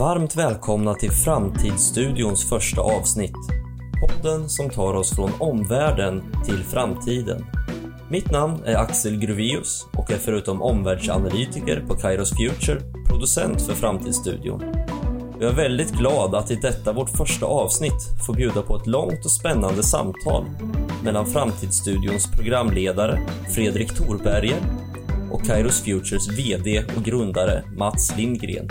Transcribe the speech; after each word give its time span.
Varmt 0.00 0.36
välkomna 0.36 0.94
till 0.94 1.10
Framtidsstudions 1.10 2.48
första 2.48 2.80
avsnitt. 2.80 3.36
Podden 4.00 4.48
som 4.48 4.70
tar 4.70 4.94
oss 4.94 5.14
från 5.14 5.30
omvärlden 5.38 6.22
till 6.46 6.64
framtiden. 6.64 7.46
Mitt 8.10 8.30
namn 8.30 8.62
är 8.64 8.74
Axel 8.74 9.18
Gruvius 9.18 9.86
och 9.96 10.10
är 10.10 10.16
förutom 10.16 10.62
omvärldsanalytiker 10.62 11.84
på 11.88 11.94
Kairos 11.94 12.30
Future 12.30 12.80
producent 13.08 13.62
för 13.62 13.74
Framtidsstudion. 13.74 14.60
Jag 15.40 15.50
är 15.50 15.56
väldigt 15.56 15.92
glad 15.92 16.34
att 16.34 16.50
i 16.50 16.56
detta 16.56 16.92
vårt 16.92 17.16
första 17.16 17.46
avsnitt 17.46 18.26
få 18.26 18.32
bjuda 18.32 18.62
på 18.62 18.76
ett 18.76 18.86
långt 18.86 19.24
och 19.24 19.32
spännande 19.32 19.82
samtal 19.82 20.44
mellan 21.04 21.26
Framtidsstudions 21.26 22.30
programledare 22.36 23.28
Fredrik 23.54 23.94
Thorberger 23.94 24.60
och 25.30 25.44
Kairos 25.44 25.82
Futures 25.82 26.28
VD 26.38 26.84
och 26.96 27.04
grundare 27.04 27.64
Mats 27.76 28.16
Lindgren. 28.16 28.68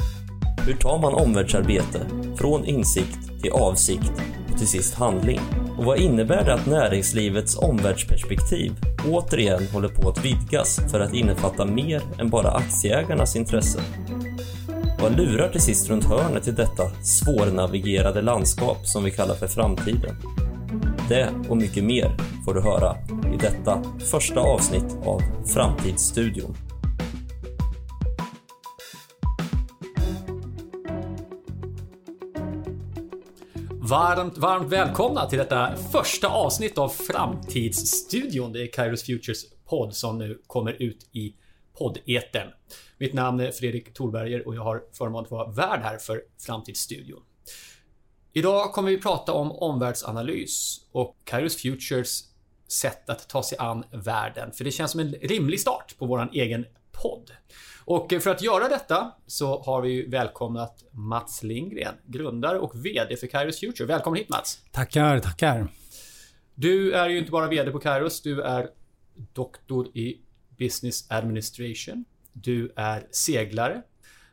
Hur 0.70 0.76
tar 0.76 1.00
man 1.00 1.14
omvärldsarbete 1.14 2.00
från 2.36 2.66
insikt 2.66 3.42
till 3.42 3.52
avsikt 3.52 4.12
och 4.52 4.58
till 4.58 4.68
sist 4.68 4.94
handling? 4.94 5.40
Och 5.78 5.86
vad 5.86 6.00
innebär 6.00 6.46
det 6.46 6.54
att 6.54 6.66
näringslivets 6.66 7.58
omvärldsperspektiv 7.58 8.72
återigen 9.08 9.68
håller 9.68 9.90
på 9.90 10.10
att 10.10 10.26
vidgas 10.26 10.80
för 10.92 11.00
att 11.00 11.14
innefatta 11.14 11.66
mer 11.66 12.02
än 12.20 12.30
bara 12.30 12.52
aktieägarnas 12.52 13.36
intressen? 13.36 13.82
Vad 15.02 15.18
lurar 15.18 15.50
till 15.50 15.62
sist 15.62 15.90
runt 15.90 16.06
hörnet 16.06 16.48
i 16.48 16.52
detta 16.52 16.92
svårnavigerade 17.04 18.22
landskap 18.22 18.88
som 18.88 19.04
vi 19.04 19.12
kallar 19.12 19.36
för 19.36 19.48
framtiden? 19.48 20.16
Det 21.08 21.30
och 21.50 21.58
mycket 21.58 21.84
mer 21.84 22.18
får 22.46 22.54
du 22.54 22.62
höra 22.62 22.96
i 23.34 23.38
detta 23.38 23.84
första 24.12 24.40
avsnitt 24.40 24.98
av 25.06 25.22
Framtidsstudion. 25.46 26.69
Varmt, 33.90 34.38
varmt 34.38 34.72
välkomna 34.72 35.30
till 35.30 35.38
detta 35.38 35.76
första 35.92 36.28
avsnitt 36.28 36.78
av 36.78 36.90
Framtidsstudion. 36.90 38.54
Det 38.54 38.62
är 38.62 38.68
Kairos 38.68 39.04
Futures 39.04 39.46
podd 39.66 39.96
som 39.96 40.18
nu 40.18 40.42
kommer 40.48 40.82
ut 40.82 41.10
i 41.12 41.36
poddeten. 41.78 42.48
Mitt 42.98 43.14
namn 43.14 43.40
är 43.40 43.52
Fredrik 43.52 43.94
Thorberger 43.94 44.48
och 44.48 44.56
jag 44.56 44.64
har 44.64 44.84
förmånen 44.94 45.26
att 45.26 45.32
vara 45.32 45.52
värd 45.52 45.82
här 45.82 45.98
för 45.98 46.22
Framtidsstudion. 46.46 47.22
Idag 48.34 48.74
kommer 48.74 48.90
vi 48.90 49.02
prata 49.02 49.34
om 49.34 49.52
omvärldsanalys 49.52 50.80
och 50.92 51.18
Kairos 51.24 51.56
Futures 51.56 52.24
sätt 52.68 53.10
att 53.10 53.30
ta 53.30 53.44
sig 53.44 53.58
an 53.58 53.84
världen. 53.92 54.52
För 54.52 54.64
det 54.64 54.72
känns 54.72 54.92
som 54.92 55.00
en 55.00 55.12
rimlig 55.12 55.60
start 55.60 55.96
på 55.98 56.06
vår 56.06 56.30
egen 56.34 56.66
podd. 56.92 57.32
Och 57.90 58.14
för 58.22 58.30
att 58.30 58.42
göra 58.42 58.68
detta 58.68 59.12
så 59.28 59.62
har 59.62 59.82
vi 59.82 60.06
välkomnat 60.06 60.84
Mats 60.92 61.44
Lindgren, 61.44 61.96
grundare 62.06 62.60
och 62.60 62.86
VD 62.86 63.18
för 63.18 63.28
Kairos 63.28 63.60
Future. 63.60 63.86
Välkommen 63.86 64.18
hit 64.18 64.30
Mats! 64.30 64.60
Tackar, 64.72 65.20
tackar! 65.20 65.68
Du 66.56 66.92
är 66.92 67.10
ju 67.10 67.18
inte 67.18 67.32
bara 67.32 67.48
VD 67.48 67.72
på 67.72 67.80
Kairos, 67.80 68.22
du 68.22 68.42
är 68.42 68.70
doktor 69.34 69.88
i 69.88 70.22
Business 70.58 71.12
Administration. 71.12 72.06
Du 72.34 72.74
är 72.76 73.08
seglare. 73.12 73.82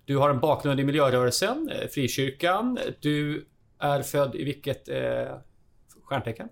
Du 0.04 0.16
har 0.16 0.30
en 0.30 0.40
bakgrund 0.40 0.80
i 0.80 0.84
miljörörelsen, 0.84 1.70
eh, 1.72 1.88
frikyrkan. 1.88 2.78
Du 3.00 3.46
är 3.78 4.02
född 4.02 4.34
i 4.34 4.44
vilket 4.44 4.88
eh, 4.88 5.38
stjärntecken? 6.02 6.48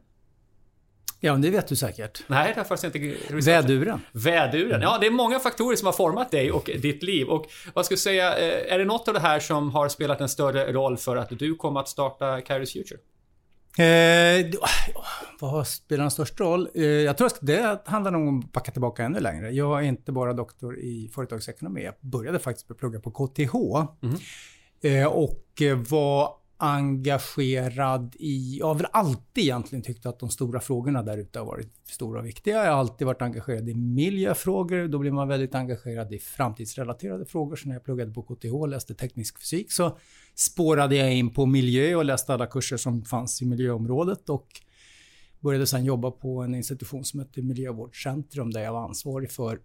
Ja, 1.25 1.33
men 1.33 1.43
det 1.43 1.51
vet 1.51 1.67
du 1.67 1.77
säkert. 1.77 2.23
Nej, 2.27 2.53
det 2.55 2.61
har 2.61 2.65
faktiskt 2.65 2.97
inte 2.97 3.17
Väduren. 3.35 4.01
Väduren. 4.13 4.83
Ja, 4.83 4.99
det 5.01 5.07
är 5.07 5.11
många 5.11 5.39
faktorer 5.39 5.77
som 5.77 5.87
har 5.87 5.93
format 5.93 6.31
dig 6.31 6.53
och 6.53 6.71
ditt 6.83 7.03
liv. 7.03 7.29
Och 7.29 7.47
vad 7.75 7.85
ska 7.85 7.93
jag 7.93 7.99
säga, 7.99 8.39
eh, 8.39 8.75
är 8.75 8.79
det 8.79 8.85
något 8.85 9.09
av 9.09 9.15
det 9.15 9.21
här 9.21 9.41
som 9.41 9.71
har 9.71 9.89
spelat 9.89 10.21
en 10.21 10.29
större 10.29 10.73
roll 10.73 10.97
för 10.97 11.17
att 11.17 11.29
du 11.39 11.55
kom 11.55 11.77
att 11.77 11.89
starta 11.89 12.41
Kairos 12.41 12.73
Future? 12.73 12.99
Eh, 13.79 14.47
vad 15.41 15.69
spelar 15.69 16.03
den 16.05 16.11
största 16.11 16.45
roll? 16.45 16.69
Eh, 16.75 16.85
jag 16.85 17.17
tror 17.17 17.27
att 17.27 17.39
det 17.41 17.83
handlar 17.87 18.15
om 18.15 18.39
att 18.39 18.53
backa 18.53 18.73
tillbaka 18.73 19.05
ännu 19.05 19.21
längre. 19.21 19.51
Jag 19.51 19.79
är 19.79 19.83
inte 19.83 20.13
bara 20.13 20.33
doktor 20.33 20.79
i 20.79 21.11
företagsekonomi. 21.15 21.85
Jag 21.85 21.95
började 22.01 22.39
faktiskt 22.39 22.79
plugga 22.79 23.01
på 23.01 23.11
KTH. 23.11 23.55
Mm. 24.03 24.17
Eh, 24.83 25.07
och 25.07 25.63
var 25.89 26.44
engagerad 26.57 28.17
i, 28.19 28.59
jag 28.59 28.67
har 28.67 28.75
väl 28.75 28.87
alltid 28.93 29.45
egentligen 29.45 29.83
tyckt 29.83 30.07
att 30.07 30.19
de 30.19 30.31
stora 30.31 30.61
frågorna 30.61 31.03
där 31.03 31.19
ute 31.19 31.39
har 31.39 31.47
varit 31.47 31.73
stora 31.85 32.21
och 32.21 32.27
viktiga. 32.27 32.65
Jag 32.65 32.73
har 32.73 32.79
alltid 32.79 33.07
varit 33.07 33.23
engagerad 33.23 33.69
i 33.69 33.75
miljöfrågor, 33.75 34.89
då 34.89 34.99
blir 34.99 35.11
man 35.11 35.29
väldigt 35.29 35.55
engagerad 35.55 36.13
i 36.13 36.19
framtidsrelaterade 36.19 37.27
frågor. 37.27 37.57
Så 37.57 37.69
när 37.69 37.75
jag 37.75 37.85
pluggade 37.85 38.13
på 38.13 38.23
KTH 38.23 38.55
och 38.55 38.69
läste 38.69 38.95
teknisk 38.95 39.39
fysik 39.39 39.73
så 39.73 39.99
spårade 40.35 40.97
jag 40.97 41.15
in 41.15 41.31
på 41.31 41.47
miljö 41.47 41.95
och 41.95 42.05
läste 42.05 42.35
alla 42.35 42.47
kurser 42.47 42.77
som 42.77 43.05
fanns 43.05 43.43
i 43.43 43.47
miljöområdet 43.47 44.29
och 44.29 44.49
började 45.41 45.67
sedan 45.67 45.85
jobba 45.85 46.11
på 46.11 46.43
en 46.43 46.55
institution 46.55 47.05
som 47.05 47.21
heter 47.21 47.43
Miljövårdscentrum 47.43 48.51
där 48.51 48.61
jag 48.61 48.73
var 48.73 48.85
ansvarig 48.85 49.31
för 49.31 49.59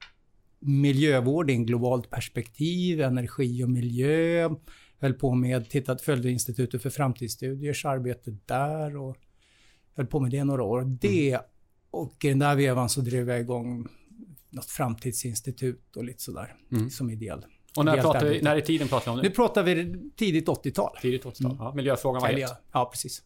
miljövård 0.59 1.49
i 1.49 1.53
en 1.53 1.65
globalt 1.65 2.09
perspektiv, 2.09 3.01
energi 3.01 3.63
och 3.63 3.69
miljö, 3.69 4.49
höll 4.99 5.13
på 5.13 5.33
med, 5.33 5.69
tittat, 5.69 6.01
följde 6.01 6.31
Institutet 6.31 6.81
för 6.81 6.89
framtidsstudiers 6.89 7.85
arbete 7.85 8.37
där 8.45 8.97
och 8.97 9.17
höll 9.95 10.07
på 10.07 10.19
med 10.19 10.31
det 10.31 10.43
några 10.43 10.63
år. 10.63 10.97
Det, 11.01 11.29
mm. 11.29 11.41
och 11.91 12.25
i 12.25 12.27
den 12.29 12.39
där 12.39 12.55
vevan 12.55 12.89
så 12.89 13.01
drev 13.01 13.29
jag 13.29 13.39
igång 13.39 13.87
något 14.49 14.65
framtidsinstitut 14.65 15.95
och 15.95 16.03
lite 16.03 16.23
sådär 16.23 16.55
mm. 16.71 16.89
som 16.89 17.09
ideell. 17.09 17.45
Och 17.77 17.85
när, 17.85 18.01
pratar 18.01 18.25
vi, 18.25 18.41
när 18.41 18.57
i 18.57 18.61
tiden 18.61 18.87
pratar 18.87 19.05
vi 19.05 19.11
om 19.11 19.17
det? 19.17 19.23
Nu 19.23 19.35
pratar 19.35 19.63
vi 19.63 19.95
tidigt 20.15 20.47
80-tal. 20.47 20.97
Tidigt 21.01 21.23
80-tal. 21.23 21.51
Mm. 21.51 21.57
Ja, 21.59 21.73
miljöfrågan 21.75 22.21
var 22.21 22.29
het. 22.29 22.51
Ja, 22.71 22.89
precis. 22.91 23.23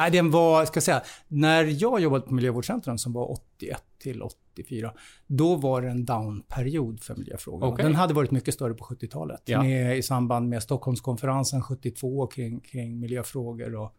Nej, 0.00 0.10
den 0.10 0.30
var, 0.30 0.64
ska 0.64 0.76
jag 0.76 0.82
säga, 0.82 1.02
när 1.28 1.64
jag 1.64 2.00
jobbade 2.00 2.26
på 2.26 2.34
Miljövårdscentrum 2.34 2.98
som 2.98 3.12
var 3.12 3.30
81 3.30 3.82
till 3.98 4.22
84, 4.22 4.94
då 5.26 5.56
var 5.56 5.82
det 5.82 5.88
en 5.88 6.04
downperiod 6.04 7.00
för 7.00 7.16
miljöfrågor. 7.16 7.72
Okay. 7.72 7.84
Den 7.84 7.94
hade 7.94 8.14
varit 8.14 8.30
mycket 8.30 8.54
större 8.54 8.74
på 8.74 8.84
70-talet. 8.84 9.42
Ja. 9.44 9.66
I 9.94 10.02
samband 10.02 10.48
med 10.48 10.62
Stockholmskonferensen 10.62 11.62
72 11.62 12.26
kring, 12.26 12.60
kring 12.60 13.00
miljöfrågor 13.00 13.74
och 13.74 13.94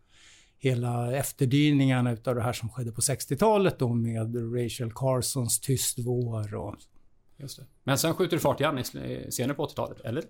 hela 0.58 1.16
efterdyningarna 1.16 2.12
utav 2.12 2.36
det 2.36 2.42
här 2.42 2.54
som 2.54 2.70
skedde 2.70 2.92
på 2.92 3.02
60-talet 3.02 3.80
då 3.80 3.94
med 3.94 4.56
Rachel 4.56 4.92
Carsons 4.92 5.60
Tyst 5.60 6.00
vår 6.00 6.56
och... 6.56 6.76
Just 7.38 7.58
det. 7.58 7.66
Men 7.84 7.98
sen 7.98 8.14
skjuter 8.14 8.38
det 8.38 8.42
fart 8.42 8.60
igen 8.60 8.84
senare 9.30 9.54
på 9.54 9.66
80-talet, 9.66 10.00
eller? 10.00 10.24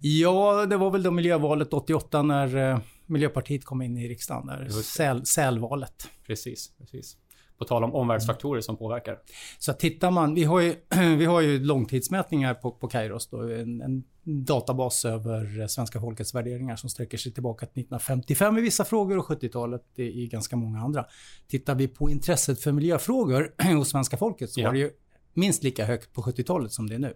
Ja, 0.00 0.66
det 0.66 0.76
var 0.76 0.90
väl 0.90 1.02
då 1.02 1.10
miljövalet 1.10 1.72
88 1.72 2.22
när 2.22 2.56
eh, 2.56 2.78
Miljöpartiet 3.06 3.64
kom 3.64 3.82
in 3.82 3.98
i 3.98 4.08
riksdagen. 4.08 4.46
Där 4.46 4.68
säl, 4.68 5.26
sälvalet. 5.26 6.08
Precis, 6.26 6.72
precis. 6.78 7.16
På 7.58 7.64
tal 7.64 7.84
om 7.84 7.94
omvärldsfaktorer 7.94 8.60
som 8.60 8.76
påverkar. 8.76 9.18
Så 9.58 9.72
tittar 9.72 10.10
man, 10.10 10.34
vi 10.34 10.44
har 10.44 10.60
ju, 10.60 10.74
vi 11.16 11.24
har 11.24 11.40
ju 11.40 11.64
långtidsmätningar 11.64 12.54
på, 12.54 12.70
på 12.70 12.88
Kairos, 12.88 13.26
då, 13.30 13.40
en, 13.40 13.80
en 13.80 14.04
databas 14.44 15.04
över 15.04 15.66
svenska 15.66 16.00
folkets 16.00 16.34
värderingar 16.34 16.76
som 16.76 16.90
sträcker 16.90 17.18
sig 17.18 17.32
tillbaka 17.32 17.66
till 17.66 17.80
1955 17.80 18.58
i 18.58 18.60
vissa 18.60 18.84
frågor 18.84 19.18
och 19.18 19.26
70-talet 19.26 19.82
i, 19.96 20.22
i 20.22 20.26
ganska 20.26 20.56
många 20.56 20.80
andra. 20.80 21.06
Tittar 21.48 21.74
vi 21.74 21.88
på 21.88 22.10
intresset 22.10 22.60
för 22.60 22.72
miljöfrågor 22.72 23.54
hos 23.76 23.90
svenska 23.90 24.16
folket 24.16 24.50
så 24.50 24.60
ja. 24.60 24.66
var 24.66 24.72
det 24.72 24.78
ju 24.78 24.90
minst 25.34 25.62
lika 25.62 25.84
högt 25.84 26.12
på 26.12 26.22
70-talet 26.22 26.72
som 26.72 26.88
det 26.88 26.94
är 26.94 26.98
nu. 26.98 27.14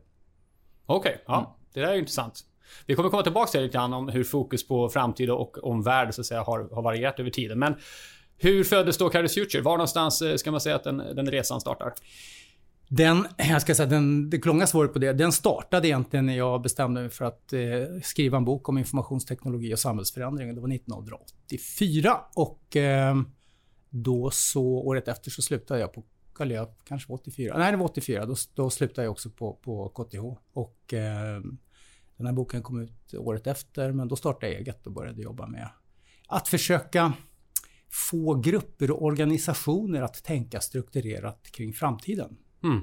Okej, 0.86 1.10
okay, 1.10 1.22
ja. 1.26 1.38
Mm. 1.38 1.50
Det 1.72 1.80
där 1.80 1.88
är 1.88 1.98
intressant. 1.98 2.44
Vi 2.86 2.94
kommer 2.94 3.08
komma 3.08 3.22
tillbaka 3.22 3.50
till 3.50 3.62
lite 3.62 3.72
grann 3.72 3.92
om 3.92 4.08
hur 4.08 4.24
fokus 4.24 4.66
på 4.66 4.88
framtid 4.88 5.30
och 5.30 5.64
omvärld 5.64 6.14
så 6.14 6.20
att 6.20 6.26
säga 6.26 6.42
har, 6.42 6.68
har 6.74 6.82
varierat 6.82 7.20
över 7.20 7.30
tiden. 7.30 7.58
Men 7.58 7.74
hur 8.36 8.64
föddes 8.64 8.98
då 8.98 9.08
Kairos 9.08 9.34
Future? 9.34 9.62
Var 9.62 9.72
någonstans 9.72 10.22
eh, 10.22 10.36
ska 10.36 10.50
man 10.50 10.60
säga 10.60 10.76
att 10.76 10.84
den, 10.84 10.96
den 10.96 11.30
resan 11.30 11.60
startar? 11.60 11.92
Den, 12.88 13.26
jag 13.36 13.62
ska 13.62 13.74
säga 13.74 13.88
den, 13.88 14.30
det 14.30 14.44
långa 14.44 14.66
svaret 14.66 14.92
på 14.92 14.98
det, 14.98 15.12
den 15.12 15.32
startade 15.32 15.88
egentligen 15.88 16.26
när 16.26 16.36
jag 16.36 16.62
bestämde 16.62 17.00
mig 17.00 17.10
för 17.10 17.24
att 17.24 17.52
eh, 17.52 17.60
skriva 18.02 18.36
en 18.36 18.44
bok 18.44 18.68
om 18.68 18.78
informationsteknologi 18.78 19.74
och 19.74 19.78
samhällsförändring. 19.78 20.54
Det 20.54 20.60
var 20.60 20.74
1984 20.74 22.16
och 22.34 22.76
eh, 22.76 23.16
då 23.90 24.30
så, 24.30 24.64
året 24.64 25.08
efter 25.08 25.30
så 25.30 25.42
slutade 25.42 25.80
jag 25.80 25.92
på 25.92 26.04
eller 26.40 26.54
jag 26.54 26.68
kanske 26.84 27.08
var 27.08 27.16
84. 27.16 27.58
Nej, 27.58 27.70
det 27.70 27.76
var 27.76 27.84
84. 27.84 28.26
Då, 28.26 28.34
då 28.54 28.70
slutade 28.70 29.04
jag 29.04 29.12
också 29.12 29.30
på, 29.30 29.52
på 29.52 29.88
KTH. 29.88 30.24
Och 30.52 30.94
eh, 30.94 31.40
den 32.16 32.26
här 32.26 32.32
boken 32.32 32.62
kom 32.62 32.80
ut 32.80 33.14
året 33.14 33.46
efter, 33.46 33.92
men 33.92 34.08
då 34.08 34.16
startade 34.16 34.52
jag 34.52 34.60
eget 34.60 34.86
och 34.86 34.92
började 34.92 35.22
jobba 35.22 35.46
med 35.46 35.68
att 36.28 36.48
försöka 36.48 37.12
få 38.10 38.34
grupper 38.34 38.90
och 38.90 39.04
organisationer 39.04 40.02
att 40.02 40.24
tänka 40.24 40.60
strukturerat 40.60 41.50
kring 41.52 41.72
framtiden. 41.72 42.36
Mm. 42.62 42.80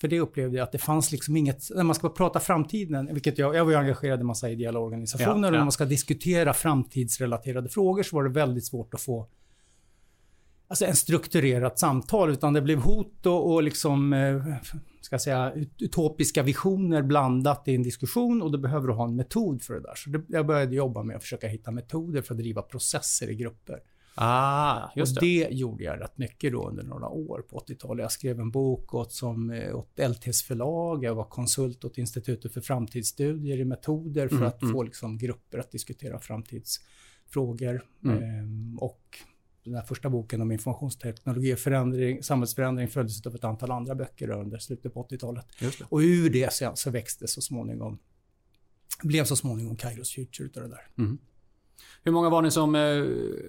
För 0.00 0.08
det 0.08 0.20
upplevde 0.20 0.56
jag 0.56 0.64
att 0.64 0.72
det 0.72 0.78
fanns 0.78 1.12
liksom 1.12 1.36
inget, 1.36 1.70
när 1.74 1.82
man 1.82 1.94
ska 1.94 2.08
prata 2.08 2.40
framtiden, 2.40 3.08
vilket 3.12 3.38
jag, 3.38 3.56
jag 3.56 3.64
var 3.64 3.74
engagerad 3.74 4.20
i 4.20 4.24
massa 4.24 4.50
ideella 4.50 4.78
organisationer, 4.78 5.28
ja, 5.28 5.40
ja. 5.40 5.46
och 5.46 5.52
när 5.52 5.58
man 5.58 5.72
ska 5.72 5.84
diskutera 5.84 6.52
framtidsrelaterade 6.52 7.68
frågor 7.68 8.02
så 8.02 8.16
var 8.16 8.24
det 8.24 8.30
väldigt 8.30 8.66
svårt 8.66 8.94
att 8.94 9.00
få 9.00 9.28
alltså 10.74 10.84
en 10.84 10.96
strukturerat 10.96 11.78
samtal 11.78 12.30
utan 12.30 12.52
det 12.52 12.62
blev 12.62 12.78
hot 12.78 13.26
och, 13.26 13.52
och 13.52 13.62
liksom 13.62 14.12
eh, 14.12 14.44
ska 15.00 15.18
säga, 15.18 15.52
utopiska 15.78 16.42
visioner 16.42 17.02
blandat 17.02 17.68
i 17.68 17.74
en 17.74 17.82
diskussion 17.82 18.42
och 18.42 18.50
då 18.50 18.58
behöver 18.58 18.88
du 18.88 18.94
ha 18.94 19.04
en 19.04 19.16
metod 19.16 19.62
för 19.62 19.74
det 19.74 19.80
där. 19.80 19.94
Så 19.94 20.10
det, 20.10 20.22
jag 20.28 20.46
började 20.46 20.74
jobba 20.74 21.02
med 21.02 21.16
att 21.16 21.22
försöka 21.22 21.48
hitta 21.48 21.70
metoder 21.70 22.22
för 22.22 22.34
att 22.34 22.38
driva 22.38 22.62
processer 22.62 23.30
i 23.30 23.34
grupper. 23.34 23.80
Ah, 24.14 24.90
just 24.96 25.16
och 25.16 25.22
det. 25.22 25.48
det 25.48 25.54
gjorde 25.54 25.84
jag 25.84 26.00
rätt 26.00 26.18
mycket 26.18 26.52
då 26.52 26.68
under 26.68 26.82
några 26.82 27.08
år 27.08 27.44
på 27.48 27.58
80-talet. 27.58 28.02
Jag 28.02 28.12
skrev 28.12 28.40
en 28.40 28.50
bok 28.50 28.94
åt, 28.94 29.12
som, 29.12 29.50
eh, 29.50 29.76
åt 29.76 29.98
LTs 29.98 30.42
förlag. 30.42 31.04
Jag 31.04 31.14
var 31.14 31.24
konsult 31.24 31.84
åt 31.84 31.98
Institutet 31.98 32.52
för 32.52 32.60
framtidsstudier 32.60 33.60
i 33.60 33.64
metoder 33.64 34.28
för 34.28 34.36
mm, 34.36 34.48
att 34.48 34.62
mm. 34.62 34.74
få 34.74 34.82
liksom, 34.82 35.18
grupper 35.18 35.58
att 35.58 35.72
diskutera 35.72 36.18
framtidsfrågor. 36.18 37.82
Mm. 38.04 38.22
Ehm, 38.22 38.78
och 38.78 39.18
den 39.64 39.74
här 39.74 39.82
första 39.82 40.10
boken 40.10 40.40
om 40.40 40.52
informationsteknologi 40.52 41.54
och 41.54 41.58
förändring, 41.58 42.22
samhällsförändring 42.22 42.88
följdes 42.88 43.26
av 43.26 43.34
ett 43.34 43.44
antal 43.44 43.70
andra 43.70 43.94
böcker 43.94 44.30
under 44.30 44.58
slutet 44.58 44.94
på 44.94 45.04
80-talet. 45.04 45.46
Och 45.88 45.98
ur 45.98 46.30
det 46.30 46.52
så, 46.52 46.72
så 46.74 46.90
växte 46.90 47.28
så 47.28 47.40
småningom, 47.40 47.98
blev 49.02 49.24
så 49.24 49.36
småningom 49.36 49.76
Kairos 49.76 50.14
Future 50.14 50.46
utav 50.46 50.62
det 50.62 50.68
där. 50.68 50.88
Mm. 50.98 51.18
Hur 52.02 52.12
många 52.12 52.30
var 52.30 52.42
ni 52.42 52.50
som 52.50 52.74
eh, 52.74 52.80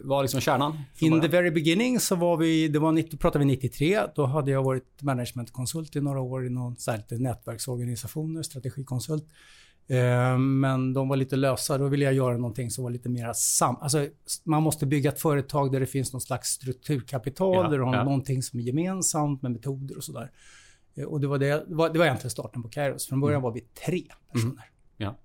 var 0.01 0.21
liksom 0.23 0.41
kärnan? 0.41 0.83
In 0.99 1.21
the 1.21 1.27
very 1.27 1.51
beginning 1.51 1.99
så 1.99 2.15
var 2.15 2.37
vi, 2.37 2.67
det 2.67 2.79
var, 2.79 3.11
då 3.11 3.17
pratade 3.17 3.45
vi 3.45 3.51
93, 3.51 4.01
då 4.15 4.25
hade 4.25 4.51
jag 4.51 4.63
varit 4.63 5.01
managementkonsult 5.01 5.95
i 5.95 6.01
några 6.01 6.21
år 6.21 6.45
i 6.45 6.49
någon 6.49 6.75
särskilt 6.75 7.21
nätverksorganisationer, 7.21 8.43
strategikonsult. 8.43 9.27
Eh, 9.87 10.37
men 10.37 10.93
de 10.93 11.07
var 11.07 11.15
lite 11.15 11.35
lösa. 11.35 11.77
Då 11.77 11.87
ville 11.87 12.05
jag 12.05 12.13
göra 12.13 12.37
någonting 12.37 12.71
som 12.71 12.83
var 12.83 12.91
lite 12.91 13.09
mer 13.09 13.33
sam... 13.33 13.75
Alltså, 13.81 14.07
man 14.43 14.63
måste 14.63 14.85
bygga 14.85 15.11
ett 15.11 15.21
företag 15.21 15.71
där 15.71 15.79
det 15.79 15.85
finns 15.85 16.13
någon 16.13 16.21
slags 16.21 16.49
strukturkapital, 16.49 17.55
ja, 17.55 17.69
där 17.69 17.77
du 17.77 17.83
har 17.83 17.95
ja. 17.95 18.03
någonting 18.03 18.43
som 18.43 18.59
är 18.59 18.63
gemensamt 18.63 19.41
med 19.41 19.51
metoder 19.51 19.97
och 19.97 20.03
sådär. 20.03 20.31
Eh, 20.95 21.03
och 21.03 21.21
det 21.21 21.27
var, 21.27 21.37
det, 21.37 21.65
det 21.67 21.75
var, 21.75 21.89
det 21.89 21.99
var 21.99 22.05
egentligen 22.05 22.31
starten 22.31 22.63
på 22.63 22.69
Kairos. 22.69 23.07
Från 23.07 23.19
början 23.19 23.35
mm. 23.35 23.43
var 23.43 23.51
vi 23.51 23.61
tre 23.61 24.03
personer. 24.31 24.51
Mm. 24.51 24.63
Ja. 24.97 25.17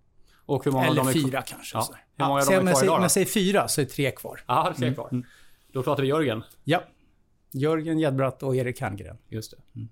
Och 0.46 0.64
hur 0.64 0.72
många 0.72 0.86
Eller 0.86 0.96
dem 0.96 1.08
är 1.08 1.12
fyra 1.12 1.42
kanske. 1.42 1.78
Ja. 1.78 1.88
Hur 2.16 2.24
många 2.26 2.40
ja, 2.40 2.56
dem 2.56 2.68
är 2.68 2.72
kvar 2.72 2.82
idag 2.82 2.96
Om 2.96 3.02
jag 3.02 3.10
säger 3.10 3.26
fyra 3.26 3.68
så 3.68 3.80
är 3.80 3.84
tre 3.84 4.10
kvar. 4.10 4.40
Ja, 4.46 4.74
tre 4.76 4.86
mm. 4.86 4.94
kvar. 4.94 5.08
Mm. 5.12 5.24
Då 5.72 5.82
pratar 5.82 6.02
vi 6.02 6.08
Jörgen. 6.08 6.42
Ja. 6.64 6.82
Jörgen 7.52 7.98
Jedbratt 7.98 8.42
och 8.42 8.56
Erik 8.56 8.80
Herngren. 8.80 9.16
Just 9.28 9.50
det. 9.50 9.56
Mm. 9.76 9.88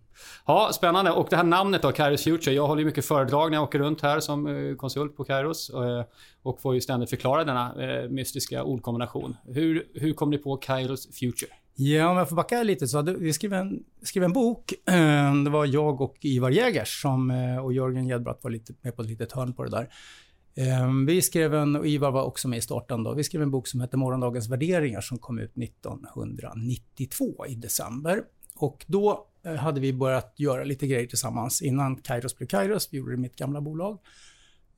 Ja, 0.46 0.70
spännande. 0.72 1.10
Och 1.10 1.26
det 1.31 1.37
här 1.37 1.44
namnet 1.44 1.82
då, 1.82 1.93
Kairos 1.93 2.25
Future. 2.25 2.55
Jag 2.55 2.66
håller 2.66 2.81
ju 2.81 2.87
mycket 2.87 3.05
föredrag 3.05 3.50
när 3.50 3.56
jag 3.56 3.64
åker 3.64 3.78
runt 3.78 4.00
här 4.00 4.20
som 4.20 4.46
eh, 4.46 4.76
konsult 4.76 5.16
på 5.16 5.25
Kairos. 5.25 5.70
Eh, 5.70 6.05
och 6.43 6.60
får 6.60 6.75
ju 6.75 6.81
ständigt 6.81 7.10
förklara 7.10 7.44
denna 7.44 7.75
eh, 7.82 8.08
mystiska 8.08 8.64
ordkombination. 8.64 9.37
Hur, 9.46 9.87
hur 9.94 10.12
kom 10.12 10.31
ni 10.31 10.38
på 10.38 10.56
Kairos 10.56 11.19
Future? 11.19 11.52
Ja, 11.75 12.10
om 12.10 12.16
jag 12.16 12.28
får 12.28 12.37
backa 12.37 12.62
lite 12.62 12.88
så 12.88 12.96
hade 12.96 13.14
vi 13.14 13.32
skrev 13.32 13.52
en, 13.52 13.84
skrev 14.02 14.25
en 14.25 14.32
bok. 14.32 14.75
Det 15.44 15.50
var 15.50 15.66
jag 15.66 16.00
och 16.00 16.16
Ivar 16.20 16.50
Jägers 16.50 17.02
som, 17.02 17.31
och 17.64 17.72
Jörgen 17.72 18.06
Jedbratt 18.06 18.40
var 18.43 18.50
lite 18.50 18.75
med 18.81 18.96
på 18.96 19.02
ett 19.02 19.08
litet 19.08 19.32
hörn 19.32 19.52
på 19.52 19.64
det 19.64 19.70
där. 19.70 19.88
Ehm, 20.55 21.06
vi 21.06 21.23
skrev 21.23 21.55
en, 21.55 21.77
och 21.77 21.87
Ivar 21.87 22.11
var 22.11 22.23
också 22.23 22.49
med 22.49 22.59
i 22.59 22.61
starten 22.61 23.03
då, 23.03 23.15
vi 23.15 23.25
skrev 23.25 23.43
en 23.43 23.50
bok 23.50 23.69
som 23.69 23.81
hette 23.81 23.97
Morgondagens 23.97 24.49
värderingar 24.49 25.00
som 25.00 25.19
kom 25.19 25.39
ut 25.39 25.53
1992 25.56 27.47
i 27.47 27.55
december. 27.55 28.23
Och 28.56 28.85
då 28.89 29.27
eh, 29.45 29.55
hade 29.55 29.81
vi 29.81 29.93
börjat 29.93 30.35
göra 30.37 30.65
lite 30.65 30.87
grejer 30.87 31.06
tillsammans 31.06 31.62
innan 31.62 31.97
Kairos 31.97 32.37
blev 32.37 32.47
Kairos. 32.47 32.89
Vi 32.93 32.99
gjorde 32.99 33.12
det 33.12 33.15
i 33.15 33.21
mitt 33.21 33.37
gamla 33.37 33.61
bolag. 33.61 33.99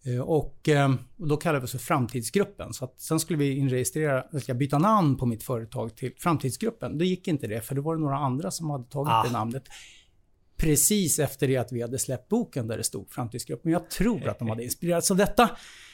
Eh, 0.04 0.20
och, 0.20 0.68
ehm, 0.68 0.98
och 1.18 1.28
då 1.28 1.36
kallade 1.36 1.60
vi 1.60 1.64
oss 1.64 1.72
för 1.72 1.78
Framtidsgruppen. 1.78 2.72
Så 2.72 2.84
att 2.84 3.00
sen 3.00 3.20
skulle 3.20 3.38
vi 3.38 3.56
inregistrera, 3.56 4.24
jag 4.32 4.42
ska 4.42 4.54
byta 4.54 4.78
namn 4.78 5.16
på 5.16 5.26
mitt 5.26 5.42
företag 5.42 5.96
till 5.96 6.12
Framtidsgruppen. 6.18 6.98
Det 6.98 7.06
gick 7.06 7.28
inte 7.28 7.46
det, 7.46 7.60
för 7.60 7.74
det 7.74 7.80
var 7.80 7.94
det 7.94 8.00
några 8.00 8.18
andra 8.18 8.50
som 8.50 8.70
hade 8.70 8.84
tagit 8.84 9.12
ah. 9.12 9.22
det 9.22 9.32
namnet 9.32 9.64
precis 10.60 11.18
efter 11.18 11.48
det 11.48 11.56
att 11.56 11.72
vi 11.72 11.82
hade 11.82 11.98
släppt 11.98 12.28
boken 12.28 12.68
där 12.68 12.76
det 12.76 12.84
stod 12.84 13.10
Framtidsgruppen. 13.10 13.72
Jag 13.72 13.90
tror 13.90 14.28
att 14.28 14.38
de 14.38 14.48
hade 14.48 14.64
inspirerats 14.64 15.10
av 15.10 15.16
detta. 15.16 15.50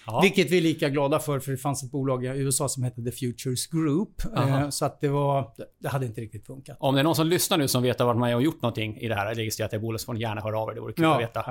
Ja. 0.06 0.20
Vilket 0.20 0.50
vi 0.50 0.56
är 0.56 0.62
lika 0.62 0.88
glada 0.88 1.18
för, 1.18 1.40
för 1.40 1.52
det 1.52 1.58
fanns 1.58 1.82
ett 1.82 1.90
bolag 1.90 2.24
i 2.24 2.28
USA 2.28 2.68
som 2.68 2.82
hette 2.82 3.02
The 3.02 3.12
Futures 3.12 3.66
Group. 3.66 4.22
Eh, 4.36 4.68
så 4.68 4.84
att 4.84 5.00
det 5.00 5.08
var, 5.08 5.50
det 5.78 5.88
hade 5.88 6.06
inte 6.06 6.20
riktigt 6.20 6.46
funkat. 6.46 6.76
Om 6.80 6.94
det 6.94 7.00
är 7.00 7.04
någon 7.04 7.16
som 7.16 7.26
lyssnar 7.26 7.58
nu 7.58 7.68
som 7.68 7.82
vet 7.82 8.00
att 8.00 8.16
man 8.18 8.32
har 8.32 8.40
gjort 8.40 8.62
någonting 8.62 8.96
i 8.96 9.08
det 9.08 9.14
här 9.14 9.34
registrerat 9.34 9.72
i 9.72 9.78
bolag 9.78 10.00
så 10.00 10.04
får 10.04 10.14
ni 10.14 10.20
gärna 10.20 10.40
höra 10.40 10.58
av 10.58 10.70
er. 10.70 10.74
Det 10.74 10.80
vore 10.80 10.92
kul 10.92 11.04
ja, 11.04 11.14
att 11.14 11.22
veta. 11.22 11.44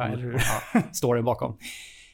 Ja, 0.73 0.81
storyn 0.93 1.25
bakom. 1.25 1.57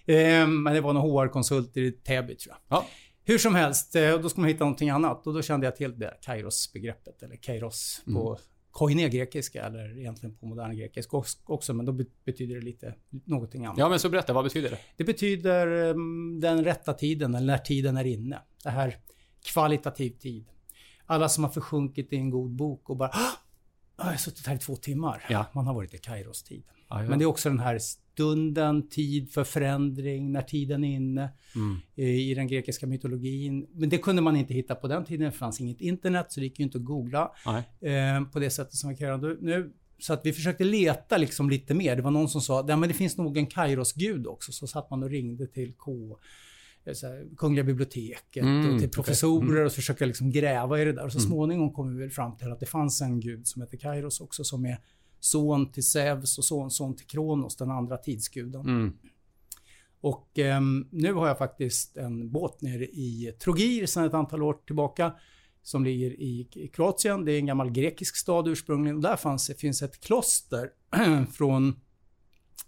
Eh, 0.06 0.48
men 0.48 0.74
det 0.74 0.82
var 0.82 0.94
någon 0.94 1.12
HR-konsult 1.12 1.78
i 1.78 1.92
Täby 1.92 2.36
tror 2.36 2.56
jag. 2.70 2.78
Ja. 2.78 2.86
Hur 3.24 3.38
som 3.38 3.56
helst, 3.56 3.96
eh, 3.96 4.18
då 4.18 4.30
ska 4.30 4.42
man 4.42 4.48
hitta 4.48 4.64
någonting 4.64 4.90
annat. 4.90 5.28
Och 5.28 5.34
då 5.34 5.42
kände 5.42 5.68
jag 5.68 5.76
till 5.76 6.00
det 6.00 6.18
Kairos-begreppet, 6.22 7.24
eller 7.24 7.36
Kairos 7.36 8.02
på 8.14 8.38
mm 8.72 8.82
koine 8.82 9.10
grekiska 9.10 9.66
eller 9.66 10.00
egentligen 10.00 10.36
på 10.36 10.46
modern 10.46 10.78
grekiska 10.78 11.24
också, 11.46 11.74
men 11.74 11.86
då 11.86 11.92
betyder 12.26 12.56
det 12.56 12.62
lite 12.62 12.96
någonting 13.10 13.66
annat. 13.66 13.78
Ja, 13.78 13.90
men 13.90 14.00
så 14.00 14.10
berätta, 14.10 14.34
vad 14.34 14.44
betyder 14.44 14.70
det? 14.70 14.78
Det 14.98 15.04
betyder 15.04 15.68
um, 15.68 16.40
den 16.40 16.64
rätta 16.64 16.94
tiden, 16.94 17.36
eller 17.36 17.48
när 17.48 17.58
tiden 17.58 17.98
är 17.98 18.06
inne. 18.06 18.42
Det 18.64 18.70
här 18.70 18.96
kvalitativ 19.46 20.10
tid. 20.10 20.46
Alla 21.06 21.30
som 21.30 21.44
har 21.44 21.52
försjunkit 21.52 22.14
i 22.14 22.16
en 22.16 22.30
god 22.30 22.52
bok 22.52 22.90
och 22.90 22.98
bara 22.98 23.12
jag 23.98 24.04
har 24.04 24.16
suttit 24.16 24.48
här 24.48 24.56
i 24.56 24.60
två 24.60 24.76
timmar. 24.76 25.26
Ja. 25.30 25.46
Man 25.54 25.68
har 25.68 25.74
varit 25.74 25.94
i 25.94 25.98
Kairos 25.98 26.44
tid. 26.44 26.64
Ja, 26.90 27.04
ja. 27.04 27.10
Men 27.10 27.20
det 27.20 27.26
är 27.26 27.28
också 27.28 27.50
den 27.50 27.60
här 27.60 27.80
stunden, 28.14 28.90
tid 28.90 29.32
för 29.32 29.44
förändring, 29.44 30.32
när 30.32 30.42
tiden 30.42 30.84
är 30.84 30.96
inne 30.96 31.30
mm. 31.56 31.78
i 31.96 32.34
den 32.34 32.48
grekiska 32.48 32.88
mytologin. 32.88 33.68
Men 33.74 33.90
det 33.90 33.98
kunde 33.98 34.22
man 34.22 34.36
inte 34.36 34.54
hitta 34.54 34.76
på 34.76 34.88
den 34.88 35.06
tiden. 35.06 35.26
Det 35.26 35.32
fanns 35.32 35.62
inget 35.62 35.82
internet, 35.82 36.26
så 36.30 36.40
det 36.40 36.46
gick 36.46 36.60
ju 36.60 36.64
inte 36.64 36.78
att 36.78 36.84
googla 36.84 37.32
eh, 37.82 38.26
på 38.32 38.40
det 38.40 38.50
sättet 38.50 38.74
som 38.74 38.90
vi 38.90 38.96
kan 38.96 39.08
göra 39.08 39.18
nu. 39.18 39.72
Så 40.00 40.14
att 40.14 40.26
vi 40.26 40.34
försökte 40.34 40.64
leta 40.64 41.18
liksom 41.18 41.50
lite 41.50 41.74
mer. 41.74 41.96
Det 41.96 42.02
var 42.02 42.12
någon 42.12 42.30
som 42.30 42.42
sa 42.42 42.60
att 42.60 42.68
det 42.68 42.94
finns 42.94 43.18
nog 43.18 43.38
en 43.38 43.48
Kairos-gud 43.48 44.28
också. 44.28 44.52
Så 44.52 44.68
satt 44.68 44.90
man 44.90 45.04
och 45.04 45.10
ringde 45.10 45.48
till 45.48 45.74
K 45.74 46.18
eh, 46.86 46.94
här, 47.02 47.36
Kungliga 47.38 47.64
biblioteket 47.64 48.44
mm, 48.44 48.74
och 48.74 48.80
till 48.80 48.90
professorer 48.90 49.44
okay. 49.44 49.56
mm. 49.56 49.66
och 49.66 49.72
försöka 49.72 50.06
liksom 50.06 50.32
gräva 50.32 50.82
i 50.82 50.86
det 50.86 50.94
där. 50.94 51.06
Och 51.06 51.12
så 51.12 51.18
mm. 51.18 51.30
småningom 51.30 51.74
kom 51.74 51.96
vi 51.96 52.02
väl 52.02 52.12
fram 52.12 52.38
till 52.38 52.52
att 52.52 52.60
det 52.60 52.66
fanns 52.66 53.02
en 53.02 53.20
gud 53.20 53.48
som 53.48 53.62
heter 53.62 53.78
Kairos 53.78 54.22
också 54.22 54.44
som 54.44 54.66
är 54.66 54.78
son 55.22 55.72
till 55.72 55.84
Zeus 55.84 56.38
och 56.38 56.46
son, 56.46 56.72
son 56.72 56.96
till 56.96 57.08
Kronos, 57.08 57.56
den 57.56 57.72
andra 57.72 57.98
tidsguden. 57.98 58.62
Mm. 58.62 58.94
Och 60.02 60.40
eh, 60.40 60.62
nu 60.92 61.14
har 61.14 61.28
jag 61.28 61.38
faktiskt 61.38 61.98
en 61.98 62.32
båt 62.32 62.62
nere 62.62 62.86
i 62.86 63.36
Trogir 63.40 63.86
sedan 63.86 64.06
ett 64.06 64.14
antal 64.14 64.44
år 64.44 64.58
tillbaka. 64.66 65.14
Som 65.64 65.84
ligger 65.84 66.12
i, 66.12 66.48
i 66.54 66.68
Kroatien. 66.68 67.26
Det 67.26 67.32
är 67.32 67.40
en 67.40 67.46
gammal 67.46 67.72
grekisk 67.72 68.16
stad 68.16 68.48
ursprungligen. 68.48 68.96
Och 68.96 69.02
där 69.02 69.16
fanns, 69.16 69.52
finns 69.58 69.82
ett 69.82 70.00
kloster 70.00 70.70
från 71.32 71.80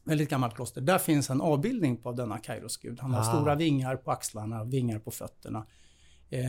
väldigt 0.03 0.29
gammalt 0.29 0.55
kloster. 0.55 0.81
Där 0.81 0.97
finns 0.97 1.29
en 1.29 1.41
avbildning 1.41 1.97
på 1.97 2.11
denna 2.11 2.37
Kairosgud. 2.37 2.99
Han 2.99 3.13
har 3.13 3.21
ah. 3.21 3.23
stora 3.23 3.55
vingar 3.55 3.95
på 3.95 4.11
axlarna, 4.11 4.63
vingar 4.63 4.99
på 4.99 5.11
fötterna. 5.11 5.65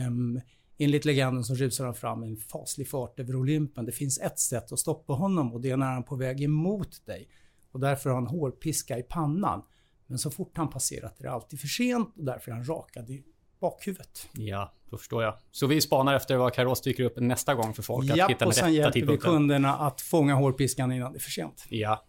Um, 0.07 0.41
Enligt 0.77 1.05
legenden 1.05 1.43
så 1.43 1.55
rusar 1.55 1.85
han 1.85 1.95
fram 1.95 2.23
i 2.23 2.27
en 2.27 2.37
faslig 2.37 2.89
fart 2.89 3.19
över 3.19 3.35
Olympen. 3.35 3.85
Det 3.85 3.91
finns 3.91 4.19
ett 4.19 4.39
sätt 4.39 4.71
att 4.71 4.79
stoppa 4.79 5.13
honom 5.13 5.53
och 5.53 5.61
det 5.61 5.69
är 5.69 5.77
när 5.77 5.85
han 5.85 5.97
är 5.97 6.01
på 6.01 6.15
väg 6.15 6.43
emot 6.43 7.05
dig. 7.05 7.29
Och 7.71 7.79
därför 7.79 8.09
har 8.09 8.15
han 8.15 8.27
hårpiska 8.27 8.97
i 8.97 9.03
pannan. 9.03 9.63
Men 10.07 10.19
så 10.19 10.31
fort 10.31 10.57
han 10.57 10.69
passerat 10.69 11.19
är 11.19 11.23
det 11.23 11.31
alltid 11.31 11.59
för 11.59 11.67
sent 11.67 12.13
och 12.17 12.25
därför 12.25 12.51
är 12.51 12.55
han 12.55 12.65
rakad 12.65 13.09
i 13.09 13.23
bakhuvudet. 13.59 14.27
Ja, 14.33 14.73
då 14.89 14.97
förstår 14.97 15.23
jag. 15.23 15.37
Så 15.51 15.67
vi 15.67 15.81
spanar 15.81 16.15
efter 16.15 16.35
vad 16.35 16.53
Kairos 16.53 16.81
dyker 16.81 17.03
upp 17.03 17.17
nästa 17.17 17.55
gång 17.55 17.73
för 17.73 17.83
folk 17.83 18.09
att 18.11 18.17
hitta 18.17 18.27
den 18.27 18.27
rätta 18.27 18.37
tidpunkten. 18.41 18.47
och 18.47 18.55
sen 18.55 18.73
hjälper 18.73 19.11
vi 19.11 19.17
kunderna 19.17 19.75
att 19.75 20.01
fånga 20.01 20.35
hårpiskan 20.35 20.91
innan 20.91 21.11
det 21.11 21.17
är 21.17 21.19
för 21.19 21.31
sent. 21.31 21.65
Ja, 21.69 22.05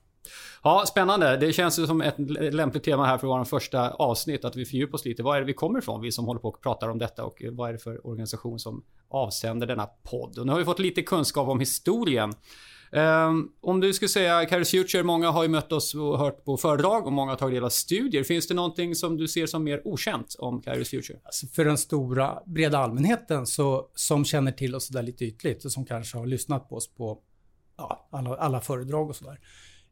Ja, 0.63 0.85
spännande. 0.87 1.37
Det 1.37 1.53
känns 1.53 1.79
ju 1.79 1.87
som 1.87 2.01
ett 2.01 2.15
lämpligt 2.55 2.85
tema 2.85 3.07
här 3.07 3.19
för 3.19 3.27
vår 3.27 3.45
första 3.45 3.91
avsnitt. 3.91 4.45
Att 4.45 4.57
vi 4.57 4.65
fördjupar 4.65 4.95
oss 4.95 5.05
lite. 5.05 5.23
Var 5.23 5.37
är 5.37 5.41
det 5.41 5.47
vi 5.47 5.55
kommer 5.55 5.79
ifrån? 5.79 6.01
Vi 6.01 6.13
som 6.13 6.25
håller 6.25 6.41
på 6.41 6.49
och 6.49 6.63
pratar 6.63 6.89
om 6.89 6.99
detta. 6.99 7.25
Och 7.25 7.43
vad 7.51 7.69
är 7.69 7.73
det 7.73 7.79
för 7.79 8.07
organisation 8.07 8.59
som 8.59 8.85
avsänder 9.09 9.67
denna 9.67 9.87
podd? 9.87 10.39
Och 10.39 10.47
nu 10.47 10.53
har 10.53 10.59
vi 10.59 10.65
fått 10.65 10.79
lite 10.79 11.03
kunskap 11.03 11.49
om 11.49 11.61
historien. 11.61 12.33
Um, 12.93 13.53
om 13.61 13.81
du 13.81 13.93
skulle 13.93 14.09
säga 14.09 14.47
Caris 14.47 14.71
Future, 14.71 15.03
många 15.03 15.31
har 15.31 15.43
ju 15.43 15.49
mött 15.49 15.73
oss 15.73 15.95
och 15.95 16.19
hört 16.19 16.45
på 16.45 16.57
föredrag 16.57 17.07
och 17.07 17.13
många 17.13 17.33
har 17.33 17.37
tagit 17.37 17.57
del 17.57 17.65
av 17.65 17.69
studier. 17.69 18.25
Finns 18.25 18.49
det 18.49 18.55
någonting 18.55 18.95
som 18.95 19.17
du 19.17 19.29
ser 19.29 19.47
som 19.47 19.65
mer 19.65 19.87
okänt 19.87 20.37
om 20.39 20.63
Caris 20.63 20.91
Future? 20.91 21.19
Alltså 21.25 21.47
för 21.47 21.65
den 21.65 21.79
stora 21.79 22.43
breda 22.47 22.79
allmänheten 22.79 23.47
så, 23.47 23.91
som 23.95 24.25
känner 24.25 24.53
till 24.53 24.75
oss 24.75 24.89
där 24.89 25.03
lite 25.03 25.25
ytligt 25.25 25.65
och 25.65 25.73
som 25.73 25.85
kanske 25.87 26.19
har 26.19 26.27
lyssnat 26.27 26.69
på 26.69 26.77
oss 26.77 26.95
på 26.95 27.19
ja, 27.77 28.09
alla, 28.13 28.37
alla 28.37 28.61
föredrag 28.61 29.09
och 29.09 29.17
sådär 29.17 29.39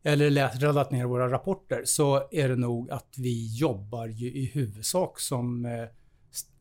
eller 0.06 0.30
läst, 0.30 0.62
radat 0.62 0.90
ner 0.90 1.04
våra 1.04 1.30
rapporter 1.30 1.82
så 1.84 2.28
är 2.30 2.48
det 2.48 2.56
nog 2.56 2.90
att 2.90 3.14
vi 3.18 3.56
jobbar 3.56 4.06
ju 4.06 4.32
i 4.32 4.44
huvudsak 4.46 5.20
som 5.20 5.64
eh, 5.64 5.84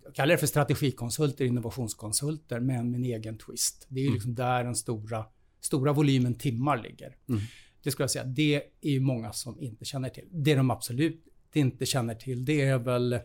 jag 0.03 0.15
kallar 0.15 0.31
det 0.31 0.37
för 0.37 0.47
strategikonsulter, 0.47 1.45
innovationskonsulter 1.45 2.59
med 2.59 2.85
min 2.85 3.03
egen 3.03 3.37
twist. 3.37 3.85
Det 3.89 3.99
är 3.99 4.03
mm. 4.03 4.13
liksom 4.13 4.35
där 4.35 4.63
den 4.63 4.75
stora, 4.75 5.25
stora 5.61 5.93
volymen 5.93 6.35
timmar 6.35 6.77
ligger. 6.77 7.15
Mm. 7.29 7.41
Det 7.83 7.91
skulle 7.91 8.03
jag 8.03 8.11
säga, 8.11 8.23
det 8.23 8.63
är 8.81 8.99
många 8.99 9.33
som 9.33 9.59
inte 9.59 9.85
känner 9.85 10.09
till. 10.09 10.27
Det 10.31 10.55
de 10.55 10.71
absolut 10.71 11.25
inte 11.53 11.85
känner 11.85 12.15
till, 12.15 12.45
det 12.45 12.61
är 12.61 12.77
väl 12.77 13.19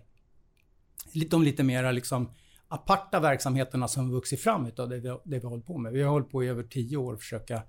de 1.31 1.43
lite 1.43 1.63
mera 1.63 1.93
liksom 1.93 2.33
aparta 2.69 3.21
verksamheterna 3.21 3.89
som 3.89 4.11
vuxit 4.11 4.41
fram 4.41 4.67
utav 4.67 4.89
det 4.89 5.01
vi, 5.01 5.09
det 5.09 5.39
vi 5.39 5.47
hållit 5.47 5.67
på 5.67 5.79
med. 5.79 5.93
Vi 5.93 6.03
har 6.03 6.11
hållit 6.11 6.31
på 6.31 6.45
i 6.45 6.49
över 6.49 6.63
tio 6.63 6.97
år 6.97 7.15
att 7.15 7.21
försöka 7.21 7.63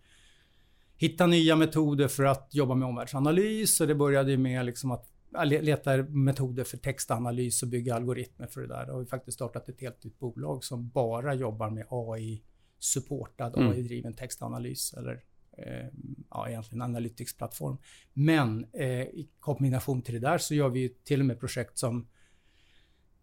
hitta 1.00 1.28
nya 1.28 1.56
metoder 1.56 2.08
för 2.08 2.24
att 2.24 2.50
jobba 2.52 2.76
med 2.76 2.88
omvärldsanalys 2.88 3.82
och 3.82 3.88
det 3.88 3.96
började 3.96 4.38
med 4.38 4.66
liksom 4.66 4.92
att 4.92 5.12
leta 5.46 5.98
metoder 5.98 6.64
för 6.64 6.78
textanalys 6.78 7.64
och 7.64 7.70
bygga 7.70 7.96
algoritmer 7.96 8.48
för 8.48 8.62
det 8.62 8.68
där. 8.68 8.86
Då 8.86 8.94
har 8.94 9.00
vi 9.00 9.06
faktiskt 9.06 9.36
startat 9.36 9.70
ett 9.70 9.82
helt 9.82 10.04
nytt 10.04 10.20
bolag 10.20 10.64
som 10.64 10.90
bara 10.90 11.34
jobbar 11.34 11.70
med 11.70 11.86
AI-supportad, 11.90 13.58
mm. 13.58 13.70
AI-driven 13.70 14.14
textanalys 14.14 14.94
eller 14.94 15.24
eh, 15.58 15.88
ja, 16.30 16.50
egentligen 16.50 16.82
analytics-plattform. 16.82 17.78
Men 18.14 18.66
eh, 18.74 19.02
i 19.02 19.30
kombination 19.40 20.02
till 20.02 20.14
det 20.14 20.20
där 20.20 20.38
så 20.38 20.56
gör 20.56 20.70
vi 20.70 20.90
till 20.90 21.20
och 21.20 21.26
med 21.26 21.40
projekt 21.40 21.78
som 21.78 22.08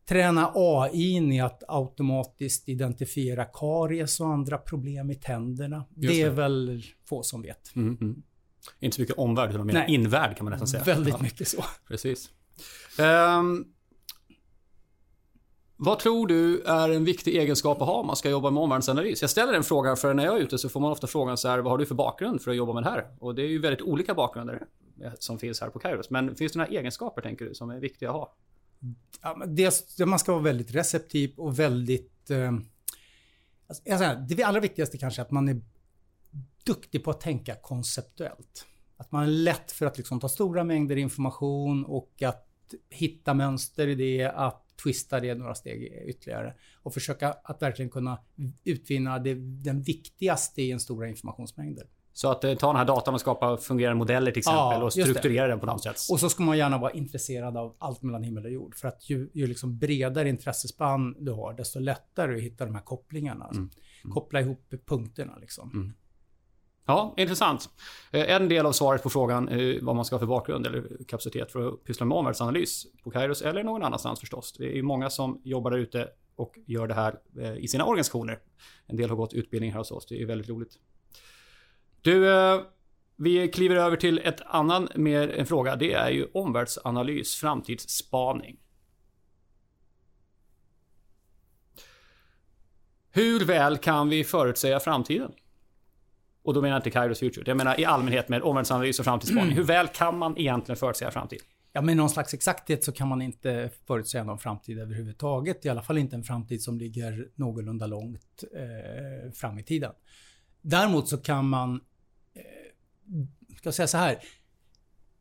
träna 0.08 0.52
AI 0.54 1.34
i 1.34 1.40
att 1.40 1.62
automatiskt 1.68 2.68
identifiera 2.68 3.44
karies 3.44 4.20
och 4.20 4.26
andra 4.26 4.58
problem 4.58 5.10
i 5.10 5.14
tänderna. 5.14 5.84
Det. 5.88 6.08
det 6.08 6.22
är 6.22 6.30
väl 6.30 6.82
få 7.08 7.22
som 7.22 7.42
vet. 7.42 7.76
Mm, 7.76 7.98
mm. 8.00 8.22
Inte 8.80 8.94
så 8.94 9.02
mycket 9.02 9.18
omvärld, 9.18 9.50
utan 9.50 9.66
mer 9.66 9.84
invärld 9.88 10.36
kan 10.36 10.44
man 10.44 10.50
nästan 10.50 10.68
säga. 10.68 10.84
Väldigt 10.84 11.14
ja. 11.14 11.22
mycket 11.22 11.48
så. 11.48 11.64
Precis. 11.88 12.30
Um, 12.98 13.72
vad 15.76 15.98
tror 15.98 16.26
du 16.26 16.62
är 16.62 16.88
en 16.88 17.04
viktig 17.04 17.36
egenskap 17.36 17.82
att 17.82 17.88
ha 17.88 17.94
om 17.94 18.06
man 18.06 18.16
ska 18.16 18.30
jobba 18.30 18.50
med 18.50 18.62
omvärldsanalys? 18.62 19.20
Jag 19.20 19.30
ställer 19.30 19.52
den 19.52 19.64
frågan 19.64 19.96
för 19.96 20.14
när 20.14 20.25
jag 20.25 20.36
är 20.36 20.40
ute 20.40 20.58
så 20.58 20.68
får 20.68 20.80
man 20.80 20.92
ofta 20.92 21.06
frågan 21.06 21.36
så 21.36 21.48
här, 21.48 21.58
vad 21.58 21.72
har 21.72 21.78
du 21.78 21.86
för 21.86 21.94
bakgrund 21.94 22.42
för 22.42 22.50
att 22.50 22.56
jobba 22.56 22.72
med 22.72 22.82
det 22.82 22.90
här? 22.90 23.06
Och 23.20 23.34
det 23.34 23.42
är 23.42 23.48
ju 23.48 23.58
väldigt 23.58 23.82
olika 23.82 24.14
bakgrunder 24.14 24.66
som 25.18 25.38
finns 25.38 25.60
här 25.60 25.70
på 25.70 25.78
Kairos. 25.78 26.10
Men 26.10 26.36
finns 26.36 26.52
det 26.52 26.58
några 26.58 26.70
egenskaper, 26.70 27.22
tänker 27.22 27.44
du, 27.44 27.54
som 27.54 27.70
är 27.70 27.80
viktiga 27.80 28.08
att 28.08 28.14
ha? 28.14 28.34
Ja, 29.23 29.45
dels, 29.47 29.99
man 29.99 30.18
ska 30.18 30.33
vara 30.33 30.42
väldigt 30.42 30.75
receptiv 30.75 31.35
och 31.37 31.59
väldigt... 31.59 32.30
Eh, 32.30 32.52
alltså, 33.66 34.26
det 34.28 34.42
allra 34.42 34.61
viktigaste 34.61 34.99
kanske 34.99 35.23
är 35.23 35.25
att 35.25 35.30
man 35.30 35.49
är 35.49 35.61
duktig 36.64 37.04
på 37.04 37.11
att 37.11 37.21
tänka 37.21 37.54
konceptuellt. 37.54 38.66
Att 38.97 39.12
man 39.12 39.23
är 39.23 39.26
lätt 39.26 39.73
för 39.73 39.87
att 39.87 39.97
liksom 39.97 40.21
ta 40.21 40.28
stora 40.28 40.64
mängder 40.64 40.97
information 40.97 41.85
och 41.85 42.23
att 42.23 42.47
hitta 42.90 43.35
mönster 43.35 43.88
i 43.88 43.95
det, 43.95 44.25
att 44.25 44.62
twista 44.83 45.21
det 45.21 45.35
några 45.35 45.54
steg 45.54 46.04
ytterligare 46.06 46.54
och 46.83 46.95
försöka 46.95 47.33
att 47.33 47.62
verkligen 47.62 47.90
kunna 47.90 48.18
utvinna 48.64 49.18
det, 49.18 49.35
den 49.35 49.83
viktigaste 49.83 50.62
i 50.62 50.73
en 50.73 50.80
stora 50.80 51.09
informationsmängder. 51.09 51.87
Så 52.16 52.30
att 52.30 52.44
eh, 52.44 52.54
ta 52.54 52.66
den 52.66 52.76
här 52.76 52.85
datan 52.85 53.14
och 53.14 53.20
skapa 53.20 53.56
fungerande 53.56 53.99
modeller 53.99 54.30
till 54.32 54.38
exempel 54.38 54.80
ja, 54.80 54.85
och 54.85 54.92
strukturera 54.92 55.46
den 55.46 55.61
på 55.61 55.66
något 55.66 55.82
sätt. 55.82 55.96
Och 56.11 56.20
så 56.20 56.28
ska 56.28 56.42
man 56.42 56.58
gärna 56.58 56.78
vara 56.78 56.92
intresserad 56.92 57.56
av 57.56 57.76
allt 57.78 58.02
mellan 58.02 58.23
himmel 58.23 58.44
och 58.44 58.50
jord. 58.50 58.75
För 58.75 58.88
att 58.88 59.11
ju, 59.11 59.30
ju 59.35 59.46
liksom 59.46 59.78
bredare 59.78 60.28
intressespann 60.28 61.16
du 61.18 61.32
har, 61.32 61.52
desto 61.52 61.78
lättare 61.78 62.37
att 62.37 62.42
hitta 62.42 62.64
de 62.64 62.75
här 62.75 62.82
kopplingarna. 62.82 63.44
Alltså. 63.44 63.61
Mm. 63.61 63.70
Mm. 64.04 64.14
Koppla 64.14 64.40
ihop 64.40 64.75
punkterna 64.87 65.37
liksom. 65.40 65.70
Mm. 65.75 65.92
Ja, 66.87 67.14
intressant. 67.16 67.68
Eh, 68.11 68.30
en 68.30 68.49
del 68.49 68.66
av 68.66 68.73
svaret 68.73 69.02
på 69.02 69.11
frågan 69.11 69.49
eh, 69.49 69.82
vad 69.82 69.96
man 69.96 70.04
ska 70.04 70.14
ha 70.14 70.20
för 70.20 70.26
bakgrund 70.26 70.66
eller 70.66 71.04
kapacitet 71.08 71.52
för 71.52 71.68
att 71.68 71.85
pyssla 71.85 72.06
med 72.06 72.18
omvärldsanalys 72.18 72.87
på 73.04 73.11
Kairos 73.11 73.42
eller 73.42 73.62
någon 73.62 73.82
annanstans 73.82 74.20
förstås. 74.20 74.52
Det 74.58 74.78
är 74.78 74.82
många 74.82 75.11
som 75.11 75.40
jobbar 75.44 75.70
där 75.70 75.78
ute 75.78 76.08
och 76.37 76.58
gör 76.66 76.87
det 76.87 76.94
här 76.94 77.18
i 77.58 77.68
sina 77.68 77.85
organisationer. 77.85 78.38
En 78.87 78.96
del 78.96 79.11
har 79.11 79.16
gått 79.16 79.32
utbildning 79.32 79.73
här 79.73 79.78
hos 79.78 79.90
oss. 79.90 80.06
Det 80.06 80.23
är 80.23 80.26
väldigt 80.26 80.49
roligt. 80.49 80.78
Du, 82.06 82.30
eh, 82.30 82.60
vi 83.16 83.48
kliver 83.48 83.76
över 83.76 83.96
till 83.96 84.18
ett 84.25 84.40
annan 84.46 84.88
mer 84.94 85.28
en 85.28 85.46
fråga. 85.46 85.76
Det 85.76 85.92
är 85.92 86.10
ju 86.10 86.26
omvärldsanalys, 86.34 87.34
framtidsspaning. 87.34 88.56
Hur 93.10 93.44
väl 93.44 93.78
kan 93.78 94.08
vi 94.08 94.25
förutsäga 94.25 94.80
framtiden? 94.80 95.32
Och 96.42 96.54
då 96.54 96.60
menar 96.60 96.75
jag 96.75 96.78
inte 96.78 96.90
Kairos 96.90 97.18
Future. 97.18 97.44
Jag 97.46 97.56
menar 97.56 97.80
i 97.80 97.84
allmänhet 97.84 98.28
med 98.28 98.42
omvärldsanalys 98.42 98.98
och 98.98 99.04
framtidsspaning. 99.04 99.52
Hur 99.52 99.64
väl 99.64 99.88
kan 99.88 100.18
man 100.18 100.38
egentligen 100.38 100.76
förutsäga 100.76 101.10
framtiden? 101.10 101.46
Ja, 101.72 101.82
med 101.82 101.96
någon 101.96 102.10
slags 102.10 102.34
exakthet 102.34 102.84
så 102.84 102.92
kan 102.92 103.08
man 103.08 103.22
inte 103.22 103.70
förutsäga 103.86 104.25
någon 104.25 104.38
framtid 104.38 104.78
överhuvudtaget. 104.78 105.64
I 105.64 105.68
alla 105.68 105.82
fall 105.82 105.98
inte 105.98 106.16
en 106.16 106.25
framtid 106.25 106.62
som 106.62 106.78
ligger 106.78 107.28
någorlunda 107.34 107.86
långt 107.86 108.44
eh, 108.54 109.32
fram 109.32 109.58
i 109.58 109.62
tiden. 109.62 109.92
Däremot 110.62 111.08
så 111.08 111.16
kan 111.16 111.48
man 111.48 111.80
ska 113.58 113.72
säga 113.72 113.86
så 113.86 113.98
här. 113.98 114.18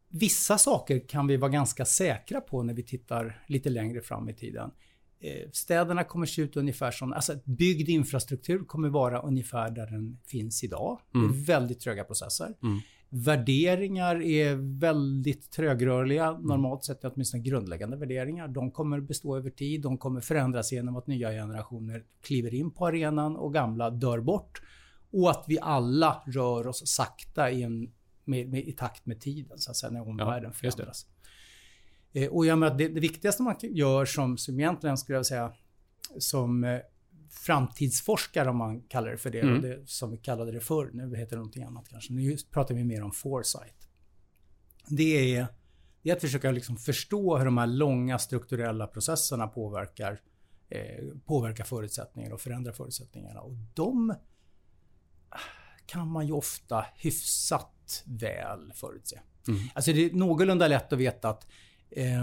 Vissa 0.10 0.58
saker 0.58 1.08
kan 1.08 1.27
vi 1.27 1.38
vara 1.38 1.51
ganska 1.51 1.86
säkra 1.86 2.42
på 2.42 2.63
när 2.63 2.74
vi 2.74 2.84
tittar 2.84 3.46
lite 3.48 3.70
längre 3.70 4.01
fram 4.01 4.30
i 4.30 4.34
tiden. 4.34 4.72
Eh, 5.20 5.50
städerna 5.51 6.04
kommer 6.04 6.25
se 6.25 6.42
ut 6.42 6.58
ungefär 6.58 6.92
som, 6.92 7.13
alltså 7.13 7.34
byggd 7.46 7.89
infrastruktur 7.89 8.65
kommer 8.65 8.89
vara 8.89 9.22
ungefär 9.22 9.72
där 9.72 9.88
den 9.88 10.20
finns 10.27 10.63
idag. 10.63 11.00
Mm. 11.15 11.27
Det 11.27 11.38
är 11.38 11.46
väldigt 11.46 11.80
tröga 11.80 12.04
processer. 12.04 12.54
Mm. 12.63 12.80
Värderingar 13.10 14.22
är 14.22 14.80
väldigt 14.80 15.51
trögrörliga, 15.51 16.27
mm. 16.27 16.42
normalt 16.42 16.84
sett 16.84 17.06
åtminstone 17.06 17.44
grundläggande 17.44 17.98
värderingar. 17.98 18.48
De 18.48 18.72
kommer 18.72 19.00
bestå 19.00 19.38
över 19.38 19.50
tid, 19.50 19.82
de 19.82 19.98
kommer 19.98 20.22
förändras 20.22 20.72
genom 20.72 20.96
att 20.96 21.08
nya 21.08 21.30
generationer 21.30 22.04
kliver 22.22 22.54
in 22.54 22.72
på 22.72 22.88
arenan 22.88 23.36
och 23.36 23.54
gamla 23.54 23.89
dör 23.89 24.20
bort. 24.20 24.62
Och 25.15 25.31
att 25.31 25.45
vi 25.48 25.60
alla 25.60 26.24
rör 26.27 26.67
oss 26.67 26.88
sakta 26.88 27.51
i, 27.51 27.63
en, 27.63 27.93
med, 28.25 28.50
med, 28.50 28.67
i 28.67 28.72
takt 28.72 29.05
med 29.05 29.22
tiden, 29.22 29.60
så 29.60 29.72
att 29.72 29.77
säga, 29.77 29.91
när 29.91 30.07
omvärlden 30.07 30.51
ja, 30.62 30.72
förändras. 30.72 31.05
Eh, 32.13 32.29
och 32.29 32.45
jag 32.45 32.57
menar, 32.57 32.77
det, 32.77 32.88
det, 32.88 33.00
viktigaste 33.00 33.43
man 33.43 33.55
gör 33.62 34.05
som, 34.05 34.38
som 34.38 34.60
egentligen 34.60 34.98
skulle 34.98 35.17
jag 35.17 35.25
säga, 35.25 35.53
som 36.19 36.63
eh, 36.63 36.79
framtidsforskare 37.29 38.50
om 38.50 38.57
man 38.57 38.81
kallar 38.81 39.12
det 39.12 39.17
för 39.17 39.29
det, 39.29 39.39
mm. 39.39 39.62
det, 39.62 39.89
som 39.89 40.12
vi 40.12 40.17
kallade 40.17 40.51
det 40.51 40.60
förr, 40.60 40.89
nu 40.93 41.15
heter 41.15 41.29
det 41.29 41.36
någonting 41.36 41.63
annat 41.63 41.89
kanske. 41.89 42.13
Nu 42.13 42.38
pratar 42.51 42.75
vi 42.75 42.84
mer 42.84 43.03
om 43.03 43.12
foresight. 43.12 43.88
Det 44.88 45.36
är, 45.36 45.48
det 46.01 46.10
är 46.10 46.15
att 46.15 46.22
försöka 46.22 46.51
liksom 46.51 46.77
förstå 46.77 47.38
hur 47.38 47.45
de 47.45 47.57
här 47.57 47.67
långa 47.67 48.19
strukturella 48.19 48.88
processerna 48.88 49.48
påverkar, 49.48 50.22
eh, 50.69 51.05
påverkar 51.25 51.63
förutsättningar 51.63 52.31
och 52.31 52.41
förändrar 52.41 52.74
förutsättningarna. 52.74 53.41
Och 53.41 53.53
de 53.74 54.15
kan 55.86 56.08
man 56.08 56.27
ju 56.27 56.34
ofta 56.34 56.86
hyfsat 56.96 58.04
väl 58.06 58.74
förutse. 58.75 59.20
Mm. 59.48 59.60
Alltså 59.74 59.94
det 59.94 60.06
är 60.06 60.13
någorlunda 60.13 60.68
lätt 60.68 60.94
att 60.94 61.00
veta 61.00 61.30
att 61.30 61.48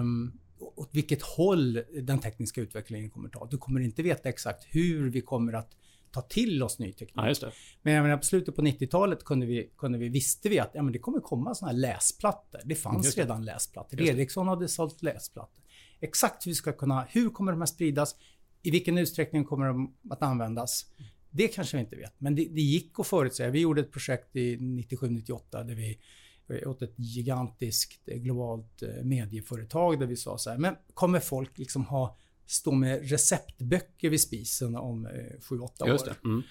um, 0.00 0.38
åt 0.59 0.88
vilket 0.92 1.23
håll 1.23 1.83
den 2.02 2.19
tekniska 2.19 2.61
utvecklingen 2.61 3.11
kommer 3.11 3.28
att 3.28 3.33
ta. 3.33 3.47
Du 3.47 3.59
kommer 3.59 3.81
inte 3.81 4.02
veta 4.02 4.28
exakt 4.28 4.66
hur 4.71 5.11
vi 5.11 5.21
kommer 5.21 5.52
att 5.52 5.76
ta 6.11 6.21
till 6.21 6.62
oss 6.62 6.78
ny 6.78 6.92
teknik. 6.92 7.38
Ja, 7.42 7.50
men 7.83 7.95
jag 7.95 8.02
menar, 8.02 8.16
på 8.16 8.25
slutet 8.25 8.57
på 8.57 8.62
90-talet 8.62 9.25
kunde 9.25 9.47
vi, 9.47 9.71
kunde 9.76 9.99
vi, 9.99 10.09
visste 10.09 10.49
vi 10.49 10.59
att 10.59 10.71
ja, 10.75 10.83
men 10.83 10.92
det 10.92 10.99
kommer 10.99 11.21
komma 11.21 11.54
såna 11.54 11.71
här 11.71 11.78
läsplattor. 11.78 12.61
Det 12.64 12.75
fanns 12.75 13.14
det. 13.14 13.21
redan 13.21 13.45
läsplattor. 13.45 14.00
Ericsson 14.00 14.49
hade 14.49 14.69
sålt 14.69 15.02
läsplattor. 15.02 15.64
Exakt 16.00 16.47
hur 16.47 16.50
vi 16.50 16.54
ska 16.54 16.73
kunna, 16.73 17.07
hur 17.09 17.31
kommer 17.31 17.52
de 17.52 17.61
här 17.61 17.66
spridas? 17.66 18.16
I 18.62 18.71
vilken 18.71 18.99
utsträckning 18.99 19.45
kommer 19.45 19.66
de 19.66 19.95
att 20.11 20.23
användas? 20.23 20.87
Det 21.33 21.49
kanske 21.49 21.77
vi 21.77 21.81
inte 21.81 21.97
vet, 21.97 22.21
men 22.21 22.35
det, 22.35 22.45
det 22.45 22.61
gick 22.61 22.99
att 22.99 23.07
förutsäga. 23.07 23.51
Vi 23.51 23.61
gjorde 23.61 23.81
ett 23.81 23.93
projekt 23.93 24.37
i 24.37 24.57
97-98 24.57 25.65
där 25.65 25.75
vi 25.75 25.99
åt 26.67 26.83
ett 26.83 26.95
gigantiskt 26.97 28.09
eh, 28.09 28.19
globalt 28.19 28.83
eh, 28.83 29.05
medieföretag 29.05 29.99
där 30.01 30.07
vi 30.07 30.17
sa 30.17 30.39
så 30.39 30.51
här, 30.51 30.59
men 30.59 30.77
kommer 30.95 31.21
folk 31.21 31.59
liksom 31.59 31.85
ha 31.85 32.19
stå 32.47 32.73
med 32.73 33.11
receptböcker 33.11 34.11
vid 34.11 34.21
spisen 34.21 34.77
om 34.77 35.09
7-8 35.09 35.89
eh, 35.89 35.95
år? 35.95 36.17
Mm. 36.25 36.43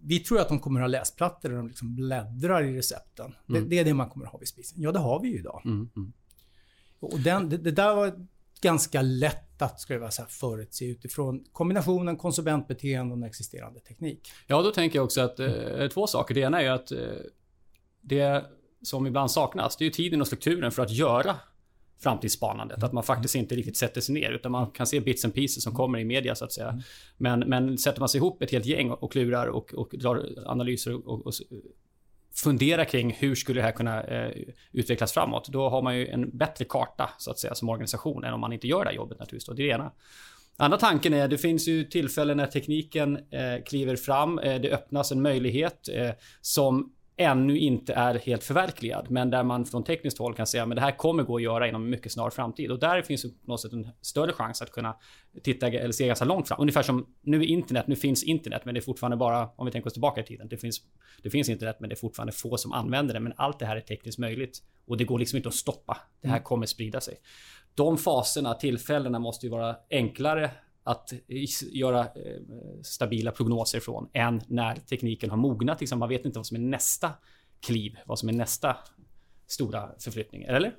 Vi 0.00 0.18
tror 0.18 0.40
att 0.40 0.48
de 0.48 0.58
kommer 0.58 0.80
ha 0.80 0.86
läsplattor 0.86 1.48
där 1.48 1.56
de 1.56 1.68
liksom 1.68 1.96
bläddrar 1.96 2.62
i 2.62 2.76
recepten. 2.76 3.34
Mm. 3.48 3.62
Det, 3.62 3.68
det, 3.68 3.78
är 3.78 3.84
det 3.84 3.94
man 3.94 4.08
kommer 4.08 4.26
ha 4.26 4.38
vid 4.38 4.48
spisen. 4.48 4.82
Ja, 4.82 4.92
det 4.92 4.98
har 4.98 5.20
vi 5.20 5.28
ju 5.28 5.38
idag. 5.38 5.62
Mm. 5.64 5.90
mm. 5.96 6.12
Och 7.00 7.20
den, 7.20 7.48
det, 7.48 7.56
det, 7.56 7.70
där 7.70 7.94
var 7.94 8.26
ganska 8.60 9.02
lätt 9.02 9.47
att 9.62 9.80
skulle 9.80 9.98
jag 9.98 10.12
säga, 10.12 10.28
förutse 10.28 10.84
utifrån 10.84 11.44
kombinationen 11.52 12.16
konsumentbeteende 12.16 13.14
och 13.14 13.26
existerande 13.26 13.80
teknik. 13.80 14.32
Ja, 14.46 14.62
då 14.62 14.70
tänker 14.70 14.98
jag 14.98 15.04
också 15.04 15.20
att 15.20 15.40
eh, 15.40 15.88
två 15.92 16.06
saker. 16.06 16.34
Det 16.34 16.40
ena 16.40 16.62
är 16.62 16.70
att 16.70 16.92
eh, 16.92 16.98
det 18.00 18.44
som 18.82 19.06
ibland 19.06 19.30
saknas, 19.30 19.76
det 19.76 19.82
är 19.82 19.86
ju 19.86 19.90
tiden 19.92 20.20
och 20.20 20.26
strukturen 20.26 20.72
för 20.72 20.82
att 20.82 20.90
göra 20.90 21.36
framtidsspanandet. 22.00 22.82
Att 22.82 22.92
man 22.92 23.02
faktiskt 23.02 23.34
inte 23.34 23.54
riktigt 23.54 23.76
sätter 23.76 24.00
sig 24.00 24.14
ner 24.14 24.30
utan 24.30 24.52
man 24.52 24.70
kan 24.70 24.86
se 24.86 25.00
bits 25.00 25.24
and 25.24 25.34
pieces 25.34 25.62
som 25.62 25.74
kommer 25.74 25.98
i 25.98 26.04
media 26.04 26.34
så 26.34 26.44
att 26.44 26.52
säga. 26.52 26.82
Men, 27.16 27.40
men 27.40 27.78
sätter 27.78 28.00
man 28.00 28.08
sig 28.08 28.18
ihop 28.18 28.42
ett 28.42 28.50
helt 28.50 28.66
gäng 28.66 28.90
och 28.90 29.12
klurar 29.12 29.46
och, 29.46 29.74
och 29.74 29.88
drar 29.92 30.28
analyser 30.46 31.08
och, 31.08 31.26
och 31.26 31.34
fundera 32.42 32.84
kring 32.84 33.12
hur 33.12 33.34
skulle 33.34 33.60
det 33.60 33.64
här 33.64 33.72
kunna 33.72 34.02
eh, 34.02 34.32
utvecklas 34.72 35.12
framåt. 35.12 35.48
Då 35.48 35.68
har 35.68 35.82
man 35.82 35.96
ju 35.96 36.06
en 36.06 36.38
bättre 36.38 36.64
karta 36.64 37.10
så 37.18 37.30
att 37.30 37.38
säga 37.38 37.54
som 37.54 37.68
organisation 37.68 38.24
än 38.24 38.34
om 38.34 38.40
man 38.40 38.52
inte 38.52 38.66
gör 38.66 38.84
det 38.84 38.90
här 38.90 38.96
jobbet 38.96 39.18
naturligtvis. 39.18 39.46
Då. 39.46 39.52
Det 39.52 39.62
är 39.62 39.66
det 39.66 39.74
ena. 39.74 39.92
Andra 40.56 40.78
tanken 40.78 41.14
är, 41.14 41.28
det 41.28 41.38
finns 41.38 41.68
ju 41.68 41.84
tillfällen 41.84 42.36
när 42.36 42.46
tekniken 42.46 43.16
eh, 43.16 43.64
kliver 43.66 43.96
fram. 43.96 44.38
Eh, 44.38 44.60
det 44.60 44.70
öppnas 44.70 45.12
en 45.12 45.22
möjlighet 45.22 45.88
eh, 45.88 46.10
som 46.40 46.92
ännu 47.18 47.58
inte 47.58 47.94
är 47.94 48.14
helt 48.18 48.44
förverkligad. 48.44 49.10
Men 49.10 49.30
där 49.30 49.42
man 49.42 49.64
från 49.64 49.84
tekniskt 49.84 50.18
håll 50.18 50.34
kan 50.34 50.46
säga 50.46 50.62
att 50.62 50.74
det 50.74 50.80
här 50.80 50.96
kommer 50.96 51.22
gå 51.22 51.36
att 51.36 51.42
göra 51.42 51.68
inom 51.68 51.84
en 51.84 51.90
mycket 51.90 52.12
snar 52.12 52.30
framtid. 52.30 52.70
Och 52.70 52.78
där 52.78 53.02
finns 53.02 53.22
på 53.22 53.28
något 53.42 53.60
sätt 53.60 53.72
en 53.72 53.88
större 54.00 54.32
chans 54.32 54.62
att 54.62 54.72
kunna 54.72 54.96
titta 55.42 55.66
eller 55.66 55.92
se 55.92 56.06
ganska 56.06 56.24
långt 56.24 56.48
fram. 56.48 56.60
Ungefär 56.60 56.82
som 56.82 57.06
nu 57.22 57.40
är 57.40 57.46
internet, 57.46 57.86
nu 57.86 57.96
finns 57.96 58.24
internet 58.24 58.62
men 58.64 58.74
det 58.74 58.80
är 58.80 58.82
fortfarande 58.82 59.16
bara, 59.16 59.48
om 59.56 59.66
vi 59.66 59.72
tänker 59.72 59.86
oss 59.86 59.92
tillbaka 59.92 60.20
i 60.20 60.24
tiden, 60.24 60.48
det 60.48 60.56
finns, 60.56 60.80
det 61.22 61.30
finns 61.30 61.48
internet 61.48 61.76
men 61.80 61.88
det 61.88 61.94
är 61.94 61.96
fortfarande 61.96 62.32
få 62.32 62.56
som 62.56 62.72
använder 62.72 63.14
det. 63.14 63.20
Men 63.20 63.32
allt 63.36 63.58
det 63.58 63.66
här 63.66 63.76
är 63.76 63.80
tekniskt 63.80 64.18
möjligt. 64.18 64.62
Och 64.86 64.96
det 64.96 65.04
går 65.04 65.18
liksom 65.18 65.36
inte 65.36 65.48
att 65.48 65.54
stoppa. 65.54 65.98
Det 66.20 66.28
här 66.28 66.36
mm. 66.36 66.44
kommer 66.44 66.66
sprida 66.66 67.00
sig. 67.00 67.14
De 67.74 67.98
faserna, 67.98 68.54
tillfällena 68.54 69.18
måste 69.18 69.46
ju 69.46 69.50
vara 69.50 69.76
enklare 69.90 70.50
att 70.88 71.12
göra 71.72 72.00
eh, 72.00 72.40
stabila 72.82 73.30
prognoser 73.30 73.80
från 73.80 74.08
än 74.12 74.40
när 74.46 74.76
tekniken 74.76 75.30
har 75.30 75.36
mognat. 75.36 75.80
Liksom 75.80 75.98
man 75.98 76.08
vet 76.08 76.24
inte 76.24 76.38
vad 76.38 76.46
som 76.46 76.56
är 76.56 76.60
nästa 76.60 77.12
kliv, 77.60 77.98
vad 78.06 78.18
som 78.18 78.28
är 78.28 78.32
nästa 78.32 78.76
stora 79.46 79.90
förflyttning. 79.98 80.42
Eller? 80.42 80.74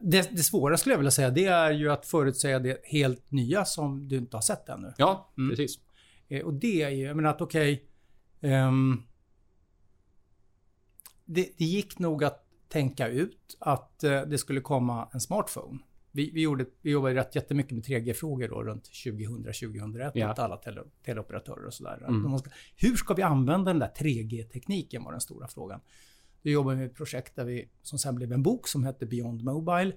Det, 0.00 0.30
det 0.32 0.42
svåra 0.42 0.76
skulle 0.76 0.92
jag 0.92 0.98
vilja 0.98 1.10
säga, 1.10 1.30
det 1.30 1.46
är 1.46 1.70
ju 1.70 1.90
att 1.90 2.06
förutsäga 2.06 2.58
det 2.58 2.80
helt 2.84 3.30
nya 3.30 3.64
som 3.64 4.08
du 4.08 4.16
inte 4.16 4.36
har 4.36 4.42
sett 4.42 4.68
ännu. 4.68 4.92
Ja, 4.96 5.32
mm. 5.38 5.50
precis. 5.50 5.80
Eh, 6.28 6.44
och 6.44 6.54
det 6.54 6.82
är 6.82 6.90
ju, 6.90 7.04
jag 7.04 7.16
menar 7.16 7.30
att 7.30 7.40
okej... 7.40 7.84
Okay, 8.38 8.50
um, 8.50 8.52
ehm, 8.52 9.02
det, 11.24 11.48
det, 11.58 11.64
gick 11.64 11.98
nog 11.98 12.24
att 12.24 12.46
tänka 12.68 13.08
ut 13.08 13.56
att 13.60 14.04
uh, 14.04 14.22
det 14.22 14.38
skulle 14.38 14.60
komma 14.60 15.08
en 15.12 15.20
smartphone 15.20 15.78
vi, 16.12 16.30
vi, 16.30 16.42
gjorde, 16.42 16.66
vi 16.82 16.90
jobbade 16.90 17.14
rätt 17.14 17.34
jättemycket 17.34 17.72
med 17.72 17.84
3G-frågor 17.84 18.48
då 18.48 18.62
runt 18.62 18.84
2000-2001 18.84 20.10
ja. 20.14 20.34
alla 20.38 20.56
tele, 20.56 20.82
teleoperatörer 21.04 21.66
och 21.66 21.74
sådär. 21.74 22.04
Mm. 22.08 22.40
hur 22.76 22.96
ska 22.96 23.14
vi 23.14 23.22
använda 23.22 23.70
den 23.70 23.78
där 23.78 23.92
3G-tekniken 23.98 25.04
var 25.04 25.12
den 25.12 25.20
stora 25.20 25.48
frågan. 25.48 25.80
Vi 26.42 26.50
jobbade 26.50 26.76
med 26.76 26.86
ett 26.86 26.94
projekt 26.94 27.36
där 27.36 27.44
vi, 27.44 27.68
som 27.82 27.98
sen 27.98 28.14
blev 28.14 28.32
en 28.32 28.42
bok 28.42 28.68
som 28.68 28.84
hette 28.84 29.06
Beyond 29.06 29.44
Mobile. 29.44 29.92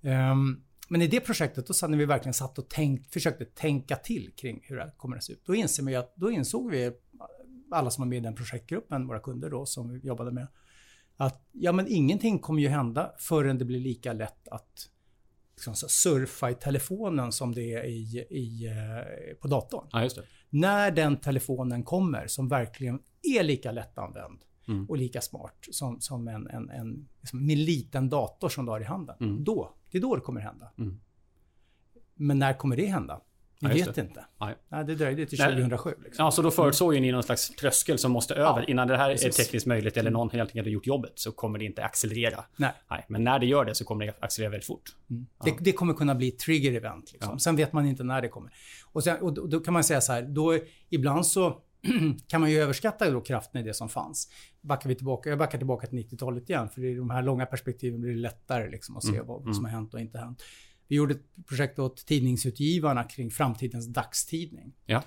Um, 0.00 0.64
men 0.88 1.02
i 1.02 1.06
det 1.06 1.20
projektet 1.20 1.66
då 1.66 1.86
när 1.86 1.98
vi 1.98 2.04
verkligen 2.04 2.34
satt 2.34 2.58
och 2.58 2.68
tänkt, 2.68 3.12
försökte 3.12 3.44
tänka 3.44 3.96
till 3.96 4.32
kring 4.36 4.60
hur 4.62 4.76
det 4.76 4.82
här 4.82 4.90
kommer 4.90 5.16
att 5.16 5.24
se 5.24 5.32
ut. 5.32 5.42
Då, 5.44 5.54
inser 5.54 5.82
vi 5.82 5.94
att, 5.94 6.16
då 6.16 6.30
insåg 6.30 6.70
vi, 6.70 6.92
alla 7.70 7.90
som 7.90 8.02
var 8.02 8.08
med 8.08 8.18
i 8.18 8.20
den 8.20 8.34
projektgruppen, 8.34 9.06
våra 9.06 9.20
kunder 9.20 9.50
då 9.50 9.66
som 9.66 9.90
vi 9.90 10.06
jobbade 10.06 10.30
med, 10.30 10.46
att 11.16 11.48
ja 11.52 11.72
men 11.72 11.86
ingenting 11.88 12.38
kommer 12.38 12.62
ju 12.62 12.68
hända 12.68 13.12
förrän 13.18 13.58
det 13.58 13.64
blir 13.64 13.80
lika 13.80 14.12
lätt 14.12 14.48
att 14.48 14.88
liksom, 15.58 15.74
surfa 15.88 16.50
i 16.50 16.54
telefonen 16.54 17.32
som 17.32 17.54
det 17.54 17.74
är 17.74 17.84
i, 17.84 18.26
i, 18.30 18.66
eh, 18.66 19.34
på 19.40 19.48
datorn. 19.48 19.86
Ja. 19.92 20.08
När 20.50 20.90
den 20.90 21.16
telefonen 21.16 21.82
kommer 21.82 22.26
som 22.26 22.48
verkligen 22.48 23.00
är 23.22 23.42
lika 23.42 23.72
lättanvänd 23.72 24.38
mm. 24.68 24.86
och 24.88 24.96
lika 24.96 25.20
smart 25.20 25.68
som, 25.70 26.00
som 26.00 26.28
en, 26.28 26.46
en, 26.46 26.70
en, 26.70 27.08
liksom 27.20 27.38
en 27.38 27.64
liten 27.64 28.08
dator 28.08 28.48
som 28.48 28.64
du 28.64 28.70
har 28.70 28.80
i 28.80 28.84
handen. 28.84 29.16
Mm. 29.20 29.44
Då, 29.44 29.74
det 29.90 29.98
är 29.98 30.02
då 30.02 30.14
det 30.14 30.20
kommer 30.20 30.40
hända. 30.40 30.72
Mm. 30.78 31.00
Men 32.14 32.38
när 32.38 32.52
kommer 32.52 32.76
det 32.76 32.86
hända? 32.86 33.20
Vi 33.60 33.68
vet 33.68 33.94
det. 33.94 34.00
inte. 34.00 34.24
Nej. 34.40 34.54
Nej, 34.68 34.84
det 34.84 34.94
dröjde 34.94 35.26
till 35.26 35.38
2007. 35.38 35.94
Liksom. 36.04 36.24
Ja, 36.24 36.30
så 36.30 36.42
då 36.42 36.50
förutsåg 36.50 37.00
ni 37.00 37.12
någon 37.12 37.22
slags 37.22 37.48
tröskel 37.48 37.98
som 37.98 38.12
måste 38.12 38.34
över. 38.34 38.60
Ja, 38.60 38.64
Innan 38.64 38.88
det 38.88 38.96
här 38.96 39.12
precis. 39.12 39.38
är 39.38 39.44
tekniskt 39.44 39.66
möjligt 39.66 39.96
eller 39.96 40.10
någon 40.10 40.30
helt 40.30 40.50
enkelt 40.50 40.66
har 40.66 40.70
gjort 40.70 40.86
jobbet 40.86 41.12
så 41.14 41.32
kommer 41.32 41.58
det 41.58 41.64
inte 41.64 41.84
accelerera. 41.84 42.44
Nej. 42.56 42.72
Nej. 42.90 43.04
Men 43.08 43.24
när 43.24 43.38
det 43.38 43.46
gör 43.46 43.64
det 43.64 43.74
så 43.74 43.84
kommer 43.84 44.06
det 44.06 44.14
accelerera 44.20 44.50
väldigt 44.50 44.66
fort. 44.66 44.82
Mm. 45.10 45.26
Ja. 45.38 45.44
Det, 45.44 45.64
det, 45.64 45.72
kommer 45.72 45.94
kunna 45.94 46.14
bli 46.14 46.30
trigger 46.30 46.72
event. 46.72 47.12
Liksom. 47.12 47.32
Ja. 47.32 47.38
Sen 47.38 47.56
vet 47.56 47.72
man 47.72 47.86
inte 47.86 48.04
när 48.04 48.22
det 48.22 48.28
kommer. 48.28 48.52
Och, 48.92 49.04
sen, 49.04 49.20
och 49.20 49.34
då, 49.34 49.46
då, 49.46 49.60
kan 49.60 49.74
man 49.74 49.84
säga 49.84 50.00
så 50.00 50.12
här, 50.12 50.22
då 50.22 50.58
ibland 50.90 51.26
så 51.26 51.62
kan 52.26 52.40
man 52.40 52.50
ju 52.50 52.58
överskatta 52.58 53.10
då 53.10 53.20
kraften 53.20 53.60
i 53.60 53.64
det 53.64 53.74
som 53.74 53.88
fanns. 53.88 54.28
Backar 54.60 54.88
vi 54.88 54.94
tillbaka, 54.94 55.30
jag 55.30 55.38
backar 55.38 55.58
tillbaka 55.58 55.86
till 55.86 55.98
90-talet 55.98 56.50
igen, 56.50 56.68
för 56.68 56.84
i 56.84 56.94
de 56.94 57.10
här 57.10 57.22
långa 57.22 57.46
perspektiven 57.46 58.00
blir 58.00 58.10
det 58.10 58.18
lättare 58.18 58.70
liksom, 58.70 58.96
att 58.96 59.04
se 59.04 59.14
mm. 59.14 59.26
vad, 59.26 59.44
vad 59.44 59.56
som 59.56 59.64
har 59.64 59.72
hänt 59.72 59.94
och 59.94 60.00
inte 60.00 60.18
hänt. 60.18 60.42
Vi 60.88 60.96
gjorde 60.96 61.14
ett 61.14 61.46
projekt 61.46 61.78
åt 61.78 62.06
tidningsutgivarna 62.06 63.04
kring 63.04 63.30
framtidens 63.30 63.86
dagstidning. 63.86 64.72
Ja. 64.86 65.02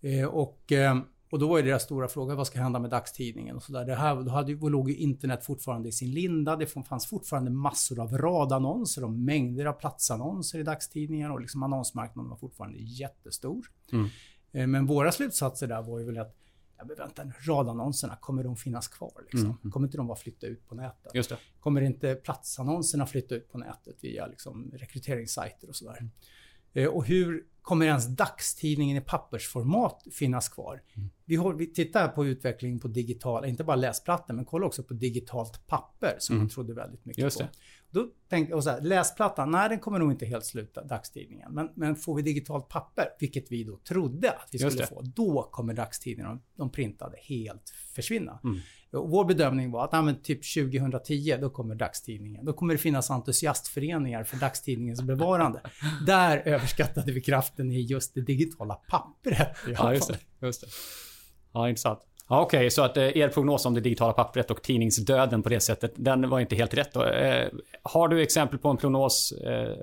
Eh, 0.00 0.24
och, 0.24 0.72
eh, 0.72 0.98
och 1.30 1.38
då 1.38 1.48
var 1.48 1.58
ju 1.58 1.64
deras 1.64 1.82
stora 1.82 2.08
fråga, 2.08 2.34
vad 2.34 2.46
ska 2.46 2.60
hända 2.60 2.78
med 2.78 2.90
dagstidningen 2.90 3.56
och 3.56 3.62
sådär. 3.62 3.86
då, 4.24 4.30
hade, 4.30 4.54
då 4.54 4.68
låg 4.68 4.90
ju 4.90 4.96
internet 4.96 5.44
fortfarande 5.44 5.88
i 5.88 5.92
sin 5.92 6.10
linda. 6.10 6.56
Det 6.56 6.66
fanns 6.66 7.06
fortfarande 7.06 7.50
massor 7.50 8.00
av 8.00 8.18
radannonser 8.18 9.04
och 9.04 9.10
mängder 9.10 9.64
av 9.64 9.72
platsannonser 9.72 10.58
i 10.58 10.62
dagstidningar 10.62 11.30
och 11.30 11.40
liksom 11.40 11.62
annonsmarknaden 11.62 12.30
var 12.30 12.36
fortfarande 12.36 12.78
jättestor. 12.78 13.66
Mm. 13.92 14.08
Eh, 14.52 14.66
men 14.66 14.86
våra 14.86 15.12
slutsatser 15.12 15.66
där 15.66 15.82
var 15.82 15.98
ju 15.98 16.04
väl 16.04 16.18
att 16.18 16.36
ja, 16.80 16.86
men 16.86 16.96
vänta 16.96 17.24
nu, 17.24 17.32
radannonserna, 17.46 18.16
kommer 18.16 18.44
de 18.44 18.56
finnas 18.56 18.88
kvar? 18.88 19.12
Liksom? 19.22 19.40
Mm, 19.40 19.56
mm. 19.62 19.72
Kommer 19.72 19.86
inte 19.86 19.96
de 19.96 20.06
bara 20.06 20.16
flytta 20.16 20.46
ut 20.46 20.68
på 20.68 20.74
nätet? 20.74 21.14
Just 21.14 21.30
det. 21.30 21.36
Kommer 21.60 21.80
inte 21.80 22.14
platsannonserna 22.14 23.06
flytta 23.06 23.34
ut 23.34 23.52
på 23.52 23.58
nätet 23.58 23.96
via 24.00 24.26
liksom, 24.26 24.70
rekryteringssajter 24.74 25.68
och 25.68 25.76
sådär? 25.76 26.10
Eh, 26.72 26.88
och 26.88 27.06
hur 27.06 27.44
kommer 27.62 27.86
ens 27.86 28.06
dagstidningen 28.06 28.96
i 28.96 29.00
pappersformat 29.00 30.06
finnas 30.12 30.48
kvar? 30.48 30.82
Mm. 30.94 31.10
Vi, 31.24 31.36
har, 31.36 31.54
vi 31.54 31.66
tittar 31.66 32.08
på 32.08 32.26
utvecklingen 32.26 32.80
på 32.80 32.88
digital, 32.88 33.44
inte 33.44 33.64
bara 33.64 33.76
läsplattor, 33.76 34.34
men 34.34 34.44
kolla 34.44 34.66
också 34.66 34.82
på 34.82 34.94
digitalt 34.94 35.66
papper 35.66 36.16
som 36.18 36.34
mm. 36.34 36.44
man 36.44 36.48
trodde 36.48 36.74
väldigt 36.74 37.04
mycket 37.04 37.22
Just 37.22 37.38
på. 37.38 37.42
Det. 37.42 37.50
Då 37.90 38.08
tänkte 38.28 38.54
jag 38.54 38.64
så 38.64 38.70
här, 38.70 38.80
läsplattan, 38.80 39.50
nej 39.50 39.68
den 39.68 39.78
kommer 39.78 39.98
nog 39.98 40.12
inte 40.12 40.26
helt 40.26 40.44
sluta, 40.44 40.84
dagstidningen. 40.84 41.54
Men, 41.54 41.68
men 41.74 41.96
får 41.96 42.14
vi 42.14 42.22
digitalt 42.22 42.68
papper, 42.68 43.04
vilket 43.20 43.52
vi 43.52 43.64
då 43.64 43.76
trodde 43.76 44.30
att 44.30 44.48
vi 44.52 44.58
skulle 44.58 44.86
få, 44.86 45.02
då 45.02 45.48
kommer 45.52 45.74
dagstidningarna, 45.74 46.40
de 46.56 46.70
printade, 46.70 47.16
helt 47.20 47.72
försvinna. 47.94 48.40
Mm. 48.44 48.60
Och 48.92 49.10
vår 49.10 49.24
bedömning 49.24 49.70
var 49.70 49.84
att 49.84 49.90
ja, 49.92 50.02
men 50.02 50.22
typ 50.22 50.54
2010, 50.54 51.36
då 51.40 51.50
kommer 51.50 51.74
dagstidningen. 51.74 52.44
Då 52.44 52.52
kommer 52.52 52.74
det 52.74 52.78
finnas 52.78 53.10
entusiastföreningar 53.10 54.24
för 54.24 54.36
dagstidningens 54.36 55.02
bevarande. 55.02 55.60
Där 56.06 56.36
överskattade 56.38 57.12
vi 57.12 57.20
kraften 57.20 57.70
i 57.70 57.80
just 57.80 58.14
det 58.14 58.20
digitala 58.20 58.74
pappret. 58.74 59.56
Ja, 59.68 59.94
just 59.94 60.08
det. 60.08 60.46
Just 60.46 60.60
det. 60.60 60.66
Ja, 61.52 61.68
intressant. 61.68 62.00
Ja, 62.30 62.40
Okej, 62.40 62.58
okay, 62.58 62.70
så 62.70 62.82
att 62.82 62.96
eh, 62.96 63.16
er 63.16 63.28
prognos 63.28 63.66
om 63.66 63.74
det 63.74 63.80
digitala 63.80 64.12
pappret 64.12 64.50
och 64.50 64.62
tidningsdöden 64.62 65.42
på 65.42 65.48
det 65.48 65.60
sättet, 65.60 65.92
den 65.96 66.28
var 66.28 66.40
inte 66.40 66.56
helt 66.56 66.74
rätt 66.74 66.92
då. 66.92 67.04
Eh, 67.04 67.48
har 67.82 68.08
du 68.08 68.22
exempel 68.22 68.58
på 68.58 68.68
en 68.68 68.76
prognos, 68.76 69.32
eh, 69.32 69.76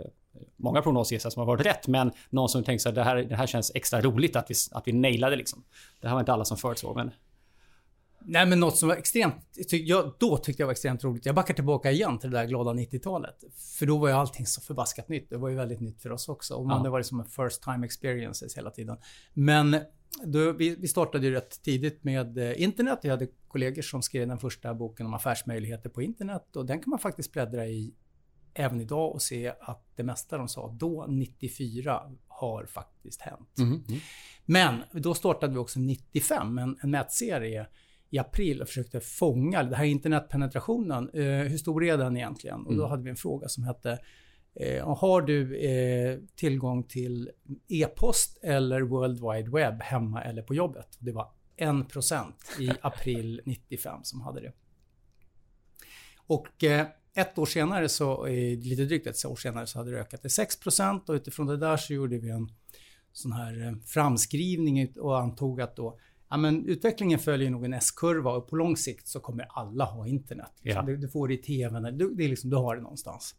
många 0.56 0.82
prognoser 0.82 1.30
som 1.30 1.40
har 1.40 1.46
varit 1.48 1.66
rätt, 1.66 1.88
men 1.88 2.12
någon 2.30 2.50
som 2.50 2.64
tänker 2.64 2.90
att 2.90 2.96
det 2.96 3.04
här, 3.04 3.16
det 3.16 3.36
här 3.36 3.48
känns 3.48 3.72
extra 3.76 4.02
roligt 4.02 4.36
att 4.36 4.52
vi, 4.52 4.56
att 4.72 4.88
vi 4.88 4.92
nailade 4.92 5.36
liksom. 5.36 5.64
Det 6.02 6.08
här 6.08 6.16
var 6.16 6.20
inte 6.20 6.34
alla 6.34 6.46
som 6.46 6.58
förutsåg, 6.58 6.96
men... 6.96 7.12
Nej 8.20 8.46
men 8.46 8.60
något 8.60 8.78
som 8.78 8.90
var 8.90 8.96
extremt, 8.96 9.36
jag, 9.72 10.14
då 10.20 10.38
tyckte 10.38 10.62
jag 10.62 10.68
var 10.68 10.72
extremt 10.72 11.04
roligt. 11.04 11.26
Jag 11.26 11.36
backar 11.36 11.54
tillbaka 11.54 11.92
igen 11.92 12.20
till 12.20 12.32
det 12.32 12.38
där 12.38 12.46
glada 12.46 12.72
90-talet. 12.72 13.44
För 13.80 13.86
då 13.86 13.98
var 13.98 14.08
ju 14.08 14.14
allting 14.14 14.46
så 14.46 14.62
förbaskat 14.62 15.10
nytt. 15.10 15.30
Det 15.30 15.38
var 15.38 15.50
ju 15.50 15.56
väldigt 15.56 15.80
nytt 15.82 16.02
för 16.02 16.12
oss 16.12 16.30
också. 16.30 16.54
Och 16.54 16.72
ja. 16.72 16.80
det 16.84 16.90
var 16.90 17.00
liksom 17.00 17.20
en 17.20 17.26
first 17.26 17.64
time 17.64 17.86
experiences 17.86 18.58
hela 18.58 18.70
tiden. 18.70 18.98
Men 19.34 19.78
då, 20.24 20.52
vi, 20.52 20.76
vi 20.76 20.88
startade 20.88 21.28
ju 21.28 21.34
rätt 21.34 21.64
tidigt 21.64 22.04
med 22.04 22.38
eh, 22.38 22.62
internet. 22.62 23.00
Jag 23.02 23.12
hade 23.12 23.28
kollegor 23.48 23.82
som 23.82 24.02
skrev 24.02 24.28
den 24.28 24.38
första 24.38 24.74
boken 24.74 25.06
om 25.06 25.14
affärsmöjligheter 25.14 25.90
på 25.90 26.02
internet. 26.02 26.56
Och 26.56 26.66
den 26.66 26.80
kan 26.80 26.90
man 26.90 27.00
faktiskt 27.00 27.32
bläddra 27.32 27.68
i 27.68 27.94
även 28.54 28.82
idag 28.82 29.14
och 29.14 29.22
se 29.22 29.54
att 29.60 29.86
det 29.96 30.04
mesta 30.04 30.38
de 30.38 30.48
sa 30.48 30.76
då, 30.80 31.06
94, 31.08 32.02
har 32.28 32.66
faktiskt 32.66 33.22
hänt. 33.22 33.58
Mm. 33.60 33.84
Mm. 33.88 34.00
Men 34.46 34.84
då 34.92 35.14
startade 35.14 35.54
vi 35.54 35.60
också 35.60 35.80
95, 35.80 36.58
en, 36.58 36.78
en 36.82 36.92
mätserie 36.92 37.68
i 38.10 38.18
april 38.18 38.62
och 38.62 38.68
försökte 38.68 39.00
fånga 39.00 39.64
den 39.64 39.74
här 39.74 39.86
internetpenetrationen. 39.86 41.10
Eh, 41.14 41.24
hur 41.24 41.58
stor 41.58 41.84
är 41.84 41.98
den 41.98 42.18
egentligen? 42.18 42.66
Och 42.66 42.76
då 42.76 42.82
mm. 42.82 42.90
hade 42.90 43.04
vi 43.04 43.10
en 43.10 43.16
fråga 43.16 43.48
som 43.48 43.64
hette 43.64 44.00
Eh, 44.60 44.98
har 44.98 45.22
du 45.22 45.58
eh, 45.58 46.20
tillgång 46.36 46.84
till 46.84 47.32
e-post 47.68 48.38
eller 48.44 48.82
World 48.82 49.20
Wide 49.20 49.50
Web 49.50 49.82
hemma 49.82 50.24
eller 50.24 50.42
på 50.42 50.56
jobbet? 50.56 50.98
Det 51.00 51.12
var 51.12 51.32
1% 51.58 52.32
i 52.60 52.72
april 52.82 53.42
95 53.46 54.00
som 54.04 54.22
hade 54.22 54.42
det. 54.42 54.54
Och 56.28 56.64
eh, 56.64 56.88
ett 57.16 57.38
år 57.38 57.46
senare, 57.46 57.90
så, 57.90 58.26
eh, 58.26 58.60
lite 58.60 58.86
drygt 58.86 59.08
ett 59.08 59.26
år 59.26 59.36
senare, 59.36 59.68
så 59.68 59.80
hade 59.80 59.92
det 59.92 60.00
ökat 60.00 60.22
till 60.22 60.30
6% 60.30 61.10
och 61.10 61.14
utifrån 61.14 61.48
det 61.48 61.58
där 61.58 61.78
så 61.78 61.94
gjorde 61.94 62.18
vi 62.18 62.30
en 62.30 62.52
sån 63.12 63.32
här 63.32 63.68
eh, 63.68 63.74
framskrivning 63.86 64.94
och 65.00 65.20
antog 65.20 65.62
att 65.62 65.76
då 65.76 66.00
Ja, 66.30 66.38
men 66.38 66.66
utvecklingen 66.66 67.20
följer 67.20 67.50
nog 67.50 67.66
en 67.66 67.74
S-kurva 67.74 68.32
och 68.32 68.48
på 68.48 68.56
lång 68.56 68.78
sikt 68.78 69.08
så 69.08 69.20
kommer 69.20 69.46
alla 69.50 69.86
ha 69.86 70.08
internet. 70.08 70.52
Liksom. 70.62 70.88
Ja. 70.88 70.94
Du, 70.94 70.98
du, 70.98 71.10
får 71.10 71.28
det 71.28 71.34
i 71.34 71.38
TVn, 71.38 71.98
du, 71.98 72.16
det 72.16 72.24
är 72.24 72.30
liksom, 72.30 72.50
du 72.50 72.56
har 72.56 72.76
det 72.76 72.82
någonstans. 72.82 73.36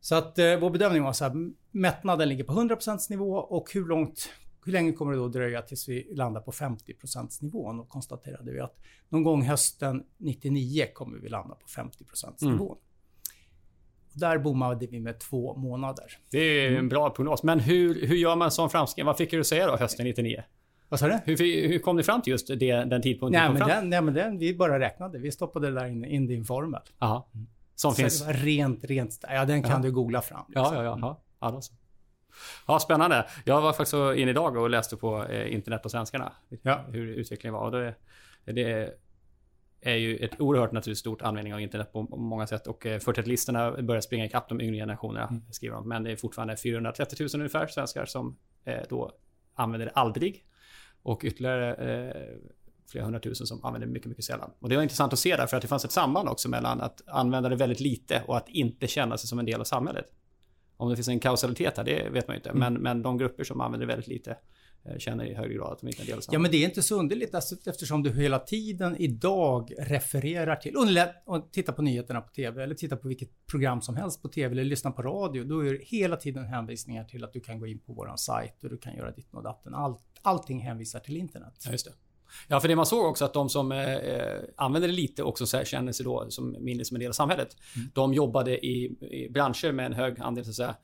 Så 0.00 0.14
att 0.14 0.38
eh, 0.38 0.58
vår 0.58 0.70
bedömning 0.70 1.02
var 1.02 1.12
så 1.12 1.24
här, 1.24 1.50
mättnaden 1.70 2.28
ligger 2.28 2.44
på 2.44 2.52
100% 2.52 3.10
nivå 3.10 3.34
och 3.34 3.72
hur 3.72 3.86
långt 3.86 4.30
hur 4.64 4.72
länge 4.72 4.92
kommer 4.92 5.12
det 5.12 5.18
då 5.18 5.28
dröja 5.28 5.62
tills 5.62 5.88
vi 5.88 6.14
landar 6.14 6.40
på 6.40 6.52
50% 6.52 7.42
nivån? 7.42 7.80
Och 7.80 7.88
konstaterade 7.88 8.52
vi 8.52 8.60
att 8.60 8.78
någon 9.08 9.22
gång 9.22 9.42
hösten 9.42 10.04
99 10.18 10.86
kommer 10.94 11.18
vi 11.18 11.28
landa 11.28 11.54
på 11.54 11.66
50% 11.66 12.50
nivån. 12.50 12.66
Mm. 12.66 12.78
Där 14.12 14.38
bommade 14.38 14.86
vi 14.86 15.00
med 15.00 15.18
två 15.18 15.56
månader. 15.56 16.04
Det 16.30 16.38
är 16.38 16.72
en 16.72 16.88
bra 16.88 17.10
prognos. 17.10 17.42
Men 17.42 17.60
hur, 17.60 18.06
hur 18.06 18.16
gör 18.16 18.36
man 18.36 18.50
sån 18.50 18.70
framskrivning? 18.70 19.06
Vad 19.06 19.16
fick 19.16 19.30
du 19.30 19.44
säga 19.44 19.66
då 19.66 19.76
hösten 19.76 20.06
99? 20.06 20.42
Vad 20.88 21.00
sa 21.00 21.06
du? 21.06 21.18
Hur, 21.24 21.68
hur 21.68 21.78
kom 21.78 21.96
ni 21.96 22.02
fram 22.02 22.22
till 22.22 22.30
just 22.30 22.48
det, 22.48 22.84
den 22.84 23.02
tidpunkten? 23.02 23.42
Nej 23.42 23.58
men, 23.58 23.68
den, 23.68 23.90
nej, 23.90 24.02
men 24.02 24.14
den, 24.14 24.38
vi 24.38 24.54
bara 24.54 24.80
räknade. 24.80 25.18
Vi 25.18 25.32
stoppade 25.32 25.70
det 25.70 25.80
där 25.80 25.86
in, 25.86 26.04
in 26.04 26.30
i 26.30 26.34
en 26.34 26.44
formel. 26.44 26.80
Aha. 26.98 27.28
Som 27.80 27.90
Så 27.90 27.96
finns... 27.96 28.26
rent, 28.28 28.84
rent... 28.84 29.24
Ja, 29.28 29.44
den 29.44 29.62
kan 29.62 29.70
Ja. 29.72 29.78
du 29.78 29.92
googla 29.92 30.22
fram. 30.22 30.44
liksom. 30.48 30.64
Ja, 30.64 30.74
ja, 30.74 30.84
ja. 30.84 30.98
ja. 31.00 31.20
ja 31.40 31.50
då 31.50 31.60
så. 31.60 31.72
Ja, 32.66 32.78
spännande. 32.78 33.26
Jag 33.44 33.60
var 33.60 33.72
faktiskt 33.72 33.94
in 33.94 34.28
idag 34.28 34.56
och 34.56 34.70
läste 34.70 34.96
på 34.96 35.24
eh, 35.24 35.54
internet 35.54 35.84
och 35.84 35.90
svenskarna. 35.90 36.32
Ja. 36.62 36.84
Hur 36.88 37.06
utvecklingen 37.08 37.54
var. 37.54 37.64
Och 37.64 37.70
det, 37.72 37.94
det 38.52 38.94
är 39.80 39.94
ju 39.96 40.16
ett 40.16 40.40
oerhört 40.40 40.72
naturligt 40.72 40.98
stort 40.98 41.22
användning 41.22 41.54
av 41.54 41.60
internet 41.60 41.92
på 41.92 42.02
många 42.02 42.46
sätt. 42.46 42.66
Och 42.66 42.86
eh, 42.86 42.98
41-listorna 42.98 43.82
börjar 43.82 44.00
springa 44.00 44.24
ikapp 44.24 44.48
de 44.48 44.60
yngre 44.60 44.76
generationerna, 44.76 45.26
Mm. 45.28 45.42
skriver 45.52 45.76
de. 45.76 45.88
Men 45.88 46.02
det 46.02 46.12
är 46.12 46.16
fortfarande 46.16 46.56
430 46.56 47.16
000 47.20 47.28
ungefär 47.34 47.66
svenskar 47.66 48.06
som 48.06 48.36
eh, 48.64 48.80
då 48.88 49.12
använder 49.54 49.86
det 49.86 49.92
aldrig. 49.92 50.44
Och 51.02 51.20
ytterligare 51.24 51.74
eh, 51.74 52.26
flera 52.90 53.04
hundratusen 53.04 53.46
som 53.46 53.64
använder 53.64 53.86
det 53.86 53.92
mycket, 53.92 54.08
mycket 54.08 54.24
sällan. 54.24 54.50
Och 54.60 54.68
det 54.68 54.76
var 54.76 54.82
intressant 54.82 55.12
att 55.12 55.18
se 55.18 55.36
där, 55.36 55.46
för 55.46 55.56
att 55.56 55.62
det 55.62 55.68
fanns 55.68 55.84
ett 55.84 55.92
samband 55.92 56.28
också 56.28 56.48
mellan 56.48 56.80
att 56.80 57.02
använda 57.06 57.48
det 57.48 57.56
väldigt 57.56 57.80
lite 57.80 58.22
och 58.26 58.36
att 58.36 58.48
inte 58.48 58.86
känna 58.86 59.18
sig 59.18 59.28
som 59.28 59.38
en 59.38 59.46
del 59.46 59.60
av 59.60 59.64
samhället. 59.64 60.06
Om 60.76 60.90
det 60.90 60.96
finns 60.96 61.08
en 61.08 61.20
kausalitet 61.20 61.76
här, 61.76 61.84
det 61.84 62.08
vet 62.10 62.28
man 62.28 62.34
ju 62.34 62.38
inte. 62.38 62.52
Men, 62.52 62.74
men 62.74 63.02
de 63.02 63.18
grupper 63.18 63.44
som 63.44 63.60
använder 63.60 63.86
det 63.86 63.92
väldigt 63.92 64.08
lite 64.08 64.36
eh, 64.84 64.98
känner 64.98 65.24
i 65.24 65.34
högre 65.34 65.54
grad 65.54 65.72
att 65.72 65.80
de 65.80 65.86
inte 65.86 65.98
är 65.98 66.02
en 66.02 66.06
del 66.06 66.14
av 66.14 66.18
Ja, 66.18 66.22
samhället. 66.22 66.42
men 66.42 66.50
det 66.50 66.56
är 66.56 66.64
inte 66.64 66.82
så 66.82 66.98
underligt 66.98 67.34
alltså, 67.34 67.56
eftersom 67.70 68.02
du 68.02 68.10
hela 68.12 68.38
tiden 68.38 68.96
idag 68.96 69.72
refererar 69.78 70.56
till, 70.56 70.74
och, 71.24 71.52
titta 71.52 71.72
på 71.72 71.82
nyheterna 71.82 72.20
på 72.20 72.32
TV 72.32 72.62
eller 72.62 72.74
titta 72.74 72.96
på 72.96 73.08
vilket 73.08 73.46
program 73.46 73.80
som 73.80 73.96
helst 73.96 74.22
på 74.22 74.28
TV 74.28 74.52
eller 74.52 74.64
lyssna 74.64 74.90
på 74.90 75.02
radio. 75.02 75.44
Då 75.44 75.66
är 75.66 75.72
det 75.72 75.84
hela 75.84 76.16
tiden 76.16 76.44
hänvisningar 76.44 77.04
till 77.04 77.24
att 77.24 77.32
du 77.32 77.40
kan 77.40 77.58
gå 77.60 77.66
in 77.66 77.78
på 77.78 77.92
våran 77.92 78.18
sajt 78.18 78.64
och 78.64 78.70
du 78.70 78.78
kan 78.78 78.96
göra 78.96 79.10
ditt 79.10 79.34
och 79.34 79.42
datten. 79.42 79.74
Allt, 79.74 80.00
allting 80.22 80.60
hänvisar 80.60 81.00
till 81.00 81.16
internet. 81.16 81.54
Ja, 81.64 81.72
just 81.72 81.84
det. 81.86 81.92
Ja, 82.48 82.60
för 82.60 82.68
det 82.68 82.76
man 82.76 82.86
såg 82.86 83.04
också 83.04 83.24
att 83.24 83.32
de 83.32 83.48
som 83.48 83.72
eh, 83.72 83.94
eh, 83.94 84.38
använder 84.56 84.88
det 84.88 84.94
lite 84.94 85.22
också 85.22 85.46
så 85.46 85.56
här, 85.56 85.64
känner 85.64 85.92
sig 85.92 86.04
då 86.04 86.26
som 86.30 86.56
mindre 86.60 86.84
som 86.84 86.94
en 86.94 87.00
del 87.00 87.08
av 87.08 87.12
samhället. 87.12 87.56
De 87.94 88.14
jobbade 88.14 88.66
i, 88.66 88.84
i 89.00 89.28
branscher 89.30 89.72
med 89.72 89.86
en 89.86 89.92
hög 89.92 90.20
andel, 90.20 90.44
så 90.44 90.50
att 90.50 90.56
säga, 90.56 90.76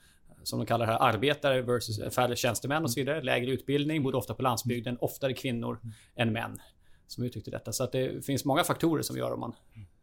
som 0.43 0.59
de 0.59 0.67
kallar 0.67 0.87
det 0.87 0.93
här, 0.93 0.99
arbetare 1.03 1.63
versus 1.63 2.15
färre 2.15 2.37
tjänstemän 2.37 2.85
och 2.85 2.91
så 2.91 3.01
vidare. 3.01 3.23
Lägre 3.23 3.51
utbildning, 3.51 4.03
bodde 4.03 4.17
ofta 4.17 4.35
på 4.35 4.43
landsbygden, 4.43 4.97
oftare 5.01 5.33
kvinnor 5.33 5.81
än 6.17 6.33
män 6.33 6.59
som 7.07 7.25
uttryckte 7.25 7.51
detta. 7.51 7.73
Så 7.73 7.85
att 7.85 7.93
det 7.93 8.27
finns 8.27 8.45
många 8.45 8.65
faktorer 8.65 9.03
som 9.03 9.17
gör 9.17 9.33
om 9.33 9.41
man 9.41 9.53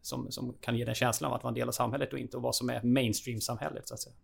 som, 0.01 0.31
som 0.31 0.53
kan 0.61 0.77
ge 0.77 0.85
den 0.85 0.95
känslan 0.95 1.31
av 1.31 1.37
att 1.37 1.43
vara 1.43 1.51
en 1.51 1.55
del 1.55 1.67
av 1.67 1.71
samhället 1.71 2.13
och 2.13 2.19
inte 2.19 2.37
och 2.37 2.43
vad 2.43 2.55
som 2.55 2.69
är 2.69 2.83
mainstream-samhället 2.83 3.87
så 3.87 3.93
att 3.93 4.01
säga. 4.01 4.15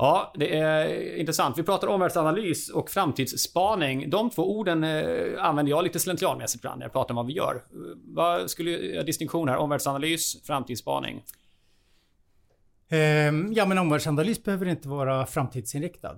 Ja, 0.00 0.32
det 0.34 0.56
är 0.58 1.16
intressant. 1.16 1.58
Vi 1.58 1.62
pratar 1.62 1.88
omvärldsanalys 1.88 2.68
och 2.68 2.90
framtidsspaning. 2.90 4.10
De 4.10 4.30
två 4.30 4.58
orden 4.58 4.84
eh, 4.84 5.44
använder 5.44 5.70
jag 5.70 5.84
lite 5.84 5.98
slentrianmässigt 5.98 6.64
ibland 6.64 6.78
när 6.78 6.84
jag 6.84 6.92
pratar 6.92 7.12
om 7.12 7.16
vad 7.16 7.26
vi 7.26 7.32
gör. 7.32 7.64
Vad 8.14 8.50
skulle 8.50 8.70
jag 8.70 9.06
distinktion 9.06 9.48
här? 9.48 9.56
Omvärldsanalys, 9.56 10.42
framtidsspaning. 10.42 11.24
Ehm, 12.88 13.52
ja, 13.52 13.66
men 13.66 13.78
omvärldsanalys 13.78 14.42
behöver 14.42 14.66
inte 14.66 14.88
vara 14.88 15.26
framtidsinriktad. 15.26 16.16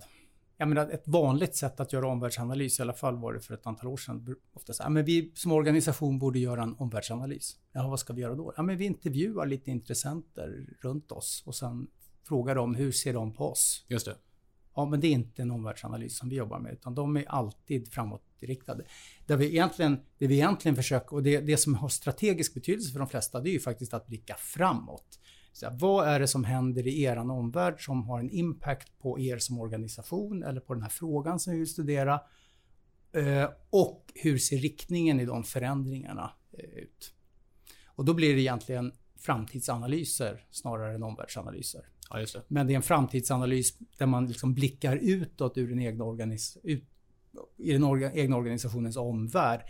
Jag 0.56 0.68
menar, 0.68 0.90
ett 0.90 1.08
vanligt 1.08 1.56
sätt 1.56 1.80
att 1.80 1.92
göra 1.92 2.08
omvärldsanalys, 2.08 2.78
i 2.78 2.82
alla 2.82 2.92
fall 2.92 3.16
var 3.16 3.32
det 3.32 3.40
för 3.40 3.54
ett 3.54 3.66
antal 3.66 3.88
år 3.88 3.96
sedan, 3.96 4.36
ofta 4.52 4.72
så 4.72 4.82
här, 4.82 4.90
men 4.90 5.04
vi 5.04 5.32
som 5.34 5.52
organisation 5.52 6.18
borde 6.18 6.38
göra 6.38 6.62
en 6.62 6.74
omvärldsanalys. 6.78 7.56
Ja, 7.72 7.88
vad 7.88 8.00
ska 8.00 8.12
vi 8.12 8.20
göra 8.22 8.34
då? 8.34 8.52
Ja, 8.56 8.62
men 8.62 8.76
vi 8.76 8.84
intervjuar 8.84 9.46
lite 9.46 9.70
intressenter 9.70 10.66
runt 10.80 11.12
oss 11.12 11.42
och 11.46 11.54
sen 11.54 11.86
frågar 12.22 12.54
dem 12.54 12.74
hur 12.74 12.92
ser 12.92 13.12
de 13.12 13.32
på 13.32 13.50
oss? 13.50 13.84
Just 13.88 14.06
det. 14.06 14.16
Ja, 14.74 14.84
men 14.84 15.00
det 15.00 15.06
är 15.06 15.12
inte 15.12 15.42
en 15.42 15.50
omvärldsanalys 15.50 16.18
som 16.18 16.28
vi 16.28 16.36
jobbar 16.36 16.58
med, 16.58 16.72
utan 16.72 16.94
de 16.94 17.16
är 17.16 17.24
alltid 17.28 17.92
framåtriktade. 17.92 18.84
Där 19.26 19.36
vi 19.36 19.46
egentligen, 19.46 20.00
det 20.18 20.26
vi 20.26 20.34
egentligen 20.34 20.76
försöker, 20.76 21.12
och 21.12 21.22
det, 21.22 21.40
det 21.40 21.56
som 21.56 21.74
har 21.74 21.88
strategisk 21.88 22.54
betydelse 22.54 22.92
för 22.92 22.98
de 22.98 23.08
flesta, 23.08 23.40
det 23.40 23.50
är 23.50 23.52
ju 23.52 23.60
faktiskt 23.60 23.94
att 23.94 24.06
blicka 24.06 24.34
framåt. 24.34 25.18
Så 25.52 25.66
här, 25.66 25.78
vad 25.78 26.08
är 26.08 26.20
det 26.20 26.28
som 26.28 26.44
händer 26.44 26.86
i 26.86 27.02
er 27.02 27.16
omvärld 27.16 27.84
som 27.84 28.02
har 28.02 28.20
en 28.20 28.30
impact 28.30 28.98
på 28.98 29.20
er 29.20 29.38
som 29.38 29.58
organisation 29.58 30.42
eller 30.42 30.60
på 30.60 30.74
den 30.74 30.82
här 30.82 30.90
frågan 30.90 31.40
som 31.40 31.52
vi 31.52 31.58
vill 31.58 31.70
studera? 31.70 32.20
Eh, 33.12 33.50
och 33.70 34.12
hur 34.14 34.38
ser 34.38 34.56
riktningen 34.56 35.20
i 35.20 35.24
de 35.24 35.44
förändringarna 35.44 36.32
eh, 36.52 36.64
ut? 36.64 37.14
Och 37.86 38.04
då 38.04 38.14
blir 38.14 38.34
det 38.34 38.40
egentligen 38.40 38.92
framtidsanalyser 39.18 40.46
snarare 40.50 40.94
än 40.94 41.02
omvärldsanalyser. 41.02 41.88
Ja, 42.12 42.18
det. 42.18 42.42
Men 42.48 42.66
det 42.66 42.72
är 42.72 42.76
en 42.76 42.82
framtidsanalys 42.82 43.78
där 43.98 44.06
man 44.06 44.26
liksom 44.26 44.54
blickar 44.54 44.96
utåt 44.96 45.58
ur 45.58 45.68
den 45.68 45.80
egna, 45.80 46.04
organis 46.04 46.58
ut, 46.62 46.84
i 47.58 47.72
den 47.72 47.84
orga, 47.84 48.12
egna 48.12 48.36
organisationens 48.36 48.96
omvärld. 48.96 49.60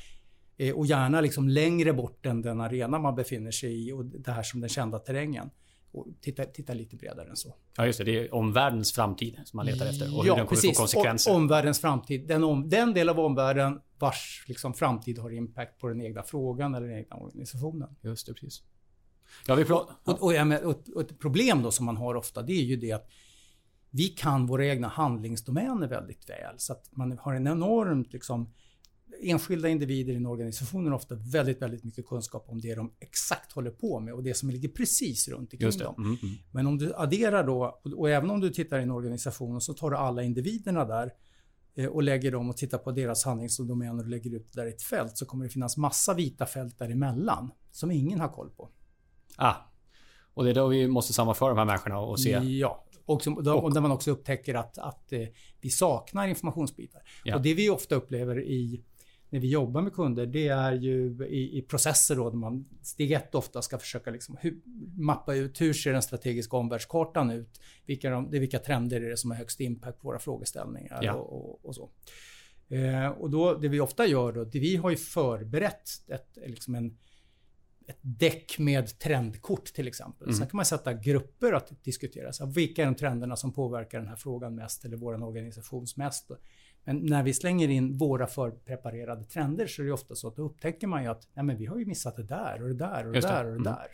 Eh, 0.56 0.74
och 0.74 0.86
gärna 0.86 1.20
liksom 1.20 1.48
längre 1.48 1.92
bort 1.92 2.26
än 2.26 2.42
den 2.42 2.60
arena 2.60 2.98
man 2.98 3.14
befinner 3.14 3.50
sig 3.50 3.88
i 3.88 3.92
och 3.92 4.04
det 4.04 4.32
här 4.32 4.42
som 4.42 4.60
den 4.60 4.68
kända 4.68 4.98
terrängen. 4.98 5.50
Och 5.94 6.06
titta, 6.20 6.44
titta 6.44 6.74
lite 6.74 6.96
bredare 6.96 7.28
än 7.28 7.36
så. 7.36 7.54
Ja, 7.76 7.86
just 7.86 7.98
det. 7.98 8.04
Det 8.04 8.18
är 8.18 8.34
omvärldens 8.34 8.92
framtid 8.92 9.38
som 9.44 9.56
man 9.56 9.66
letar 9.66 9.86
efter 9.86 10.16
och 10.16 10.24
hur 10.24 10.36
den 10.36 10.46
kommer 10.46 10.60
få 10.60 10.72
konsekvenser. 10.72 11.32
O- 11.32 11.34
omvärldens 11.34 11.80
framtid. 11.80 12.28
Den, 12.28 12.44
om, 12.44 12.68
den 12.68 12.94
del 12.94 13.08
av 13.08 13.20
omvärlden 13.20 13.80
vars 13.98 14.44
liksom, 14.48 14.74
framtid 14.74 15.18
har 15.18 15.30
impact 15.30 15.78
på 15.80 15.88
den 15.88 16.00
egna 16.00 16.22
frågan 16.22 16.74
eller 16.74 16.86
den 16.86 16.98
egna 16.98 17.16
organisationen. 17.16 17.88
Just 18.00 18.26
det, 18.26 18.34
precis. 18.34 18.62
Ja, 19.46 19.54
vi. 19.54 19.64
Och, 19.64 19.90
och, 20.04 20.22
och, 20.64 20.88
och 20.94 21.00
ett 21.00 21.18
problem 21.18 21.62
då 21.62 21.70
som 21.70 21.86
man 21.86 21.96
har 21.96 22.14
ofta 22.14 22.42
det 22.42 22.52
är 22.52 22.64
ju 22.64 22.76
det 22.76 22.92
att 22.92 23.08
vi 23.90 24.08
kan 24.08 24.46
våra 24.46 24.66
egna 24.66 24.88
handlingsdomäner 24.88 25.88
väldigt 25.88 26.30
väl. 26.30 26.54
Så 26.58 26.72
att 26.72 26.88
man 26.90 27.18
har 27.18 27.34
en 27.34 27.46
enormt 27.46 28.12
liksom 28.12 28.52
enskilda 29.22 29.68
individer 29.68 30.12
i 30.12 30.16
en 30.16 30.26
organisation 30.26 30.86
har 30.86 30.92
ofta 30.92 31.14
väldigt, 31.14 31.62
väldigt 31.62 31.84
mycket 31.84 32.06
kunskap 32.06 32.44
om 32.48 32.60
det 32.60 32.74
de 32.74 32.92
exakt 33.00 33.52
håller 33.52 33.70
på 33.70 34.00
med 34.00 34.14
och 34.14 34.22
det 34.22 34.34
som 34.34 34.50
ligger 34.50 34.68
precis 34.68 35.28
runt 35.28 35.52
omkring 35.52 35.78
dem. 35.78 35.94
Mm, 35.98 36.16
mm. 36.22 36.34
Men 36.50 36.66
om 36.66 36.78
du 36.78 36.94
adderar 36.94 37.46
då, 37.46 37.80
och, 37.84 37.92
och 37.92 38.10
även 38.10 38.30
om 38.30 38.40
du 38.40 38.50
tittar 38.50 38.78
i 38.78 38.82
en 38.82 38.90
organisation 38.90 39.56
och 39.56 39.62
så 39.62 39.74
tar 39.74 39.90
du 39.90 39.96
alla 39.96 40.22
individerna 40.22 40.84
där 40.84 41.12
eh, 41.74 41.86
och 41.86 42.02
lägger 42.02 42.32
dem 42.32 42.50
och 42.50 42.56
tittar 42.56 42.78
på 42.78 42.92
deras 42.92 43.24
handlingsdomäner 43.24 44.02
och 44.02 44.08
lägger 44.08 44.34
ut 44.34 44.52
det 44.52 44.60
där 44.60 44.66
i 44.66 44.70
ett 44.70 44.82
fält 44.82 45.16
så 45.16 45.26
kommer 45.26 45.44
det 45.44 45.50
finnas 45.50 45.76
massa 45.76 46.14
vita 46.14 46.46
fält 46.46 46.78
däremellan 46.78 47.50
som 47.70 47.90
ingen 47.90 48.20
har 48.20 48.28
koll 48.28 48.50
på. 48.50 48.70
Ah. 49.36 49.54
Och 50.34 50.44
det 50.44 50.50
är 50.50 50.54
då 50.54 50.66
vi 50.66 50.88
måste 50.88 51.12
sammanföra 51.12 51.48
de 51.48 51.58
här 51.58 51.64
människorna 51.64 51.98
och 51.98 52.20
se. 52.20 52.30
Ja, 52.30 52.84
och, 53.04 53.22
som, 53.22 53.44
då, 53.44 53.54
och 53.54 53.74
där 53.74 53.80
man 53.80 53.90
också 53.90 54.10
upptäcker 54.10 54.54
att, 54.54 54.78
att 54.78 55.12
eh, 55.12 55.28
vi 55.60 55.70
saknar 55.70 56.28
informationsbitar. 56.28 57.02
Ja. 57.24 57.36
Och 57.36 57.42
det 57.42 57.54
vi 57.54 57.70
ofta 57.70 57.94
upplever 57.94 58.40
i 58.40 58.84
när 59.32 59.40
vi 59.40 59.48
jobbar 59.48 59.82
med 59.82 59.92
kunder, 59.92 60.26
det 60.26 60.48
är 60.48 60.72
ju 60.72 61.26
i, 61.28 61.58
i 61.58 61.62
processer 61.62 62.16
då, 62.16 62.30
där 62.30 62.36
man 62.36 62.68
steg 62.82 63.12
ett 63.12 63.34
ofta 63.34 63.62
ska 63.62 63.78
försöka 63.78 64.10
liksom 64.10 64.36
hu, 64.40 64.60
mappa 64.98 65.34
ut 65.34 65.60
hur 65.60 65.72
ser 65.72 65.92
den 65.92 66.02
strategiska 66.02 66.56
omvärldskartan 66.56 67.30
ut? 67.30 67.60
Vilka, 67.86 68.10
de, 68.10 68.30
vilka 68.30 68.58
trender 68.58 69.00
är 69.00 69.10
det 69.10 69.16
som 69.16 69.30
har 69.30 69.38
högst 69.38 69.60
impact 69.60 70.00
på 70.00 70.08
våra 70.08 70.18
frågeställningar 70.18 70.98
Ja. 71.02 71.14
och, 71.14 71.50
och, 71.50 71.64
och 71.64 71.74
så. 71.74 71.90
Eh, 72.68 73.08
och 73.08 73.30
då, 73.30 73.54
det 73.54 73.68
vi 73.68 73.80
ofta 73.80 74.06
gör 74.06 74.32
då, 74.32 74.44
det 74.44 74.58
vi 74.58 74.76
har 74.76 74.90
ju 74.90 74.96
förberett 74.96 75.88
ett, 76.08 76.38
liksom 76.46 76.74
en, 76.74 76.98
ett 77.86 77.98
däck 78.00 78.58
med 78.58 78.98
trendkort 78.98 79.64
till 79.64 79.88
exempel. 79.88 80.26
Mm. 80.28 80.34
Sen 80.38 80.46
kan 80.46 80.56
man 80.56 80.64
sätta 80.64 80.92
grupper 80.94 81.52
att 81.52 81.84
diskutera. 81.84 82.32
Så 82.32 82.46
vilka 82.46 82.82
är 82.82 82.86
de 82.86 82.94
trenderna 82.94 83.36
som 83.36 83.52
påverkar 83.52 83.98
den 83.98 84.08
här 84.08 84.16
frågan 84.16 84.54
mest 84.54 84.84
eller 84.84 84.96
vår 84.96 85.22
organisations 85.22 85.96
mest? 85.96 86.30
Men 86.84 86.96
när 87.06 87.22
vi 87.22 87.34
slänger 87.34 87.68
in 87.68 87.98
våra 87.98 88.26
förpreparerade 88.26 89.24
trender 89.24 89.66
så 89.66 89.82
är 89.82 89.86
det 89.86 89.92
ofta 89.92 90.14
så 90.14 90.28
att 90.28 90.36
då 90.36 90.42
upptäcker 90.42 90.86
man 90.86 91.02
ju 91.02 91.08
att 91.08 91.28
nej, 91.34 91.44
men 91.44 91.56
vi 91.56 91.66
har 91.66 91.78
ju 91.78 91.86
missat 91.86 92.16
det 92.16 92.22
där 92.22 92.62
och 92.62 92.68
det 92.68 92.74
där 92.74 93.06
och 93.06 93.12
det 93.12 93.20
där 93.20 93.44
och 93.44 93.50
det 93.62 93.70
Mm. 93.70 93.72
där. 93.72 93.86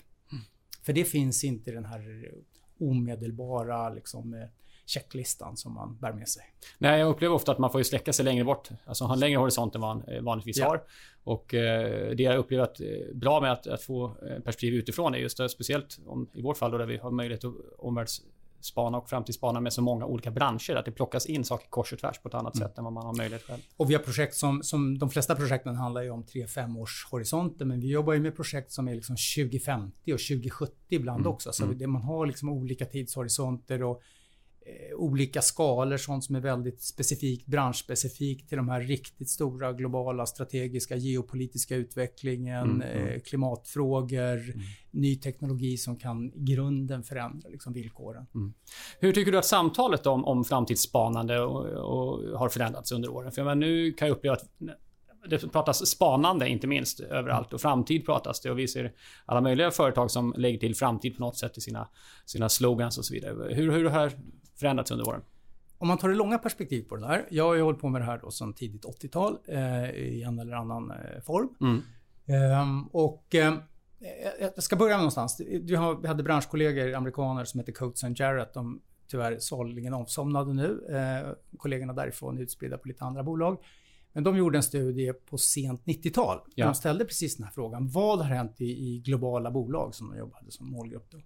För 0.83 0.93
det 0.93 1.05
finns 1.05 1.45
inte 1.45 1.71
den 1.71 1.85
här 1.85 2.33
omedelbara 2.81 3.89
liksom, 3.91 4.35
eh, 4.35 4.49
checklistan 4.89 5.57
som 5.57 5.75
man 5.75 5.97
bär 6.01 6.13
med 6.13 6.29
sig. 6.29 6.43
Nej, 6.79 7.01
jag 7.01 7.09
upplever 7.09 7.35
ofta 7.35 7.53
att 7.53 7.59
man 7.59 7.71
får 7.73 7.81
ju 7.81 7.85
sträcka 7.85 8.13
sig 8.13 8.25
längre 8.25 8.45
bort. 8.45 8.69
Alltså 8.85 9.05
ha 9.05 9.13
en 9.15 9.21
längre 9.21 9.39
horisont 9.39 9.75
än 9.75 9.81
man 9.81 10.03
eh, 10.09 10.23
vanligtvis 10.23 10.57
Ja. 10.59 10.67
har. 10.69 10.83
Och 11.25 11.55
eh, 11.55 12.11
det 12.17 12.23
jag 12.23 12.37
upplever 12.37 12.65
att, 12.65 12.81
eh, 12.81 12.87
bra 13.15 13.41
med 13.41 13.53
att, 13.53 13.67
att 13.67 13.83
få 13.83 14.05
eh, 14.07 14.13
perspektiv 14.43 14.75
utifrån 14.75 15.15
är 15.15 15.19
just 15.19 15.39
det, 15.39 15.49
speciellt 15.49 15.99
om, 16.07 16.29
i 16.33 16.43
vårt 16.43 16.57
fall 16.57 16.71
då 16.71 16.79
där 16.79 16.87
vi 16.87 16.97
har 16.97 17.11
möjlighet 17.11 17.45
att 17.45 17.55
omvärldsspana 17.79 18.99
och 18.99 19.09
framtidsspana 19.09 19.61
med 19.61 19.73
så 19.73 19.83
många 19.83 20.07
olika 20.07 20.31
branscher. 20.31 20.75
Att 20.77 20.85
det 20.85 20.91
plockas 20.93 21.27
in 21.27 21.45
saker 21.45 21.69
kors 21.69 21.93
och 21.93 21.99
tvärs 21.99 22.19
på 22.23 22.29
ett 22.29 22.35
annat 22.35 22.57
Mm. 22.57 22.69
sätt 22.69 22.79
än 22.79 22.85
vad 22.85 22.93
man 22.93 23.07
har 23.07 23.15
möjlighet 23.17 23.43
själv. 23.43 23.61
Och 23.77 23.91
vi 23.91 23.95
har 23.95 24.03
projekt 24.03 24.35
som, 24.35 24.63
som 24.63 24.99
de 24.99 25.11
flesta 25.11 25.35
projekten 25.35 25.75
handlar 25.75 26.03
ju 26.03 26.11
om 26.11 26.25
3-5 26.25 26.79
års 26.79 27.07
horisonter 27.11 27.65
men 27.65 27.81
vi 27.81 27.89
jobbar 27.91 28.13
ju 28.13 28.21
med 28.21 28.37
projekt 28.37 28.73
som 28.73 28.89
är 28.89 28.95
liksom 28.95 29.17
2050 29.37 30.13
och 30.13 30.19
2070 30.21 30.75
ibland 30.89 31.21
Mm, 31.21 31.33
också. 31.33 31.53
Så 31.53 31.65
det, 31.67 31.87
man 31.87 32.03
har 32.03 32.27
liksom 32.27 32.49
olika 32.49 32.85
tidshorisonter 32.85 33.83
och 33.83 34.03
olika 34.97 35.43
skalor, 35.43 35.97
sånt 35.97 36.25
som 36.25 36.35
är 36.35 36.41
väldigt 36.41 36.83
specifikt 36.83 37.47
branschspecifikt 37.47 38.49
till 38.49 38.57
de 38.57 38.69
här 38.69 38.81
riktigt 38.81 39.29
stora 39.29 39.73
globala 39.73 40.27
strategiska 40.27 40.97
geopolitiska 40.97 41.77
utvecklingen, 41.77 42.69
Mm, 42.69 42.83
mm. 42.83 43.09
Eh, 43.09 43.21
klimatfrågor, 43.21 44.55
ny 44.91 45.17
teknologi 45.17 45.77
som 45.77 45.97
kan 45.97 46.33
i 46.35 46.41
grunden 46.41 47.03
förändra 47.03 47.49
liksom, 47.49 47.73
villkoren. 47.73 48.27
Hur 49.01 49.13
tycker 49.13 49.33
du 49.33 49.39
att 49.39 49.45
samtalet 49.45 50.07
om, 50.07 50.25
om 50.25 50.45
framtidsspanande 50.45 51.41
och, 51.41 51.67
och 51.67 52.39
har 52.39 52.49
förändrats 52.49 52.93
under 52.93 53.09
åren? 53.09 53.33
För 53.33 53.43
menar, 53.43 53.55
nu 53.55 53.93
kan 53.93 54.09
jag 54.09 54.17
uppleva 54.17 54.37
att 54.37 54.45
det 55.29 55.53
pratas 55.53 55.87
spanande 55.87 56.49
inte 56.49 56.67
minst 56.67 57.01
överallt 57.01 57.53
och 57.53 57.61
framtid 57.61 58.07
pratas 58.07 58.41
det 58.41 58.51
och 58.51 58.59
vi 58.59 58.69
ser 58.69 58.93
alla 59.27 59.41
möjliga 59.41 59.71
företag 59.71 60.11
som 60.11 60.35
lägger 60.37 60.59
till 60.59 60.75
framtid 60.75 61.17
på 61.17 61.21
något 61.21 61.37
sätt 61.37 61.59
i 61.59 61.61
sina, 61.61 61.89
sina 62.27 62.49
slogans 62.49 62.99
och 62.99 63.05
så 63.05 63.15
vidare. 63.15 63.55
Hur, 63.55 63.73
hur 63.73 63.89
här 63.89 64.13
förändrats 64.61 64.91
under 64.91 65.09
åren? 65.09 65.23
Om 65.79 65.89
man 65.89 65.99
tar 65.99 66.09
det 66.09 66.15
långa 66.15 66.39
perspektivet 66.39 66.89
på 66.89 66.97
det 66.97 67.07
här. 67.07 67.27
Jag 67.31 67.45
har 67.45 67.55
ju 67.55 67.63
hållit 67.63 67.81
på 67.81 67.89
med 67.89 68.01
det 68.01 68.05
här 68.05 68.19
då 68.19 68.31
sedan 68.31 68.53
tidigt 68.53 68.85
80-tal 68.85 69.39
eh, 69.49 69.91
i 69.91 70.23
en 70.23 70.39
eller 70.39 70.53
annan 70.53 70.91
eh, 70.91 71.21
form. 71.27 71.49
Mm. 71.61 71.83
Ehm, 72.27 72.87
och 72.87 73.35
eh, 73.35 73.55
jag 74.41 74.63
ska 74.63 74.77
börja 74.77 74.97
någonstans. 74.97 75.41
Vi 75.63 75.77
hade 75.77 76.23
branschkollegor, 76.23 76.95
amerikaner, 76.95 77.45
som 77.45 77.61
heter 77.61 77.73
Coates 77.73 78.05
and 78.05 78.21
Jarrett. 78.21 78.55
De 78.55 78.81
tyvärr 79.09 79.39
sorgligen 79.39 79.95
avsomnade 79.95 80.55
nu. 80.55 80.87
Eh, 80.91 81.33
kollegorna 81.59 81.93
därifrån 81.93 82.39
är 82.39 82.43
utspridda 82.43 82.79
på 82.79 82.89
lite 82.89 83.05
andra 83.05 83.23
bolag. 83.23 83.59
Men 84.13 84.25
de 84.25 84.37
gjorde 84.37 84.59
en 84.59 84.63
studie 84.63 85.13
på 85.13 85.39
sent 85.39 85.85
90-tal. 85.85 86.39
Ja. 86.55 86.67
De 86.67 86.75
ställde 86.75 87.05
precis 87.05 87.37
den 87.37 87.45
här 87.45 87.53
frågan. 87.53 87.89
Vad 87.89 88.19
har 88.19 88.35
hänt 88.35 88.61
i, 88.61 88.65
i 88.65 88.99
globala 88.99 89.51
bolag 89.51 89.95
som 89.95 90.11
de 90.11 90.19
jobbade 90.19 90.51
som 90.51 90.71
målgrupp 90.71 91.11
då, 91.11 91.19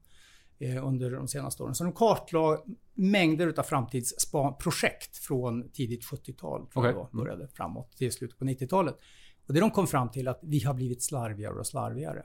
under 0.83 1.11
de 1.11 1.29
senaste 1.29 1.62
åren? 1.62 1.75
Så 1.75 1.85
de 1.85 1.92
kartlade 1.92 2.62
mängder 2.94 3.55
av 3.57 3.62
framtidsprojekt 3.62 5.16
från 5.16 5.70
tidigt 5.70 6.05
70-tal. 6.05 6.62
Okay. 6.75 6.92
Då, 6.92 7.09
började 7.12 7.48
framåt 7.48 7.96
till 7.96 8.12
slutet 8.12 8.38
på 8.38 8.44
90-talet. 8.44 8.98
Och 9.46 9.55
det 9.55 9.61
de 9.61 9.70
kom 9.70 9.87
fram 9.87 10.11
till 10.11 10.29
att 10.29 10.40
vi 10.42 10.61
har 10.61 10.75
blivit 10.75 11.03
slarvigare 11.03 11.55
och 11.55 11.66
slarvigare. 11.66 12.22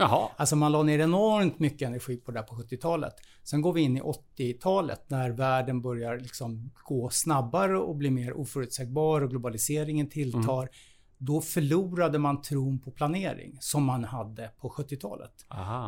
Jaha. 0.00 0.28
Alltså 0.36 0.56
man 0.56 0.72
la 0.72 0.82
ner 0.82 0.98
enormt 0.98 1.58
mycket 1.58 1.86
energi 1.86 2.16
på 2.16 2.30
det 2.30 2.38
där 2.38 2.46
på 2.46 2.54
70-talet. 2.54 3.14
Sen 3.42 3.62
går 3.62 3.72
vi 3.72 3.80
in 3.80 3.96
i 3.96 4.00
80-talet 4.00 5.10
när 5.10 5.30
världen 5.30 5.82
börjar 5.82 6.18
liksom 6.18 6.70
gå 6.84 7.10
snabbare 7.10 7.78
och 7.78 7.96
bli 7.96 8.10
mer 8.10 8.32
oförutsägbar 8.32 9.20
och 9.20 9.30
globaliseringen 9.30 10.08
tilltar. 10.08 10.62
Mm. 10.62 10.72
Då 11.18 11.40
förlorade 11.40 12.18
man 12.18 12.42
tron 12.42 12.78
på 12.78 12.90
planering 12.90 13.56
som 13.60 13.84
man 13.84 14.04
hade 14.04 14.50
på 14.60 14.68
70-talet. 14.68 15.32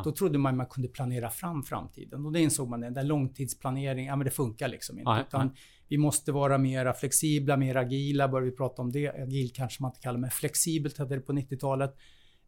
Då 0.03 0.11
trodde 0.11 0.37
man 0.37 0.53
att 0.53 0.57
man 0.57 0.65
kunde 0.65 0.89
planera 0.89 1.29
fram 1.29 1.63
framtiden 1.63 2.25
och 2.25 2.31
det 2.31 2.39
insåg 2.39 2.69
man. 2.69 2.81
Den 2.81 2.93
där 2.93 3.03
långtidsplanering, 3.03 4.05
ja 4.05 4.15
men 4.15 4.25
det 4.25 4.31
funkar 4.31 4.67
liksom 4.67 4.99
inte. 4.99 5.09
Aha. 5.09 5.21
Utan 5.21 5.55
vi 5.87 5.97
måste 5.97 6.31
vara 6.31 6.57
mer 6.57 6.93
flexibla, 6.93 7.57
mer 7.57 7.75
agila. 7.75 8.27
Börjar 8.27 8.45
vi 8.45 8.51
prata 8.51 8.81
om 8.81 8.91
det. 8.91 9.09
Agil 9.09 9.51
kanske 9.53 9.81
man 9.81 9.89
inte 9.89 9.99
kallar, 9.99 10.19
men 10.19 10.29
flexibelt 10.29 10.97
hette 10.97 11.15
det 11.15 11.21
på 11.21 11.33
90-talet. 11.33 11.95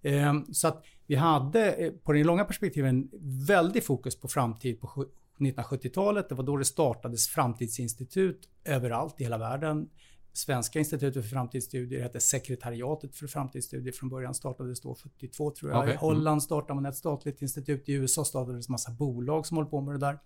Ehm, 0.04 0.54
så 0.54 0.68
att 0.68 0.86
vi 1.08 1.16
hade 1.16 1.72
eh, 1.72 1.92
på 1.92 2.14
den 2.14 2.24
långa 2.24 2.46
perspektiven 2.46 3.10
väldigt 3.48 3.86
fokus 3.86 4.20
på 4.20 4.28
framtid 4.28 4.82
på 4.82 5.06
1970-talet. 5.40 6.30
Det 6.30 6.36
var 6.36 6.44
då 6.44 6.58
det 6.58 6.66
startades 6.66 7.28
framtidsinstitut 7.28 8.50
överallt 8.66 9.22
i 9.22 9.24
hela 9.24 9.38
världen. 9.38 9.90
Svenska 10.34 10.80
institutet 10.80 11.24
för 11.24 11.30
framtidsstudier 11.30 12.02
hette 12.02 12.20
Sekretariatet 12.20 13.16
för 13.16 13.28
framtidsstudier. 13.28 13.94
Från 13.94 14.10
början 14.10 14.34
startades 14.34 14.82
då 14.82 14.96
72 14.96 15.52
tror 15.52 15.72
jag. 15.72 15.80
Okay. 15.80 15.94
I 15.94 15.98
Holland 15.98 16.44
startade 16.44 16.74
man 16.74 16.86
ett 16.86 16.96
statligt 16.96 17.42
institut. 17.42 17.90
I 17.90 17.94
USA 17.94 18.26
startades 18.26 18.70
massa 18.70 18.92
bolag 18.92 19.46
som 19.46 19.58
håller 19.58 19.70
på 19.70 19.82
med 19.82 19.96
det 19.96 20.00
där. 20.00 20.20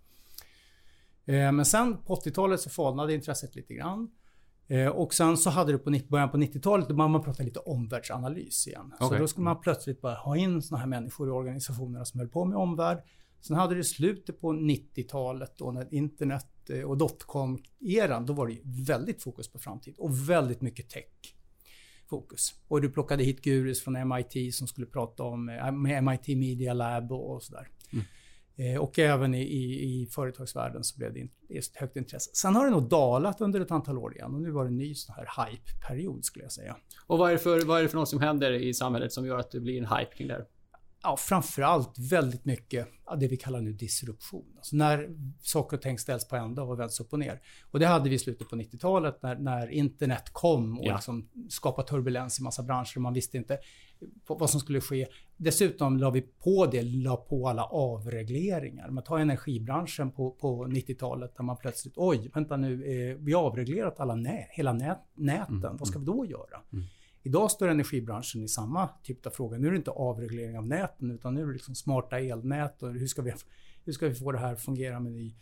Ehm, 1.25 1.55
men 1.55 1.65
sen 1.65 1.97
på 1.97 2.15
80-talet 2.15 2.61
så 2.61 2.69
falnade 2.69 3.13
intresset 3.13 3.55
lite 3.55 3.73
grann. 3.73 4.11
Eh, 4.67 4.87
och 4.87 5.13
sen 5.13 5.37
så 5.37 5.49
hade 5.49 5.71
du 5.71 5.77
på 5.77 5.99
början 6.07 6.31
på 6.31 6.37
90-talet, 6.37 6.87
då 6.87 6.93
började 6.93 7.11
man 7.11 7.23
prata 7.23 7.43
lite 7.43 7.59
omvärldsanalys 7.59 8.67
igen. 8.67 8.93
Okay. 8.95 9.07
Så 9.07 9.21
då 9.21 9.27
skulle 9.27 9.43
man 9.43 9.61
plötsligt 9.61 10.01
bara 10.01 10.15
ha 10.15 10.37
in 10.37 10.61
såna 10.61 10.79
här 10.79 10.87
människor 10.87 11.27
i 11.27 11.31
organisationerna 11.31 12.05
som 12.05 12.19
höll 12.19 12.29
på 12.29 12.45
med 12.45 12.57
omvärld. 12.57 13.03
Sen 13.41 13.55
hade 13.55 13.75
du 13.75 13.83
slutet 13.83 14.41
på 14.41 14.53
90-talet 14.53 15.57
då 15.57 15.71
när 15.71 15.93
internet 15.93 16.69
eh, 16.69 16.81
och 16.81 16.97
dotcom-eran, 16.97 18.25
då 18.25 18.33
var 18.33 18.47
det 18.47 18.59
väldigt 18.63 19.23
fokus 19.23 19.47
på 19.47 19.59
framtid 19.59 19.95
och 19.97 20.29
väldigt 20.29 20.61
mycket 20.61 20.89
tech 20.89 21.35
fokus. 22.09 22.53
Och 22.67 22.81
du 22.81 22.89
plockade 22.89 23.23
hit 23.23 23.41
gurus 23.41 23.83
från 23.83 24.09
MIT 24.09 24.55
som 24.55 24.67
skulle 24.67 24.87
prata 24.87 25.23
om 25.23 25.49
eh, 25.49 25.71
med 25.71 26.03
MIT 26.03 26.27
Media 26.27 26.73
Lab 26.73 27.11
och 27.11 27.43
sådär. 27.43 27.67
Mm. 27.93 28.05
Eh, 28.57 28.81
och 28.81 28.99
även 28.99 29.33
i, 29.33 29.41
i, 29.41 30.01
i 30.01 30.05
företagsvärlden 30.05 30.83
så 30.83 30.97
blev 30.97 31.13
det 31.13 31.57
ett 31.57 31.75
högt 31.75 31.95
intresse. 31.95 32.29
Sen 32.33 32.55
har 32.55 32.65
det 32.65 32.71
nog 32.71 32.89
dalat 32.89 33.41
under 33.41 33.61
ett 33.61 33.71
antal 33.71 33.97
år 33.97 34.15
igen 34.15 34.33
och 34.35 34.41
nu 34.41 34.51
var 34.51 34.63
det 34.63 34.69
en 34.69 34.77
ny 34.77 34.95
sån 34.95 35.15
här 35.15 35.45
hype-period 35.45 36.25
skulle 36.25 36.45
jag 36.45 36.51
säga. 36.51 36.75
Och 37.07 37.17
vad 37.17 37.29
är, 37.29 37.33
det 37.33 37.39
för, 37.39 37.65
vad 37.65 37.79
är 37.79 37.83
det 37.83 37.89
för 37.89 37.97
något 37.97 38.09
som 38.09 38.19
händer 38.19 38.51
i 38.51 38.73
samhället 38.73 39.13
som 39.13 39.25
gör 39.25 39.39
att 39.39 39.51
det 39.51 39.59
blir 39.59 39.77
en 39.77 39.97
hype 39.97 40.15
kring 40.15 40.27
det 40.27 40.33
här? 40.33 40.45
Ja, 41.07 41.17
framförallt 41.17 41.99
väldigt 42.11 42.45
mycket 42.45 42.87
av 43.05 43.19
det 43.19 43.27
vi 43.27 43.37
kallar 43.37 43.61
nu 43.61 43.73
disruption. 43.73 44.53
Alltså 44.57 44.75
när 44.75 45.09
saker 45.41 45.77
och 45.77 45.83
ting 45.83 45.99
ställs 45.99 46.27
på 46.27 46.35
ända 46.35 46.63
och 46.63 46.79
vänds 46.79 46.99
upp 46.99 47.13
och 47.13 47.19
ner. 47.19 47.41
Och 47.71 47.79
det 47.79 47.85
hade 47.85 48.09
vi 48.09 48.15
i 48.15 48.19
slutet 48.19 48.49
på 48.49 48.55
90-talet 48.55 49.23
när, 49.23 49.35
när 49.35 49.69
internet 49.69 50.29
kom 50.31 50.79
och 50.79 50.85
ja. 50.85 50.95
liksom 50.95 51.29
skapade 51.49 51.87
turbulens 51.87 52.39
i 52.39 52.43
massa 52.43 52.63
branscher. 52.63 52.99
Man 52.99 53.13
visste 53.13 53.37
inte 53.37 53.57
vad 54.27 54.49
som 54.49 54.59
skulle 54.59 54.81
ske. 54.81 55.07
Dessutom 55.37 55.97
la 55.97 56.09
vi 56.09 56.21
på 56.21 56.65
det, 56.65 56.81
la 56.81 57.15
på 57.15 57.47
alla 57.47 57.63
avregleringar. 57.63 58.89
Man 58.89 59.03
tar 59.03 59.19
energibranschen 59.19 60.11
på, 60.11 60.31
på 60.31 60.65
90-talet 60.65 61.35
där 61.37 61.43
man 61.43 61.57
plötsligt, 61.57 61.93
oj, 61.95 62.31
vänta 62.33 62.57
nu, 62.57 62.73
eh, 62.73 63.17
vi 63.19 63.33
har 63.33 63.43
avreglerat 63.43 63.99
alla 63.99 64.15
nät, 64.15 64.47
hela 64.49 64.73
nät, 64.73 64.99
näten. 65.15 65.55
Mm. 65.55 65.77
Vad 65.77 65.87
ska 65.87 65.99
vi 65.99 66.05
då 66.05 66.25
göra? 66.25 66.61
Mm. 66.73 66.85
Idag 67.27 67.51
står 67.51 67.67
energibranschen 67.67 68.43
i 68.43 68.47
samma 68.47 68.89
typ 69.03 69.25
av 69.25 69.31
fråga. 69.31 69.57
Nu 69.57 69.67
är 69.67 69.71
det 69.71 69.77
inte 69.77 69.91
avreglering 69.91 70.57
av 70.57 70.67
näten 70.67 71.11
utan 71.11 71.33
nu 71.33 71.41
är 71.41 71.45
det 71.45 71.53
liksom 71.53 71.75
smarta 71.75 72.19
elnät 72.19 72.83
och 72.83 72.93
hur 72.93 73.07
ska 73.07 73.21
vi, 73.21 73.33
hur 73.85 73.93
ska 73.93 74.07
vi 74.07 74.15
få 74.15 74.31
det 74.31 74.37
här 74.37 74.53
att 74.53 74.61
fungera 74.61 74.99
med 74.99 75.11
ny, 75.11 75.35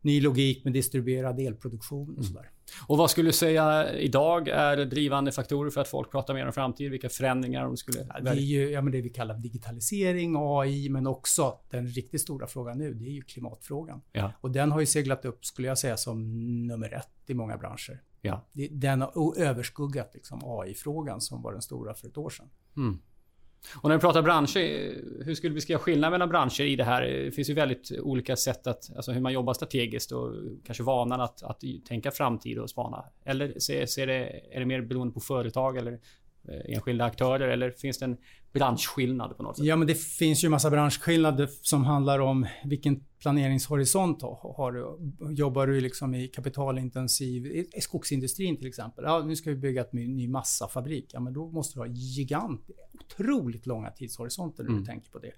ny 0.00 0.20
logik 0.20 0.64
med 0.64 0.72
distribuerad 0.72 1.40
elproduktion 1.40 2.08
och 2.08 2.18
mm. 2.18 2.22
sådär. 2.22 2.50
Och 2.86 2.98
vad 2.98 3.10
skulle 3.10 3.28
du 3.28 3.32
säga 3.32 3.92
idag 3.92 4.48
är 4.48 4.84
drivande 4.84 5.32
faktorer 5.32 5.70
för 5.70 5.80
att 5.80 5.88
folk 5.88 6.10
pratar 6.10 6.34
mer 6.34 6.46
om 6.46 6.52
framtid? 6.52 6.90
Vilka 6.90 7.08
förändringar 7.08 7.64
de 7.64 7.76
skulle... 7.76 8.06
Ja, 8.14 8.20
det 8.20 8.30
är 8.30 8.34
ju 8.34 8.70
ja, 8.70 8.82
men 8.82 8.92
det 8.92 9.00
vi 9.00 9.10
kallar 9.10 9.38
digitalisering, 9.38 10.34
AI, 10.38 10.88
men 10.88 11.06
också 11.06 11.58
den 11.70 11.86
riktigt 11.86 12.20
stora 12.20 12.46
frågan 12.46 12.78
nu, 12.78 12.94
det 12.94 13.04
är 13.04 13.12
ju 13.12 13.22
klimatfrågan. 13.22 14.00
Ja. 14.12 14.32
Och 14.40 14.50
den 14.50 14.72
har 14.72 14.80
ju 14.80 14.86
seglat 14.86 15.24
upp, 15.24 15.44
skulle 15.44 15.68
jag 15.68 15.78
säga, 15.78 15.96
som 15.96 16.66
nummer 16.66 16.94
ett 16.94 17.30
i 17.30 17.34
många 17.34 17.56
branscher. 17.56 18.02
Ja. 18.28 18.68
Den 18.70 19.00
har 19.00 19.38
överskuggat 19.38 20.14
liksom 20.14 20.40
AI-frågan 20.44 21.20
som 21.20 21.42
var 21.42 21.52
den 21.52 21.62
stora 21.62 21.94
för 21.94 22.08
ett 22.08 22.18
år 22.18 22.30
sedan. 22.30 22.50
Mm. 22.76 22.98
Och 23.82 23.88
när 23.88 23.96
vi 23.96 24.00
pratar 24.00 24.22
branscher, 24.22 25.24
hur 25.24 25.34
skulle 25.34 25.50
du 25.50 25.54
beskriva 25.54 25.78
skillnaden 25.78 26.12
mellan 26.12 26.28
branscher 26.28 26.60
i 26.60 26.76
det 26.76 26.84
här? 26.84 27.02
Det 27.02 27.32
finns 27.32 27.50
ju 27.50 27.54
väldigt 27.54 27.92
olika 28.00 28.36
sätt 28.36 28.66
att, 28.66 28.96
alltså 28.96 29.12
hur 29.12 29.20
man 29.20 29.32
jobbar 29.32 29.54
strategiskt 29.54 30.12
och 30.12 30.32
kanske 30.64 30.84
vanan 30.84 31.20
att, 31.20 31.42
att 31.42 31.62
tänka 31.88 32.10
framtid 32.10 32.58
och 32.58 32.70
spana. 32.70 33.04
Eller 33.24 33.58
ser, 33.58 33.86
ser 33.86 34.06
det, 34.06 34.40
är 34.52 34.60
det 34.60 34.66
mer 34.66 34.80
beroende 34.82 35.14
på 35.14 35.20
företag 35.20 35.76
eller 35.76 36.00
Eh, 36.48 36.74
enskilda 36.74 37.04
aktörer 37.04 37.48
eller 37.48 37.70
finns 37.70 37.98
det 37.98 38.04
en 38.04 38.16
branschskillnad 38.52 39.36
på 39.36 39.42
något 39.42 39.56
sätt? 39.56 39.66
Ja, 39.66 39.76
men 39.76 39.86
det 39.86 39.94
finns 39.94 40.44
ju 40.44 40.48
massa 40.48 40.70
branschskillnader 40.70 41.48
som 41.62 41.84
handlar 41.84 42.18
om 42.18 42.46
vilken 42.64 43.04
planeringshorisont 43.18 44.22
har 44.22 44.72
du. 44.72 44.98
Jobbar 45.34 45.66
du 45.66 45.80
liksom 45.80 46.14
i 46.14 46.28
kapitalintensiv, 46.28 47.46
i 47.46 47.80
skogsindustrin 47.80 48.56
till 48.56 48.66
exempel. 48.66 49.04
Ja, 49.04 49.24
nu 49.24 49.36
ska 49.36 49.50
vi 49.50 49.56
bygga 49.56 49.80
ett 49.80 49.92
ny 49.92 50.28
massafabrik. 50.28 51.10
Ja, 51.12 51.20
men 51.20 51.32
då 51.32 51.50
måste 51.50 51.74
du 51.74 51.80
ha 51.80 51.86
gigant, 51.86 52.70
otroligt 52.94 53.66
långa 53.66 53.90
tidshorisonter 53.90 54.62
när 54.62 54.70
mm. 54.70 54.82
du 54.82 54.86
tänker 54.86 55.10
på 55.10 55.18
det. 55.18 55.32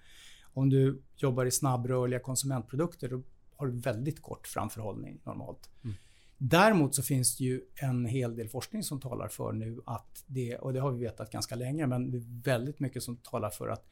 Om 0.53 0.71
du 0.71 1.03
jobbar 1.17 1.47
i 1.47 1.51
snabbrörliga 1.51 2.21
konsumentprodukter, 2.21 3.09
då 3.09 3.23
har 3.57 3.67
du 3.67 3.81
väldigt 3.81 4.23
kort 4.23 4.47
framförhållning 4.47 5.21
normalt. 5.25 5.71
Mm. 5.85 5.97
Däremot 6.43 6.95
så 6.95 7.03
finns 7.03 7.37
det 7.37 7.45
ju 7.45 7.61
en 7.75 8.07
hel 8.07 8.37
del 8.37 8.49
forskning 8.49 8.83
som 8.83 9.01
talar 9.01 9.29
för 9.29 9.53
nu 9.53 9.81
att 9.87 10.25
det, 10.27 10.57
och 10.57 10.73
det 10.73 10.81
har 10.81 10.93
vi 10.93 11.05
vetat 11.05 11.33
ganska 11.33 11.55
länge, 11.55 11.87
men 11.87 12.11
det 12.11 12.19
är 12.19 12.43
väldigt 12.43 12.81
mycket 12.81 13.03
som 13.03 13.17
talar 13.17 13.51
för 13.51 13.69
att 13.69 13.87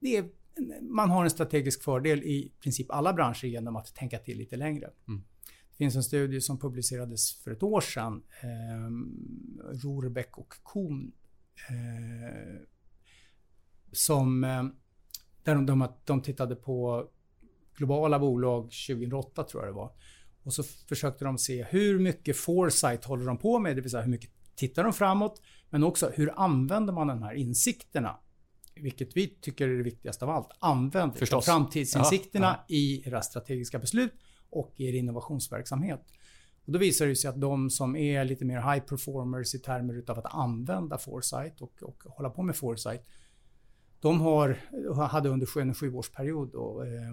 det 0.00 0.16
är, 0.16 0.28
man 0.80 1.10
har 1.10 1.24
en 1.24 1.30
strategisk 1.30 1.82
fördel 1.82 2.22
i 2.22 2.52
princip 2.60 2.90
alla 2.90 3.12
branscher 3.12 3.44
genom 3.44 3.76
att 3.76 3.94
tänka 3.94 4.18
till 4.18 4.38
lite 4.38 4.56
längre. 4.56 4.90
Mm. 5.08 5.24
Det 5.70 5.76
finns 5.76 5.96
en 5.96 6.02
studie 6.02 6.40
som 6.40 6.58
publicerades 6.58 7.34
för 7.34 7.50
ett 7.50 7.62
år 7.62 7.80
sedan, 7.80 8.22
eh, 8.42 8.90
Rohrbeck 9.84 10.38
och 10.38 10.54
Kuhn, 10.64 11.12
eh, 11.68 12.60
som, 13.92 14.44
eh, 14.44 14.64
där 15.42 15.54
de, 15.54 15.66
de, 15.66 15.88
de 16.04 16.22
tittade 16.22 16.56
på 16.56 17.08
globala 17.76 18.18
bolag 18.18 18.62
2008 18.62 19.44
tror 19.44 19.62
jag 19.62 19.72
det 19.72 19.76
var. 19.76 19.92
Och 20.44 20.52
så 20.52 20.62
försökte 20.62 21.24
de 21.24 21.38
se 21.38 21.64
hur 21.64 21.98
mycket 21.98 22.36
foresight 22.36 23.04
håller 23.04 23.26
de 23.26 23.38
på 23.38 23.58
med, 23.58 23.76
det 23.76 23.82
vill 23.82 23.90
säga 23.90 24.02
hur 24.02 24.10
mycket 24.10 24.30
tittar 24.54 24.84
de 24.84 24.92
framåt, 24.92 25.42
men 25.70 25.84
också 25.84 26.10
hur 26.14 26.32
använder 26.40 26.92
man 26.92 27.06
de 27.06 27.22
här 27.22 27.34
insikterna? 27.34 28.16
Vilket 28.74 29.16
vi 29.16 29.26
tycker 29.26 29.68
är 29.68 29.76
det 29.76 29.82
viktigaste 29.82 30.24
av 30.24 30.30
allt. 30.30 30.48
Använd 30.58 31.16
Förstås. 31.16 31.44
framtidsinsikterna 31.44 32.46
ja, 32.46 32.64
ja. 32.68 32.74
i 32.74 33.08
era 33.08 33.22
strategiska 33.22 33.78
beslut 33.78 34.12
och 34.50 34.72
i 34.76 34.88
er 34.88 34.92
innovationsverksamhet. 34.92 36.00
Och 36.66 36.72
då 36.72 36.78
visar 36.78 37.06
det 37.06 37.16
sig 37.16 37.28
att 37.28 37.40
de 37.40 37.70
som 37.70 37.96
är 37.96 38.24
lite 38.24 38.44
mer 38.44 38.72
high 38.72 38.84
performers 38.86 39.54
i 39.54 39.58
termer 39.58 39.94
utav 39.94 40.18
att 40.18 40.34
använda 40.34 40.98
foresight 40.98 41.60
och, 41.60 41.82
och 41.82 42.02
hålla 42.06 42.30
på 42.30 42.42
med 42.42 42.56
foresight. 42.56 43.06
De 44.00 44.20
har, 44.20 44.58
hade 45.06 45.28
under 45.28 45.60
en 45.60 45.74
sjuårsperiod 45.74 46.52
då, 46.52 46.82
eh, 46.82 47.12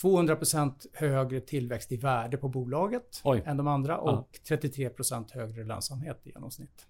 200% 0.00 0.86
högre 0.92 1.40
tillväxt 1.40 1.92
i 1.92 1.96
värde 1.96 2.36
på 2.36 2.48
bolaget 2.48 3.20
Oj. 3.24 3.42
än 3.46 3.56
de 3.56 3.66
andra 3.66 3.98
och 3.98 4.28
ja. 4.48 4.56
33% 4.56 5.32
högre 5.32 5.64
lönsamhet 5.64 6.20
i 6.24 6.28
genomsnitt. 6.28 6.86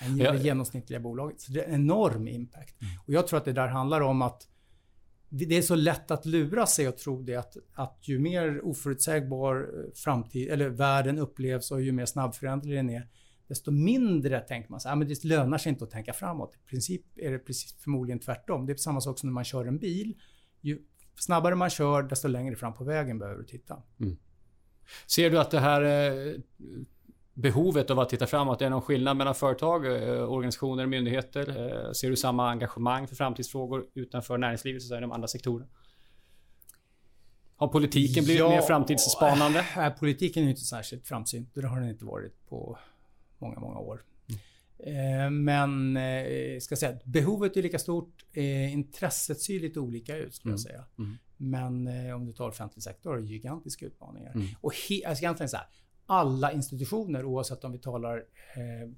än 0.00 0.18
det 0.18 0.38
genomsnittliga 0.38 1.00
bolaget. 1.00 1.40
Så 1.40 1.52
det 1.52 1.60
är 1.60 1.68
en 1.68 1.74
enorm 1.74 2.28
impact. 2.28 2.82
Mm. 2.82 2.92
Och 3.06 3.12
jag 3.12 3.26
tror 3.26 3.38
att 3.38 3.44
det 3.44 3.52
där 3.52 3.68
handlar 3.68 4.00
om 4.00 4.22
att 4.22 4.48
det 5.28 5.58
är 5.58 5.62
så 5.62 5.74
lätt 5.74 6.10
att 6.10 6.26
lura 6.26 6.66
sig 6.66 6.88
och 6.88 6.96
tro 6.96 7.22
det 7.22 7.36
att, 7.36 7.56
att 7.72 7.98
ju 8.02 8.18
mer 8.18 8.64
oförutsägbar 8.64 9.56
eh, 9.56 9.92
framtid, 9.94 10.48
eller 10.48 10.68
världen 10.68 11.18
upplevs 11.18 11.70
och 11.70 11.82
ju 11.82 11.92
mer 11.92 12.06
snabbföränderlig 12.06 12.78
den 12.78 12.90
är, 12.90 13.08
desto 13.48 13.70
mindre 13.70 14.40
tänker 14.40 14.70
man 14.70 14.80
så 14.80 14.88
här, 14.88 14.96
men 14.96 15.08
det 15.08 15.24
lönar 15.24 15.58
sig 15.58 15.70
inte 15.70 15.84
att 15.84 15.90
tänka 15.90 16.12
framåt. 16.12 16.54
I 16.54 16.68
princip 16.70 17.02
är 17.16 17.32
det 17.32 17.38
precis 17.38 17.76
förmodligen 17.78 18.18
tvärtom. 18.18 18.66
Det 18.66 18.72
är 18.72 18.76
samma 18.76 19.00
sak 19.00 19.18
som 19.18 19.28
när 19.28 19.34
man 19.34 19.44
kör 19.44 19.66
en 19.66 19.78
bil. 19.78 20.14
Ju 20.60 20.82
snabbare 21.16 21.54
man 21.54 21.70
kör, 21.70 22.02
desto 22.02 22.28
längre 22.28 22.56
fram 22.56 22.74
på 22.74 22.84
vägen 22.84 23.18
behöver 23.18 23.38
du 23.38 23.46
titta. 23.46 23.82
Mm. 24.00 24.16
Ser 25.06 25.30
du 25.30 25.38
att 25.38 25.50
det 25.50 25.60
här 25.60 25.82
eh, 25.82 26.34
behovet 27.34 27.90
av 27.90 28.00
att 28.00 28.08
titta 28.08 28.26
framåt, 28.26 28.60
är 28.60 28.66
det 28.66 28.70
någon 28.70 28.82
skillnad 28.82 29.16
mellan 29.16 29.34
företag, 29.34 29.86
eh, 29.86 30.32
organisationer, 30.32 30.86
myndigheter? 30.86 31.48
Eh, 31.48 31.92
ser 31.92 32.10
du 32.10 32.16
samma 32.16 32.50
engagemang 32.50 33.08
för 33.08 33.16
framtidsfrågor 33.16 33.86
utanför 33.94 34.38
näringslivet, 34.38 34.82
så 34.82 35.00
de 35.00 35.12
andra 35.12 35.28
sektorerna? 35.28 35.66
Har 37.56 37.68
politiken 37.68 38.24
blivit 38.24 38.40
ja, 38.40 38.48
mer 38.48 38.60
framtidsspanande? 38.60 39.64
Nej, 39.76 39.90
politiken 39.90 40.44
är 40.44 40.48
inte 40.48 40.60
särskilt 40.60 41.06
framsynt. 41.06 41.50
Det 41.54 41.66
har 41.66 41.80
den 41.80 41.88
inte 41.88 42.04
varit 42.04 42.48
på 42.48 42.78
många, 43.38 43.60
många 43.60 43.78
år. 43.78 44.02
Mm. 44.78 45.44
Men 45.44 46.60
ska 46.60 46.76
säga, 46.76 46.98
behovet 47.04 47.56
är 47.56 47.62
lika 47.62 47.78
stort. 47.78 48.24
Intresset 48.72 49.40
ser 49.40 49.60
lite 49.60 49.80
olika 49.80 50.16
ut 50.16 50.34
skulle 50.34 50.52
mm. 50.52 50.54
jag 50.54 50.60
säga. 50.60 50.84
Mm. 50.98 51.16
Men 51.36 51.88
om 52.14 52.26
du 52.26 52.32
tar 52.32 52.48
offentlig 52.48 52.82
sektor 52.82 53.10
har 53.10 53.18
gigantiska 53.18 53.86
utmaningar. 53.86 54.32
Mm. 54.34 54.46
Och 54.60 54.72
he, 54.88 55.08
alltså 55.08 55.24
egentligen 55.24 55.48
så 55.48 55.56
här, 55.56 55.66
alla 56.06 56.52
institutioner 56.52 57.24
oavsett 57.24 57.64
om 57.64 57.72
vi 57.72 57.78
talar 57.78 58.24
eh, 58.56 58.90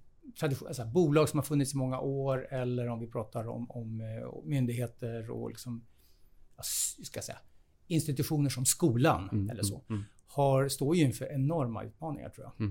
alltså, 0.67 0.85
bolag 0.85 1.29
som 1.29 1.39
har 1.39 1.45
funnits 1.45 1.75
i 1.75 1.77
många 1.77 2.01
år 2.01 2.47
eller 2.51 2.89
om 2.89 3.01
vi 3.01 3.07
pratar 3.07 3.49
om, 3.49 3.71
om 3.71 4.01
eh, 4.01 4.45
myndigheter 4.45 5.31
och 5.31 5.49
liksom, 5.49 5.87
ska 7.03 7.23
säga, 7.23 7.39
institutioner 7.87 8.51
som 8.51 8.67
skolan 8.67 9.29
mm, 9.33 9.51
eller 9.51 9.63
så. 9.63 9.75
Mm, 9.75 9.85
mm. 9.89 10.05
Har, 10.27 10.69
står 10.69 10.97
ju 10.97 11.03
inför 11.05 11.33
enorma 11.33 11.85
utmaningar 11.85 12.29
tror 12.29 12.47
jag. 12.47 12.67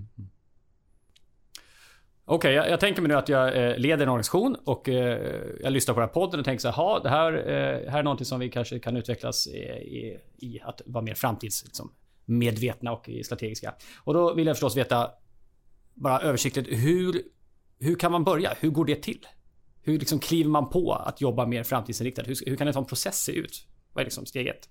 Okej, 2.29 2.37
okay, 2.37 2.53
jag, 2.53 2.69
jag, 2.69 2.79
tänker 2.79 3.01
mig 3.01 3.09
nu 3.09 3.15
att 3.15 3.29
jag 3.29 3.47
eh, 3.47 3.77
leder 3.77 4.03
en 4.03 4.09
organisation 4.09 4.55
och 4.63 4.89
eh, 4.89 5.41
jag 5.61 5.73
lyssnar 5.73 5.93
på 5.93 5.99
den 5.99 6.09
här 6.09 6.13
podden 6.13 6.39
och 6.39 6.45
tänker 6.45 6.61
så 6.61 6.69
här, 6.69 7.03
det 7.03 7.09
här, 7.09 7.33
eh, 7.33 7.91
här 7.91 7.99
är 7.99 8.03
någonting 8.03 8.25
som 8.25 8.39
vi 8.39 8.49
kanske 8.49 8.79
kan 8.79 8.97
utvecklas 8.97 9.47
i, 9.47 9.57
i, 9.57 10.19
i 10.37 10.59
att 10.63 10.81
vara 10.85 11.03
mer 11.03 11.13
framtidsmedvetna 11.13 12.91
liksom, 12.91 13.19
och 13.19 13.25
strategiska. 13.25 13.73
Och 14.03 14.13
då 14.13 14.33
vill 14.33 14.47
jag 14.47 14.55
förstås 14.55 14.77
veta, 14.77 15.09
bara 15.93 16.19
översiktligt, 16.19 16.69
hur, 16.71 17.21
hur 17.79 17.95
kan 17.95 18.11
man 18.11 18.23
börja? 18.23 18.53
Hur 18.59 18.69
går 18.69 18.85
det 18.85 18.95
till? 18.95 19.27
Hur 19.81 19.99
liksom 19.99 20.19
kliver 20.19 20.49
man 20.49 20.69
på 20.69 20.93
att 20.93 21.21
jobba 21.21 21.45
mer 21.45 21.63
framtidsinriktat? 21.63 22.27
Hur, 22.27 22.35
hur 22.45 22.55
kan 22.55 22.67
en 22.67 22.73
sån 22.73 22.85
process 22.85 23.23
se 23.23 23.31
ut? 23.31 23.67
Vad 23.93 24.01
är 24.01 24.05
liksom 24.05 24.25
steg 24.25 24.47
ett? 24.47 24.69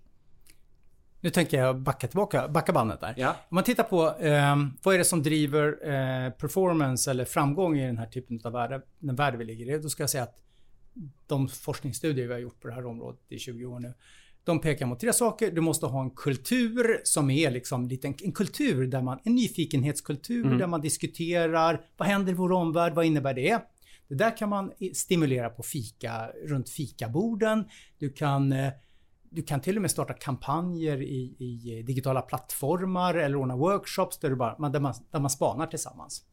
Nu 1.20 1.31
tänker 1.31 1.59
jag 1.59 1.81
backa 1.81 2.09
tillbaka, 2.09 2.48
backa 2.48 2.72
bandet 2.72 3.00
där. 3.00 3.14
Ja. 3.16 3.31
Om 3.31 3.55
man 3.55 3.64
tittar 3.64 3.85
på 3.85 4.16
eh, 4.18 4.57
vad 4.83 4.94
är 4.94 4.98
det 4.98 5.05
som 5.05 5.22
driver 5.22 5.66
eh, 5.66 6.31
performance 6.31 7.11
eller 7.11 7.24
framgång 7.24 7.79
i 7.79 7.87
den 7.87 7.98
här 7.98 8.07
typen 8.07 8.40
av 8.44 8.52
värld, 8.52 8.83
den 8.98 9.16
värld 9.16 9.37
vi 9.37 9.44
ligger 9.44 9.74
i. 9.74 9.79
Då 9.79 9.88
ska 9.88 10.02
jag 10.02 10.11
säga 10.11 10.22
att 10.22 10.38
de 11.26 11.48
forskningsstudier 11.48 12.26
vi 12.26 12.33
har 12.33 12.40
gjort 12.40 12.61
på 12.61 12.68
det 12.68 12.74
här 12.74 12.87
området 12.87 13.20
i 13.29 13.38
20 13.38 13.64
år 13.64 13.81
nu 13.81 13.94
de 14.46 14.61
pekar 14.61 14.87
mot 14.87 15.00
tre 15.00 15.12
saker. 15.12 15.50
Du 15.50 15.61
måste 15.61 15.87
ha 15.87 16.02
en 16.02 16.11
kultur 16.11 17.00
som 17.05 17.31
är 17.31 17.50
liksom 17.50 17.88
lite 17.88 18.07
en, 18.09 18.14
en 18.22 18.33
kultur 18.33 18.87
där 18.87 19.02
man, 19.02 19.18
en 19.24 19.35
nyfikenhetskultur 19.35 20.46
mm. 20.46 20.59
där 20.59 20.66
man 20.66 20.81
diskuterar 20.81 21.81
vad 21.96 22.09
händer 22.09 22.33
i 22.33 22.35
vår 22.35 22.52
omvärld, 22.52 22.94
vad 22.94 23.05
innebär 23.05 23.35
det? 23.35 23.62
Det 24.09 24.14
där 24.14 24.37
kan 24.37 24.48
man 24.48 24.72
stimulera 24.94 25.50
på 25.50 25.62
fika, 25.62 26.31
runt 26.44 26.70
fikaborden. 26.70 27.64
Du 27.98 28.12
kan, 28.12 28.52
eh, 28.52 28.72
du 29.37 29.42
kan 29.42 29.61
till 29.61 29.77
och 29.77 29.83
med 29.83 29.90
starta 29.90 30.14
kampanjer 30.14 31.03
i, 31.03 31.37
i 31.38 31.83
digitala 31.83 32.22
plattformar 32.22 33.14
eller 33.14 33.37
ordna 33.37 33.57
workshops 33.57 34.18
där, 34.18 34.31
du 34.31 34.37
bara, 34.37 34.68
där, 34.68 34.81
man, 34.81 34.94
där 35.11 35.20
man 35.20 35.31
spanar 35.31 35.66
tillsammans. 35.66 36.25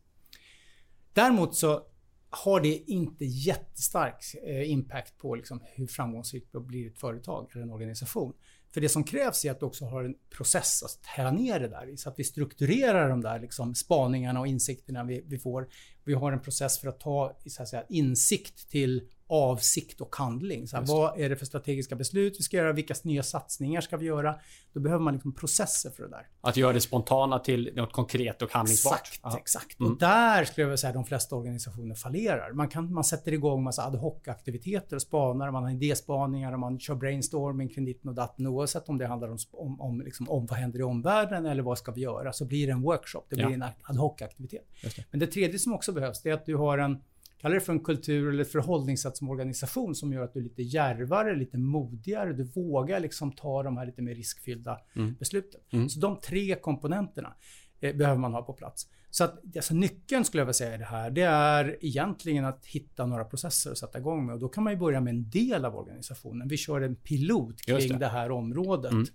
Däremot 1.14 1.56
så 1.56 1.82
har 2.30 2.62
det 2.62 2.92
inte 2.92 3.26
jättestark 3.26 4.36
eh, 4.44 4.72
impact 4.72 5.18
på 5.18 5.36
liksom 5.36 5.62
hur 5.64 5.88
framgångsrikt 5.88 6.52
det 6.52 6.60
blir 6.60 6.88
ett 6.88 7.00
företag 7.00 7.50
eller 7.52 7.64
en 7.64 7.72
organisation. 7.72 8.34
För 8.74 8.82
det 8.82 8.90
som 8.90 9.04
krävs 9.04 9.46
är 9.46 9.52
att 9.52 9.60
du 9.60 9.66
också 9.66 9.86
har 9.86 10.04
en 10.04 10.16
process 10.38 10.84
att 10.84 11.16
tära 11.16 11.32
ner 11.32 11.60
det 11.60 11.68
där 11.68 11.90
i, 11.90 11.98
så 11.98 12.10
att 12.10 12.20
vi 12.20 12.24
strukturerar 12.24 13.10
de 13.10 13.22
där 13.22 13.40
liksom 13.40 13.76
spaningarna 13.76 14.40
och 14.40 14.48
insikterna 14.48 15.04
vi, 15.04 15.24
vi 15.26 15.40
får. 15.40 15.68
Vi 16.04 16.14
har 16.14 16.32
en 16.32 16.40
process 16.40 16.80
för 16.80 16.88
att 16.88 17.00
ta 17.00 17.38
så 17.48 17.62
att 17.62 17.70
säga, 17.70 17.84
insikt 17.90 18.70
till 18.70 19.02
avsikt 19.28 20.02
och 20.02 20.16
handling. 20.16 20.68
Så 20.68 20.78
här, 20.78 20.86
vad 20.86 21.20
är 21.20 21.30
det 21.30 21.36
för 21.36 21.46
strategiska 21.46 21.96
beslut 21.96 22.36
vi 22.40 22.44
ska 22.44 22.58
göra? 22.58 22.74
Vilka 22.74 22.94
nya 23.04 23.24
satsningar 23.24 23.82
ska 23.82 23.98
vi 23.98 24.06
göra? 24.06 24.36
Då 24.74 24.80
behöver 24.80 25.04
man 25.04 25.14
liksom 25.14 25.34
processer 25.34 25.90
för 25.90 26.04
det 26.04 26.10
där. 26.10 26.28
Att 26.42 26.58
göra 26.58 26.74
det 26.74 26.82
spontana 26.82 27.40
till 27.40 27.72
något 27.76 27.92
konkret 27.92 28.42
och 28.42 28.52
handlingsbart. 28.52 29.00
Exakt, 29.02 29.26
Aha. 29.26 29.38
exakt. 29.38 29.80
Mm. 29.80 29.92
Och 29.92 30.00
där 30.00 30.46
skulle 30.46 30.64
jag 30.64 30.68
vilja 30.68 30.78
säga 30.78 30.90
att 30.90 30.96
de 30.96 31.06
flesta 31.06 31.36
organisationer 31.36 31.96
fallerar. 31.96 32.52
Man, 32.52 32.68
kan, 32.68 32.94
man 32.94 33.04
sätter 33.04 33.32
igång 33.32 33.64
massa 33.64 33.84
ad 33.84 33.98
hoc-aktiviteter 33.98 34.96
och 34.96 35.02
spanar. 35.02 35.52
Man 35.52 35.64
har 35.64 35.72
idéspaningar 35.72 36.54
och 36.54 36.60
man 36.60 36.80
kör 36.80 36.96
brainstorming 36.96 37.70
kring 37.70 37.86
ditten 37.86 38.10
och 38.10 38.16
datten. 38.16 38.48
Oavsett 38.48 38.90
om 38.90 38.98
det 38.98 39.08
handlar 39.08 39.30
om, 39.30 39.38
om, 39.52 39.82
om, 39.82 40.02
liksom, 40.02 40.30
om 40.30 40.46
vad 40.46 40.60
händer 40.60 40.80
i 40.80 40.84
omvärlden 40.84 41.46
eller 41.46 41.64
vad 41.64 41.78
ska 41.78 41.92
vi 41.92 42.02
göra. 42.02 42.34
Så 42.34 42.46
blir 42.46 42.68
det 42.68 42.74
en 42.74 42.82
workshop. 42.82 43.24
Det 43.30 43.36
blir 43.36 43.46
ja. 43.46 43.54
en 43.54 43.64
ad 43.64 44.00
hoc-aktivitet. 44.00 44.68
Men 45.12 45.20
det 45.20 45.28
tredje 45.28 45.60
som 45.60 45.74
också 45.74 45.92
behövs 45.94 46.22
det 46.22 46.30
är 46.30 46.34
att 46.34 46.46
du 46.46 46.56
har 46.56 46.78
en 46.78 47.02
kalla 47.44 47.56
det 47.56 47.62
för 47.62 47.74
en 47.74 47.80
kultur 47.80 48.30
eller 48.30 48.42
ett 48.42 48.52
förhållningssätt 48.52 49.18
som 49.18 49.30
organisation 49.30 49.96
som 49.96 50.14
gör 50.14 50.24
att 50.24 50.34
du 50.34 50.40
är 50.40 50.44
lite 50.44 50.64
järvare, 50.64 51.36
lite 51.36 51.58
modigare. 51.58 52.34
Du 52.34 52.44
vågar 52.44 53.00
liksom 53.00 53.32
ta 53.32 53.64
de 53.64 53.78
här 53.78 53.86
lite 53.86 54.02
mer 54.02 54.16
riskfyllda 54.16 54.80
mm. 54.96 55.16
besluten. 55.20 55.62
Mm. 55.74 55.90
Så 55.90 56.00
de 56.00 56.20
tre 56.20 56.56
komponenterna 56.56 57.34
eh, 57.80 57.96
behöver 57.96 58.20
man 58.20 58.34
ha 58.34 58.42
på 58.42 58.54
plats. 58.54 58.88
Så 59.10 59.24
att 59.24 59.56
alltså, 59.56 59.74
nyckeln 59.74 60.26
skulle 60.26 60.42
jag 60.42 60.46
vilja 60.46 60.54
säga 60.54 60.76
i 60.76 60.78
det 60.78 60.86
här, 60.86 61.12
det 61.12 61.22
är 61.22 61.78
egentligen 61.82 62.46
att 62.46 62.66
hitta 62.66 63.06
några 63.06 63.26
processer 63.26 63.72
att 63.72 63.78
sätta 63.78 64.00
igång 64.00 64.26
med. 64.26 64.34
Och 64.34 64.40
då 64.40 64.50
kan 64.50 64.64
man 64.64 64.74
ju 64.74 64.80
börja 64.80 65.02
med 65.02 65.14
en 65.14 65.30
del 65.30 65.66
av 65.66 65.76
organisationen. 65.76 66.48
Vi 66.48 66.58
kör 66.58 66.82
en 66.82 66.96
pilot 66.96 67.62
kring 67.62 67.88
det. 67.88 67.98
det. 67.98 68.08
här 68.08 68.32
området. 68.32 68.92
Mm. 68.92 69.06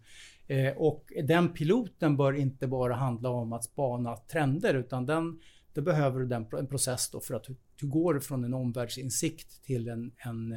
Eh, 0.47 0.77
och 0.77 1.13
den 1.25 1.49
piloten 1.49 2.17
bör 2.17 2.33
inte 2.33 2.67
bara 2.67 2.95
handla 2.95 3.31
om 3.31 3.53
att 3.53 3.65
spana 3.65 4.17
trender, 4.17 4.75
utan 4.75 5.07
den 5.07 5.41
då 5.79 5.85
behöver 5.85 6.21
du 6.21 6.27
den, 6.27 6.47
en 6.59 6.67
process 6.67 7.11
då 7.11 7.21
för 7.21 7.35
att 7.35 7.45
du, 7.77 7.87
går 7.87 8.21
från 8.21 8.45
en 8.45 8.55
omvärldsinsikt 8.55 9.65
till 9.65 9.89
en, 9.89 10.13
en 10.17 10.53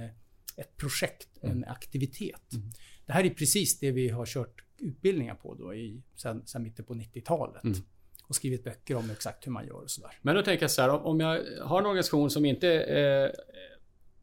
ett 0.57 0.77
projekt, 0.77 1.27
mm. 1.41 1.57
en 1.57 1.69
aktivitet. 1.69 2.53
Mm. 2.53 2.71
Det 3.05 3.13
här 3.13 3.23
är 3.23 3.29
precis 3.29 3.79
det 3.79 3.91
vi 3.91 4.09
har 4.09 4.25
kört 4.25 4.63
utbildningar 4.77 5.35
på 5.35 5.55
då 5.55 5.73
i, 5.73 6.01
sen, 6.15 6.47
sen 6.47 6.63
mitten 6.63 6.85
på 6.85 6.93
90-talet. 6.93 7.63
Mm. 7.63 7.77
Och 8.27 8.35
skrivit 8.35 8.63
böcker 8.63 8.95
om 8.95 9.09
exakt 9.09 9.47
hur 9.47 9.51
man 9.51 9.67
gör 9.67 9.81
och 9.81 9.91
sådär. 9.91 10.17
Men 10.21 10.35
då 10.35 10.41
tänker 10.41 10.63
jag 10.63 10.71
så 10.71 10.81
här, 10.81 10.89
om 10.89 11.19
jag 11.19 11.43
har 11.61 11.79
en 11.79 11.85
organisation 11.85 12.29
som 12.29 12.45
inte 12.45 12.83
eh, 12.83 13.29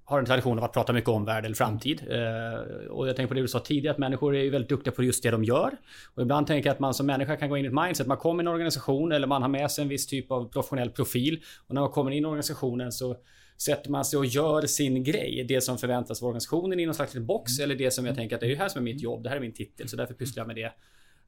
har 0.08 0.18
en 0.18 0.26
tradition 0.26 0.58
av 0.58 0.64
att 0.64 0.72
prata 0.72 0.92
mycket 0.92 1.10
om 1.10 1.24
värld 1.24 1.44
eller 1.44 1.54
framtid. 1.54 2.02
Eh, 2.10 2.90
och 2.90 3.08
jag 3.08 3.16
tänker 3.16 3.28
på 3.28 3.34
det 3.34 3.40
du 3.40 3.48
sa 3.48 3.58
tidigare, 3.58 3.92
att 3.92 3.98
människor 3.98 4.36
är 4.36 4.50
väldigt 4.50 4.68
duktiga 4.68 4.92
på 4.92 5.02
just 5.02 5.22
det 5.22 5.30
de 5.30 5.44
gör. 5.44 5.76
Och 6.14 6.22
ibland 6.22 6.46
tänker 6.46 6.68
jag 6.68 6.74
att 6.74 6.80
man 6.80 6.94
som 6.94 7.06
människa 7.06 7.36
kan 7.36 7.48
gå 7.48 7.56
in 7.56 7.64
i 7.64 7.68
ett 7.68 7.74
mindset. 7.74 8.06
Man 8.06 8.16
kommer 8.16 8.42
i 8.42 8.44
en 8.44 8.48
organisation 8.48 9.12
eller 9.12 9.26
man 9.26 9.42
har 9.42 9.48
med 9.48 9.70
sig 9.70 9.82
en 9.82 9.88
viss 9.88 10.06
typ 10.06 10.30
av 10.30 10.52
professionell 10.52 10.90
profil. 10.90 11.42
Och 11.66 11.74
när 11.74 11.80
man 11.80 11.90
kommer 11.90 12.10
in 12.10 12.22
i 12.22 12.26
organisationen 12.26 12.92
så 12.92 13.16
sätter 13.58 13.90
man 13.90 14.04
sig 14.04 14.18
och 14.18 14.26
gör 14.26 14.62
sin 14.62 15.04
grej. 15.04 15.44
Det 15.48 15.60
som 15.60 15.78
förväntas 15.78 16.22
av 16.22 16.28
organisationen 16.28 16.80
i 16.80 16.86
någon 16.86 16.94
slags 16.94 17.14
box. 17.14 17.58
Mm. 17.58 17.64
Eller 17.64 17.84
det 17.84 17.90
som 17.90 18.06
jag 18.06 18.14
tänker 18.16 18.36
att 18.36 18.40
det 18.40 18.46
är 18.46 18.50
det 18.50 18.56
här 18.56 18.68
som 18.68 18.78
är 18.80 18.84
mitt 18.84 19.00
jobb. 19.00 19.22
Det 19.22 19.28
här 19.28 19.36
är 19.36 19.40
min 19.40 19.54
titel. 19.54 19.88
Så 19.88 19.96
därför 19.96 20.14
pysslar 20.14 20.40
jag 20.40 20.46
med 20.46 20.56
det. 20.56 20.72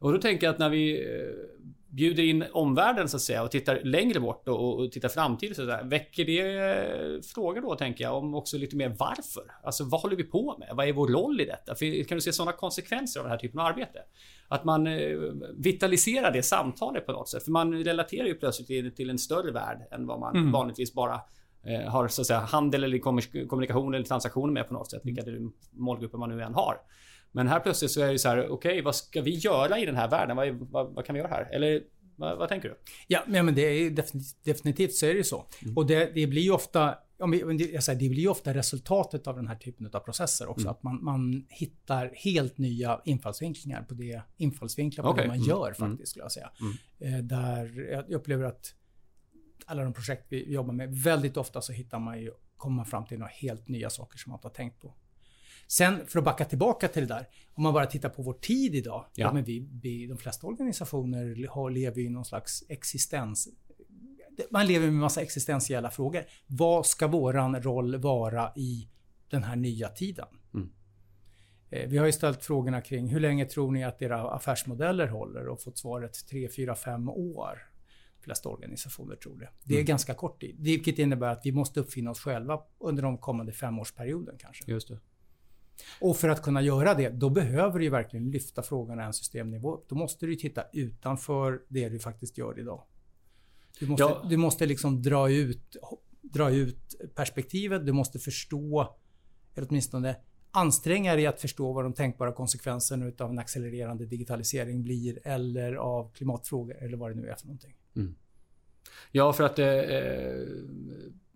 Och 0.00 0.12
då 0.12 0.18
tänker 0.18 0.46
jag 0.46 0.52
att 0.52 0.58
när 0.58 0.70
vi 0.70 1.00
eh, 1.00 1.60
bjuder 1.90 2.22
in 2.22 2.44
omvärlden 2.52 3.08
så 3.08 3.16
att 3.16 3.22
säga 3.22 3.42
och 3.42 3.50
tittar 3.50 3.80
längre 3.84 4.20
bort 4.20 4.48
och, 4.48 4.78
och 4.78 4.92
tittar 4.92 5.08
framtid 5.08 5.56
så 5.56 5.62
att 5.62 5.68
säga, 5.68 5.82
väcker 5.82 6.24
det 6.24 6.40
eh, 6.40 7.20
frågor 7.34 7.60
då 7.60 7.74
tänker 7.74 8.04
jag 8.04 8.16
om 8.16 8.34
också 8.34 8.58
lite 8.58 8.76
mer 8.76 8.88
varför? 8.98 9.52
Alltså 9.62 9.84
vad 9.84 10.00
håller 10.00 10.16
vi 10.16 10.24
på 10.24 10.56
med? 10.58 10.68
Vad 10.72 10.88
är 10.88 10.92
vår 10.92 11.08
roll 11.08 11.40
i 11.40 11.44
detta? 11.44 11.74
För 11.74 12.04
kan 12.04 12.16
du 12.16 12.22
se 12.22 12.32
sådana 12.32 12.52
konsekvenser 12.52 13.20
av 13.20 13.24
den 13.24 13.30
här 13.30 13.38
typen 13.38 13.60
av 13.60 13.66
arbete? 13.66 13.98
Att 14.48 14.64
man 14.64 14.86
eh, 14.86 15.18
vitaliserar 15.56 16.32
det 16.32 16.42
samtalet 16.42 17.06
på 17.06 17.12
något 17.12 17.28
sätt. 17.28 17.44
För 17.44 17.50
man 17.50 17.84
relaterar 17.84 18.26
ju 18.26 18.34
plötsligt 18.34 18.96
till 18.96 19.10
en 19.10 19.18
större 19.18 19.52
värld 19.52 19.78
än 19.90 20.06
vad 20.06 20.20
man 20.20 20.36
mm. 20.36 20.52
vanligtvis 20.52 20.94
bara 20.94 21.20
har 21.86 22.08
så 22.08 22.20
att 22.20 22.26
säga 22.26 22.38
handel 22.38 22.84
eller 22.84 22.98
kommunikation 23.46 23.94
eller 23.94 24.04
transaktioner 24.04 24.52
med 24.52 24.68
på 24.68 24.74
något 24.74 24.90
sätt. 24.90 25.00
Vilka 25.04 25.22
målgrupper 25.72 26.18
man 26.18 26.28
nu 26.28 26.42
än 26.42 26.54
har. 26.54 26.76
Men 27.32 27.48
här 27.48 27.60
plötsligt 27.60 27.90
så 27.90 28.00
är 28.00 28.12
det 28.12 28.18
så 28.18 28.28
här, 28.28 28.38
okej, 28.38 28.52
okay, 28.52 28.82
vad 28.82 28.96
ska 28.96 29.22
vi 29.22 29.30
göra 29.30 29.78
i 29.78 29.86
den 29.86 29.96
här 29.96 30.10
världen? 30.10 30.36
Vad, 30.36 30.48
vad, 30.48 30.94
vad 30.94 31.04
kan 31.04 31.14
vi 31.14 31.20
göra 31.20 31.30
här? 31.30 31.48
Eller 31.52 31.82
vad, 32.16 32.38
vad, 32.38 32.48
tänker 32.48 32.68
du? 32.68 32.76
Ja, 33.06 33.22
men 33.26 33.54
det 33.54 33.62
är 33.62 33.90
definitivt, 33.90 34.44
definitivt 34.44 34.94
så 34.94 35.06
är 35.06 35.14
det 35.14 35.24
så. 35.24 35.46
Mm. 35.62 35.76
Och 35.76 35.86
det, 35.86 36.10
det, 36.14 36.26
blir 36.26 36.42
ju 36.42 36.50
ofta 36.50 36.94
jag 37.20 37.82
säger, 37.82 37.98
det 37.98 38.08
blir 38.08 38.22
ju 38.22 38.28
ofta 38.28 38.54
resultatet 38.54 39.26
av 39.26 39.36
den 39.36 39.48
här 39.48 39.56
typen 39.56 39.90
av 39.92 40.00
processer 40.00 40.48
också. 40.48 40.66
Mm. 40.66 40.70
Att 40.70 40.82
man, 40.82 41.04
man 41.04 41.46
hittar 41.48 42.12
helt 42.14 42.58
nya 42.58 43.00
infallsvinklingar 43.04 43.82
på 43.82 43.94
det, 43.94 44.22
infallsvinklar 44.36 45.04
på 45.04 45.10
okay. 45.10 45.24
det 45.24 45.28
man 45.28 45.36
mm. 45.36 45.48
gör 45.48 45.74
mm. 45.78 45.90
faktiskt, 45.90 46.10
skulle 46.10 46.24
jag 46.24 46.32
säga. 46.32 46.50
Mm. 47.00 47.14
Eh, 47.14 47.24
där 47.24 47.90
jag 47.90 48.12
upplever 48.12 48.44
att 48.44 48.74
alla 49.66 49.84
de 49.84 49.92
projekt 49.92 50.26
vi 50.28 50.52
jobbar 50.52 50.72
med, 50.72 50.94
väldigt 50.94 51.36
ofta 51.36 51.60
så 51.60 51.72
hittar 51.72 51.98
man 51.98 52.20
ju, 52.20 52.30
kommer 52.56 52.76
man 52.76 52.86
fram 52.86 53.06
till 53.06 53.18
några 53.18 53.32
helt 53.32 53.68
nya 53.68 53.90
saker 53.90 54.18
som 54.18 54.30
man 54.30 54.38
inte 54.38 54.48
har 54.48 54.54
tänkt 54.54 54.80
på. 54.80 54.94
Sen 55.70 56.06
för 56.06 56.18
att 56.18 56.24
backa 56.24 56.44
tillbaka 56.44 56.88
till 56.88 57.08
det 57.08 57.14
där. 57.14 57.28
Om 57.54 57.62
man 57.62 57.74
bara 57.74 57.86
tittar 57.86 58.08
på 58.08 58.22
vår 58.22 58.32
tid 58.32 58.74
idag. 58.74 59.04
Ja. 59.14 59.26
ja 59.26 59.32
men 59.32 59.44
vi, 59.44 59.68
vi, 59.82 60.06
de 60.06 60.18
flesta 60.18 60.46
organisationer 60.46 61.46
har, 61.48 61.70
lever 61.70 62.00
i 62.02 62.08
någon 62.08 62.24
slags 62.24 62.64
existens. 62.68 63.48
Man 64.50 64.66
lever 64.66 64.86
med 64.86 64.94
massa 64.94 65.22
existentiella 65.22 65.90
frågor. 65.90 66.24
Vad 66.46 66.86
ska 66.86 67.06
våran 67.06 67.62
roll 67.62 67.96
vara 67.96 68.52
i 68.56 68.88
den 69.28 69.42
här 69.42 69.56
nya 69.56 69.88
tiden? 69.88 70.26
Mm. 70.54 70.70
Eh, 71.70 71.88
vi 71.88 71.98
har 71.98 72.06
ju 72.06 72.12
ställt 72.12 72.44
frågorna 72.44 72.80
kring 72.80 73.06
hur 73.08 73.20
länge 73.20 73.44
tror 73.44 73.72
ni 73.72 73.84
att 73.84 74.02
era 74.02 74.30
affärsmodeller 74.30 75.06
håller 75.06 75.48
och 75.48 75.62
fått 75.62 75.78
svaret 75.78 76.26
3, 76.30 76.48
4, 76.48 76.74
5 76.74 77.08
år. 77.08 77.70
De 78.18 78.24
flesta 78.24 78.48
organisationer 78.48 79.16
tror 79.16 79.38
det. 79.38 79.48
Det 79.64 79.74
är 79.74 79.78
mm. 79.78 79.86
ganska 79.86 80.14
kort 80.14 80.40
tid. 80.40 80.56
Vilket 80.58 80.98
innebär 80.98 81.28
att 81.28 81.40
vi 81.44 81.52
måste 81.52 81.80
uppfinna 81.80 82.10
oss 82.10 82.20
själva 82.20 82.60
under 82.78 83.02
de 83.02 83.18
kommande 83.18 83.52
femårsperioden 83.52 84.34
kanske. 84.38 84.70
Just 84.70 84.88
det. 84.88 84.98
Och 86.00 86.16
för 86.16 86.28
att 86.28 86.42
kunna 86.42 86.62
göra 86.62 86.94
det, 86.94 87.08
då 87.08 87.30
behöver 87.30 87.78
du 87.78 87.84
ju 87.84 87.90
verkligen 87.90 88.30
lyfta 88.30 88.62
frågorna 88.62 89.04
en 89.04 89.12
systemnivå. 89.12 89.80
Då 89.88 89.94
måste 89.94 90.26
du 90.26 90.36
titta 90.36 90.64
utanför 90.72 91.62
det 91.68 91.88
du 91.88 91.98
faktiskt 91.98 92.38
gör 92.38 92.58
idag. 92.58 92.82
Du 93.78 93.86
måste, 93.86 94.02
ja. 94.02 94.26
du 94.28 94.36
måste 94.36 94.66
liksom 94.66 95.02
dra 95.02 95.30
ut, 95.30 95.76
dra 96.22 96.50
ut 96.50 96.94
perspektivet. 97.14 97.86
Du 97.86 97.92
måste 97.92 98.18
förstå, 98.18 98.96
eller 99.54 99.66
åtminstone 99.70 100.16
anstränga 100.52 101.14
dig 101.14 101.26
att 101.26 101.40
förstå 101.40 101.72
vad 101.72 101.84
de 101.84 101.92
tänkbara 101.92 102.32
konsekvenserna 102.32 103.12
av 103.18 103.30
en 103.30 103.38
accelererande 103.38 104.06
digitalisering 104.06 104.82
blir 104.82 105.18
eller 105.24 105.74
av 105.74 106.12
klimatfrågor 106.12 106.76
eller 106.76 106.96
vad 106.96 107.10
det 107.10 107.14
nu 107.14 107.28
är 107.28 107.34
för 107.34 107.46
någonting. 107.46 107.76
Mm. 107.96 108.14
Ja, 109.12 109.32
för 109.32 109.44
att 109.44 109.58
eh, 109.58 109.66
eh 109.66 110.46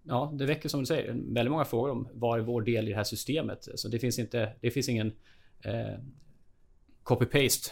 ja, 0.05 0.33
det 0.39 0.47
väcker 0.47 0.69
som 0.69 0.81
du 0.81 0.87
säger 0.87 1.13
väldigt 1.13 1.51
många 1.53 1.65
frågor 1.65 1.91
om 1.91 2.09
vad 2.13 2.39
är 2.39 2.43
vår 2.43 2.63
del 2.63 2.89
i 2.89 2.91
det 2.91 2.97
här 2.97 3.05
systemet. 3.05 3.69
Så 3.75 3.89
det 3.89 3.99
finns 3.99 4.19
inte, 4.19 4.53
det 4.61 4.71
finns 4.71 4.89
ingen 4.89 5.13
eh, 5.65 5.99
copy-paste 7.03 7.71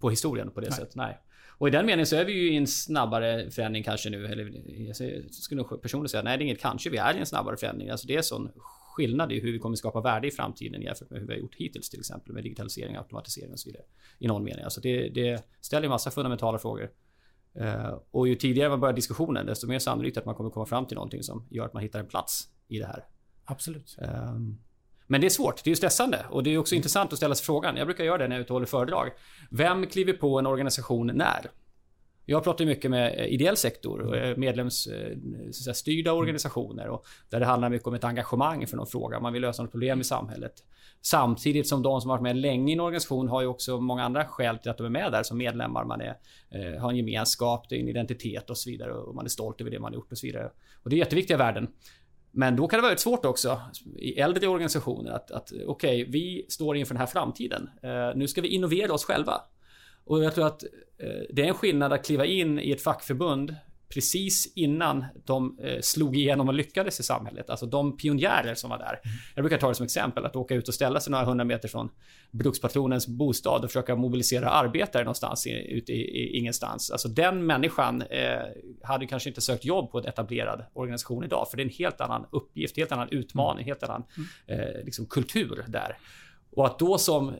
på 0.00 0.10
historien 0.10 0.50
på 0.50 0.60
det 0.60 0.68
Nej. 0.68 0.78
sättet. 0.78 0.94
Nej. 0.94 1.18
Och 1.58 1.68
i 1.68 1.70
den 1.70 1.86
meningen 1.86 2.06
så 2.06 2.16
är 2.16 2.24
vi 2.24 2.32
ju 2.32 2.52
i 2.52 2.56
en 2.56 2.66
snabbare 2.66 3.50
förändring 3.50 3.82
kanske 3.82 4.10
nu. 4.10 4.26
Eller 4.26 4.52
jag 4.86 4.96
skulle 5.30 5.62
nog 5.62 5.82
personligen 5.82 6.08
säga 6.08 6.22
nej, 6.22 6.38
det 6.38 6.42
är 6.42 6.46
inget 6.46 6.60
kanske. 6.60 6.90
Vi 6.90 6.96
är 6.96 7.14
i 7.14 7.18
en 7.18 7.26
snabbare 7.26 7.56
förändring. 7.56 7.90
Alltså 7.90 8.06
det 8.06 8.16
är 8.16 8.22
sån 8.22 8.50
skillnad 8.56 9.32
i 9.32 9.40
hur 9.40 9.52
vi 9.52 9.58
kommer 9.58 9.76
skapa 9.76 10.00
värde 10.00 10.28
i 10.28 10.30
framtiden 10.30 10.82
jämfört 10.82 11.10
med 11.10 11.20
hur 11.20 11.26
vi 11.26 11.32
har 11.32 11.40
gjort 11.40 11.54
hittills 11.54 11.90
till 11.90 12.00
exempel 12.00 12.32
med 12.32 12.42
digitalisering, 12.42 12.96
automatisering 12.96 13.52
och 13.52 13.58
så 13.58 13.68
vidare. 13.68 13.84
I 14.18 14.26
någon 14.26 14.44
mening. 14.44 14.64
Alltså 14.64 14.80
det, 14.80 15.08
det 15.08 15.44
ställer 15.60 15.88
massa 15.88 16.10
fundamentala 16.10 16.58
frågor. 16.58 16.90
Uh, 17.60 17.98
och 18.10 18.28
ju 18.28 18.34
tidigare 18.34 18.68
man 18.68 18.80
börjar 18.80 18.94
diskussionen 18.94 19.46
desto 19.46 19.66
mer 19.66 19.78
sannolikt 19.78 20.16
att 20.16 20.24
man 20.24 20.34
kommer 20.34 20.50
komma 20.50 20.66
fram 20.66 20.86
till 20.86 20.94
någonting 20.94 21.22
som 21.22 21.46
gör 21.50 21.66
att 21.66 21.72
man 21.72 21.82
hittar 21.82 22.00
en 22.00 22.06
plats 22.06 22.48
i 22.68 22.78
det 22.78 22.86
här. 22.86 23.04
Absolut. 23.44 23.96
Um, 23.98 24.58
men 25.06 25.20
det 25.20 25.26
är 25.26 25.30
svårt, 25.30 25.64
det 25.64 25.70
är 25.70 25.74
stressande 25.74 26.26
och 26.30 26.42
det 26.42 26.50
är 26.54 26.58
också 26.58 26.74
mm. 26.74 26.78
intressant 26.78 27.12
att 27.12 27.18
ställa 27.18 27.34
sig 27.34 27.44
frågan. 27.44 27.76
Jag 27.76 27.86
brukar 27.86 28.04
göra 28.04 28.18
det 28.18 28.28
när 28.28 28.36
jag 28.36 28.40
är 28.40 28.44
ute 28.44 28.52
och 28.52 28.54
håller 28.54 28.66
föredrag. 28.66 29.10
Vem 29.50 29.86
kliver 29.86 30.12
på 30.12 30.38
en 30.38 30.46
organisation 30.46 31.06
när? 31.06 31.50
Jag 32.26 32.44
pratar 32.44 32.64
mycket 32.64 32.90
med 32.90 33.18
eh, 33.18 33.26
ideell 33.26 33.56
sektor 33.56 34.00
och 34.00 34.16
eh, 34.16 34.36
medlemsstyrda 34.36 36.10
mm. 36.10 36.20
organisationer 36.20 36.88
och 36.88 37.06
där 37.30 37.40
det 37.40 37.46
handlar 37.46 37.70
mycket 37.70 37.88
om 37.88 37.94
ett 37.94 38.04
engagemang 38.04 38.66
för 38.66 38.76
någon 38.76 38.86
fråga. 38.86 39.20
Man 39.20 39.32
vill 39.32 39.42
lösa 39.42 39.62
något 39.62 39.72
problem 39.72 40.00
i 40.00 40.04
samhället. 40.04 40.52
Samtidigt 41.02 41.68
som 41.68 41.82
de 41.82 42.00
som 42.00 42.08
varit 42.08 42.22
med 42.22 42.36
länge 42.36 42.72
i 42.72 42.74
en 42.74 42.80
organisation 42.80 43.28
har 43.28 43.40
ju 43.40 43.46
också 43.46 43.80
många 43.80 44.04
andra 44.04 44.24
skäl 44.24 44.58
till 44.58 44.70
att 44.70 44.78
de 44.78 44.86
är 44.86 44.90
med 44.90 45.12
där 45.12 45.22
som 45.22 45.38
medlemmar. 45.38 45.84
Man 45.84 46.00
är, 46.00 46.16
eh, 46.50 46.80
har 46.80 46.90
en 46.90 46.96
gemenskap, 46.96 47.72
en 47.72 47.88
identitet 47.88 48.50
och 48.50 48.58
så 48.58 48.70
vidare 48.70 48.92
och 48.92 49.14
man 49.14 49.24
är 49.24 49.28
stolt 49.28 49.60
över 49.60 49.70
det 49.70 49.80
man 49.80 49.92
har 49.92 49.94
gjort 49.94 50.12
och 50.12 50.18
så 50.18 50.26
vidare. 50.26 50.50
Och 50.82 50.90
det 50.90 50.96
är 50.96 50.98
jätteviktiga 50.98 51.36
värden. 51.36 51.68
Men 52.30 52.56
då 52.56 52.68
kan 52.68 52.78
det 52.78 52.82
vara 52.82 52.96
svårt 52.96 53.24
också 53.24 53.60
i 53.98 54.20
äldre 54.20 54.48
organisationer 54.48 55.10
att, 55.10 55.30
att 55.30 55.52
okej, 55.52 56.02
okay, 56.02 56.04
vi 56.04 56.46
står 56.48 56.76
inför 56.76 56.94
den 56.94 57.00
här 57.00 57.06
framtiden. 57.06 57.70
Eh, 57.82 58.16
nu 58.16 58.28
ska 58.28 58.40
vi 58.40 58.48
innovera 58.48 58.92
oss 58.92 59.04
själva. 59.04 59.40
Och 60.12 60.24
jag 60.24 60.34
tror 60.34 60.46
att 60.46 60.62
eh, 60.98 61.08
det 61.30 61.42
är 61.42 61.46
en 61.46 61.54
skillnad 61.54 61.92
att 61.92 62.06
kliva 62.06 62.26
in 62.26 62.58
i 62.58 62.70
ett 62.70 62.82
fackförbund 62.82 63.56
precis 63.94 64.52
innan 64.56 65.04
de 65.24 65.58
eh, 65.62 65.80
slog 65.80 66.16
igenom 66.16 66.48
och 66.48 66.54
lyckades 66.54 67.00
i 67.00 67.02
samhället. 67.02 67.50
Alltså 67.50 67.66
de 67.66 67.96
pionjärer 67.96 68.54
som 68.54 68.70
var 68.70 68.78
där. 68.78 69.00
Mm. 69.04 69.16
Jag 69.34 69.42
brukar 69.42 69.58
ta 69.58 69.68
det 69.68 69.74
som 69.74 69.84
exempel 69.84 70.24
att 70.24 70.36
åka 70.36 70.54
ut 70.54 70.68
och 70.68 70.74
ställa 70.74 71.00
sig 71.00 71.10
några 71.10 71.24
hundra 71.24 71.44
meter 71.44 71.68
från 71.68 71.90
brukspatronens 72.30 73.06
bostad 73.06 73.64
och 73.64 73.70
försöka 73.70 73.96
mobilisera 73.96 74.50
arbetare 74.50 75.04
någonstans 75.04 75.46
ute 75.46 75.92
i, 75.92 76.38
ingenstans. 76.38 76.90
Alltså 76.90 77.08
den 77.08 77.46
människan 77.46 78.02
eh, 78.02 78.42
hade 78.82 79.06
kanske 79.06 79.28
inte 79.28 79.40
sökt 79.40 79.64
jobb 79.64 79.90
på 79.90 79.98
en 79.98 80.06
etablerad 80.06 80.64
organisation 80.72 81.24
idag, 81.24 81.46
för 81.50 81.56
det 81.56 81.62
är 81.62 81.66
en 81.66 81.74
helt 81.78 82.00
annan 82.00 82.26
uppgift, 82.32 82.76
helt 82.76 82.92
annan 82.92 83.08
utmaning, 83.10 83.64
helt 83.64 83.82
annan 83.82 84.04
mm. 84.48 84.60
eh, 84.60 84.84
liksom 84.84 85.06
kultur 85.06 85.64
där. 85.68 85.96
Och 86.56 86.66
att 86.66 86.78
då 86.78 86.98
som 86.98 87.28
eh, 87.28 87.34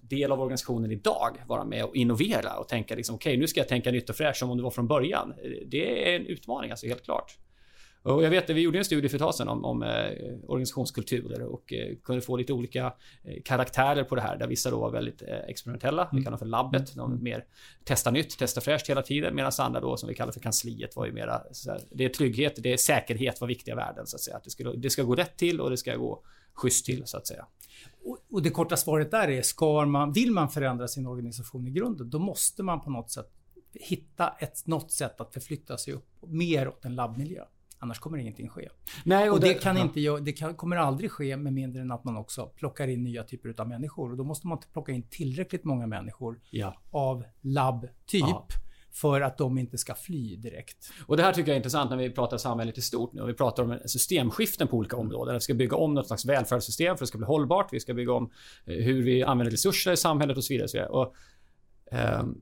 del 0.00 0.32
av 0.32 0.40
organisationen 0.40 0.90
idag 0.90 1.44
vara 1.46 1.64
med 1.64 1.84
och 1.84 1.96
innovera 1.96 2.58
och 2.58 2.68
tänka 2.68 2.94
liksom 2.94 3.14
okej, 3.14 3.30
okay, 3.30 3.40
nu 3.40 3.46
ska 3.46 3.60
jag 3.60 3.68
tänka 3.68 3.90
nytt 3.90 4.10
och 4.10 4.16
fräscht 4.16 4.38
som 4.38 4.50
om 4.50 4.56
det 4.56 4.62
var 4.62 4.70
från 4.70 4.86
början. 4.86 5.34
Det 5.66 6.12
är 6.12 6.16
en 6.16 6.26
utmaning 6.26 6.70
alltså 6.70 6.86
helt 6.86 7.04
klart. 7.04 7.38
Och 8.02 8.24
jag 8.24 8.30
vet 8.30 8.50
att 8.50 8.56
vi 8.56 8.60
gjorde 8.60 8.78
en 8.78 8.84
studie 8.84 9.08
för 9.08 9.16
ett 9.16 9.22
tag 9.22 9.34
sedan 9.34 9.48
om, 9.48 9.64
om 9.64 9.82
eh, 9.82 9.88
organisationskulturer 10.46 11.42
och 11.42 11.72
eh, 11.72 11.96
kunde 12.04 12.22
få 12.22 12.36
lite 12.36 12.52
olika 12.52 12.94
eh, 13.24 13.42
karaktärer 13.44 14.04
på 14.04 14.14
det 14.14 14.20
här. 14.20 14.36
Där 14.36 14.46
vissa 14.46 14.70
då 14.70 14.80
var 14.80 14.90
väldigt 14.90 15.22
eh, 15.22 15.38
experimentella, 15.48 16.02
mm. 16.02 16.16
vi 16.16 16.24
kallar 16.24 16.38
för 16.38 16.46
labbet. 16.46 16.94
De 16.94 17.12
mm. 17.12 17.24
mer 17.24 17.44
testa 17.84 18.10
nytt, 18.10 18.38
testa 18.38 18.60
fräscht 18.60 18.90
hela 18.90 19.02
tiden. 19.02 19.34
Medan 19.34 19.52
andra 19.58 19.80
då 19.80 19.96
som 19.96 20.08
vi 20.08 20.14
kallar 20.14 20.32
för 20.32 20.40
kansliet 20.40 20.96
var 20.96 21.06
ju 21.06 21.12
mera 21.12 21.32
här, 21.66 21.80
det 21.90 22.04
är 22.04 22.08
trygghet, 22.08 22.54
det 22.58 22.72
är 22.72 22.76
säkerhet 22.76 23.40
var 23.40 23.48
viktiga 23.48 23.74
värden 23.74 24.06
så 24.06 24.16
att 24.16 24.20
säga. 24.20 24.36
Att 24.36 24.44
det, 24.44 24.50
ska, 24.50 24.72
det 24.72 24.90
ska 24.90 25.02
gå 25.02 25.14
rätt 25.14 25.36
till 25.36 25.60
och 25.60 25.70
det 25.70 25.76
ska 25.76 25.96
gå 25.96 26.22
schysst 26.54 26.86
till 26.86 27.02
så 27.06 27.16
att 27.16 27.26
säga. 27.26 27.46
Och, 28.08 28.18
och 28.30 28.42
det 28.42 28.50
korta 28.50 28.76
svaret 28.76 29.10
där 29.10 29.28
är, 29.28 29.42
ska 29.42 29.86
man, 29.86 30.12
vill 30.12 30.32
man 30.32 30.48
förändra 30.48 30.88
sin 30.88 31.06
organisation 31.06 31.68
i 31.68 31.70
grunden, 31.70 32.10
då 32.10 32.18
måste 32.18 32.62
man 32.62 32.80
på 32.80 32.90
något 32.90 33.10
sätt 33.10 33.32
hitta 33.72 34.28
ett, 34.28 34.66
något 34.66 34.92
sätt 34.92 35.20
att 35.20 35.32
förflytta 35.32 35.78
sig 35.78 35.94
upp 35.94 36.08
mer 36.26 36.68
åt 36.68 36.84
en 36.84 36.94
labbmiljö. 36.94 37.44
Annars 37.78 37.98
kommer 37.98 38.18
ingenting 38.18 38.48
ske. 38.48 38.68
Nej, 39.04 39.30
och, 39.30 39.34
och 39.34 39.40
det, 39.40 39.48
det, 39.48 39.54
kan 39.54 39.76
ja. 39.76 39.82
inte, 39.82 40.24
det 40.24 40.32
kan, 40.32 40.54
kommer 40.54 40.76
aldrig 40.76 41.10
ske 41.10 41.36
med 41.36 41.52
mindre 41.52 41.82
än 41.82 41.92
att 41.92 42.04
man 42.04 42.16
också 42.16 42.46
plockar 42.46 42.88
in 42.88 43.04
nya 43.04 43.24
typer 43.24 43.54
av 43.58 43.68
människor. 43.68 44.10
Och 44.10 44.16
då 44.16 44.24
måste 44.24 44.46
man 44.46 44.58
plocka 44.72 44.92
in 44.92 45.02
tillräckligt 45.02 45.64
många 45.64 45.86
människor 45.86 46.40
ja. 46.50 46.74
av 46.90 47.24
labbtyp. 47.40 48.52
För 49.00 49.20
att 49.20 49.38
de 49.38 49.58
inte 49.58 49.78
ska 49.78 49.94
fly 49.94 50.36
direkt. 50.36 50.90
Och 51.06 51.16
det 51.16 51.22
här 51.22 51.32
tycker 51.32 51.48
jag 51.48 51.54
är 51.54 51.56
intressant 51.56 51.90
när 51.90 51.96
vi 51.96 52.10
pratar 52.10 52.36
samhället 52.36 52.78
i 52.78 52.82
stort 52.82 53.12
nu. 53.12 53.22
Och 53.22 53.28
vi 53.28 53.34
pratar 53.34 53.62
om 53.62 53.78
systemskiften 53.86 54.68
på 54.68 54.76
olika 54.76 54.96
områden. 54.96 55.34
Vi 55.34 55.40
ska 55.40 55.54
bygga 55.54 55.76
om 55.76 55.94
något 55.94 56.06
slags 56.06 56.26
välfärdssystem 56.26 56.86
för 56.86 56.92
att 56.92 57.00
det 57.00 57.06
ska 57.06 57.18
bli 57.18 57.26
hållbart. 57.26 57.72
Vi 57.72 57.80
ska 57.80 57.94
bygga 57.94 58.12
om 58.12 58.30
eh, 58.66 58.74
hur 58.74 59.02
vi 59.02 59.22
använder 59.22 59.50
resurser 59.50 59.92
i 59.92 59.96
samhället 59.96 60.36
och 60.36 60.44
så 60.44 60.52
vidare. 60.52 60.64
Och 60.64 60.70
så 60.70 60.76
vidare. 60.76 60.90
Och, 60.90 61.14
um, 62.20 62.40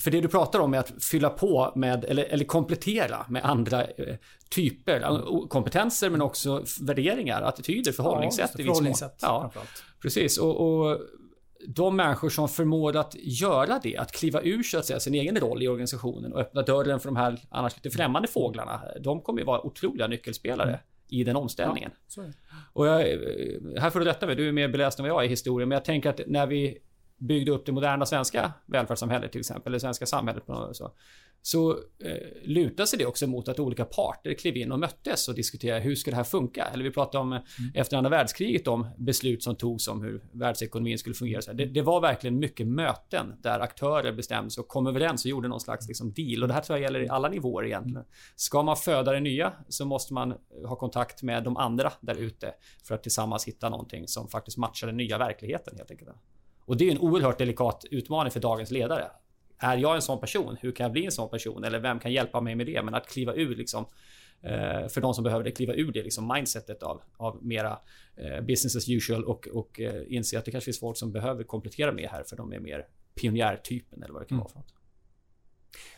för 0.00 0.10
det 0.10 0.20
du 0.20 0.28
pratar 0.28 0.60
om 0.60 0.74
är 0.74 0.78
att 0.78 1.04
fylla 1.04 1.30
på 1.30 1.72
med, 1.76 2.04
eller, 2.04 2.24
eller 2.24 2.44
komplettera 2.44 3.26
med 3.28 3.44
andra 3.44 3.84
eh, 3.84 4.16
typer, 4.50 4.96
mm. 5.00 5.48
kompetenser 5.48 6.10
men 6.10 6.22
också 6.22 6.64
värderingar, 6.80 7.42
attityder, 7.42 7.92
förhållningssätt. 7.92 8.50
Ja, 8.58 8.64
förhållningssätt 8.64 9.18
ja, 9.20 9.52
precis. 10.02 10.38
Och, 10.38 10.60
och, 10.60 11.00
de 11.66 11.96
människor 11.96 12.28
som 12.28 12.48
förmår 12.48 12.96
att 12.96 13.14
göra 13.18 13.80
det, 13.82 13.96
att 13.96 14.12
kliva 14.12 14.42
ur 14.42 14.62
så 14.62 14.78
att 14.78 14.86
säga, 14.86 15.00
sin 15.00 15.14
egen 15.14 15.36
roll 15.36 15.62
i 15.62 15.68
organisationen 15.68 16.32
och 16.32 16.40
öppna 16.40 16.62
dörren 16.62 17.00
för 17.00 17.08
de 17.08 17.16
här 17.16 17.40
annars 17.50 17.76
lite 17.76 17.96
främmande 17.96 18.28
fåglarna. 18.28 18.80
De 19.00 19.20
kommer 19.20 19.40
ju 19.40 19.46
vara 19.46 19.66
otroliga 19.66 20.06
nyckelspelare. 20.06 20.68
Mm 20.68 20.80
i 21.10 21.24
den 21.24 21.36
omställningen. 21.36 21.90
Ja, 22.16 22.22
och 22.72 22.86
jag, 22.86 23.00
eh, 23.00 23.18
här 23.78 23.90
får 23.90 24.00
du 24.00 24.06
rätta 24.06 24.26
mig, 24.26 24.36
du 24.36 24.48
är 24.48 24.52
mer 24.52 24.68
beläst 24.68 24.98
än 24.98 25.02
vad 25.02 25.10
jag 25.10 25.22
är 25.22 25.26
i 25.26 25.30
historien, 25.30 25.68
men 25.68 25.76
jag 25.76 25.84
tänker 25.84 26.10
att 26.10 26.20
när 26.26 26.46
vi 26.46 26.78
byggde 27.20 27.52
upp 27.52 27.66
det 27.66 27.72
moderna 27.72 28.06
svenska 28.06 28.52
välfärdssamhället 28.66 29.32
till 29.32 29.40
exempel, 29.40 29.70
eller 29.70 29.78
svenska 29.78 30.06
samhället 30.06 30.46
på 30.46 30.52
något 30.52 30.76
så, 30.76 30.92
så 31.42 31.70
eh, 32.04 32.16
lutar 32.42 32.84
sig 32.84 32.98
det 32.98 33.06
också 33.06 33.26
mot 33.26 33.48
att 33.48 33.58
olika 33.58 33.84
parter 33.84 34.34
klev 34.34 34.56
in 34.56 34.72
och 34.72 34.78
möttes 34.78 35.28
och 35.28 35.34
diskuterade 35.34 35.80
hur 35.80 35.94
ska 35.94 36.10
det 36.10 36.16
här 36.16 36.24
funka? 36.24 36.64
Eller 36.64 36.84
vi 36.84 36.90
pratade 36.90 37.22
om 37.22 37.32
mm. 37.32 37.42
efter 37.74 37.96
andra 37.96 38.10
världskriget 38.10 38.68
om 38.68 38.86
beslut 38.98 39.42
som 39.42 39.56
togs 39.56 39.88
om 39.88 40.02
hur 40.02 40.24
världsekonomin 40.32 40.98
skulle 40.98 41.14
fungera. 41.14 41.42
Så 41.42 41.52
det, 41.52 41.64
det, 41.64 41.82
var 41.82 42.00
verkligen 42.00 42.38
mycket 42.38 42.66
möten 42.66 43.34
där 43.42 43.60
aktörer 43.60 44.12
bestämde 44.12 44.50
sig 44.50 44.62
och 44.62 44.68
kom 44.68 44.86
överens 44.86 45.24
och 45.24 45.30
gjorde 45.30 45.48
någon 45.48 45.60
slags 45.60 45.88
liksom, 45.88 46.12
deal. 46.12 46.42
Och 46.42 46.48
det 46.48 46.54
här 46.54 46.60
tror 46.60 46.78
jag 46.78 46.82
gäller 46.82 47.02
i 47.02 47.08
alla 47.08 47.28
nivåer 47.28 47.66
egentligen. 47.66 48.04
Ska 48.36 48.62
man 48.62 48.76
föda 48.76 49.12
det 49.12 49.20
nya 49.20 49.52
så 49.68 49.84
måste 49.84 50.14
man 50.14 50.34
ha 50.66 50.76
kontakt 50.76 51.22
med 51.22 51.44
de 51.44 51.56
andra 51.56 51.92
där 52.00 52.14
ute 52.14 52.54
för 52.84 52.94
att 52.94 53.02
tillsammans 53.02 53.44
hitta 53.48 53.68
någonting 53.68 54.08
som 54.08 54.28
faktiskt 54.28 54.56
matchar 54.56 54.86
den 54.86 54.96
nya 54.96 55.18
verkligheten 55.18 55.74
helt 55.76 55.90
enkelt. 55.90 56.10
Och 56.70 56.76
det 56.76 56.88
är 56.88 56.90
en 56.90 56.98
oerhört 56.98 57.38
delikat 57.38 57.84
utmaning 57.90 58.30
för 58.30 58.40
dagens 58.40 58.70
ledare. 58.70 59.10
Är 59.58 59.76
jag 59.76 59.94
en 59.94 60.02
sån 60.02 60.20
person? 60.20 60.56
Hur 60.60 60.72
kan 60.72 60.84
jag 60.84 60.92
bli 60.92 61.04
en 61.04 61.12
sån 61.12 61.30
person? 61.30 61.64
Eller 61.64 61.80
vem 61.80 61.98
kan 61.98 62.12
hjälpa 62.12 62.40
mig 62.40 62.54
med 62.54 62.66
det? 62.66 62.82
Men 62.82 62.94
att 62.94 63.08
kliva 63.08 63.34
ur 63.34 63.56
liksom 63.56 63.86
eh, 64.42 64.88
för 64.88 65.00
de 65.00 65.14
som 65.14 65.24
behöver 65.24 65.44
det, 65.44 65.50
kliva 65.50 65.74
ur 65.74 65.92
det 65.92 66.02
liksom 66.02 66.32
mindsetet 66.34 66.82
av, 66.82 67.02
av 67.16 67.44
mera 67.44 67.78
eh, 68.16 68.40
business 68.40 68.76
as 68.76 68.88
usual 68.88 69.24
och, 69.24 69.48
och 69.48 69.80
eh, 69.80 70.02
inse 70.08 70.38
att 70.38 70.44
det 70.44 70.50
kanske 70.50 70.64
finns 70.64 70.80
folk 70.80 70.96
som 70.96 71.12
behöver 71.12 71.44
komplettera 71.44 71.92
med 71.92 72.08
här 72.08 72.22
för 72.22 72.36
de 72.36 72.52
är 72.52 72.60
mer 72.60 72.86
pionjärtypen 73.14 74.02
eller 74.02 74.12
vad 74.12 74.22
det 74.22 74.26
kan 74.26 74.36
mm. 74.36 74.42
vara 74.42 74.52
för 74.52 74.58
något. 74.58 74.74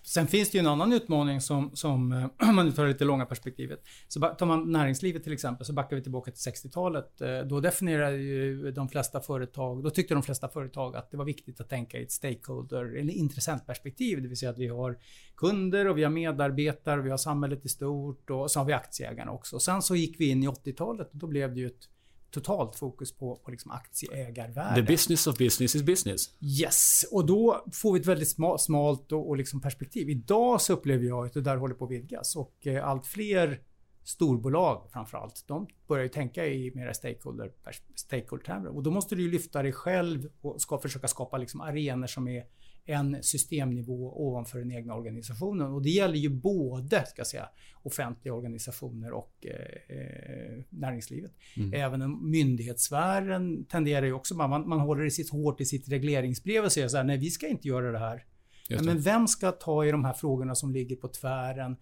Sen 0.02 0.26
finns 0.26 0.50
det 0.50 0.58
ju 0.58 0.60
en 0.60 0.66
annan 0.66 0.92
utmaning 0.92 1.40
som, 1.40 1.70
som 1.76 2.12
eh, 2.12 2.26
om 2.48 2.56
man 2.56 2.72
tar 2.72 2.82
det 2.82 2.92
lite 2.92 3.04
långa 3.04 3.26
perspektivet. 3.26 3.82
Så 4.08 4.20
tar 4.20 4.46
man 4.46 4.72
näringslivet 4.72 5.22
till 5.24 5.32
exempel, 5.32 5.66
så 5.66 5.72
backar 5.72 5.96
vi 5.96 6.02
tillbaka 6.02 6.30
till 6.30 6.52
60-talet. 6.52 7.20
Eh, 7.20 7.40
då 7.40 7.60
definierade 7.60 8.16
ju 8.16 8.70
de 8.70 8.88
flesta 8.88 9.20
företag, 9.20 9.82
då 9.82 9.90
tyckte 9.90 10.14
de 10.14 10.22
flesta 10.22 10.48
företag 10.48 10.96
att 10.96 11.10
det 11.10 11.16
var 11.16 11.24
viktigt 11.24 11.60
att 11.60 11.68
tänka 11.68 11.98
i 11.98 12.02
ett 12.02 12.12
stakeholder 12.12 12.96
eller 12.96 13.12
intressentperspektiv. 13.12 14.22
Det 14.22 14.28
vill 14.28 14.36
säga 14.36 14.50
att 14.50 14.58
vi 14.58 14.68
har 14.68 14.98
kunder 15.36 15.88
och 15.88 15.98
vi 15.98 16.02
har 16.02 16.10
medarbetare, 16.10 17.00
vi 17.00 17.10
har 17.10 17.18
samhället 17.18 17.64
i 17.64 17.68
stort 17.68 18.30
och 18.30 18.50
så 18.50 18.60
har 18.60 18.64
vi 18.64 18.72
aktieägarna 18.72 19.32
också. 19.32 19.58
sen 19.60 19.82
så 19.82 19.96
gick 19.96 20.20
vi 20.20 20.28
in 20.28 20.42
i 20.42 20.48
80-talet 20.48 21.10
och 21.12 21.18
då 21.18 21.26
blev 21.26 21.54
det 21.54 21.60
ju 21.60 21.66
ett 21.66 21.88
totalt 22.32 22.76
fokus 22.76 23.16
på, 23.16 23.36
på 23.36 23.50
liksom 23.50 23.70
aktieägarvärde. 23.70 24.74
The 24.74 24.92
business 24.92 25.26
of 25.26 25.38
business 25.38 25.74
is 25.74 25.82
business. 25.82 26.30
Yes, 26.40 27.04
och 27.10 27.26
då 27.26 27.64
får 27.72 27.92
vi 27.92 28.00
ett 28.00 28.06
väldigt 28.06 28.28
smalt 28.58 29.12
och, 29.12 29.28
och 29.28 29.36
liksom 29.36 29.60
perspektiv. 29.60 30.10
Idag 30.10 30.60
så 30.60 30.72
upplever 30.72 31.04
jag 31.04 31.26
att 31.26 31.32
det 31.32 31.40
där 31.40 31.56
håller 31.56 31.74
på 31.74 31.84
att 31.84 31.90
vidgas 31.90 32.36
och 32.36 32.66
eh, 32.66 32.88
allt 32.88 33.06
fler 33.06 33.60
storbolag 34.04 34.88
framförallt, 34.92 35.44
de 35.46 35.66
börjar 35.88 36.02
ju 36.02 36.08
tänka 36.08 36.46
i 36.46 36.72
mera 36.74 36.94
stakeholder, 36.94 37.52
stakeholder 37.94 38.66
och 38.66 38.82
då 38.82 38.90
måste 38.90 39.14
du 39.14 39.22
ju 39.22 39.30
lyfta 39.30 39.62
dig 39.62 39.72
själv 39.72 40.28
och 40.40 40.60
ska 40.60 40.78
försöka 40.78 41.08
skapa 41.08 41.38
liksom 41.38 41.60
arenor 41.60 42.06
som 42.06 42.28
är 42.28 42.44
en 42.84 43.22
systemnivå 43.22 44.12
ovanför 44.16 44.58
den 44.58 44.72
egna 44.72 44.94
organisationen. 44.94 45.72
Och 45.72 45.82
det 45.82 45.90
gäller 45.90 46.16
ju 46.16 46.28
både 46.28 47.06
ska 47.06 47.24
säga, 47.24 47.48
offentliga 47.82 48.34
organisationer 48.34 49.12
och 49.12 49.46
eh, 49.46 49.96
eh, 49.96 50.64
näringslivet. 50.70 51.32
Mm. 51.56 51.72
Även 51.72 52.30
myndighetssfären 52.30 53.64
tenderar 53.64 54.06
ju 54.06 54.12
också, 54.12 54.34
man, 54.34 54.68
man 54.68 54.80
håller 54.80 55.04
i 55.04 55.10
sitt 55.10 55.30
hårt 55.30 55.60
i 55.60 55.64
sitt 55.64 55.88
regleringsbrev 55.88 56.64
och 56.64 56.72
säger 56.72 56.88
så 56.88 56.96
här, 56.96 57.04
nej 57.04 57.18
vi 57.18 57.30
ska 57.30 57.48
inte 57.48 57.68
göra 57.68 57.92
det 57.92 57.98
här. 57.98 58.24
Det. 58.68 58.82
Men 58.82 59.00
vem 59.00 59.28
ska 59.28 59.52
ta 59.52 59.84
i 59.84 59.90
de 59.90 60.04
här 60.04 60.12
frågorna 60.12 60.54
som 60.54 60.72
ligger 60.72 60.96
på 60.96 61.08
tvären 61.08 61.76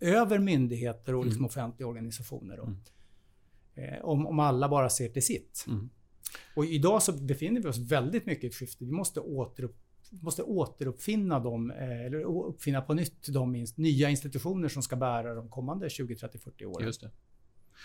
över 0.00 0.38
myndigheter 0.38 1.14
och 1.14 1.24
liksom 1.24 1.40
mm. 1.40 1.46
offentliga 1.46 1.88
organisationer? 1.88 2.58
Mm. 2.58 2.76
Eh, 3.74 4.04
om, 4.04 4.26
om 4.26 4.40
alla 4.40 4.68
bara 4.68 4.90
ser 4.90 5.08
till 5.08 5.22
sitt. 5.22 5.64
Mm. 5.68 5.90
Och 6.56 6.64
idag 6.64 7.02
så 7.02 7.12
befinner 7.12 7.60
vi 7.60 7.68
oss 7.68 7.78
väldigt 7.78 8.26
mycket 8.26 8.44
i 8.44 8.46
ett 8.46 8.54
skifte. 8.54 8.84
Vi 8.84 8.92
måste 8.92 9.20
återupp 9.20 9.76
måste 10.10 10.42
återuppfinna 10.42 11.40
dem, 11.40 11.70
eh, 11.70 12.06
eller 12.06 12.22
uppfinna 12.22 12.80
på 12.80 12.94
nytt 12.94 13.26
de 13.28 13.66
nya 13.76 14.10
institutioner 14.10 14.68
som 14.68 14.82
ska 14.82 14.96
bära 14.96 15.34
de 15.34 15.48
kommande 15.48 15.90
20, 15.90 16.16
30, 16.16 16.38
40 16.38 16.66
åren. 16.66 16.86
Just 16.86 17.00
det. 17.00 17.10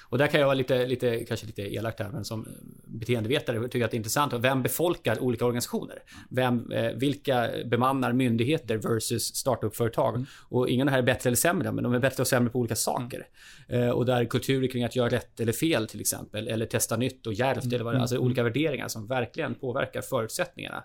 Och 0.09 0.17
där 0.17 0.27
kan 0.27 0.39
jag 0.39 0.47
vara 0.47 0.55
lite, 0.55 0.85
lite, 0.85 1.25
kanske 1.25 1.45
lite 1.45 1.61
elakt 1.61 1.99
här, 1.99 2.09
men 2.09 2.25
som 2.25 2.47
beteendevetare 2.85 3.63
tycker 3.63 3.79
jag 3.79 3.85
att 3.85 3.91
det 3.91 3.95
är 3.95 3.99
intressant. 3.99 4.33
Vem 4.33 4.63
befolkar 4.63 5.19
olika 5.19 5.45
organisationer? 5.45 5.99
Vem, 6.29 6.71
eh, 6.71 6.91
vilka 6.91 7.49
bemannar 7.65 8.13
myndigheter 8.13 8.77
versus 8.77 9.35
startup-företag? 9.35 10.15
Mm. 10.15 10.27
Och 10.49 10.69
ingen 10.69 10.87
här 10.87 10.97
är 10.97 11.03
bättre 11.03 11.29
eller 11.29 11.37
sämre, 11.37 11.71
men 11.71 11.83
de 11.83 11.93
är 11.93 11.99
bättre 11.99 12.21
och 12.21 12.27
sämre 12.27 12.49
på 12.49 12.59
olika 12.59 12.75
saker. 12.75 13.27
Mm. 13.67 13.83
Eh, 13.83 13.89
och 13.89 14.05
där 14.05 14.25
kulturer 14.25 14.67
kring 14.67 14.83
att 14.83 14.95
göra 14.95 15.09
rätt 15.09 15.39
eller 15.39 15.53
fel 15.53 15.87
till 15.87 16.01
exempel, 16.01 16.47
eller 16.47 16.65
testa 16.65 16.97
nytt 16.97 17.27
och 17.27 17.33
djärvt, 17.33 17.63
mm. 17.63 17.75
eller 17.75 17.85
vad 17.85 17.93
det, 17.93 18.01
alltså 18.01 18.17
olika 18.17 18.43
värderingar 18.43 18.87
som 18.87 19.07
verkligen 19.07 19.55
påverkar 19.55 20.01
förutsättningarna 20.01 20.83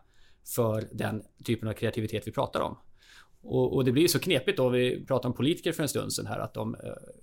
för 0.57 0.89
den 0.93 1.23
typen 1.45 1.69
av 1.69 1.73
kreativitet 1.73 2.27
vi 2.27 2.33
pratar 2.33 2.61
om. 2.61 2.79
Och, 3.43 3.75
och 3.75 3.85
det 3.85 3.93
blir 3.93 4.09
så 4.09 4.19
knepigt 4.19 4.57
då, 4.57 4.69
vi 4.69 5.05
pratade 5.07 5.29
om 5.29 5.35
politiker 5.35 5.73
för 5.73 5.83
en 5.83 5.89
stund 5.89 6.13
sedan 6.13 6.27
här, 6.27 6.39
att 6.39 6.55
de 6.55 6.75
eh, 6.75 6.81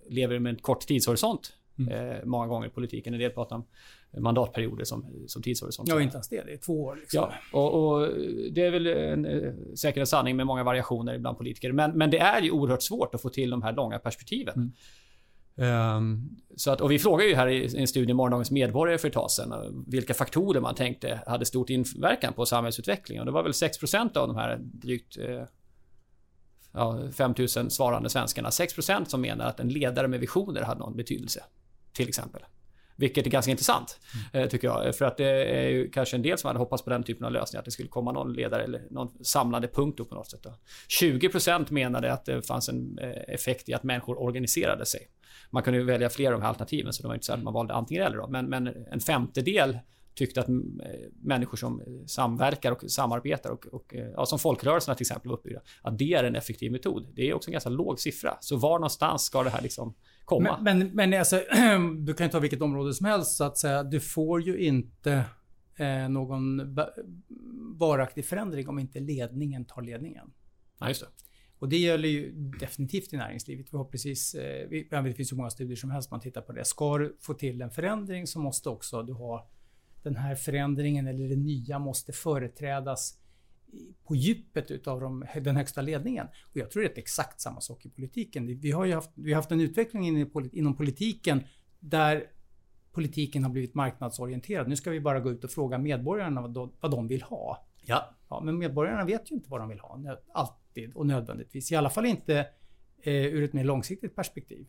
lever 0.09 0.39
med 0.39 0.49
en 0.49 0.59
kort 0.59 0.79
tidshorisont. 0.79 1.53
Mm. 1.79 2.11
Eh, 2.11 2.25
många 2.25 2.47
gånger 2.47 2.67
i 2.67 2.69
politiken. 2.69 3.13
En 3.13 3.19
del 3.19 3.31
pratar 3.31 3.55
om 3.55 3.65
mandatperioder 4.21 4.83
som, 4.83 5.23
som 5.27 5.41
tidshorisont. 5.41 5.89
Ja, 5.89 6.01
inte 6.01 6.15
ens 6.15 6.29
det. 6.29 6.43
Det 6.45 6.53
är 6.53 6.57
två 6.57 6.83
år. 6.83 6.95
Liksom. 6.95 7.29
Ja, 7.51 7.59
och, 7.59 8.01
och, 8.01 8.09
det 8.51 8.61
är 8.61 8.71
väl 8.71 8.87
en, 8.87 9.25
eh, 9.25 9.53
säkert 9.75 9.99
en 9.99 10.07
sanning 10.07 10.35
med 10.35 10.45
många 10.45 10.63
variationer 10.63 11.17
bland 11.17 11.37
politiker. 11.37 11.71
Men, 11.71 11.97
men 11.97 12.11
det 12.11 12.19
är 12.19 12.41
ju 12.41 12.51
oerhört 12.51 12.81
svårt 12.81 13.15
att 13.15 13.21
få 13.21 13.29
till 13.29 13.49
de 13.49 13.61
här 13.61 13.73
långa 13.73 13.99
perspektiven. 13.99 14.55
Mm. 14.55 14.71
Um, 15.57 16.37
så 16.55 16.71
att, 16.71 16.81
och 16.81 16.91
vi 16.91 16.99
frågade 16.99 17.29
ju 17.29 17.35
här 17.35 17.47
i 17.47 17.77
en 17.77 17.87
studie 17.87 18.13
Morgondagens 18.13 18.51
medborgare 18.51 18.97
för 18.97 19.07
ett 19.07 19.13
tag 19.13 19.31
sedan 19.31 19.85
vilka 19.87 20.13
faktorer 20.13 20.61
man 20.61 20.75
tänkte 20.75 21.19
hade 21.27 21.45
stort 21.45 21.69
inverkan 21.69 22.33
på 22.33 22.45
samhällsutvecklingen. 22.45 23.21
Och 23.21 23.25
det 23.25 23.31
var 23.31 23.43
väl 23.43 23.51
6% 23.51 24.17
av 24.17 24.27
de 24.27 24.35
här 24.35 24.59
drygt 24.61 25.17
eh, 25.17 25.43
ja, 26.73 26.99
5000 27.13 27.69
svarande 27.69 28.09
svenskarna. 28.09 28.49
6% 28.49 29.05
som 29.05 29.21
menar 29.21 29.45
att 29.45 29.59
en 29.59 29.69
ledare 29.69 30.07
med 30.07 30.19
visioner 30.19 30.61
hade 30.61 30.79
någon 30.79 30.95
betydelse. 30.95 31.43
Till 31.93 32.07
exempel. 32.07 32.41
Vilket 32.97 33.25
är 33.25 33.29
ganska 33.29 33.51
intressant, 33.51 33.99
mm. 34.33 34.49
tycker 34.49 34.67
jag. 34.67 34.95
För 34.95 35.05
att 35.05 35.17
det 35.17 35.45
är 35.45 35.69
ju 35.69 35.89
kanske 35.89 36.15
en 36.15 36.21
del 36.21 36.37
som 36.37 36.47
hade 36.47 36.59
hoppats 36.59 36.83
på 36.83 36.89
den 36.89 37.03
typen 37.03 37.25
av 37.25 37.31
lösning. 37.31 37.59
Att 37.59 37.65
det 37.65 37.71
skulle 37.71 37.89
komma 37.89 38.11
någon 38.11 38.33
ledare 38.33 38.63
eller 38.63 38.87
någon 38.89 39.25
samlande 39.25 39.67
punkt 39.67 40.09
på 40.09 40.15
något 40.15 40.31
sätt. 40.31 40.43
Då. 40.43 40.53
20% 41.01 41.71
menade 41.71 42.13
att 42.13 42.25
det 42.25 42.41
fanns 42.41 42.69
en 42.69 42.99
eh, 42.99 43.33
effekt 43.33 43.69
i 43.69 43.73
att 43.73 43.83
människor 43.83 44.21
organiserade 44.21 44.85
sig. 44.85 45.01
Man 45.49 45.63
kunde 45.63 45.83
välja 45.83 46.09
fler 46.09 46.27
av 46.27 46.31
de 46.31 46.41
här 46.41 46.49
alternativen, 46.49 46.93
så 46.93 47.01
det 47.01 47.07
var 47.07 47.15
inte 47.15 47.25
så 47.25 47.33
att 47.33 47.43
man 47.43 47.53
valde 47.53 47.73
antingen 47.73 48.03
eller. 48.03 48.17
Då. 48.17 48.27
Men, 48.27 48.49
men 48.49 48.67
en 48.67 48.99
femtedel 48.99 49.79
tyckte 50.15 50.39
att 50.39 50.47
människor 51.23 51.57
som 51.57 52.03
samverkar 52.07 52.71
och 52.71 52.83
samarbetar 52.91 53.49
och, 53.49 53.65
och 53.65 53.95
ja, 54.15 54.25
som 54.25 54.39
folkrörelserna 54.39 54.95
till 54.95 55.03
exempel 55.03 55.31
uppbyggda, 55.31 55.61
att 55.81 55.97
det 55.97 56.13
är 56.13 56.23
en 56.23 56.35
effektiv 56.35 56.71
metod. 56.71 57.07
Det 57.15 57.29
är 57.29 57.33
också 57.33 57.49
en 57.49 57.51
ganska 57.51 57.69
låg 57.69 57.99
siffra. 57.99 58.37
Så 58.39 58.57
var 58.57 58.79
någonstans 58.79 59.23
ska 59.23 59.43
det 59.43 59.49
här 59.49 59.61
liksom 59.61 59.95
komma? 60.25 60.59
Men, 60.61 60.79
men, 60.79 60.91
men 60.95 61.19
alltså, 61.19 61.35
du 62.05 62.13
kan 62.13 62.25
ju 62.27 62.31
ta 62.31 62.39
vilket 62.39 62.61
område 62.61 62.93
som 62.93 63.05
helst 63.05 63.37
så 63.37 63.43
att 63.43 63.57
säga. 63.57 63.83
Du 63.83 63.99
får 63.99 64.41
ju 64.41 64.57
inte 64.57 65.23
eh, 65.75 66.09
någon 66.09 66.75
varaktig 67.77 68.25
förändring 68.25 68.69
om 68.69 68.79
inte 68.79 68.99
ledningen 68.99 69.65
tar 69.65 69.81
ledningen. 69.81 70.33
Ja, 70.79 70.87
just 70.87 71.01
det. 71.01 71.07
Och 71.59 71.69
det 71.69 71.77
gäller 71.77 72.09
ju 72.09 72.31
definitivt 72.59 73.13
i 73.13 73.17
näringslivet. 73.17 73.73
Vi 73.73 73.77
har 73.77 73.85
precis, 73.85 74.35
eh, 74.35 74.67
vi, 74.69 74.87
det 74.89 75.13
finns 75.13 75.31
ju 75.31 75.35
många 75.35 75.49
studier 75.49 75.75
som 75.75 75.91
helst 75.91 76.11
man 76.11 76.19
tittar 76.19 76.41
på 76.41 76.53
det. 76.53 76.65
Ska 76.65 76.97
du 76.97 77.17
få 77.19 77.33
till 77.33 77.61
en 77.61 77.71
förändring 77.71 78.27
så 78.27 78.39
måste 78.39 78.69
också 78.69 79.03
du 79.03 79.13
ha 79.13 79.49
den 80.03 80.15
här 80.15 80.35
förändringen 80.35 81.07
eller 81.07 81.29
det 81.29 81.35
nya 81.35 81.79
måste 81.79 82.13
företrädas 82.13 83.17
på 84.03 84.15
djupet 84.15 84.71
utav 84.71 85.01
de, 85.01 85.25
den 85.41 85.55
högsta 85.55 85.81
ledningen. 85.81 86.27
Och 86.43 86.57
jag 86.57 86.71
tror 86.71 86.83
det 86.83 86.97
är 86.97 86.97
exakt 86.97 87.41
samma 87.41 87.61
sak 87.61 87.85
i 87.85 87.89
politiken. 87.89 88.59
Vi 88.59 88.71
har 88.71 88.87
haft, 88.87 89.11
vi 89.15 89.31
har 89.33 89.35
haft 89.35 89.51
en 89.51 89.61
utveckling 89.61 90.27
inom 90.51 90.75
politiken 90.75 91.43
där 91.79 92.23
politiken 92.91 93.43
har 93.43 93.51
blivit 93.51 93.73
marknadsorienterad. 93.73 94.67
Nu 94.67 94.75
ska 94.75 94.91
vi 94.91 94.99
bara 94.99 95.19
gå 95.19 95.31
ut 95.31 95.43
och 95.43 95.51
fråga 95.51 95.77
medborgarna 95.77 96.41
vad 96.41 96.51
de, 96.53 96.71
vad 96.79 96.91
de 96.91 97.07
vill 97.07 97.21
ha. 97.21 97.65
Ja. 97.81 98.15
ja. 98.29 98.41
Men 98.43 98.57
medborgarna 98.57 99.05
vet 99.05 99.31
ju 99.31 99.35
inte 99.35 99.49
vad 99.49 99.61
de 99.61 99.69
vill 99.69 99.79
ha. 99.79 100.17
Alltid 100.75 100.95
och 100.95 101.05
nödvändigtvis. 101.05 101.71
I 101.71 101.75
alla 101.75 101.89
fall 101.89 102.05
inte 102.05 102.47
eh, 103.03 103.13
ur 103.13 103.43
ett 103.43 103.53
mer 103.53 103.63
långsiktigt 103.63 104.15
perspektiv. 104.15 104.67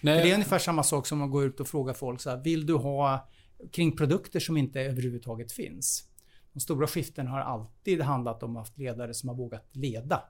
Nej. 0.00 0.22
det 0.22 0.30
är 0.30 0.34
ungefär 0.34 0.58
samma 0.58 0.82
sak 0.82 1.06
som 1.06 1.22
att 1.22 1.30
gå 1.30 1.44
ut 1.44 1.60
och 1.60 1.68
fråga 1.68 1.94
folk 1.94 2.20
så 2.20 2.30
här, 2.30 2.36
Vill 2.36 2.66
du 2.66 2.74
ha 2.74 3.28
kring 3.72 3.96
produkter 3.96 4.40
som 4.40 4.56
inte 4.56 4.80
överhuvudtaget 4.80 5.52
finns? 5.52 6.08
De 6.52 6.60
stora 6.60 6.86
skiften 6.86 7.26
har 7.26 7.40
alltid 7.40 8.00
handlat 8.00 8.42
om 8.42 8.56
att 8.56 8.60
haft 8.60 8.78
ledare 8.78 9.14
som 9.14 9.28
har 9.28 9.36
vågat 9.36 9.68
leda. 9.72 10.22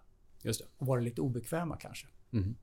Just 0.42 0.61
det. 0.61 0.66
Och 0.78 0.86
varit 0.86 1.05
lite 1.05 1.20
obekväma 1.20 1.76
kanske. 1.76 2.07
Mm. 2.32 2.57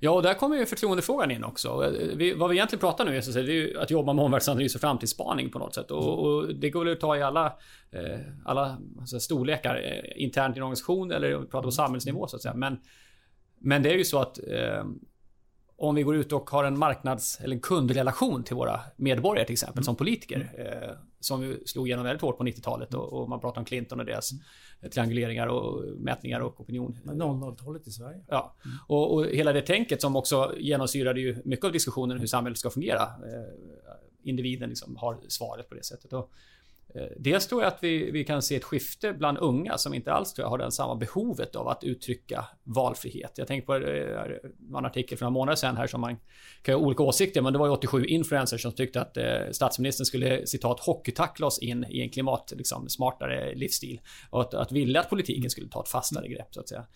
Ja, 0.00 0.10
och 0.10 0.22
där 0.22 0.34
kommer 0.34 0.56
ju 0.56 0.66
förtroendefrågan 0.66 1.30
in 1.30 1.44
också. 1.44 1.92
Vi, 2.14 2.34
vad 2.34 2.50
vi 2.50 2.56
egentligen 2.56 2.80
pratar 2.80 3.04
nu 3.04 3.16
är, 3.16 3.20
så 3.20 3.30
det 3.30 3.52
är 3.52 3.78
att 3.78 3.90
jobba 3.90 4.12
med 4.12 4.24
omvärldsanalys 4.24 4.74
och 4.74 4.80
framtidsspaning 4.80 5.50
på 5.50 5.58
något 5.58 5.74
sätt. 5.74 5.90
Och, 5.90 6.26
och 6.26 6.54
det 6.54 6.70
går 6.70 6.84
väl 6.84 6.92
att 6.92 7.00
ta 7.00 7.16
i 7.16 7.22
alla, 7.22 7.46
eh, 7.90 8.20
alla 8.44 8.78
alltså, 9.00 9.20
storlekar 9.20 9.76
eh, 9.76 10.22
internt 10.22 10.56
i 10.56 10.58
en 10.58 10.62
organisation 10.62 11.10
eller 11.12 11.38
prata 11.38 11.62
på 11.62 11.70
samhällsnivå 11.70 12.26
så 12.26 12.36
att 12.36 12.42
säga. 12.42 12.54
Men, 12.54 12.78
men 13.58 13.82
det 13.82 13.90
är 13.90 13.96
ju 13.96 14.04
så 14.04 14.18
att 14.18 14.38
eh, 14.38 14.84
om 15.78 15.94
vi 15.94 16.02
går 16.02 16.16
ut 16.16 16.32
och 16.32 16.50
har 16.50 16.64
en 16.64 16.78
marknads 16.78 17.40
eller 17.40 17.54
en 17.54 17.60
kundrelation 17.60 18.44
till 18.44 18.56
våra 18.56 18.80
medborgare 18.96 19.46
till 19.46 19.52
exempel 19.52 19.78
mm. 19.78 19.84
som 19.84 19.96
politiker. 19.96 20.52
Eh, 20.58 20.96
som 21.20 21.56
slog 21.66 21.88
igenom 21.88 22.04
väldigt 22.04 22.22
hårt 22.22 22.38
på 22.38 22.44
90-talet 22.44 22.94
och, 22.94 23.12
och, 23.12 23.28
man 23.28 23.40
pratar 23.40 23.60
om 23.60 23.64
Clinton 23.64 24.00
och 24.00 24.06
deras 24.06 24.32
mm. 24.32 24.90
trianguleringar 24.90 25.46
och 25.46 25.84
mätningar 25.98 26.40
och 26.40 26.60
opinion. 26.60 26.98
00-talet 27.04 27.86
i 27.86 27.90
Sverige. 27.90 28.24
Ja. 28.28 28.56
Mm. 28.64 28.76
Och, 28.86 29.14
och, 29.14 29.26
hela 29.26 29.52
det 29.52 29.62
tänket 29.62 30.00
som 30.00 30.16
också 30.16 30.54
genomsyrade 30.58 31.20
ju 31.20 31.42
mycket 31.44 31.64
av 31.64 31.72
diskussionen 31.72 32.18
hur 32.18 32.26
samhället 32.26 32.58
ska 32.58 32.70
fungera. 32.70 33.02
Eh, 33.02 33.90
individen 34.22 34.68
liksom 34.68 34.96
har 34.96 35.18
svaret 35.28 35.68
på 35.68 35.74
det 35.74 35.84
sättet. 35.84 36.12
Och, 36.12 36.30
Eh, 36.94 37.06
dels 37.16 37.46
tror 37.46 37.62
jag 37.62 37.68
att 37.68 37.78
vi, 37.80 38.10
vi 38.10 38.24
kan 38.24 38.42
se 38.42 38.56
ett 38.56 38.64
skifte 38.64 39.12
bland 39.12 39.38
unga 39.38 39.78
som 39.78 39.94
inte 39.94 40.12
alls 40.12 40.34
tror 40.34 40.44
jag 40.44 40.50
har 40.50 40.58
den 40.58 40.72
samma 40.72 40.94
behovet 40.94 41.56
av 41.56 41.68
att 41.68 41.84
uttrycka 41.84 42.44
valfrihet. 42.62 43.32
Jag 43.36 43.46
tänker 43.46 43.66
på 43.66 43.74
eh, 43.74 44.78
en 44.78 44.84
artikel 44.84 45.18
för 45.18 45.24
några 45.24 45.32
månader 45.32 45.56
sedan 45.56 45.76
här 45.76 45.86
som 45.86 46.00
man 46.00 46.16
kan 46.62 46.74
ha 46.74 46.82
olika 46.82 47.02
åsikter 47.02 47.42
men 47.42 47.52
det 47.52 47.58
var 47.58 47.66
ju 47.66 47.72
87 47.72 48.04
influencers 48.04 48.62
som 48.62 48.72
tyckte 48.72 49.00
att 49.00 49.16
eh, 49.16 49.24
statsministern 49.52 50.04
skulle 50.04 50.46
citat 50.46 50.80
hockeytackla 50.80 51.46
oss 51.46 51.58
in 51.58 51.86
i 51.88 52.00
en 52.00 52.10
klimatsmartare 52.10 53.46
liksom, 53.46 53.58
livsstil. 53.60 54.00
Och 54.30 54.40
att, 54.40 54.54
att 54.54 54.72
ville 54.72 55.00
att 55.00 55.10
politiken 55.10 55.50
skulle 55.50 55.68
ta 55.68 55.82
ett 55.82 55.88
fastare 55.88 56.28
grepp 56.28 56.48
så 56.50 56.60
att 56.60 56.68
säga. 56.68 56.86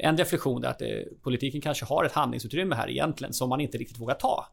En 0.00 0.16
reflektion 0.16 0.64
är 0.64 0.68
att 0.68 0.82
politiken 1.22 1.60
kanske 1.60 1.84
har 1.84 2.04
ett 2.04 2.12
handlingsutrymme 2.12 2.74
här 2.74 2.90
egentligen 2.90 3.32
som 3.32 3.48
man 3.48 3.60
inte 3.60 3.78
riktigt 3.78 4.00
vågar 4.00 4.14
ta. 4.14 4.46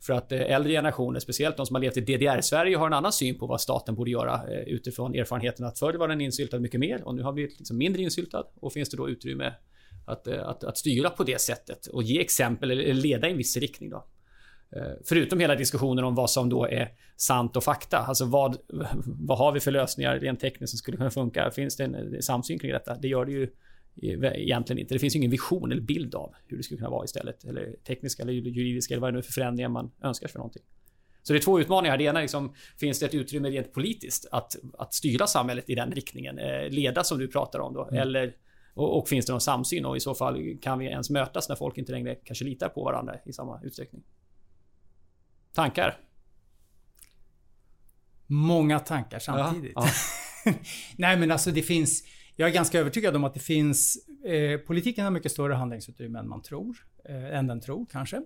För 0.00 0.12
att 0.12 0.32
eh, 0.32 0.40
äldre 0.40 0.72
generationer, 0.72 1.20
speciellt 1.20 1.56
de 1.56 1.66
som 1.66 1.74
har 1.74 1.80
levt 1.80 1.96
i 1.96 2.00
DDR-Sverige, 2.00 2.76
har 2.76 2.86
en 2.86 2.92
annan 2.92 3.12
syn 3.12 3.38
på 3.38 3.46
vad 3.46 3.60
staten 3.60 3.94
borde 3.94 4.10
göra 4.10 4.34
eh, 4.34 4.60
utifrån 4.60 5.14
erfarenheten 5.14 5.66
att 5.66 5.78
förr 5.78 5.94
var 5.94 6.08
den 6.08 6.20
insyltad 6.20 6.58
mycket 6.58 6.80
mer 6.80 7.02
och 7.04 7.14
nu 7.14 7.22
har 7.22 7.32
vi 7.32 7.42
liksom 7.42 7.78
mindre 7.78 8.02
insyltad. 8.02 8.44
Och 8.60 8.72
finns 8.72 8.88
det 8.88 8.96
då 8.96 9.08
utrymme 9.08 9.54
att, 10.06 10.26
eh, 10.26 10.48
att, 10.48 10.64
att 10.64 10.78
styra 10.78 11.10
på 11.10 11.24
det 11.24 11.40
sättet 11.40 11.86
och 11.86 12.02
ge 12.02 12.20
exempel 12.20 12.70
eller 12.70 12.94
leda 12.94 13.28
i 13.28 13.30
en 13.30 13.36
viss 13.36 13.56
riktning 13.56 13.90
då. 13.90 14.04
Förutom 15.04 15.40
hela 15.40 15.54
diskussionen 15.54 16.04
om 16.04 16.14
vad 16.14 16.30
som 16.30 16.48
då 16.48 16.66
är 16.66 16.88
sant 17.16 17.56
och 17.56 17.64
fakta. 17.64 17.98
Alltså 17.98 18.24
vad, 18.24 18.56
vad 19.04 19.38
har 19.38 19.52
vi 19.52 19.60
för 19.60 19.70
lösningar 19.70 20.18
rent 20.18 20.40
tekniskt 20.40 20.70
som 20.70 20.78
skulle 20.78 20.96
kunna 20.96 21.10
funka? 21.10 21.50
Finns 21.50 21.76
det 21.76 21.84
en 21.84 22.22
samsyn 22.22 22.58
kring 22.58 22.72
detta? 22.72 22.94
Det 22.94 23.08
gör 23.08 23.24
det 23.24 23.32
ju 23.32 23.48
egentligen 24.02 24.78
inte. 24.78 24.94
Det 24.94 24.98
finns 24.98 25.16
ingen 25.16 25.30
vision 25.30 25.72
eller 25.72 25.82
bild 25.82 26.14
av 26.14 26.34
hur 26.46 26.56
det 26.56 26.62
skulle 26.62 26.78
kunna 26.78 26.90
vara 26.90 27.04
istället. 27.04 27.44
Eller 27.44 27.76
tekniska 27.86 28.22
eller 28.22 28.32
juridiska 28.32 28.94
eller 28.94 29.00
vad 29.00 29.08
det 29.08 29.12
nu 29.12 29.18
är 29.18 29.22
för 29.22 29.32
förändringar 29.32 29.68
man 29.68 29.90
önskar 30.02 30.28
för 30.28 30.38
någonting. 30.38 30.62
Så 31.22 31.32
det 31.32 31.38
är 31.38 31.42
två 31.42 31.60
utmaningar. 31.60 31.98
Det 31.98 32.04
ena 32.04 32.18
är 32.18 32.22
liksom, 32.22 32.54
finns 32.76 33.00
det 33.00 33.06
ett 33.06 33.14
utrymme 33.14 33.50
rent 33.50 33.72
politiskt 33.72 34.26
att, 34.32 34.56
att 34.78 34.94
styra 34.94 35.26
samhället 35.26 35.70
i 35.70 35.74
den 35.74 35.92
riktningen? 35.92 36.38
Eh, 36.38 36.68
leda 36.68 37.04
som 37.04 37.18
du 37.18 37.28
pratar 37.28 37.58
om 37.58 37.74
då. 37.74 37.84
Mm. 37.84 38.02
Eller, 38.02 38.36
och, 38.74 38.98
och, 38.98 39.08
finns 39.08 39.26
det 39.26 39.32
någon 39.32 39.40
samsyn? 39.40 39.84
Och 39.84 39.96
i 39.96 40.00
så 40.00 40.14
fall 40.14 40.58
kan 40.62 40.78
vi 40.78 40.86
ens 40.86 41.10
mötas 41.10 41.48
när 41.48 41.56
folk 41.56 41.78
inte 41.78 41.92
längre 41.92 42.14
kanske 42.14 42.44
litar 42.44 42.68
på 42.68 42.84
varandra 42.84 43.16
i 43.24 43.32
samma 43.32 43.60
utsträckning? 43.62 44.02
Tankar? 45.54 46.00
Många 48.26 48.78
tankar 48.78 49.18
samtidigt. 49.18 49.72
Ja, 49.74 49.88
ja. 50.44 50.52
Nej 50.96 51.16
men 51.16 51.30
alltså 51.30 51.50
det 51.50 51.62
finns 51.62 52.04
jag 52.40 52.48
är 52.48 52.54
ganska 52.54 52.80
övertygad 52.80 53.16
om 53.16 53.24
att 53.24 53.34
det 53.34 53.40
finns... 53.40 54.06
Eh, 54.24 54.58
politiken 54.58 55.04
har 55.04 55.10
mycket 55.10 55.32
större 55.32 55.54
handlingsutrymme 55.54 56.18
än 56.18 56.28
man 56.28 56.42
tror. 56.42 56.76
Eh, 57.04 57.36
än 57.36 57.46
den 57.46 57.60
tror 57.60 57.86
kanske. 57.90 58.16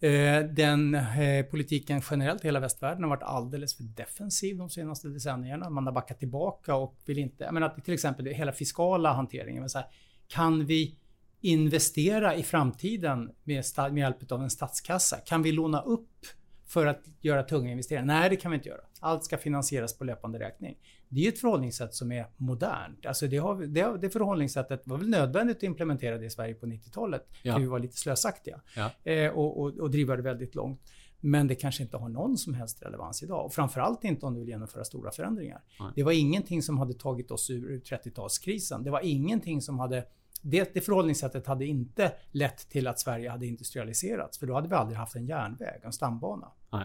Eh, 0.00 0.40
den 0.50 0.94
eh, 0.94 1.44
politiken 1.50 2.02
generellt 2.10 2.44
i 2.44 2.48
hela 2.48 2.60
västvärlden 2.60 3.02
har 3.02 3.10
varit 3.10 3.22
alldeles 3.22 3.76
för 3.76 3.82
defensiv 3.82 4.56
de 4.56 4.70
senaste 4.70 5.08
decennierna. 5.08 5.70
Man 5.70 5.86
har 5.86 5.92
backat 5.92 6.18
tillbaka 6.18 6.74
och 6.74 6.96
vill 7.06 7.18
inte... 7.18 7.44
Jag 7.44 7.54
menar 7.54 7.68
till 7.68 7.94
exempel 7.94 8.26
hela 8.26 8.52
fiskala 8.52 9.12
hanteringen. 9.12 9.68
Så 9.68 9.78
här, 9.78 9.86
kan 10.28 10.66
vi 10.66 10.98
investera 11.40 12.34
i 12.34 12.42
framtiden 12.42 13.30
med, 13.44 13.64
med 13.76 13.98
hjälp 13.98 14.32
av 14.32 14.42
en 14.42 14.50
statskassa? 14.50 15.16
Kan 15.16 15.42
vi 15.42 15.52
låna 15.52 15.80
upp 15.80 16.26
för 16.66 16.86
att 16.86 17.02
göra 17.20 17.42
tunga 17.42 17.70
investeringar? 17.70 18.06
Nej, 18.06 18.30
det 18.30 18.36
kan 18.36 18.50
vi 18.50 18.54
inte 18.54 18.68
göra. 18.68 18.82
Allt 19.00 19.24
ska 19.24 19.38
finansieras 19.38 19.98
på 19.98 20.04
löpande 20.04 20.38
räkning. 20.38 20.76
Det 21.08 21.24
är 21.24 21.28
ett 21.28 21.38
förhållningssätt 21.38 21.94
som 21.94 22.12
är 22.12 22.26
modernt. 22.36 23.06
Alltså 23.06 23.26
det, 23.26 23.36
har, 23.36 23.62
det, 23.62 23.98
det 23.98 24.10
förhållningssättet 24.10 24.82
var 24.84 24.98
väl 24.98 25.08
nödvändigt 25.08 25.56
att 25.56 25.62
implementera 25.62 26.18
det 26.18 26.26
i 26.26 26.30
Sverige 26.30 26.54
på 26.54 26.66
90-talet. 26.66 27.26
Ja. 27.42 27.58
Vi 27.58 27.66
var 27.66 27.78
lite 27.78 27.96
slösaktiga. 27.96 28.60
Ja. 28.76 29.10
Eh, 29.12 29.30
och, 29.30 29.60
och, 29.60 29.78
och 29.78 29.90
driva 29.90 30.16
det 30.16 30.22
väldigt 30.22 30.54
långt. 30.54 30.80
Men 31.20 31.46
det 31.46 31.54
kanske 31.54 31.82
inte 31.82 31.96
har 31.96 32.08
någon 32.08 32.38
som 32.38 32.54
helst 32.54 32.82
relevans 32.82 33.22
idag. 33.22 33.44
Och 33.44 33.54
framförallt 33.54 34.04
inte 34.04 34.26
om 34.26 34.34
du 34.34 34.40
vill 34.40 34.48
genomföra 34.48 34.84
stora 34.84 35.10
förändringar. 35.10 35.62
Nej. 35.80 35.92
Det 35.94 36.02
var 36.02 36.12
ingenting 36.12 36.62
som 36.62 36.78
hade 36.78 36.94
tagit 36.94 37.30
oss 37.30 37.50
ur 37.50 37.80
30-talskrisen. 37.80 38.84
Det 38.84 38.90
var 38.90 39.00
ingenting 39.00 39.62
som 39.62 39.78
hade 39.78 40.04
det, 40.42 40.74
det 40.74 40.80
förhållningssättet 40.80 41.46
hade 41.46 41.66
inte 41.66 42.12
lett 42.30 42.68
till 42.70 42.86
att 42.86 43.00
Sverige 43.00 43.30
hade 43.30 43.46
industrialiserats. 43.46 44.38
För 44.38 44.46
då 44.46 44.54
hade 44.54 44.68
vi 44.68 44.74
aldrig 44.74 44.98
haft 44.98 45.16
en 45.16 45.26
järnväg, 45.26 45.80
en 45.82 45.92
stambana. 45.92 46.52
Nej. 46.72 46.84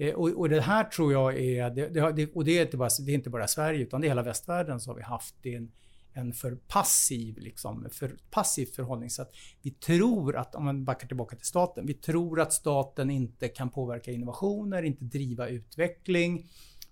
Eh, 0.00 0.14
och, 0.14 0.28
och, 0.28 0.48
det 0.48 0.60
här 0.60 0.84
tror 0.84 1.12
jag 1.12 1.38
är, 1.38 1.70
det, 1.70 1.88
det, 1.88 2.32
och 2.34 2.44
det 2.44 2.58
är, 2.58 2.62
inte 2.62 2.76
bara, 2.76 2.88
det 3.00 3.12
är 3.12 3.14
inte 3.14 3.30
bara 3.30 3.46
Sverige 3.46 3.80
utan 3.80 4.00
det 4.00 4.06
är 4.06 4.08
hela 4.08 4.22
västvärlden 4.22 4.80
så 4.80 4.90
har 4.90 4.96
vi 4.96 5.02
haft 5.02 5.46
en, 5.46 5.72
en 6.12 6.32
för 6.32 6.54
passiv, 6.54 7.38
liksom, 7.38 7.88
för 7.92 8.16
passivt 8.30 8.74
förhållningssätt. 8.74 9.28
Vi 9.62 9.70
tror 9.70 10.36
att, 10.36 10.54
om 10.54 10.64
man 10.64 10.84
backar 10.84 11.06
tillbaka 11.06 11.36
till 11.36 11.46
staten, 11.46 11.86
vi 11.86 11.94
tror 11.94 12.40
att 12.40 12.52
staten 12.52 13.10
inte 13.10 13.48
kan 13.48 13.70
påverka 13.70 14.12
innovationer, 14.12 14.82
inte 14.82 15.04
driva 15.04 15.48
utveckling. 15.48 16.46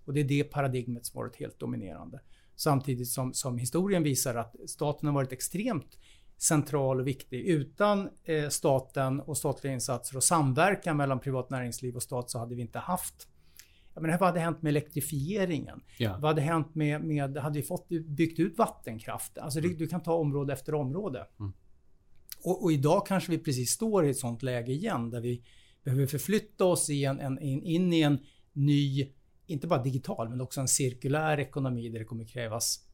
Och 0.05 0.15
det 0.15 0.21
är 0.21 0.25
det 0.25 0.45
paradigmet 0.45 1.07
som 1.07 1.19
varit 1.21 1.37
helt 1.37 1.59
dominerande. 1.59 2.21
Samtidigt 2.57 3.09
som, 3.09 3.35
som 3.35 3.59
historien 3.59 4.03
visar 4.03 4.35
att 4.35 4.55
staten 4.67 5.07
har 5.07 5.15
varit 5.15 5.33
extremt 5.33 5.99
central 6.39 7.01
och 7.01 7.07
viktig. 7.07 7.41
Utan 7.41 8.09
eh, 8.25 8.49
staten 8.49 9.21
och 9.21 9.37
statliga 9.37 9.73
insatser 9.73 10.17
och 10.17 10.25
samverkan 10.25 10.97
mellan 10.97 11.21
privat 11.21 11.51
näringsliv 11.51 11.97
och 11.97 12.03
stat 12.03 12.31
så 12.31 12.39
hade 12.39 12.55
vi 12.55 12.63
inte 12.63 12.79
haft 12.79 13.29
menar, 14.01 14.19
vad 14.19 14.29
hade 14.29 14.41
hänt 14.41 14.63
med 14.63 14.71
elektrifieringen? 14.71 15.81
Ja. 15.99 16.13
Vad 16.13 16.25
hade 16.31 16.41
hänt 16.41 16.75
med, 16.75 17.05
med, 17.05 17.37
hade 17.37 17.59
vi 17.59 17.63
fått 17.63 17.89
byggt 17.89 18.39
ut 18.39 18.59
vattenkraft? 18.59 19.39
Alltså 19.39 19.59
mm. 19.59 19.71
du, 19.71 19.77
du 19.77 19.87
kan 19.87 20.03
ta 20.03 20.13
område 20.13 20.53
efter 20.53 20.75
område. 20.75 21.27
Mm. 21.41 21.53
Och, 22.45 22.65
och, 22.65 22.73
idag 22.73 23.07
kanske 23.07 23.31
vi 23.31 23.39
precis 23.39 23.71
står 23.71 24.07
i 24.07 24.11
ett 24.11 24.19
sånt 24.19 24.43
läge 24.43 24.73
igen 24.73 25.11
där 25.11 25.21
vi 25.21 25.43
behöver 25.85 26.07
förflytta 26.07 26.65
oss 26.65 26.91
i 26.91 27.05
en, 27.05 27.21
en, 27.21 27.39
in 27.39 27.93
i 27.93 28.01
en 28.01 28.19
ny, 28.53 29.13
inte 29.47 29.67
bara 29.67 29.83
digital, 29.83 30.29
men 30.29 30.41
också 30.41 30.61
en 30.61 30.69
cirkulär 30.69 31.41
ekonomi 31.41 31.89
där 31.89 31.99
det 31.99 32.05
kommer 32.05 32.25
krävas, 32.25 32.85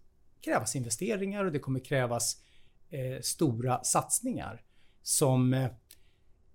krävas 0.40 0.76
investeringar 0.76 1.44
och 1.44 1.52
det 1.52 1.58
kommer 1.58 1.80
krävas 1.80 2.42
eh, 2.90 3.20
stora 3.20 3.84
satsningar 3.84 4.62
som 5.02 5.54
eh, 5.54 5.70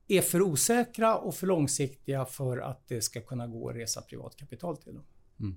är 0.08 0.22
för 0.22 0.42
osäkra 0.42 1.18
och 1.18 1.36
för 1.36 1.48
långsiktiga 1.48 2.26
för 2.26 2.58
att 2.58 2.88
det 2.88 3.02
ska 3.02 3.22
kunna 3.22 3.48
gå 3.48 3.70
att 3.70 3.76
resa 3.76 4.02
privatkapital 4.02 4.78
till 4.78 4.94
dem. 4.94 5.04
Mm. 5.40 5.56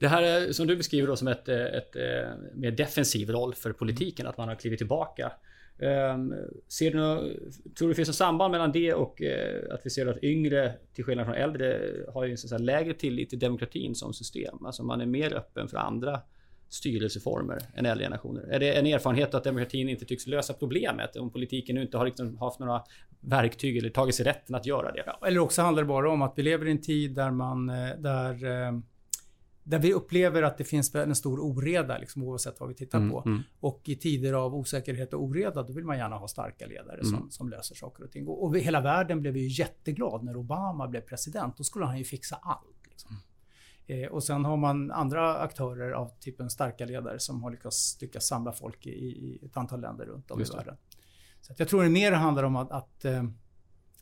Det 0.00 0.08
här 0.08 0.22
är, 0.22 0.52
som 0.52 0.66
du 0.66 0.76
beskriver 0.76 1.08
då 1.08 1.16
som 1.16 1.28
ett, 1.28 1.48
eh, 1.48 1.64
ett, 1.64 1.96
ett 1.96 2.54
mer 2.54 2.70
defensiv 2.70 3.30
roll 3.30 3.54
för 3.54 3.72
politiken, 3.72 4.26
att 4.26 4.38
man 4.38 4.48
har 4.48 4.54
klivit 4.54 4.78
tillbaka. 4.78 5.32
Um, 5.78 6.34
ser 6.68 6.90
du 6.90 6.98
något, 6.98 7.22
tror 7.78 7.88
du 7.88 7.88
det 7.88 7.94
finns 7.94 8.08
ett 8.08 8.14
samband 8.14 8.52
mellan 8.52 8.72
det 8.72 8.94
och 8.94 9.20
uh, 9.20 9.74
att 9.74 9.80
vi 9.84 9.90
ser 9.90 10.06
att 10.06 10.24
yngre, 10.24 10.74
till 10.94 11.04
skillnad 11.04 11.26
från 11.26 11.34
äldre, 11.34 11.80
har 12.14 12.24
ju 12.24 12.36
en 12.52 12.64
lägre 12.64 12.94
tillit 12.94 13.30
till 13.30 13.38
demokratin 13.38 13.94
som 13.94 14.12
system? 14.12 14.66
Alltså 14.66 14.82
man 14.82 15.00
är 15.00 15.06
mer 15.06 15.34
öppen 15.34 15.68
för 15.68 15.76
andra 15.76 16.20
styrelseformer 16.68 17.58
än 17.74 17.86
äldre 17.86 18.04
generationer? 18.04 18.42
Är 18.42 18.60
det 18.60 18.78
en 18.78 18.86
erfarenhet 18.86 19.34
att 19.34 19.44
demokratin 19.44 19.88
inte 19.88 20.04
tycks 20.04 20.26
lösa 20.26 20.54
problemet? 20.54 21.16
Om 21.16 21.30
politiken 21.30 21.74
nu 21.74 21.82
inte 21.82 21.98
har 21.98 22.06
liksom 22.06 22.36
haft 22.36 22.58
några 22.58 22.82
verktyg 23.20 23.76
eller 23.76 23.90
tagit 23.90 24.14
sig 24.14 24.24
rätten 24.24 24.54
att 24.54 24.66
göra 24.66 24.92
det? 24.92 25.02
Ja, 25.06 25.26
eller 25.26 25.40
också 25.40 25.62
handlar 25.62 25.82
det 25.82 25.88
bara 25.88 26.10
om 26.10 26.22
att 26.22 26.32
vi 26.36 26.42
lever 26.42 26.66
i 26.66 26.70
en 26.70 26.80
tid 26.80 27.14
där 27.14 27.30
man 27.30 27.68
eh, 27.68 27.88
där 27.98 28.66
eh, 28.66 28.72
där 29.66 29.78
vi 29.78 29.92
upplever 29.92 30.42
att 30.42 30.58
det 30.58 30.64
finns 30.64 30.94
en 30.94 31.16
stor 31.16 31.40
oreda, 31.40 31.98
liksom, 31.98 32.22
oavsett 32.22 32.60
vad 32.60 32.68
vi 32.68 32.74
tittar 32.74 32.98
mm, 32.98 33.10
på. 33.10 33.22
Mm. 33.26 33.42
Och 33.60 33.82
i 33.84 33.96
tider 33.96 34.32
av 34.32 34.54
osäkerhet 34.54 35.12
och 35.12 35.22
oreda, 35.22 35.62
då 35.62 35.72
vill 35.72 35.84
man 35.84 35.98
gärna 35.98 36.16
ha 36.16 36.28
starka 36.28 36.66
ledare 36.66 37.00
mm. 37.00 37.04
som, 37.04 37.30
som 37.30 37.48
löser 37.48 37.74
saker 37.74 38.04
och 38.04 38.10
ting. 38.10 38.28
Och, 38.28 38.44
och 38.44 38.58
hela 38.58 38.80
världen 38.80 39.20
blev 39.20 39.36
ju 39.36 39.48
jätteglad 39.48 40.24
när 40.24 40.36
Obama 40.36 40.88
blev 40.88 41.00
president. 41.00 41.56
Då 41.56 41.64
skulle 41.64 41.84
han 41.84 41.98
ju 41.98 42.04
fixa 42.04 42.36
allt. 42.42 42.86
Liksom. 42.90 43.16
Eh, 43.86 44.08
och 44.08 44.24
sen 44.24 44.44
har 44.44 44.56
man 44.56 44.90
andra 44.90 45.38
aktörer 45.38 45.92
av 45.92 46.10
typen 46.20 46.50
starka 46.50 46.84
ledare 46.84 47.18
som 47.18 47.42
har 47.42 47.50
lyckats, 47.50 47.98
lyckats 48.00 48.26
samla 48.26 48.52
folk 48.52 48.86
i, 48.86 48.90
i 48.90 49.40
ett 49.46 49.56
antal 49.56 49.80
länder 49.80 50.06
runt 50.06 50.30
om 50.30 50.40
i 50.40 50.44
världen. 50.44 50.76
Så 51.40 51.54
jag 51.56 51.68
tror 51.68 51.82
det 51.82 51.88
mer 51.88 52.12
handlar 52.12 52.42
om 52.42 52.56
att, 52.56 52.72
att 52.72 53.04
eh, 53.04 53.24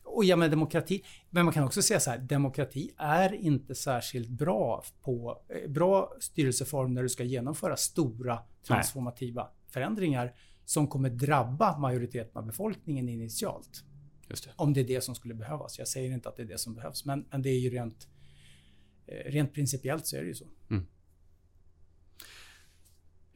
och 0.04 0.24
ja, 0.24 0.36
men 0.36 0.50
demokrati. 0.50 1.02
Men 1.30 1.44
man 1.44 1.54
kan 1.54 1.64
också 1.64 1.82
säga 1.82 2.00
så 2.00 2.10
här, 2.10 2.18
demokrati 2.18 2.90
är 2.98 3.34
inte 3.34 3.74
särskilt 3.74 4.28
bra 4.28 4.84
på 5.02 5.42
eh, 5.48 5.70
bra 5.70 6.12
styrelseform 6.20 6.94
när 6.94 7.02
du 7.02 7.08
ska 7.08 7.24
genomföra 7.24 7.76
stora 7.76 8.38
transformativa 8.66 9.42
Nej. 9.42 9.52
förändringar 9.70 10.34
som 10.64 10.86
kommer 10.88 11.10
drabba 11.10 11.78
majoriteten 11.78 12.36
av 12.38 12.46
befolkningen 12.46 13.08
initialt. 13.08 13.84
Det. 14.28 14.50
Om 14.56 14.72
det 14.72 14.80
är 14.80 14.84
det 14.84 15.00
som 15.00 15.14
skulle 15.14 15.34
behövas. 15.34 15.78
Jag 15.78 15.88
säger 15.88 16.12
inte 16.12 16.28
att 16.28 16.36
det 16.36 16.42
är 16.42 16.46
det 16.46 16.58
som 16.58 16.74
behövs, 16.74 17.04
men, 17.04 17.26
men 17.30 17.42
det 17.42 17.48
är 17.48 17.58
ju 17.58 17.70
rent 17.70 18.08
Eh, 19.06 19.30
rent 19.32 19.54
principiellt 19.54 20.06
så 20.06 20.16
är 20.16 20.20
det 20.20 20.26
ju 20.26 20.34
så. 20.34 20.44
Mm. 20.70 20.86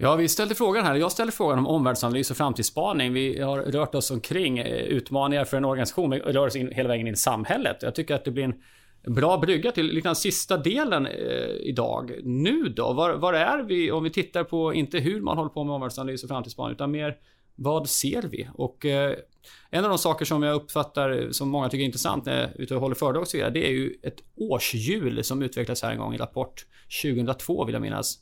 Ja, 0.00 0.16
vi 0.16 0.28
ställde 0.28 0.54
frågan 0.54 0.84
här. 0.84 0.94
Jag 0.94 1.12
ställde 1.12 1.32
frågan 1.32 1.58
om 1.58 1.66
omvärldsanalys 1.66 2.30
och 2.30 2.36
framtidsspaning. 2.36 3.12
Vi 3.12 3.40
har 3.40 3.58
rört 3.58 3.94
oss 3.94 4.10
omkring 4.10 4.58
eh, 4.58 4.84
utmaningar 4.84 5.44
för 5.44 5.56
en 5.56 5.64
organisation. 5.64 6.10
Vi 6.10 6.18
rör 6.18 6.46
oss 6.46 6.56
in, 6.56 6.72
hela 6.72 6.88
vägen 6.88 7.06
in 7.06 7.14
i 7.14 7.16
samhället. 7.16 7.76
Jag 7.80 7.94
tycker 7.94 8.14
att 8.14 8.24
det 8.24 8.30
blir 8.30 8.44
en 8.44 8.62
bra 9.14 9.38
brygga 9.38 9.72
till 9.72 9.86
liksom, 9.86 10.14
sista 10.14 10.56
delen 10.56 11.06
eh, 11.06 11.12
idag. 11.60 12.12
Nu 12.22 12.62
då? 12.68 12.92
Var, 12.92 13.14
var, 13.14 13.34
är 13.34 13.62
vi 13.62 13.90
om 13.90 14.04
vi 14.04 14.10
tittar 14.10 14.44
på, 14.44 14.74
inte 14.74 14.98
hur 14.98 15.20
man 15.20 15.36
håller 15.36 15.50
på 15.50 15.64
med 15.64 15.74
omvärldsanalys 15.74 16.22
och 16.22 16.28
framtidsspaning, 16.28 16.74
utan 16.74 16.90
mer 16.90 17.16
vad 17.59 17.88
ser 17.88 18.22
vi? 18.22 18.48
Och 18.54 18.86
eh, 18.86 19.16
en 19.70 19.84
av 19.84 19.90
de 19.90 19.98
saker 19.98 20.24
som 20.24 20.42
jag 20.42 20.54
uppfattar 20.54 21.28
som 21.30 21.48
många 21.48 21.68
tycker 21.68 21.82
är 21.82 21.86
intressant 21.86 22.24
när 22.24 22.40
jag 22.40 22.50
är 22.50 22.61
ute 22.61 22.74
och 22.74 22.80
håller 22.80 22.94
föredrag 22.94 23.22
och 23.22 23.28
så 23.28 23.36
vidare, 23.36 23.50
det 23.50 23.66
är 23.66 23.70
ju 23.70 23.94
ett 24.02 24.18
årshjul 24.36 25.24
som 25.24 25.42
utvecklades 25.42 25.82
här 25.82 25.90
en 25.90 25.98
gång 25.98 26.14
i 26.14 26.18
rapport 26.18 26.66
2002 27.02 27.64
vill 27.64 27.72
jag 27.72 27.82
minnas. 27.82 28.18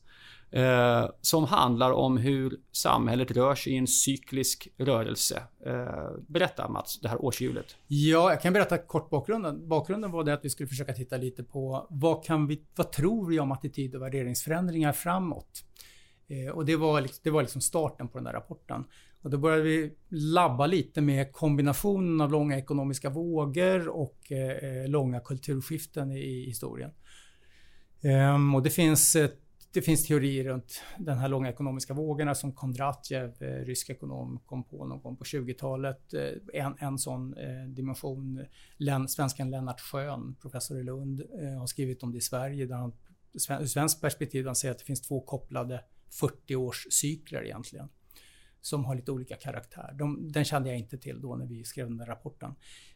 Eh, 0.51 1.11
som 1.21 1.45
handlar 1.45 1.91
om 1.91 2.17
hur 2.17 2.57
samhället 2.73 3.31
rör 3.31 3.55
sig 3.55 3.73
i 3.73 3.77
en 3.77 3.87
cyklisk 3.87 4.69
rörelse. 4.79 5.43
Eh, 5.67 6.11
berätta 6.29 6.69
Mats, 6.69 7.01
det 7.01 7.09
här 7.09 7.25
årshjulet. 7.25 7.77
Ja, 7.87 8.31
jag 8.31 8.43
kan 8.43 8.53
berätta 8.53 8.79
kort 8.79 9.11
bakgrunden. 9.11 9.69
Bakgrunden 9.69 10.11
var 10.11 10.25
det 10.25 10.35
att 10.35 10.45
vi 10.45 10.51
skulle 10.51 10.69
försöka 10.69 10.93
titta 10.93 11.17
lite 11.17 11.43
på 11.43 11.87
vad, 11.91 12.25
kan 12.25 12.47
vi, 12.47 12.63
vad 12.77 12.93
tror 12.93 13.29
vi 13.29 13.41
om 13.41 13.53
attityd 13.53 13.95
och 13.95 14.03
värderingsförändringar 14.03 14.93
framåt? 14.93 15.65
Eh, 16.29 16.55
och 16.55 16.65
det 16.65 16.77
var, 16.77 17.01
liksom, 17.01 17.21
det 17.25 17.31
var 17.31 17.43
liksom 17.43 17.61
starten 17.61 18.09
på 18.09 18.19
den 18.19 18.25
där 18.25 18.33
rapporten. 18.33 18.85
Och 19.27 19.33
då 19.33 19.39
började 19.39 19.63
vi 19.63 19.93
labba 20.09 20.67
lite 20.67 21.01
med 21.01 21.33
kombinationen 21.33 22.21
av 22.21 22.31
långa 22.31 22.59
ekonomiska 22.59 23.11
vågor 23.11 23.89
och 23.89 24.33
eh, 24.33 24.51
eh 24.51 24.89
långa 24.89 25.21
kulturskiften 25.21 26.13
i, 26.13 26.19
i 26.19 26.45
historien. 26.47 26.91
Ehm, 28.03 28.55
och 28.55 28.63
det 28.63 28.71
finns, 28.71 29.17
eh, 29.17 29.31
det 29.73 29.83
finns 29.83 30.07
teorier 30.07 30.45
runt 30.45 30.83
den 30.99 31.19
här 31.19 31.29
långa 31.29 31.49
ekonomiska 31.49 31.95
vågorna 31.95 32.35
som 32.35 32.53
Kondratjev, 32.53 33.43
eh, 33.43 33.65
rysk 33.65 33.91
ekonom, 33.91 34.41
kom 34.45 34.65
på 34.65 34.87
någon 34.87 35.01
gång 35.01 35.17
på 35.17 35.25
20-talet. 35.25 36.15
Eh, 36.15 36.63
en, 36.65 36.75
en 36.79 36.99
sån 36.99 37.37
eh, 37.37 37.69
dimension. 37.69 38.45
Len, 38.77 39.09
svensken 39.09 39.51
Lennart 39.51 39.81
Schön, 39.81 40.37
professor 40.43 40.81
i 40.81 40.83
Lund, 40.83 41.21
eh, 41.21 41.59
har 41.59 41.67
skrivit 41.67 42.03
om 42.03 42.13
det 42.13 42.19
i 42.19 42.21
Sverige. 42.21 42.67
Där 42.67 42.77
han, 42.77 42.93
ur 43.61 43.67
svenskt 43.67 44.01
perspektiv, 44.01 44.47
han 44.47 44.57
säger 44.57 44.73
att 44.73 44.79
det 44.79 44.85
finns 44.85 45.03
två 45.03 45.21
kopplade 45.21 45.81
40-årscykler 46.21 47.43
egentligen 47.45 47.89
som 48.67 48.85
har 48.85 48.95
lite 48.95 49.13
olika 49.13 49.37
karaktär. 49.37 49.95
De, 49.99 50.33
den 50.33 50.45
kände 50.45 50.69
jag 50.69 50.79
inte 50.79 50.99
till 50.99 51.21
då 51.21 51.37
när 51.37 51.47
vi 51.47 51.65
skrev 51.65 51.89
den 51.89 51.97
där 51.97 52.07
rapporten. 52.07 52.55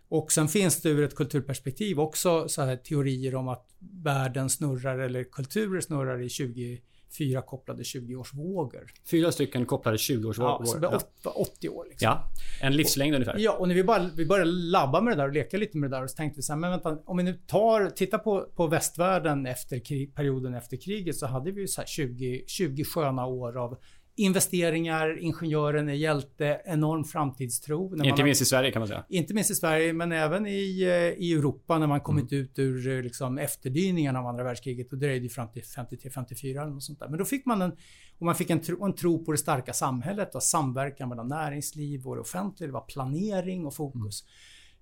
Och 0.09 0.33
sen 0.33 0.49
finns 0.49 0.83
det 0.83 0.89
ur 0.89 1.05
ett 1.05 1.14
kulturperspektiv 1.14 2.01
också 2.01 2.49
så 2.49 2.62
här 2.62 2.77
teorier 2.77 3.35
om 3.35 3.49
att 3.49 3.66
världen 3.79 4.51
snurrar 4.51 4.99
eller 4.99 5.25
kulturer 5.25 5.81
snurrar 5.81 6.21
i 6.21 6.29
24 6.29 7.43
kopplade 7.43 7.83
20-årsvågor. 7.83 8.87
Fyra 9.11 9.33
stycken 9.33 9.66
kopplade 9.66 9.97
20-årsvågor. 9.97 10.57
Ja, 10.61 10.66
så 10.66 10.79
det 10.79 10.89
blir 10.89 11.41
80 11.41 11.68
år. 11.68 11.87
Liksom. 11.89 12.07
Ja, 12.07 12.31
en 12.61 12.77
livslängd 12.77 13.14
och, 13.14 13.21
ungefär. 13.21 13.39
Ja, 13.39 13.53
och 13.53 13.68
när 13.68 13.75
vi, 13.75 13.85
bara, 13.85 14.11
vi 14.16 14.27
började 14.27 14.51
labba 14.51 15.01
med 15.01 15.12
det 15.12 15.23
där 15.23 15.29
och 15.29 15.35
leka 15.35 15.57
lite 15.57 15.79
med 15.79 15.91
det 15.91 15.97
där 15.97 16.07
så 16.07 16.16
tänkte 16.16 16.39
vi 16.39 16.43
så 16.43 16.53
här, 16.53 16.61
men 16.61 16.71
vänta, 16.71 16.99
om 17.05 17.16
vi 17.16 17.23
nu 17.23 17.33
tar, 17.47 17.91
tittar 17.91 18.18
på, 18.18 18.47
på 18.57 18.66
västvärlden 18.66 19.47
efter 19.47 19.79
krig, 19.79 20.14
perioden 20.14 20.55
efter 20.55 20.77
kriget 20.77 21.16
så 21.16 21.27
hade 21.27 21.53
vi 21.53 21.61
ju 21.61 21.68
så 21.68 21.83
20, 21.87 22.45
20 22.47 22.85
sköna 22.85 23.27
år 23.27 23.57
av 23.57 23.79
investeringar, 24.16 25.18
ingenjören 25.18 25.88
är 25.88 25.92
hjälte, 25.92 26.61
enorm 26.64 27.04
framtidstro. 27.04 27.96
Inte 27.96 28.08
har, 28.08 28.24
minst 28.24 28.42
i 28.42 28.44
Sverige 28.44 28.70
kan 28.70 28.80
man 28.80 28.88
säga. 28.88 29.04
Inte 29.08 29.34
minst 29.34 29.50
i 29.50 29.54
Sverige, 29.54 29.92
men 29.92 30.12
även 30.12 30.46
i, 30.46 30.82
eh, 30.82 31.24
i 31.24 31.32
Europa 31.32 31.78
när 31.78 31.86
man 31.86 32.00
kommit 32.00 32.32
mm. 32.32 32.44
ut 32.44 32.58
ur 32.58 32.88
eh, 32.88 33.02
liksom, 33.02 33.38
efterdyningarna 33.38 34.18
av 34.18 34.26
andra 34.26 34.44
världskriget. 34.44 34.92
Och 34.92 34.98
det 34.98 35.06
dröjde 35.06 35.28
fram 35.28 35.48
till 35.48 35.62
53-54 35.62 36.50
eller 36.50 36.66
något 36.66 36.82
sånt 36.82 36.98
där. 36.98 37.08
Men 37.08 37.18
då 37.18 37.24
fick 37.24 37.46
man 37.46 37.62
en, 37.62 37.70
och 38.18 38.26
man 38.26 38.34
fick 38.34 38.50
en 38.50 38.61
tro, 38.61 38.84
en 38.84 38.94
tro 38.94 39.24
på 39.24 39.32
det 39.32 39.38
starka 39.38 39.72
samhället 39.72 40.34
och 40.34 40.42
samverkan 40.42 41.08
mellan 41.08 41.28
näringsliv 41.28 42.06
och 42.06 42.14
det 42.14 42.20
offentliga. 42.20 42.66
Det 42.66 42.72
var 42.72 42.84
planering 42.84 43.66
och 43.66 43.74
fokus. 43.74 44.22
Mm. 44.22 44.32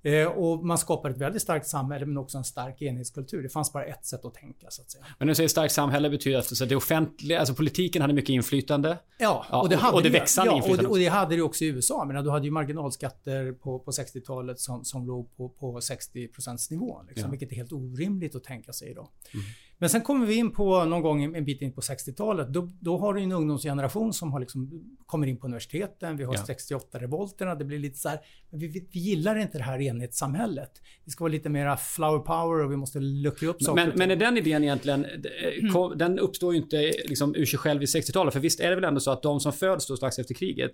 Eh, 0.09 0.27
och 0.27 0.67
man 0.67 0.79
skapar 0.79 1.11
ett 1.11 1.19
väldigt 1.19 1.43
starkt 1.43 1.67
samhälle 1.67 2.07
men 2.07 2.19
också 2.19 2.39
en 2.39 2.45
stark 2.45 2.83
enhetskultur. 2.83 3.43
Det 3.43 3.49
fanns 3.49 3.73
bara 3.73 3.85
ett 3.85 4.07
sätt 4.07 4.25
att 4.25 4.35
tänka 4.35 4.67
så 4.71 4.83
att 4.83 4.91
säga. 4.91 5.05
Men 5.19 5.27
när 5.27 5.31
du 5.31 5.35
säger 5.35 5.49
starkt 5.49 5.75
samhälle 5.75 6.11
betyder 6.11 6.39
att 6.39 6.69
det 6.69 6.77
offentliga, 6.77 7.39
alltså 7.39 7.55
politiken 7.55 8.03
hade 8.03 8.15
mycket 8.15 8.31
inflymfande? 8.31 8.99
Ja, 9.19 9.47
och 9.63 9.69
det, 9.69 9.77
hade 9.77 9.97
och 9.97 10.03
det 10.03 10.09
växande 10.09 10.51
ja, 10.51 10.57
inflytande. 10.57 10.89
Och 10.89 10.89
det, 10.89 10.93
och 10.93 10.99
det 10.99 11.19
hade 11.19 11.37
det 11.37 11.43
också 11.43 11.65
i 11.65 11.67
USA. 11.67 12.05
Men 12.05 12.25
du 12.25 12.31
hade 12.31 12.45
ju 12.45 12.51
marginalskatter 12.51 13.53
på, 13.53 13.79
på 13.79 13.91
60-talet 13.91 14.61
som, 14.61 14.85
som 14.85 15.07
låg 15.07 15.37
på, 15.37 15.49
på 15.49 15.81
60 15.81 16.29
nivån. 16.71 17.07
Liksom, 17.07 17.25
ja. 17.25 17.31
Vilket 17.31 17.53
är 17.53 17.57
helt 17.57 17.73
orimligt 17.73 18.35
att 18.35 18.45
tänka 18.45 18.73
sig 18.73 18.91
idag. 18.91 19.09
Mm. 19.35 19.47
Men 19.79 19.91
sen 19.91 20.03
kommer 20.03 20.27
vi 20.27 20.35
in 20.35 20.53
på 20.53 20.85
någon 20.85 21.03
gång 21.03 21.25
en 21.37 21.45
bit 21.45 21.63
in 21.63 21.73
på 21.73 21.81
60-talet. 21.81 22.49
Då, 22.49 22.71
då 22.81 22.99
har 22.99 23.15
du 23.15 23.23
en 23.23 23.33
ungdomsgeneration 23.33 24.13
som 24.13 24.33
har 24.33 24.41
liksom, 24.41 24.85
kommer 25.07 25.27
in 25.27 25.37
på 25.37 25.47
universiteten. 25.47 26.17
Vi 26.17 26.25
har 26.25 26.35
ja. 26.35 26.55
68-revolterna. 26.55 27.55
Det 27.55 27.65
blir 27.65 27.79
lite 27.79 27.99
så 27.99 28.09
här, 28.09 28.19
vi, 28.51 28.67
vi, 28.67 29.01
gillar 29.01 29.39
inte 29.39 29.59
det 29.59 29.65
här 29.65 29.81
enhetssamhället. 29.81 30.71
Det 31.05 31.11
ska 31.11 31.25
vara 31.25 31.33
lite 31.33 31.49
mera 31.49 31.77
flower 31.77 32.19
power 32.19 32.65
och 32.65 32.73
vi 32.73 32.77
måste 32.77 33.01
luckra 33.01 33.49
upp 33.49 33.63
saker. 33.63 33.87
Men, 33.87 33.99
men 33.99 34.11
är 34.11 34.17
den 34.17 34.39
idén 34.39 34.65
egentligen, 34.65 35.05
mm. 35.05 35.99
den 35.99 36.19
uppstår 36.19 36.55
ju 36.55 36.61
inte 36.61 36.77
liksom 37.09 37.35
ur 37.35 37.47
sig 37.47 37.59
själv 37.59 37.83
i 37.83 37.87
60-talet. 37.87 38.35
För 38.35 38.41
visst 38.41 38.61
är 38.61 38.69
det 38.69 38.75
väl 38.75 38.85
ändå 38.85 39.01
så 39.01 39.11
att 39.11 39.23
de 39.23 39.41
som 39.41 39.53
föds 39.53 39.87
då 39.87 39.97
strax 39.97 40.19
efter 40.19 40.35
kriget 40.35 40.73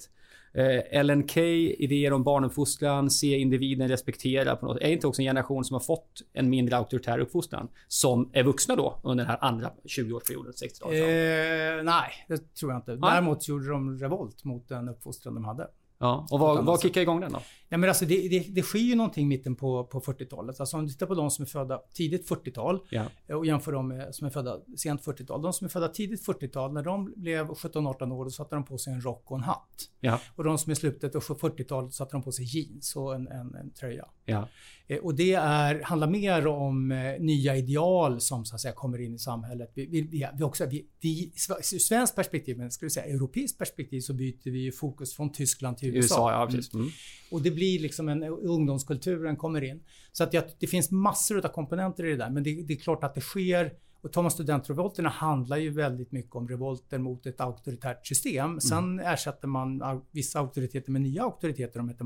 Eh, 0.54 0.98
Ellen 0.98 1.28
Key, 1.28 1.74
idéer 1.78 2.12
om 2.12 2.22
barnuppfostran, 2.22 3.10
se 3.10 3.38
individen, 3.38 3.88
respektera 3.88 4.56
på 4.56 4.66
något. 4.66 4.78
Är 4.80 4.88
inte 4.88 5.06
också 5.06 5.22
en 5.22 5.26
generation 5.26 5.64
som 5.64 5.74
har 5.74 5.80
fått 5.80 6.22
en 6.32 6.50
mindre 6.50 6.76
auktoritär 6.76 7.18
uppfostran 7.18 7.68
som 7.88 8.30
är 8.32 8.42
vuxna 8.42 8.76
då 8.76 9.00
under 9.02 9.24
den 9.24 9.30
här 9.30 9.38
andra 9.40 9.70
20-årsperioden, 9.84 10.52
60-talet? 10.52 11.00
Eh, 11.00 11.84
nej, 11.84 12.10
det 12.28 12.54
tror 12.54 12.72
jag 12.72 12.78
inte. 12.78 12.96
Däremot 12.96 13.48
gjorde 13.48 13.68
de 13.68 13.98
revolt 13.98 14.44
mot 14.44 14.68
den 14.68 14.88
uppfostran 14.88 15.34
de 15.34 15.44
hade. 15.44 15.68
Ja, 15.98 16.26
och 16.30 16.38
vad, 16.38 16.64
vad 16.64 16.80
kickar 16.80 17.00
igång 17.00 17.20
den 17.20 17.32
då? 17.32 17.40
Ja, 17.74 17.78
men 17.78 17.88
alltså 17.88 18.04
det, 18.04 18.28
det, 18.28 18.46
det 18.48 18.62
sker 18.62 18.78
ju 18.78 18.94
någonting 18.94 19.28
mitten 19.28 19.56
på, 19.56 19.84
på 19.84 20.00
40-talet. 20.00 20.60
Alltså 20.60 20.76
om 20.76 20.86
du 20.86 20.92
tittar 20.92 21.06
på 21.06 21.14
de 21.14 21.30
som 21.30 21.42
är 21.42 21.46
födda 21.46 21.80
tidigt 21.94 22.28
40-tal 22.28 22.80
ja. 22.90 23.06
och 23.28 23.46
jämför 23.46 23.72
dem 23.72 23.88
med 23.88 24.14
som 24.14 24.26
är 24.26 24.30
födda 24.30 24.60
sent 24.76 25.04
40-tal. 25.04 25.42
De 25.42 25.52
som 25.52 25.64
är 25.64 25.68
födda 25.68 25.88
tidigt 25.88 26.26
40-tal, 26.26 26.72
när 26.72 26.82
de 26.82 27.12
blev 27.16 27.46
17-18 27.46 28.12
år, 28.12 28.24
då 28.24 28.30
satte 28.30 28.54
de 28.54 28.64
på 28.64 28.78
sig 28.78 28.92
en 28.92 29.00
rock 29.00 29.30
och 29.30 29.36
en 29.36 29.42
hatt. 29.42 29.90
Ja. 30.00 30.20
Och 30.36 30.44
de 30.44 30.58
som 30.58 30.70
är 30.70 30.74
slutet 30.74 31.14
av 31.14 31.22
40-talet 31.22 31.94
satte 31.94 32.12
de 32.12 32.22
på 32.22 32.32
sig 32.32 32.44
jeans 32.44 32.96
och 32.96 33.14
en, 33.14 33.28
en, 33.28 33.54
en 33.54 33.70
tröja. 33.70 34.06
Ja. 34.24 34.48
Eh, 34.86 34.98
och 34.98 35.14
det 35.14 35.32
är, 35.32 35.82
handlar 35.82 36.08
mer 36.08 36.46
om 36.46 36.92
eh, 36.92 37.20
nya 37.20 37.56
ideal 37.56 38.20
som 38.20 38.44
så 38.44 38.54
att 38.54 38.60
säga 38.60 38.74
kommer 38.74 39.00
in 39.00 39.14
i 39.14 39.18
samhället. 39.18 39.72
Vi, 39.74 39.86
vi, 39.86 40.00
vi, 40.00 40.26
vi 40.34 40.44
också, 40.44 40.66
vi, 40.66 40.86
vi, 41.00 41.32
svenskt 41.62 42.16
perspektiv, 42.16 42.58
men 42.58 42.70
skulle 42.70 42.90
säga 42.90 43.06
europeiskt 43.06 43.58
perspektiv 43.58 44.00
så 44.00 44.14
byter 44.14 44.50
vi 44.50 44.72
fokus 44.72 45.14
från 45.14 45.32
Tyskland 45.32 45.78
till 45.78 45.88
USA. 45.88 46.14
USA 46.14 46.32
ja, 46.32 46.46
precis. 46.46 46.74
Mm. 46.74 46.88
Och 47.30 47.42
det 47.42 47.50
blir 47.50 47.63
liksom 47.64 48.08
en 48.08 48.22
ungdomskulturen 48.24 49.36
kommer 49.36 49.64
in. 49.64 49.84
Så 50.12 50.24
att 50.24 50.34
jag, 50.34 50.44
det 50.58 50.66
finns 50.66 50.90
massor 50.90 51.46
av 51.46 51.48
komponenter 51.48 52.04
i 52.04 52.10
det 52.10 52.16
där. 52.16 52.30
Men 52.30 52.42
det, 52.42 52.62
det 52.62 52.72
är 52.72 52.78
klart 52.78 53.04
att 53.04 53.14
det 53.14 53.20
sker 53.20 53.72
och 54.04 54.12
tar 54.12 54.22
man 54.22 54.30
studentrevolterna 54.30 55.08
handlar 55.08 55.56
ju 55.56 55.70
väldigt 55.70 56.12
mycket 56.12 56.34
om 56.34 56.48
revolter 56.48 56.98
mot 56.98 57.26
ett 57.26 57.40
auktoritärt 57.40 58.06
system. 58.06 58.44
Mm. 58.44 58.60
Sen 58.60 59.00
ersätter 59.00 59.48
man 59.48 59.82
vissa 60.10 60.38
auktoriteter 60.38 60.92
med 60.92 61.02
nya 61.02 61.22
auktoriteter. 61.22 61.78
De 61.78 61.88
heter 61.88 62.04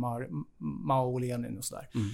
Mao 0.59 1.13
och 1.13 1.21
Lenin 1.21 1.59
och 1.59 1.65
sådär. 1.65 1.89
Mm. 1.95 2.09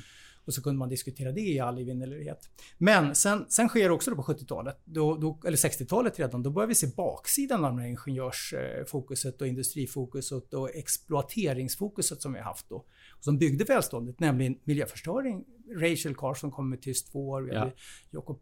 Och 0.46 0.54
så 0.54 0.62
kunde 0.62 0.78
man 0.78 0.88
diskutera 0.88 1.32
det 1.32 1.40
i 1.40 1.60
all 1.60 1.78
evinnerlighet. 1.78 2.50
Men 2.78 3.14
sen, 3.14 3.46
sen 3.48 3.68
sker 3.68 3.88
det 3.88 3.94
också 3.94 4.10
då 4.10 4.16
på 4.16 4.22
70-talet, 4.22 4.80
då, 4.84 5.16
då, 5.16 5.40
eller 5.46 5.56
60-talet 5.56 6.18
redan, 6.18 6.42
då 6.42 6.50
börjar 6.50 6.68
vi 6.68 6.74
se 6.74 6.86
baksidan 6.86 7.64
av 7.64 7.76
det 7.76 7.82
här 7.82 7.88
ingenjörsfokuset 7.88 9.40
och 9.40 9.46
industrifokuset 9.46 10.54
och 10.54 10.74
exploateringsfokuset 10.74 12.22
som 12.22 12.32
vi 12.32 12.38
har 12.38 12.44
haft 12.44 12.68
då. 12.68 12.84
Som 13.24 13.38
byggde 13.38 13.64
välståndet, 13.64 14.20
nämligen 14.20 14.58
miljöförstöring. 14.64 15.44
Rachel 15.76 16.14
Carson 16.14 16.50
kom 16.50 16.70
med 16.70 16.82
Tyst 16.82 17.10
vår. 17.12 17.42
Vi 17.42 17.56
hade 17.56 17.72
Jakob 18.10 18.40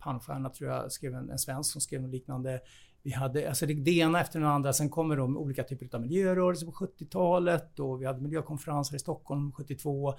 Palmstierna, 0.00 0.50
tror 0.50 0.70
jag, 0.70 0.92
skrev 0.92 1.14
en, 1.14 1.30
en 1.30 1.38
svensk 1.38 1.72
som 1.72 1.80
skrev 1.80 2.02
något 2.02 2.10
liknande. 2.10 2.60
Vi 3.02 3.10
hade 3.12 3.48
alltså 3.48 3.66
det, 3.66 3.74
det 3.74 3.90
ena 3.90 4.20
efter 4.20 4.40
det 4.40 4.48
andra. 4.48 4.72
Sen 4.72 4.90
kommer 4.90 5.16
de 5.16 5.36
olika 5.36 5.64
typer 5.64 5.96
av 5.96 6.00
miljörörelser 6.00 6.66
på 6.66 6.72
70-talet 6.72 7.78
och 7.80 8.02
vi 8.02 8.06
hade 8.06 8.20
miljökonferenser 8.20 8.96
i 8.96 8.98
Stockholm 8.98 9.52
72. 9.52 10.14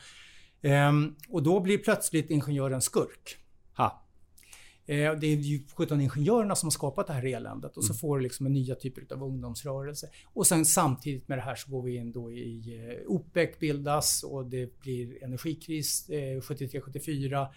Ehm, 0.61 1.15
och 1.29 1.43
då 1.43 1.59
blir 1.59 1.77
plötsligt 1.77 2.29
ingenjören 2.29 2.81
skurk. 2.81 3.37
Ha. 3.77 4.02
Ehm, 4.85 5.19
det 5.19 5.27
är 5.27 5.35
ju 5.35 5.59
17 5.73 6.01
ingenjörerna 6.01 6.55
som 6.55 6.67
har 6.67 6.71
skapat 6.71 7.07
det 7.07 7.13
här 7.13 7.25
eländet 7.25 7.77
och 7.77 7.83
så 7.83 7.93
mm. 7.93 7.97
får 7.97 8.17
du 8.17 8.23
liksom 8.23 8.45
en 8.45 8.53
nya 8.53 8.75
typer 8.75 9.13
av 9.13 9.23
ungdomsrörelse. 9.23 10.09
Och 10.33 10.47
sen 10.47 10.65
samtidigt 10.65 11.27
med 11.27 11.37
det 11.37 11.41
här 11.41 11.55
så 11.55 11.71
går 11.71 11.83
vi 11.83 11.95
in 11.95 12.11
då 12.11 12.31
i 12.31 12.79
eh, 12.89 13.11
OPEC 13.11 13.59
bildas 13.59 14.23
och 14.23 14.45
det 14.45 14.79
blir 14.79 15.23
energikris 15.23 16.09
eh, 16.09 16.39
73-74. 16.39 17.47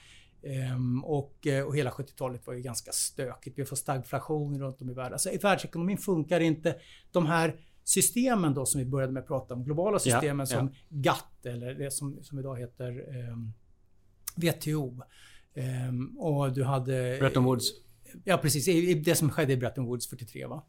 Um, 0.75 1.05
och, 1.05 1.47
eh, 1.47 1.65
och 1.65 1.77
hela 1.77 1.91
70-talet 1.91 2.47
var 2.47 2.55
ju 2.55 2.61
ganska 2.61 2.93
stökigt. 2.93 3.59
Vi 3.59 3.65
får 3.65 3.77
stagflation 3.77 4.61
runt 4.61 4.83
om 4.83 4.91
i 4.91 4.95
världen. 4.95 5.13
Alltså, 5.13 5.31
världsekonomin 5.43 5.99
funkar 5.99 6.41
inte. 6.41 6.77
De 7.13 7.27
här 7.27 7.61
systemen 7.85 8.55
då 8.55 8.67
som 8.67 8.79
vi 8.79 8.85
började 8.85 9.13
med 9.13 9.21
att 9.21 9.27
prata 9.27 9.55
om, 9.55 9.65
globala 9.65 9.99
systemen 9.99 10.47
ja, 10.51 10.59
som 10.59 10.71
ja. 10.89 11.13
GATT 11.13 11.47
eller 11.47 11.75
det 11.75 11.91
som, 11.91 12.23
som 12.23 12.39
idag 12.39 12.61
heter 12.61 13.17
ehm, 13.17 13.53
WTO. 14.37 15.03
Um, 15.89 16.19
och 16.19 16.53
du 16.53 16.65
hade... 16.65 17.17
Bretton 17.21 17.45
Woods. 17.45 17.65
Ja, 18.25 18.39
precis. 18.39 18.65
Det 19.05 19.15
som 19.15 19.31
skedde 19.31 19.53
i 19.53 19.57
Bretton 19.57 19.85
Woods 19.85 20.09
43. 20.09 20.47
Va? 20.47 20.63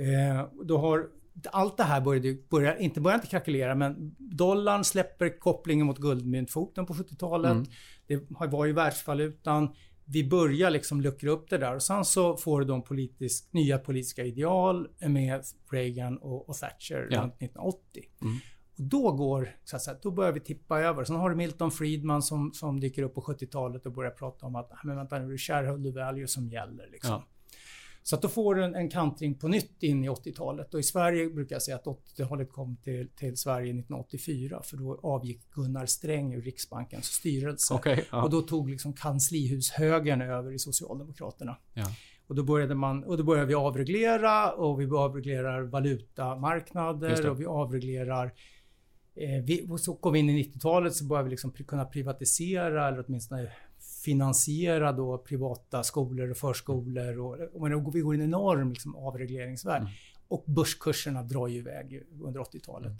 Uh, 0.00 0.64
då 0.64 0.78
har 0.78 1.06
allt 1.50 1.76
det 1.76 1.82
här 1.82 2.00
började, 2.00 2.36
började 2.50 2.82
inte, 2.82 3.00
började 3.00 3.20
inte 3.20 3.30
krackelera 3.30 3.74
men 3.74 4.14
dollarn 4.18 4.84
släpper 4.84 5.38
kopplingen 5.38 5.86
mot 5.86 5.98
guldmyntfoten 5.98 6.86
på 6.86 6.94
70-talet. 6.94 7.52
Mm. 7.52 7.66
Det 8.06 8.20
var 8.28 8.64
ju 8.64 8.72
världsvalutan 8.72 9.68
vi 10.04 10.24
börjar 10.24 10.70
liksom 10.70 11.00
luckra 11.00 11.30
upp 11.30 11.50
det 11.50 11.58
där 11.58 11.74
och 11.74 11.82
sen 11.82 12.04
så 12.04 12.36
får 12.36 12.60
du 12.60 12.66
de 12.66 12.82
politisk, 12.82 13.52
nya 13.52 13.78
politiska 13.78 14.24
ideal 14.24 14.88
med 15.00 15.42
Reagan 15.70 16.18
och, 16.18 16.48
och 16.48 16.56
Thatcher 16.56 17.08
ja. 17.10 17.22
runt 17.22 17.34
1980. 17.34 18.02
Mm. 18.22 18.36
Och 18.76 18.82
då 18.82 19.12
går, 19.12 19.48
så 19.64 19.76
att 19.76 19.82
säga, 19.82 19.96
då 20.02 20.10
börjar 20.10 20.32
vi 20.32 20.40
tippa 20.40 20.80
över. 20.80 21.04
Sen 21.04 21.16
har 21.16 21.30
du 21.30 21.36
Milton 21.36 21.70
Friedman 21.70 22.22
som, 22.22 22.52
som 22.52 22.80
dyker 22.80 23.02
upp 23.02 23.14
på 23.14 23.20
70-talet 23.20 23.86
och 23.86 23.92
börjar 23.92 24.10
prata 24.10 24.46
om 24.46 24.56
att, 24.56 24.70
men 24.84 24.96
vänta 24.96 25.18
nu, 25.18 25.28
det 25.28 25.34
är 25.34 25.38
shareholder 25.38 25.92
value 25.92 26.28
som 26.28 26.48
gäller 26.48 26.88
liksom. 26.92 27.10
Ja. 27.10 27.24
Så 28.06 28.16
att 28.16 28.22
då 28.22 28.28
får 28.28 28.54
du 28.54 28.64
en, 28.64 28.74
en 28.74 28.90
kantring 28.90 29.34
på 29.34 29.48
nytt 29.48 29.82
in 29.82 30.04
i 30.04 30.08
80-talet. 30.08 30.74
Och 30.74 30.80
i 30.80 30.82
Sverige 30.82 31.30
brukar 31.30 31.54
jag 31.54 31.62
säga 31.62 31.76
att 31.76 31.84
80-talet 31.84 32.52
kom 32.52 32.76
till, 32.76 33.08
till 33.16 33.36
Sverige 33.36 33.70
1984. 33.70 34.62
För 34.64 34.76
då 34.76 35.00
avgick 35.02 35.50
Gunnar 35.50 35.86
Sträng 35.86 36.34
ur 36.34 36.42
Riksbankens 36.42 37.04
styrelse. 37.04 37.74
Okay, 37.74 38.04
ja. 38.10 38.22
Och 38.22 38.30
då 38.30 38.42
tog 38.42 38.70
liksom 38.70 38.92
kanslihushögern 38.92 40.22
över 40.22 40.52
i 40.52 40.58
Socialdemokraterna. 40.58 41.56
Ja. 41.74 41.86
Och 42.26 42.34
då 42.34 42.42
började, 42.42 42.74
man, 42.74 43.04
och 43.04 43.16
då 43.16 43.24
började 43.24 43.46
vi 43.46 43.54
avreglera 43.54 44.52
och 44.52 44.80
vi 44.80 44.86
avreglerar 44.86 45.62
valutamarknader 45.62 47.30
och 47.30 47.40
vi 47.40 47.46
avreglerar 47.46 48.32
vi, 49.44 49.66
och 49.68 49.80
så 49.80 49.94
kom 49.94 50.12
vi 50.12 50.18
in 50.18 50.30
i 50.30 50.42
90-talet 50.42 50.94
så 50.94 51.04
började 51.04 51.24
vi 51.24 51.30
liksom 51.30 51.52
kunna 51.52 51.84
privatisera 51.84 52.88
eller 52.88 53.04
åtminstone 53.08 53.52
finansiera 54.04 54.92
då 54.92 55.18
privata 55.18 55.82
skolor 55.82 56.30
och 56.30 56.36
förskolor. 56.36 57.18
Och, 57.18 57.36
och 57.86 57.96
vi 57.96 58.00
går 58.00 58.14
in 58.14 58.20
i 58.20 58.24
en 58.24 58.30
enorm 58.30 58.70
liksom, 58.70 58.96
avregleringsvärld. 58.96 59.82
Mm. 59.82 59.92
Och 60.28 60.44
börskurserna 60.46 61.22
drar 61.22 61.48
ju 61.48 61.58
iväg 61.58 62.02
under 62.22 62.40
80-talet. 62.40 62.86
Mm. 62.86 62.98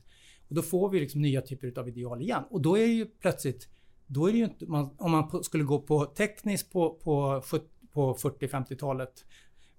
Och 0.49 0.55
då 0.55 0.63
får 0.63 0.91
vi 0.91 1.01
liksom 1.01 1.23
nya 1.23 1.43
typer 1.43 1.79
av 1.81 1.89
ideal 1.89 2.23
igen. 2.23 2.43
Och 2.51 2.61
då 2.61 2.79
är 2.79 2.87
det 2.87 2.93
ju 2.93 3.07
plötsligt 3.07 3.69
då 4.07 4.29
är 4.29 4.33
det 4.33 4.39
ju 4.39 4.45
inte, 4.45 4.67
man, 4.67 4.91
om 4.99 5.11
man 5.11 5.45
skulle 5.45 5.65
gå 5.65 5.81
på 5.81 6.05
tekniskt 6.05 6.73
på, 6.73 6.91
på, 6.91 7.43
på 7.93 8.15
40-50-talet, 8.15 9.25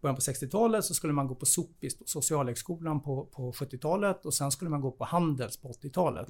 början 0.06 0.16
på 0.16 0.22
60-talet 0.22 0.86
så 0.86 0.94
skulle 0.94 1.14
man 1.14 1.28
gå 1.28 1.36
på 1.36 1.46
Sopis, 1.46 1.98
Socialhögskolan 2.06 3.02
på, 3.02 3.26
på 3.26 3.52
70-talet 3.52 4.26
och 4.26 4.34
sen 4.34 4.52
skulle 4.52 4.70
man 4.70 4.82
gå 4.82 4.92
på 4.92 5.04
Handels 5.04 5.58
på 5.58 5.72
80-talet. 5.72 6.30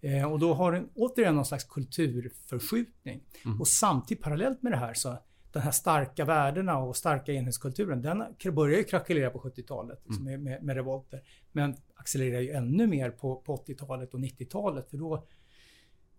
Eh, 0.00 0.32
och 0.32 0.38
då 0.38 0.54
har 0.54 0.72
den 0.72 0.88
återigen 0.94 1.34
någon 1.34 1.44
slags 1.44 1.64
kulturförskjutning. 1.64 3.20
Mm. 3.44 3.60
Och 3.60 3.68
samtidigt 3.68 4.24
parallellt 4.24 4.62
med 4.62 4.72
det 4.72 4.76
här 4.76 4.94
så 4.94 5.18
den 5.52 5.62
här 5.62 5.70
starka 5.70 6.24
värdena 6.24 6.78
och 6.78 6.96
starka 6.96 7.32
enhetskulturen, 7.32 8.02
den 8.02 8.24
börjar 8.54 8.78
ju 8.78 8.84
krackelera 8.84 9.30
på 9.30 9.38
70-talet 9.38 10.00
liksom, 10.04 10.28
mm. 10.28 10.42
med, 10.42 10.62
med, 10.62 10.76
revolter. 10.76 11.22
Men 11.52 11.76
accelererar 11.94 12.40
ju 12.40 12.50
ännu 12.50 12.86
mer 12.86 13.10
på, 13.10 13.36
på 13.36 13.56
80-talet 13.56 14.14
och 14.14 14.20
90-talet. 14.20 14.90
För 14.90 14.96
då 14.96 15.14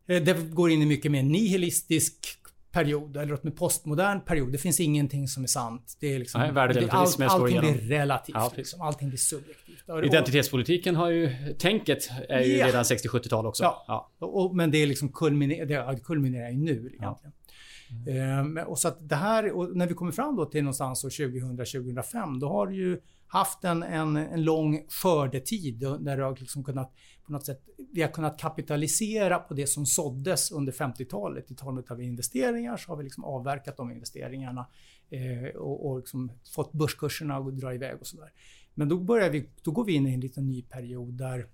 eh, 0.08 0.24
det 0.24 0.52
går 0.52 0.72
in 0.72 0.82
i 0.82 0.86
mycket 0.86 1.12
mer 1.12 1.24
nihilistisk 1.24 2.45
period, 2.76 3.18
eller 3.18 3.26
åtminstone 3.26 3.52
postmodern 3.52 4.22
period. 4.22 4.52
Det 4.52 4.58
finns 4.58 4.80
ingenting 4.80 5.28
som 5.28 5.44
är 5.44 5.48
sant. 5.48 5.98
Det 6.00 6.14
är 6.14 6.20
liksom, 6.20 6.42
Nej, 6.42 6.52
det, 6.74 6.90
all, 6.90 7.08
allting 7.24 7.60
blir 7.60 7.74
relativt. 7.74 8.36
Ja, 8.36 8.52
liksom. 8.56 8.82
Allting 8.82 9.10
blir 9.10 9.18
subjektivt. 9.18 9.84
Identitetspolitiken 10.04 10.96
har 10.96 11.10
ju... 11.10 11.30
Tänket 11.60 12.10
är 12.30 12.42
ju 12.42 12.58
ja. 12.58 12.68
redan 12.68 12.84
60-70-tal 12.84 13.46
också. 13.46 13.64
Ja. 13.64 13.86
ja. 13.88 14.28
Och, 14.28 14.56
men 14.56 14.72
det 14.72 14.78
är 14.78 14.88
liksom 14.88 15.10
kulminer, 15.12 15.66
det 15.66 16.00
kulminerar 16.04 16.50
ju 16.50 16.58
nu 16.58 16.72
egentligen. 16.72 17.16
Ja. 17.22 18.12
Mm. 18.12 18.58
Ehm, 18.58 18.68
och 18.68 18.80
så 18.80 18.88
att 18.88 19.10
det 19.10 19.16
här, 19.16 19.52
och 19.52 19.78
när 19.78 19.88
vi 19.88 19.94
kommer 19.94 20.12
fram 20.12 20.36
då 20.36 20.46
till 20.46 20.64
någonstans 20.64 21.04
år 21.04 21.10
2000-2005, 21.10 22.40
då 22.40 22.50
har 22.50 22.72
ju 22.72 23.00
haft 23.28 23.64
en, 23.64 23.84
en, 23.84 24.18
en 24.18 24.44
lång 24.44 24.86
skördetid 24.90 25.80
där 25.80 26.18
det 26.18 26.24
har 26.24 26.38
liksom 26.40 26.64
kunnat 26.64 26.94
på 27.26 27.32
något 27.32 27.46
sätt, 27.46 27.62
vi 27.94 28.02
har 28.02 28.10
kunnat 28.10 28.40
kapitalisera 28.40 29.40
på 29.40 29.54
det 29.54 29.68
som 29.68 29.86
såddes 29.86 30.52
under 30.52 30.72
50-talet. 30.72 31.52
I 31.52 31.56
form 31.56 31.84
av 31.90 32.02
investeringar 32.02 32.78
så 32.78 32.92
har 32.92 32.98
vi 32.98 33.04
liksom 33.04 33.24
avverkat 33.24 33.78
de 33.78 33.92
investeringarna 33.92 34.68
eh, 35.10 35.56
och, 35.56 35.90
och 35.90 35.98
liksom 35.98 36.32
fått 36.56 36.74
börskurserna 36.74 37.38
att 37.38 37.58
dra 37.58 37.74
iväg 37.74 38.02
och 38.02 38.08
sådär. 38.08 38.32
Men 38.74 38.90
då, 38.90 39.00
börjar 39.00 39.30
vi, 39.30 39.50
då 39.64 39.72
går 39.72 39.86
vi 39.86 39.94
in 39.94 40.08
i 40.08 40.14
en 40.14 40.20
liten 40.20 40.48
ny 40.48 40.62
period 40.62 41.14
där, 41.14 41.48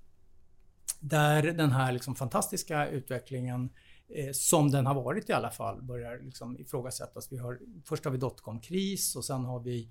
där 1.00 1.44
den 1.44 1.72
här 1.72 1.92
liksom 1.92 2.16
fantastiska 2.16 2.88
utvecklingen 2.88 3.70
eh, 4.08 4.32
som 4.34 4.72
den 4.72 4.86
har 4.86 4.96
varit 4.96 5.30
i 5.30 5.34
alla 5.34 5.52
fall 5.52 5.82
börjar 5.82 6.20
liksom 6.20 6.60
ifrågasättas. 6.60 7.32
Vi 7.32 7.38
har, 7.38 7.60
först 7.86 8.06
har 8.06 8.12
vi 8.12 8.18
dotcom-kris 8.18 9.16
och 9.16 9.26
sen 9.26 9.46
har 9.46 9.60
vi 9.60 9.90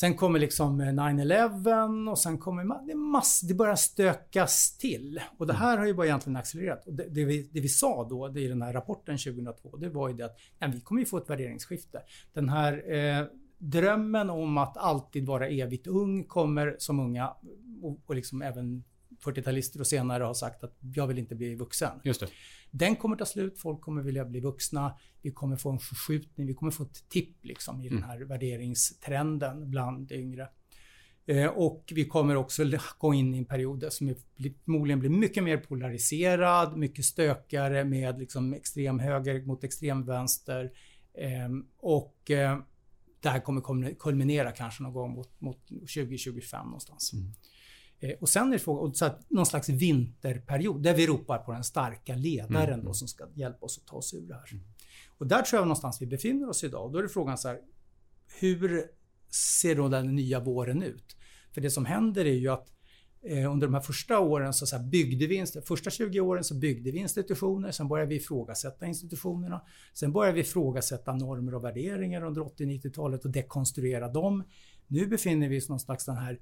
Sen 0.00 0.14
kommer 0.14 0.38
liksom 0.38 0.82
9-11 0.82 2.10
och 2.10 2.18
sen 2.18 2.38
kommer 2.38 2.86
det, 2.86 2.94
mass, 2.94 3.40
det 3.40 3.54
börjar 3.54 3.76
stökas 3.76 4.76
till. 4.78 5.20
Och 5.38 5.46
det 5.46 5.52
här 5.52 5.78
har 5.78 5.86
ju 5.86 5.94
bara 5.94 6.06
egentligen 6.06 6.36
accelererat. 6.36 6.86
Och 6.86 6.94
det, 6.94 7.06
det, 7.08 7.24
vi, 7.24 7.50
det 7.52 7.60
vi 7.60 7.68
sa 7.68 8.08
då 8.08 8.28
det 8.28 8.40
i 8.40 8.48
den 8.48 8.62
här 8.62 8.72
rapporten 8.72 9.18
2002, 9.18 9.76
det 9.76 9.88
var 9.88 10.08
ju 10.08 10.14
det 10.14 10.24
att 10.24 10.36
ja, 10.58 10.68
vi 10.72 10.80
kommer 10.80 11.00
ju 11.00 11.06
få 11.06 11.16
ett 11.16 11.30
värderingsskifte. 11.30 12.02
Den 12.32 12.48
här 12.48 12.92
eh, 12.94 13.26
drömmen 13.58 14.30
om 14.30 14.58
att 14.58 14.76
alltid 14.76 15.26
vara 15.26 15.48
evigt 15.48 15.86
ung 15.86 16.24
kommer 16.24 16.76
som 16.78 17.00
unga 17.00 17.28
och, 17.82 18.00
och 18.06 18.14
liksom 18.14 18.42
även 18.42 18.84
40-talister 19.24 19.80
och 19.80 19.86
senare 19.86 20.24
har 20.24 20.34
sagt 20.34 20.64
att 20.64 20.76
jag 20.94 21.06
vill 21.06 21.18
inte 21.18 21.34
bli 21.34 21.54
vuxen. 21.54 22.00
Just 22.04 22.20
det. 22.20 22.28
Den 22.70 22.96
kommer 22.96 23.16
ta 23.16 23.26
slut, 23.26 23.58
folk 23.58 23.80
kommer 23.80 24.02
vilja 24.02 24.24
bli 24.24 24.40
vuxna. 24.40 24.98
Vi 25.22 25.30
kommer 25.30 25.56
få 25.56 25.70
en 25.70 25.78
förskjutning, 25.78 26.46
vi 26.46 26.54
kommer 26.54 26.72
få 26.72 26.82
ett 26.82 27.08
tipp 27.08 27.44
liksom, 27.44 27.80
i 27.80 27.86
mm. 27.86 28.00
den 28.00 28.10
här 28.10 28.20
värderingstrenden 28.20 29.70
bland 29.70 30.12
yngre. 30.12 30.48
Eh, 31.26 31.46
och 31.46 31.92
vi 31.94 32.04
kommer 32.04 32.36
också 32.36 32.64
gå 32.98 33.14
in 33.14 33.34
i 33.34 33.38
en 33.38 33.44
period 33.44 33.86
som 33.90 34.14
förmodligen 34.64 35.00
blir 35.00 35.10
mycket 35.10 35.44
mer 35.44 35.56
polariserad, 35.56 36.76
mycket 36.76 37.04
stökigare 37.04 37.84
med 37.84 38.18
liksom 38.18 38.54
extrem 38.54 38.98
höger 38.98 39.42
mot 39.42 39.64
extrem 39.64 40.04
vänster. 40.04 40.72
Eh, 41.14 41.48
och 41.78 42.30
eh, 42.30 42.58
det 43.20 43.28
här 43.28 43.40
kommer 43.40 43.94
kulminera 43.94 44.52
kanske 44.52 44.82
någon 44.82 44.92
gång 44.92 45.10
mot, 45.10 45.40
mot 45.40 45.68
2025 45.68 46.66
någonstans. 46.66 47.12
Mm. 47.12 47.32
Eh, 48.00 48.12
och 48.20 48.28
sen 48.28 48.48
är 48.48 48.52
det 48.52 48.58
fråga, 48.58 48.94
så 48.94 49.04
att 49.04 49.30
någon 49.30 49.46
slags 49.46 49.68
vinterperiod 49.68 50.82
där 50.82 50.94
vi 50.94 51.06
ropar 51.06 51.38
på 51.38 51.52
den 51.52 51.64
starka 51.64 52.14
ledaren 52.16 52.72
mm. 52.72 52.84
då, 52.84 52.94
som 52.94 53.08
ska 53.08 53.26
hjälpa 53.34 53.66
oss 53.66 53.78
att 53.78 53.86
ta 53.86 53.96
oss 53.96 54.14
ur 54.14 54.28
det 54.28 54.34
här. 54.34 54.52
Mm. 54.52 54.64
Och 55.18 55.26
där 55.26 55.42
tror 55.42 55.58
jag 55.60 55.66
någonstans 55.66 56.02
vi 56.02 56.06
befinner 56.06 56.48
oss 56.48 56.64
idag. 56.64 56.92
Då 56.92 56.98
är 56.98 57.02
det 57.02 57.08
frågan 57.08 57.38
så 57.38 57.48
här, 57.48 57.58
hur 58.40 58.84
ser 59.60 59.74
då 59.74 59.88
den 59.88 60.16
nya 60.16 60.40
våren 60.40 60.82
ut? 60.82 61.16
För 61.52 61.60
det 61.60 61.70
som 61.70 61.86
händer 61.86 62.24
är 62.24 62.34
ju 62.34 62.48
att 62.48 62.72
eh, 63.22 63.52
under 63.52 63.66
de 63.66 63.74
här 63.74 63.80
första 63.80 64.18
åren 64.18 64.54
så, 64.54 64.66
så 64.66 64.76
här, 64.76 64.84
byggde 64.84 65.26
vi, 65.26 65.46
första 65.64 65.90
20 65.90 66.20
åren 66.20 66.44
så 66.44 66.54
byggde 66.54 66.90
vi 66.90 66.98
institutioner, 66.98 67.70
sen 67.70 67.88
började 67.88 68.08
vi 68.08 68.16
ifrågasätta 68.16 68.86
institutionerna. 68.86 69.62
Sen 69.94 70.12
började 70.12 70.34
vi 70.34 70.40
ifrågasätta 70.40 71.14
normer 71.14 71.54
och 71.54 71.64
värderingar 71.64 72.22
under 72.22 72.40
80-90-talet 72.40 73.24
och 73.24 73.30
dekonstruera 73.30 74.08
dem. 74.08 74.44
Nu 74.90 75.06
befinner 75.06 75.48
vi 75.48 75.60
oss 75.60 75.68
någon 75.68 75.80
slags 75.80 76.04
den 76.04 76.16
här 76.16 76.38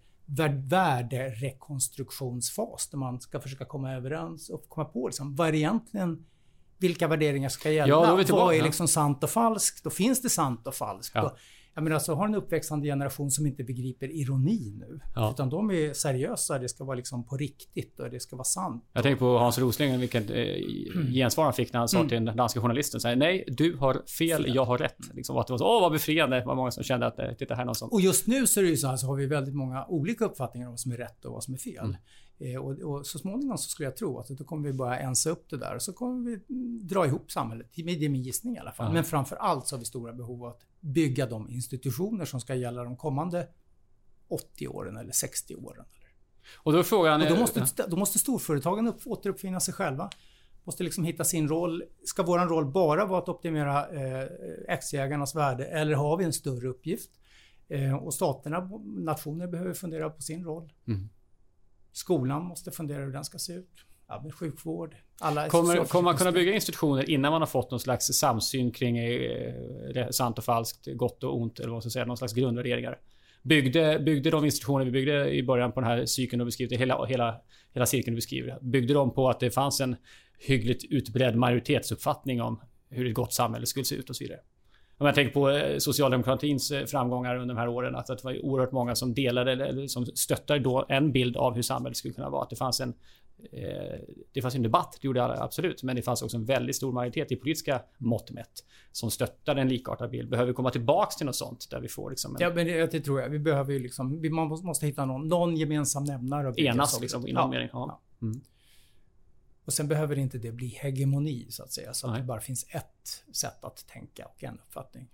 värderekonstruktionsfas 0.68 2.88
där 2.90 2.98
man 2.98 3.20
ska 3.20 3.40
försöka 3.40 3.64
komma 3.64 3.92
överens 3.92 4.50
och 4.50 4.68
komma 4.68 4.84
på 4.84 5.08
liksom, 5.08 5.36
vad 5.36 5.48
är 5.48 5.54
egentligen 5.54 6.26
vilka 6.78 7.08
värderingar 7.08 7.48
ska 7.48 7.70
gälla? 7.70 7.88
Ja, 7.88 8.24
vad 8.28 8.54
är 8.54 8.62
liksom 8.62 8.88
sant 8.88 9.24
och 9.24 9.30
falskt? 9.30 9.84
Då 9.84 9.90
finns 9.90 10.22
det 10.22 10.30
sant 10.30 10.66
och 10.66 10.74
falskt. 10.74 11.14
Ja. 11.14 11.36
Jag 11.78 11.84
menar, 11.84 11.98
så 11.98 12.14
har 12.14 12.28
en 12.28 12.34
uppväxande 12.34 12.86
generation 12.86 13.30
som 13.30 13.46
inte 13.46 13.64
begriper 13.64 14.08
ironi 14.08 14.72
nu. 14.78 15.00
Ja. 15.14 15.30
Utan 15.30 15.48
de 15.48 15.70
är 15.70 15.92
seriösa, 15.92 16.58
det 16.58 16.68
ska 16.68 16.84
vara 16.84 16.96
liksom 16.96 17.24
på 17.24 17.36
riktigt 17.36 18.00
och 18.00 18.10
det 18.10 18.20
ska 18.20 18.36
vara 18.36 18.44
sant. 18.44 18.84
Jag 18.92 19.02
tänker 19.02 19.18
på 19.18 19.38
Hans 19.38 19.58
Rosling, 19.58 20.00
vilket 20.00 20.30
eh, 20.30 21.12
gensvar 21.12 21.44
han 21.44 21.52
fick 21.52 21.72
när 21.72 21.78
han 21.78 21.88
sa 21.88 21.96
mm. 21.96 22.08
till 22.08 22.24
den 22.24 22.36
danska 22.36 22.60
journalisten 22.60 23.00
så 23.00 23.08
här, 23.08 23.16
Nej, 23.16 23.44
du 23.46 23.76
har 23.76 24.02
fel, 24.18 24.54
jag 24.54 24.64
har 24.64 24.78
rätt. 24.78 25.14
Liksom, 25.14 25.36
att 25.36 25.46
det 25.46 25.52
var 25.52 25.58
så, 25.58 25.64
åh 25.64 25.80
vad 25.80 25.92
befriande. 25.92 26.40
Det 26.40 26.44
var 26.44 26.54
många 26.54 26.70
som 26.70 26.84
kände 26.84 27.06
att, 27.06 27.18
eh, 27.18 27.32
titta 27.38 27.54
här 27.54 27.62
är 27.62 27.66
någon 27.66 27.74
som... 27.74 27.88
Och 27.88 28.00
just 28.00 28.26
nu 28.26 28.46
så 28.46 28.60
är 28.60 28.64
det 28.64 28.70
ju 28.70 28.76
så 28.76 28.88
här, 28.88 28.96
så 28.96 29.06
har 29.06 29.16
vi 29.16 29.26
väldigt 29.26 29.54
många 29.54 29.86
olika 29.86 30.24
uppfattningar 30.24 30.66
om 30.66 30.72
vad 30.72 30.80
som 30.80 30.92
är 30.92 30.96
rätt 30.96 31.24
och 31.24 31.32
vad 31.32 31.44
som 31.44 31.54
är 31.54 31.58
fel. 31.58 31.84
Mm. 31.84 31.96
Eh, 32.40 32.60
och, 32.60 32.78
och, 32.78 33.06
så 33.06 33.18
småningom 33.18 33.58
så 33.58 33.68
skulle 33.68 33.86
jag 33.86 33.96
tro 33.96 34.18
att 34.18 34.28
då 34.28 34.44
kommer 34.44 34.68
vi 34.68 34.74
börja 34.74 34.98
ensa 34.98 35.30
upp 35.30 35.50
det 35.50 35.56
där 35.56 35.74
och 35.74 35.82
så 35.82 35.92
kommer 35.92 36.30
vi 36.30 36.38
dra 36.84 37.06
ihop 37.06 37.30
samhället. 37.30 37.70
Det 37.74 37.82
är 37.82 38.08
min 38.08 38.22
gissning 38.22 38.56
i 38.56 38.58
alla 38.58 38.72
fall. 38.72 38.86
Ja. 38.86 38.92
Men 38.92 39.04
framför 39.04 39.36
allt 39.36 39.66
så 39.66 39.76
har 39.76 39.80
vi 39.80 39.84
stora 39.84 40.12
behov 40.12 40.44
av 40.44 40.50
att 40.50 40.67
bygga 40.80 41.26
de 41.26 41.48
institutioner 41.48 42.24
som 42.24 42.40
ska 42.40 42.54
gälla 42.54 42.84
de 42.84 42.96
kommande 42.96 43.48
80 44.28 44.68
åren 44.68 44.96
eller 44.96 45.12
60 45.12 45.54
åren. 45.54 45.84
Och 46.56 46.72
då 46.72 46.82
frågan... 46.82 47.22
Och 47.22 47.28
då, 47.28 47.36
måste, 47.36 47.86
då 47.88 47.96
måste 47.96 48.18
storföretagen 48.18 48.86
upp, 48.88 49.06
återuppfinna 49.06 49.60
sig 49.60 49.74
själva. 49.74 50.10
Måste 50.64 50.84
liksom 50.84 51.04
hitta 51.04 51.24
sin 51.24 51.48
roll. 51.48 51.82
Ska 52.04 52.22
vår 52.22 52.38
roll 52.38 52.72
bara 52.72 53.06
vara 53.06 53.18
att 53.18 53.28
optimera 53.28 53.88
eh, 53.88 54.28
aktieägarnas 54.68 55.34
värde 55.34 55.64
eller 55.66 55.94
har 55.94 56.16
vi 56.16 56.24
en 56.24 56.32
större 56.32 56.68
uppgift? 56.68 57.10
Eh, 57.68 57.94
och 57.94 58.14
staterna, 58.14 58.70
nationer 58.84 59.46
behöver 59.46 59.74
fundera 59.74 60.10
på 60.10 60.22
sin 60.22 60.44
roll. 60.44 60.72
Mm. 60.86 61.08
Skolan 61.92 62.44
måste 62.44 62.70
fundera 62.70 63.04
hur 63.04 63.12
den 63.12 63.24
ska 63.24 63.38
se 63.38 63.52
ut. 63.52 63.84
Ja, 64.08 64.20
med 64.24 64.34
sjukvård. 64.34 64.96
Alla 65.20 65.48
kommer, 65.48 65.84
kommer 65.84 66.04
man 66.04 66.16
kunna 66.16 66.32
bygga 66.32 66.54
institutioner 66.54 67.10
innan 67.10 67.32
man 67.32 67.42
har 67.42 67.46
fått 67.46 67.70
någon 67.70 67.80
slags 67.80 68.06
samsyn 68.06 68.72
kring 68.72 68.98
eh, 68.98 70.08
sant 70.10 70.38
och 70.38 70.44
falskt, 70.44 70.88
gott 70.94 71.24
och 71.24 71.36
ont 71.36 71.60
eller 71.60 71.72
vad 71.72 71.82
ska 71.82 71.90
säga, 71.90 72.04
någon 72.04 72.16
slags 72.16 72.32
grundvärderingar? 72.32 72.98
Byggde, 73.42 73.98
byggde 73.98 74.30
de 74.30 74.44
institutioner 74.44 74.84
vi 74.84 74.90
byggde 74.90 75.30
i 75.30 75.42
början 75.42 75.72
på 75.72 75.80
den 75.80 75.90
här 75.90 76.06
cykeln 76.06 76.38
du 76.38 76.44
beskriver, 76.44 76.76
hela, 76.76 77.04
hela, 77.04 77.40
hela 77.74 77.86
cirkeln 77.86 78.14
du 78.14 78.16
beskriver, 78.16 78.58
byggde 78.60 78.94
de 78.94 79.14
på 79.14 79.28
att 79.28 79.40
det 79.40 79.50
fanns 79.50 79.80
en 79.80 79.96
hyggligt 80.38 80.84
utbredd 80.90 81.36
majoritetsuppfattning 81.36 82.42
om 82.42 82.60
hur 82.90 83.06
ett 83.06 83.14
gott 83.14 83.32
samhälle 83.32 83.66
skulle 83.66 83.84
se 83.84 83.94
ut 83.94 84.10
och 84.10 84.16
så 84.16 84.24
vidare? 84.24 84.40
Om 84.98 85.06
jag 85.06 85.14
tänker 85.14 85.32
på 85.32 85.50
eh, 85.50 85.78
socialdemokratins 85.78 86.70
eh, 86.70 86.84
framgångar 86.84 87.36
under 87.36 87.54
de 87.54 87.60
här 87.60 87.68
åren, 87.68 87.96
att 87.96 88.06
det 88.06 88.24
var 88.24 88.44
oerhört 88.44 88.72
många 88.72 88.94
som 88.94 89.14
delade 89.14 89.52
eller 89.52 89.86
som 89.86 90.06
stöttade 90.06 90.60
då 90.60 90.86
en 90.88 91.12
bild 91.12 91.36
av 91.36 91.54
hur 91.54 91.62
samhället 91.62 91.96
skulle 91.96 92.14
kunna 92.14 92.30
vara. 92.30 92.42
Att 92.42 92.50
det 92.50 92.56
fanns 92.56 92.80
en 92.80 92.94
det 94.32 94.42
fanns 94.42 94.54
en 94.54 94.62
debatt, 94.62 94.98
det 95.00 95.06
gjorde 95.06 95.20
det 95.20 95.42
absolut, 95.42 95.82
men 95.82 95.96
det 95.96 96.02
fanns 96.02 96.22
också 96.22 96.36
en 96.36 96.44
väldigt 96.44 96.76
stor 96.76 96.92
majoritet 96.92 97.32
i 97.32 97.36
politiska 97.36 97.82
mått 97.98 98.30
mätt 98.30 98.64
som 98.92 99.10
stöttade 99.10 99.60
en 99.60 99.68
likartad 99.68 100.10
bild. 100.10 100.30
Behöver 100.30 100.48
vi 100.48 100.54
komma 100.54 100.70
tillbaks 100.70 101.16
till 101.16 101.26
något 101.26 101.36
sånt 101.36 101.70
där 101.70 101.80
vi 101.80 101.88
får 101.88 102.10
liksom 102.10 102.36
en... 102.36 102.42
Ja, 102.42 102.54
men 102.54 102.66
det, 102.66 102.92
det 102.92 103.00
tror 103.00 103.20
jag. 103.20 103.28
Vi 103.28 103.38
behöver 103.38 103.72
ju 103.72 103.78
liksom, 103.78 104.20
vi 104.20 104.30
måste 104.30 104.86
hitta 104.86 105.04
någon, 105.04 105.28
någon 105.28 105.56
gemensam 105.56 106.04
nämnare. 106.04 106.54
Enas 106.56 107.00
liksom, 107.00 107.26
i 107.26 107.32
någon 107.32 107.42
ja. 107.42 107.48
mening. 107.48 107.68
Ja. 107.72 108.00
Mm. 108.22 108.40
Och 109.64 109.72
sen 109.72 109.88
behöver 109.88 110.18
inte 110.18 110.38
det 110.38 110.52
bli 110.52 110.66
hegemoni 110.66 111.46
så 111.50 111.62
att 111.62 111.72
säga. 111.72 111.94
Så 111.94 112.06
Nej. 112.06 112.14
att 112.14 112.22
det 112.22 112.26
bara 112.26 112.40
finns 112.40 112.66
ett 112.68 113.24
sätt 113.36 113.64
att 113.64 113.86
tänka 113.86 114.26
och 114.26 114.44
en 114.44 114.58
uppfattning. 114.66 115.08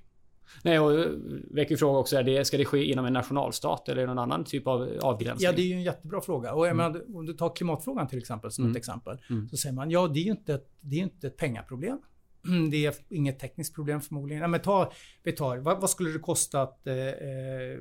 Nej, 0.62 0.80
och 0.80 1.00
eh, 1.00 1.06
väcker 1.50 1.76
fråga 1.76 1.98
också, 1.98 2.16
är 2.16 2.22
det, 2.22 2.44
ska 2.44 2.58
det 2.58 2.64
ske 2.64 2.84
inom 2.84 3.04
en 3.04 3.12
nationalstat 3.12 3.88
eller 3.88 4.06
någon 4.06 4.18
annan 4.18 4.44
typ 4.44 4.66
av 4.66 4.98
avgränsning? 5.02 5.46
Ja, 5.46 5.52
det 5.52 5.62
är 5.62 5.66
ju 5.66 5.74
en 5.74 5.82
jättebra 5.82 6.20
fråga. 6.20 6.52
Och 6.52 6.66
mm. 6.66 6.76
menar, 6.76 7.16
om 7.16 7.26
du 7.26 7.32
tar 7.32 7.56
klimatfrågan 7.56 8.08
till 8.08 8.18
exempel 8.18 8.50
som 8.50 8.64
mm. 8.64 8.72
ett 8.72 8.76
exempel. 8.76 9.18
Mm. 9.30 9.48
Så 9.48 9.56
säger 9.56 9.74
man, 9.74 9.90
ja 9.90 10.08
det 10.08 10.20
är 10.20 10.24
ju 10.24 10.30
inte 10.30 10.54
ett, 10.54 10.70
det 10.80 10.96
är 10.96 11.00
inte 11.00 11.26
ett 11.26 11.36
pengaproblem. 11.36 11.98
Det 12.70 12.86
är 12.86 12.94
inget 13.08 13.38
tekniskt 13.38 13.74
problem 13.74 14.00
förmodligen. 14.00 14.42
Ja, 14.42 14.48
men 14.48 14.60
ta, 14.60 14.92
vi 15.22 15.32
tar, 15.32 15.56
vad, 15.56 15.80
vad 15.80 15.90
skulle 15.90 16.10
det 16.10 16.18
kosta 16.18 16.62
att 16.62 16.86
eh, 16.86 16.96
eh 16.96 17.78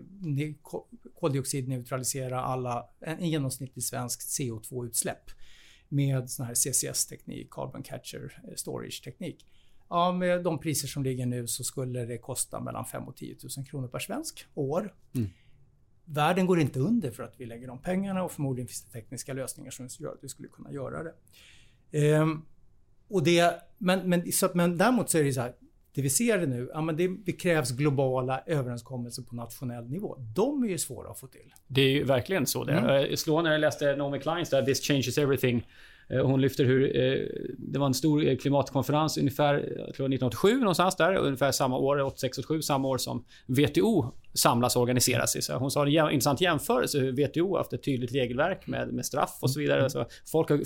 koldioxidneutralisera 1.19 2.41
alla, 2.41 2.85
en 2.99 3.29
genomsnittlig 3.29 3.83
svensk 3.83 4.21
CO2-utsläpp 4.21 5.31
med 5.89 6.29
sån 6.29 6.45
här 6.45 6.53
CCS-teknik, 6.53 7.47
Carbon 7.51 7.83
Catcher 7.83 8.41
eh, 8.47 8.55
Storage-teknik? 8.55 9.45
Ja, 9.93 10.11
med 10.11 10.43
de 10.43 10.59
priser 10.59 10.87
som 10.87 11.03
ligger 11.03 11.25
nu 11.25 11.47
så 11.47 11.63
skulle 11.63 12.05
det 12.05 12.17
kosta 12.17 12.59
mellan 12.59 12.85
5 12.85 13.07
och 13.07 13.15
10 13.15 13.35
000 13.57 13.65
kronor 13.65 13.87
per 13.87 13.99
svensk 13.99 14.45
år. 14.53 14.93
Mm. 15.15 15.29
Världen 16.05 16.45
går 16.45 16.59
inte 16.59 16.79
under 16.79 17.11
för 17.11 17.23
att 17.23 17.33
vi 17.37 17.45
lägger 17.45 17.67
de 17.67 17.81
pengarna 17.81 18.23
och 18.23 18.31
förmodligen 18.31 18.67
finns 18.67 18.83
det 18.83 18.91
tekniska 18.91 19.33
lösningar 19.33 19.71
som 19.71 19.87
gör 19.99 20.11
att 20.11 20.23
vi 20.23 20.29
skulle 20.29 20.47
kunna 20.47 20.71
göra 20.71 21.03
det. 21.03 21.13
Ehm, 21.91 22.41
och 23.07 23.23
det 23.23 23.61
men, 23.77 24.09
men, 24.09 24.31
så, 24.31 24.49
men 24.53 24.77
däremot 24.77 25.09
så 25.09 25.17
är 25.17 25.23
det 25.23 25.33
så 25.33 25.41
här, 25.41 25.53
det 25.93 26.01
vi 26.01 26.09
ser 26.09 26.47
nu, 26.47 26.69
ja, 26.73 26.81
men 26.81 26.97
det, 26.97 27.07
det, 27.07 27.31
krävs 27.31 27.71
globala 27.71 28.43
överenskommelser 28.45 29.23
på 29.23 29.35
nationell 29.35 29.89
nivå. 29.89 30.17
De 30.35 30.63
är 30.63 30.67
ju 30.67 30.77
svåra 30.77 31.11
att 31.11 31.19
få 31.19 31.27
till. 31.27 31.53
Det 31.67 31.81
är 31.81 31.89
ju 31.89 32.03
verkligen 32.03 32.45
så 32.45 32.63
det. 32.63 32.73
Mm. 32.73 33.11
Eh, 33.11 33.15
slå 33.15 33.41
när 33.41 33.51
jag 33.51 33.61
läste 33.61 33.95
Naomi 33.95 34.19
Kleins 34.19 34.49
där, 34.49 34.65
This 34.65 34.87
changes 34.87 35.17
everything. 35.17 35.67
Eh, 36.09 36.25
hon 36.25 36.41
lyfter 36.41 36.65
hur 36.65 36.97
eh, 36.97 37.27
det 37.57 37.79
var 37.79 37.85
en 37.85 37.93
stor 37.93 38.27
eh, 38.27 38.37
klimatkonferens 38.37 39.17
ungefär, 39.17 39.53
jag 39.53 39.95
tror 39.95 40.05
1987 40.05 40.59
någonstans 40.59 40.95
där, 40.95 41.15
ungefär 41.15 41.51
samma 41.51 41.77
år, 41.77 41.97
86-87, 41.97 42.61
samma 42.61 42.87
år 42.87 42.97
som 42.97 43.25
WTO 43.47 44.13
samlas 44.33 44.75
och 44.75 44.81
organiserar 44.81 45.25
sig. 45.25 45.41
Så 45.41 45.53
hon 45.53 45.71
sa 45.71 45.87
en 45.87 46.11
intressant 46.11 46.41
jämförelse 46.41 46.99
hur 46.99 47.11
WTO 47.11 47.57
haft 47.57 47.73
ett 47.73 47.83
tydligt 47.83 48.13
regelverk 48.13 48.67
med, 48.67 48.93
med 48.93 49.05
straff 49.05 49.37
och 49.41 49.51
så 49.51 49.59
vidare. 49.59 49.89
Så 49.89 50.05
folk 50.31 50.49
har 50.49 50.57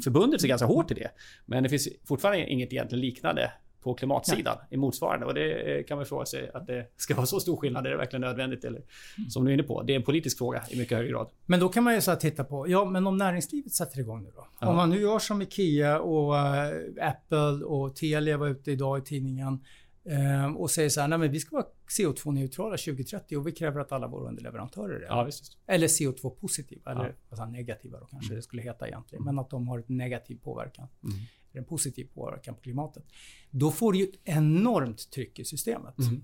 förbundit 0.00 0.40
sig 0.40 0.48
ganska 0.48 0.66
hårt 0.66 0.88
till 0.88 0.96
det. 0.96 1.10
Men 1.46 1.62
det 1.62 1.68
finns 1.68 1.88
fortfarande 2.08 2.50
inget 2.50 2.72
egentligen 2.72 3.00
liknande 3.00 3.50
på 3.86 3.94
klimatsidan 3.94 4.58
i 4.70 4.76
motsvarande. 4.76 5.26
Och 5.26 5.34
det 5.34 5.82
kan 5.88 5.96
man 5.96 6.06
fråga 6.06 6.26
sig 6.26 6.50
att 6.54 6.66
det 6.66 6.86
ska 6.96 7.14
vara 7.14 7.26
så 7.26 7.40
stor 7.40 7.56
skillnad. 7.56 7.86
Är 7.86 7.90
det 7.90 7.96
verkligen 7.96 8.20
nödvändigt? 8.20 8.64
Eller 8.64 8.82
mm. 9.18 9.30
som 9.30 9.44
du 9.44 9.50
är 9.50 9.54
inne 9.54 9.62
på, 9.62 9.82
det 9.82 9.92
är 9.92 9.96
en 9.96 10.02
politisk 10.02 10.38
fråga 10.38 10.62
i 10.70 10.78
mycket 10.78 10.98
högre 10.98 11.10
grad. 11.10 11.30
Men 11.46 11.60
då 11.60 11.68
kan 11.68 11.84
man 11.84 11.94
ju 11.94 12.00
så 12.00 12.16
titta 12.16 12.44
på, 12.44 12.68
ja 12.68 12.84
men 12.84 13.06
om 13.06 13.16
näringslivet 13.16 13.72
sätter 13.72 14.00
igång 14.00 14.22
nu 14.22 14.30
då? 14.34 14.46
Ja. 14.60 14.68
Om 14.68 14.76
man 14.76 14.90
nu 14.90 15.00
gör 15.00 15.18
som 15.18 15.42
Ikea 15.42 16.00
och 16.00 16.32
uh, 16.32 17.08
Apple 17.08 17.64
och 17.64 17.96
Telia 17.96 18.36
var 18.36 18.48
ute 18.48 18.72
idag 18.72 18.98
i 18.98 19.02
tidningen 19.02 19.64
uh, 20.10 20.56
och 20.56 20.70
säger 20.70 20.88
så 20.88 21.00
här, 21.00 21.08
nej 21.08 21.18
men 21.18 21.30
vi 21.30 21.40
ska 21.40 21.56
vara 21.56 21.66
CO2-neutrala 21.98 22.76
2030 22.76 23.36
och 23.36 23.46
vi 23.46 23.52
kräver 23.52 23.80
att 23.80 23.92
alla 23.92 24.06
våra 24.06 24.28
underleverantörer 24.28 25.00
är 25.00 25.06
ja, 25.06 25.24
visst. 25.24 25.58
Eller 25.66 25.86
CO2-positiva, 25.86 26.90
eller 26.90 27.14
alltså 27.30 27.46
negativa 27.46 28.00
då 28.00 28.06
kanske 28.06 28.28
mm. 28.28 28.36
det 28.36 28.42
skulle 28.42 28.62
heta 28.62 28.88
egentligen. 28.88 29.24
Men 29.24 29.38
att 29.38 29.50
de 29.50 29.68
har 29.68 29.78
ett 29.78 29.88
negativ 29.88 30.36
påverkan. 30.42 30.88
Mm 31.04 31.16
en 31.56 31.64
positiv 31.64 32.08
påverkan 32.14 32.54
på 32.54 32.60
klimatet. 32.60 33.04
Då 33.50 33.70
får 33.70 33.92
du 33.92 33.98
ju 33.98 34.04
ett 34.04 34.20
enormt 34.24 35.10
tryck 35.10 35.38
i 35.38 35.44
systemet. 35.44 35.98
Mm. 35.98 36.22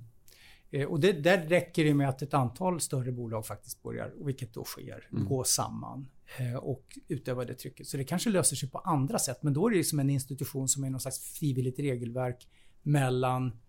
Eh, 0.72 0.87
och 0.87 1.01
det, 1.01 1.12
där 1.12 1.39
räcker 1.39 1.85
det 1.85 1.95
med 1.95 2.09
att 2.09 2.22
ett 2.22 2.35
antal 2.35 2.80
större 2.80 3.12
bolag 3.12 3.47
faktiskt 3.47 3.83
börjar, 3.83 4.12
vilket 4.24 4.55
då 4.55 4.64
sker, 4.64 5.09
mm. 5.12 5.24
gå 5.24 5.45
samman 5.45 6.09
eh, 6.39 6.55
och 6.55 6.99
utöva 7.09 7.45
det 7.45 7.55
trycket. 7.55 7.87
Så 7.87 7.97
det 7.97 8.05
kanske 8.05 8.30
löser 8.30 8.57
sig 8.57 8.70
på 8.70 8.78
andra 8.78 9.18
sätt, 9.18 9.43
men 9.43 9.53
då 9.53 9.66
är 9.66 9.70
det 9.70 9.85
som 9.85 10.01
en 10.01 10.11
institution 10.11 10.68
som 10.68 10.85
är 10.85 10.91
någon 10.91 11.01
slags 11.01 11.39
frivilligt 11.39 11.78
regelverk 11.78 12.49
mellan 12.83 13.61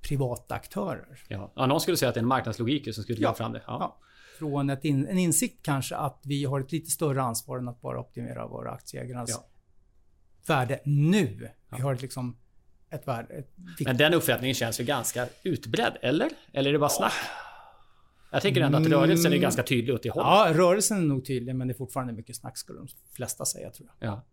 privata 0.00 0.54
aktörer. 0.54 1.24
Ja, 1.28 1.52
ja 1.56 1.66
någon 1.66 1.80
skulle 1.80 1.96
säga 1.96 2.08
att 2.08 2.14
det 2.14 2.18
är 2.18 2.22
en 2.22 2.28
marknadslogik 2.28 2.94
som 2.94 3.04
skulle 3.04 3.18
ja. 3.20 3.34
fram 3.34 3.52
det. 3.52 3.62
Ja. 3.66 3.76
ja. 3.80 3.98
Från 4.38 4.76
in, 4.82 5.06
en 5.06 5.18
insikt 5.18 5.64
kanske 5.64 5.96
att 5.96 6.22
vi 6.24 6.44
har 6.44 6.60
ett 6.60 6.72
lite 6.72 6.90
större 6.90 7.22
ansvar 7.22 7.58
än 7.58 7.68
att 7.68 7.80
bara 7.80 8.00
optimera 8.00 8.46
våra 8.46 8.70
aktieägarnas 8.70 9.30
ja 9.30 9.48
värde 10.50 10.80
nu. 10.84 11.50
Vi 11.76 11.82
har 11.82 11.94
liksom 11.94 12.36
ett 12.90 13.08
värde. 13.08 13.34
Ett 13.34 13.50
Men 13.80 13.96
den 13.96 14.14
uppfattningen 14.14 14.54
känns 14.54 14.80
ju 14.80 14.84
ganska 14.84 15.26
utbredd, 15.42 15.96
eller? 16.02 16.30
Eller 16.52 16.68
är 16.68 16.72
det 16.72 16.78
bara 16.78 16.90
snack? 16.90 17.12
Jag 18.30 18.42
tänker 18.42 18.60
ändå 18.60 18.78
att 18.78 18.86
rörelsen 18.86 19.32
är 19.32 19.36
mm. 19.36 19.42
ganska 19.42 19.62
tydlig 19.62 19.94
åt 19.94 20.02
det 20.02 20.10
hållet. 20.10 20.26
Ja, 20.26 20.52
rörelsen 20.54 20.98
är 20.98 21.02
nog 21.02 21.26
tydlig, 21.26 21.54
men 21.54 21.68
det 21.68 21.74
är 21.74 21.76
fortfarande 21.76 22.12
mycket 22.12 22.36
snack 22.36 22.58
skulle 22.58 22.78
de 22.78 22.88
flesta 23.16 23.44
säga, 23.44 23.70
tror 23.70 23.88
jag. 23.98 24.08
Ja. 24.08 24.24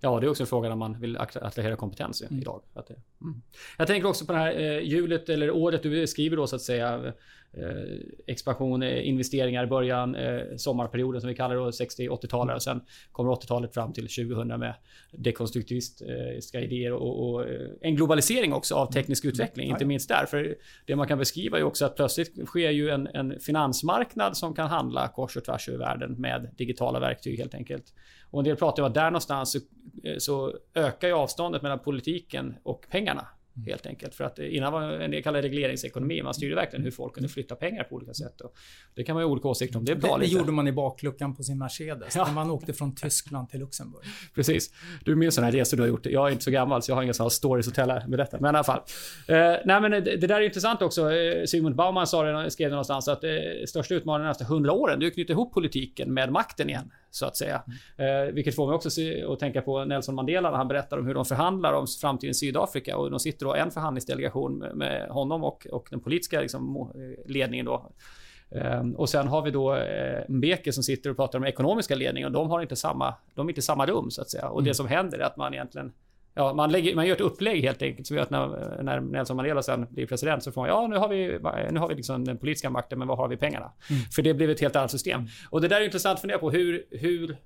Ja, 0.00 0.20
det 0.20 0.26
är 0.26 0.30
också 0.30 0.42
en 0.42 0.46
fråga 0.46 0.68
när 0.68 0.76
man 0.76 1.00
vill 1.00 1.16
attrahera 1.16 1.76
kompetens 1.76 2.22
mm. 2.22 2.40
idag. 2.40 2.62
Att 2.74 2.86
det, 2.86 2.94
mm. 3.20 3.42
Jag 3.78 3.86
tänker 3.86 4.08
också 4.08 4.26
på 4.26 4.32
det 4.32 4.38
här 4.38 4.60
eh, 4.60 4.78
hjulet 4.78 5.28
eller 5.28 5.50
året 5.50 5.82
du 5.82 6.06
skriver 6.06 6.36
då 6.36 6.46
så 6.46 6.56
att 6.56 6.62
säga. 6.62 7.12
Eh, 7.56 7.98
expansion, 8.26 8.82
eh, 8.82 9.08
investeringar 9.08 9.64
i 9.64 9.66
början, 9.66 10.14
eh, 10.14 10.40
sommarperioden 10.56 11.20
som 11.20 11.28
vi 11.28 11.34
kallar 11.34 11.56
det, 11.56 11.72
60-80-talare. 11.72 12.56
Och 12.56 12.62
sen 12.62 12.80
kommer 13.12 13.30
80-talet 13.30 13.74
fram 13.74 13.92
till 13.92 14.08
2000 14.08 14.48
med 14.48 14.74
dekonstruktivistiska 15.12 16.60
idéer 16.60 16.92
och, 16.92 17.34
och 17.34 17.44
en 17.80 17.96
globalisering 17.96 18.52
också 18.52 18.74
av 18.74 18.92
teknisk 18.92 19.24
mm. 19.24 19.32
utveckling. 19.32 19.70
Inte 19.70 19.84
minst 19.84 20.08
där. 20.08 20.26
För 20.26 20.56
det 20.86 20.96
man 20.96 21.08
kan 21.08 21.18
beskriva 21.18 21.58
är 21.58 21.62
också 21.62 21.84
att 21.84 21.96
plötsligt 21.96 22.46
sker 22.46 22.70
ju 22.70 22.90
en, 22.90 23.06
en 23.06 23.40
finansmarknad 23.40 24.36
som 24.36 24.54
kan 24.54 24.68
handla 24.68 25.08
kors 25.08 25.36
och 25.36 25.44
tvärs 25.44 25.68
över 25.68 25.78
världen 25.78 26.12
med 26.12 26.50
digitala 26.56 27.00
verktyg 27.00 27.38
helt 27.38 27.54
enkelt. 27.54 27.84
Och 28.30 28.40
en 28.40 28.44
del 28.44 28.56
pratar 28.56 28.82
om 28.82 28.88
att 28.88 28.94
där 28.94 29.10
någonstans 29.10 29.52
så, 29.52 29.58
så 30.18 30.52
ökar 30.74 31.08
ju 31.08 31.14
avståndet 31.14 31.62
mellan 31.62 31.78
politiken 31.78 32.54
och 32.62 32.86
pengarna. 32.90 33.26
Mm. 33.56 33.66
Helt 33.66 33.86
enkelt. 33.86 34.14
För 34.14 34.24
att 34.24 34.38
innan 34.38 34.72
var 34.72 34.82
en 34.82 35.10
del 35.10 35.22
kallade 35.22 35.48
regleringsekonomi. 35.48 36.22
Man 36.22 36.34
styrde 36.34 36.54
verkligen 36.54 36.84
hur 36.84 36.90
folk 36.90 37.14
kunde 37.14 37.28
flytta 37.28 37.54
pengar 37.54 37.84
på 37.84 37.94
olika 37.94 38.14
sätt. 38.14 38.40
Och 38.40 38.54
det 38.94 39.04
kan 39.04 39.14
man 39.14 39.22
ju 39.22 39.26
ha 39.26 39.32
olika 39.32 39.48
åsikter 39.48 39.78
om. 39.78 39.84
Det 39.84 39.92
är 39.92 39.96
bra 39.96 40.16
Det, 40.18 40.24
det 40.24 40.30
gjorde 40.30 40.52
man 40.52 40.68
i 40.68 40.72
bakluckan 40.72 41.36
på 41.36 41.42
sin 41.42 41.58
Mercedes. 41.58 42.16
Ja. 42.16 42.24
När 42.26 42.32
man 42.32 42.50
åkte 42.50 42.72
från 42.72 42.94
Tyskland 42.94 43.48
till 43.48 43.60
Luxemburg. 43.60 44.04
Precis. 44.34 44.70
Du 45.04 45.16
minns 45.16 45.34
sådana 45.34 45.50
här 45.50 45.58
resor 45.58 45.76
du 45.76 45.82
har 45.82 45.88
gjort. 45.88 46.06
Jag 46.06 46.28
är 46.28 46.32
inte 46.32 46.44
så 46.44 46.50
gammal 46.50 46.82
så 46.82 46.90
jag 46.90 46.96
har 46.96 47.02
inga 47.02 47.12
sådana 47.12 47.30
stories 47.30 47.68
att 47.68 47.74
tälla 47.74 48.02
med 48.06 48.18
detta. 48.18 48.40
Men 48.40 48.54
i 48.54 48.58
alla 48.58 48.64
fall. 48.64 48.80
Eh, 49.28 49.36
nej 49.64 49.80
men 49.80 49.90
det, 49.90 50.00
det, 50.00 50.26
där 50.26 50.36
är 50.36 50.40
intressant 50.40 50.82
också. 50.82 51.12
Eh, 51.12 51.44
Sigmund 51.44 51.76
Baumann 51.76 52.06
sa 52.06 52.22
det, 52.22 52.50
skrev 52.50 52.68
det 52.68 52.74
någonstans 52.74 53.08
att 53.08 53.24
eh, 53.24 53.30
största 53.66 53.94
utmaningen 53.94 54.24
de 54.24 54.28
nästa 54.28 54.44
hundra 54.44 54.72
åren 54.72 55.00
det 55.00 55.06
är 55.06 55.08
att 55.08 55.14
knyta 55.14 55.32
ihop 55.32 55.54
politiken 55.54 56.14
med 56.14 56.32
makten 56.32 56.70
igen 56.70 56.90
så 57.14 57.26
att 57.26 57.36
säga. 57.36 57.62
Mm. 57.96 58.28
Eh, 58.28 58.34
vilket 58.34 58.54
får 58.54 58.66
mig 58.66 58.74
också 58.74 58.88
att 59.32 59.38
tänka 59.38 59.62
på 59.62 59.84
Nelson 59.84 60.14
Mandela 60.14 60.50
när 60.50 60.56
han 60.56 60.68
berättar 60.68 60.98
om 60.98 61.06
hur 61.06 61.14
de 61.14 61.24
förhandlar 61.24 61.72
om 61.72 61.86
framtidens 62.00 62.38
Sydafrika. 62.38 62.96
Och 62.96 63.10
de 63.10 63.20
sitter 63.20 63.46
då 63.46 63.54
en 63.54 63.70
förhandlingsdelegation 63.70 64.58
med, 64.58 64.76
med 64.76 65.08
honom 65.08 65.44
och, 65.44 65.66
och 65.66 65.88
den 65.90 66.00
politiska 66.00 66.40
liksom, 66.40 66.90
ledningen 67.26 67.66
då. 67.66 67.92
Um, 68.50 68.94
och 68.94 69.08
sen 69.08 69.28
har 69.28 69.42
vi 69.42 69.50
då 69.50 69.74
eh, 69.74 70.22
Mbeke 70.28 70.72
som 70.72 70.82
sitter 70.82 71.10
och 71.10 71.16
pratar 71.16 71.38
om 71.38 71.44
ekonomiska 71.44 71.94
ledningen 71.94 72.26
och 72.26 72.32
de 72.32 72.50
har 72.50 72.62
inte 72.62 72.76
samma, 72.76 73.14
de 73.34 73.46
är 73.46 73.50
inte 73.50 73.62
samma 73.62 73.86
rum 73.86 74.10
så 74.10 74.22
att 74.22 74.30
säga. 74.30 74.48
Och 74.48 74.60
mm. 74.60 74.68
det 74.68 74.74
som 74.74 74.88
händer 74.88 75.18
är 75.18 75.22
att 75.22 75.36
man 75.36 75.54
egentligen 75.54 75.92
Ja, 76.36 76.54
man, 76.54 76.72
lägger, 76.72 76.94
man 76.94 77.06
gör 77.06 77.14
ett 77.14 77.20
upplägg 77.20 77.62
helt 77.62 77.82
enkelt 77.82 78.06
som 78.06 78.16
gör 78.16 78.22
att 78.22 78.30
när, 78.30 78.82
när 78.82 79.00
Nelson 79.00 79.36
Mandela 79.36 79.62
sen 79.62 79.86
blir 79.90 80.06
president 80.06 80.42
så 80.42 80.52
får 80.52 80.60
man, 80.60 80.68
ja 80.68 80.86
nu 80.86 80.96
har 80.96 81.08
vi, 81.08 81.38
nu 81.70 81.80
har 81.80 81.88
vi 81.88 81.94
liksom 81.94 82.24
den 82.24 82.38
politiska 82.38 82.70
makten 82.70 82.98
men 82.98 83.08
var 83.08 83.16
har 83.16 83.28
vi 83.28 83.36
pengarna? 83.36 83.72
Mm. 83.90 84.02
För 84.14 84.22
det 84.22 84.34
blev 84.34 84.50
ett 84.50 84.60
helt 84.60 84.76
annat 84.76 84.90
system. 84.90 85.20
Mm. 85.20 85.30
Och 85.50 85.60
det 85.60 85.68
där 85.68 85.80
är 85.80 85.84
intressant 85.84 86.14
att 86.14 86.20
fundera 86.20 86.38
på 86.38 86.50
hur, 86.50 86.84
hur, 86.90 87.36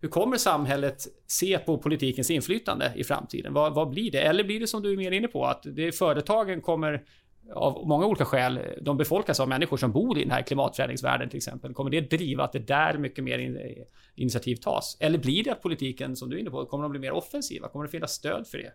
hur 0.00 0.08
kommer 0.08 0.36
samhället 0.36 1.06
se 1.26 1.58
på 1.58 1.78
politikens 1.78 2.30
inflytande 2.30 2.92
i 2.96 3.04
framtiden? 3.04 3.52
Vad, 3.52 3.74
vad 3.74 3.90
blir 3.90 4.10
det? 4.10 4.20
Eller 4.20 4.44
blir 4.44 4.60
det 4.60 4.66
som 4.66 4.82
du 4.82 4.92
är 4.92 4.96
mer 4.96 5.12
inne 5.12 5.28
på, 5.28 5.44
att 5.44 5.62
det, 5.62 5.92
företagen 5.92 6.60
kommer 6.60 7.02
av 7.54 7.86
många 7.86 8.06
olika 8.06 8.24
skäl, 8.24 8.60
de 8.82 8.96
befolkas 8.96 9.40
av 9.40 9.48
människor 9.48 9.76
som 9.76 9.92
bor 9.92 10.18
i 10.18 10.22
den 10.22 10.30
här 10.30 10.42
klimatförändringsvärlden 10.42 11.28
till 11.28 11.36
exempel. 11.36 11.74
Kommer 11.74 11.90
det 11.90 12.00
driva 12.00 12.44
att 12.44 12.52
det 12.52 12.58
där 12.58 12.98
mycket 12.98 13.24
mer 13.24 13.38
in, 13.38 13.58
initiativ 14.14 14.56
tas? 14.56 14.96
Eller 15.00 15.18
blir 15.18 15.44
det 15.44 15.50
att 15.50 15.62
politiken, 15.62 16.16
som 16.16 16.30
du 16.30 16.36
är 16.36 16.40
inne 16.40 16.50
på, 16.50 16.66
kommer 16.66 16.82
de 16.82 16.90
bli 16.90 17.00
mer 17.00 17.12
offensiva? 17.12 17.68
Kommer 17.68 17.84
det 17.84 17.90
finnas 17.90 18.12
stöd 18.12 18.46
för 18.46 18.58
det? 18.58 18.72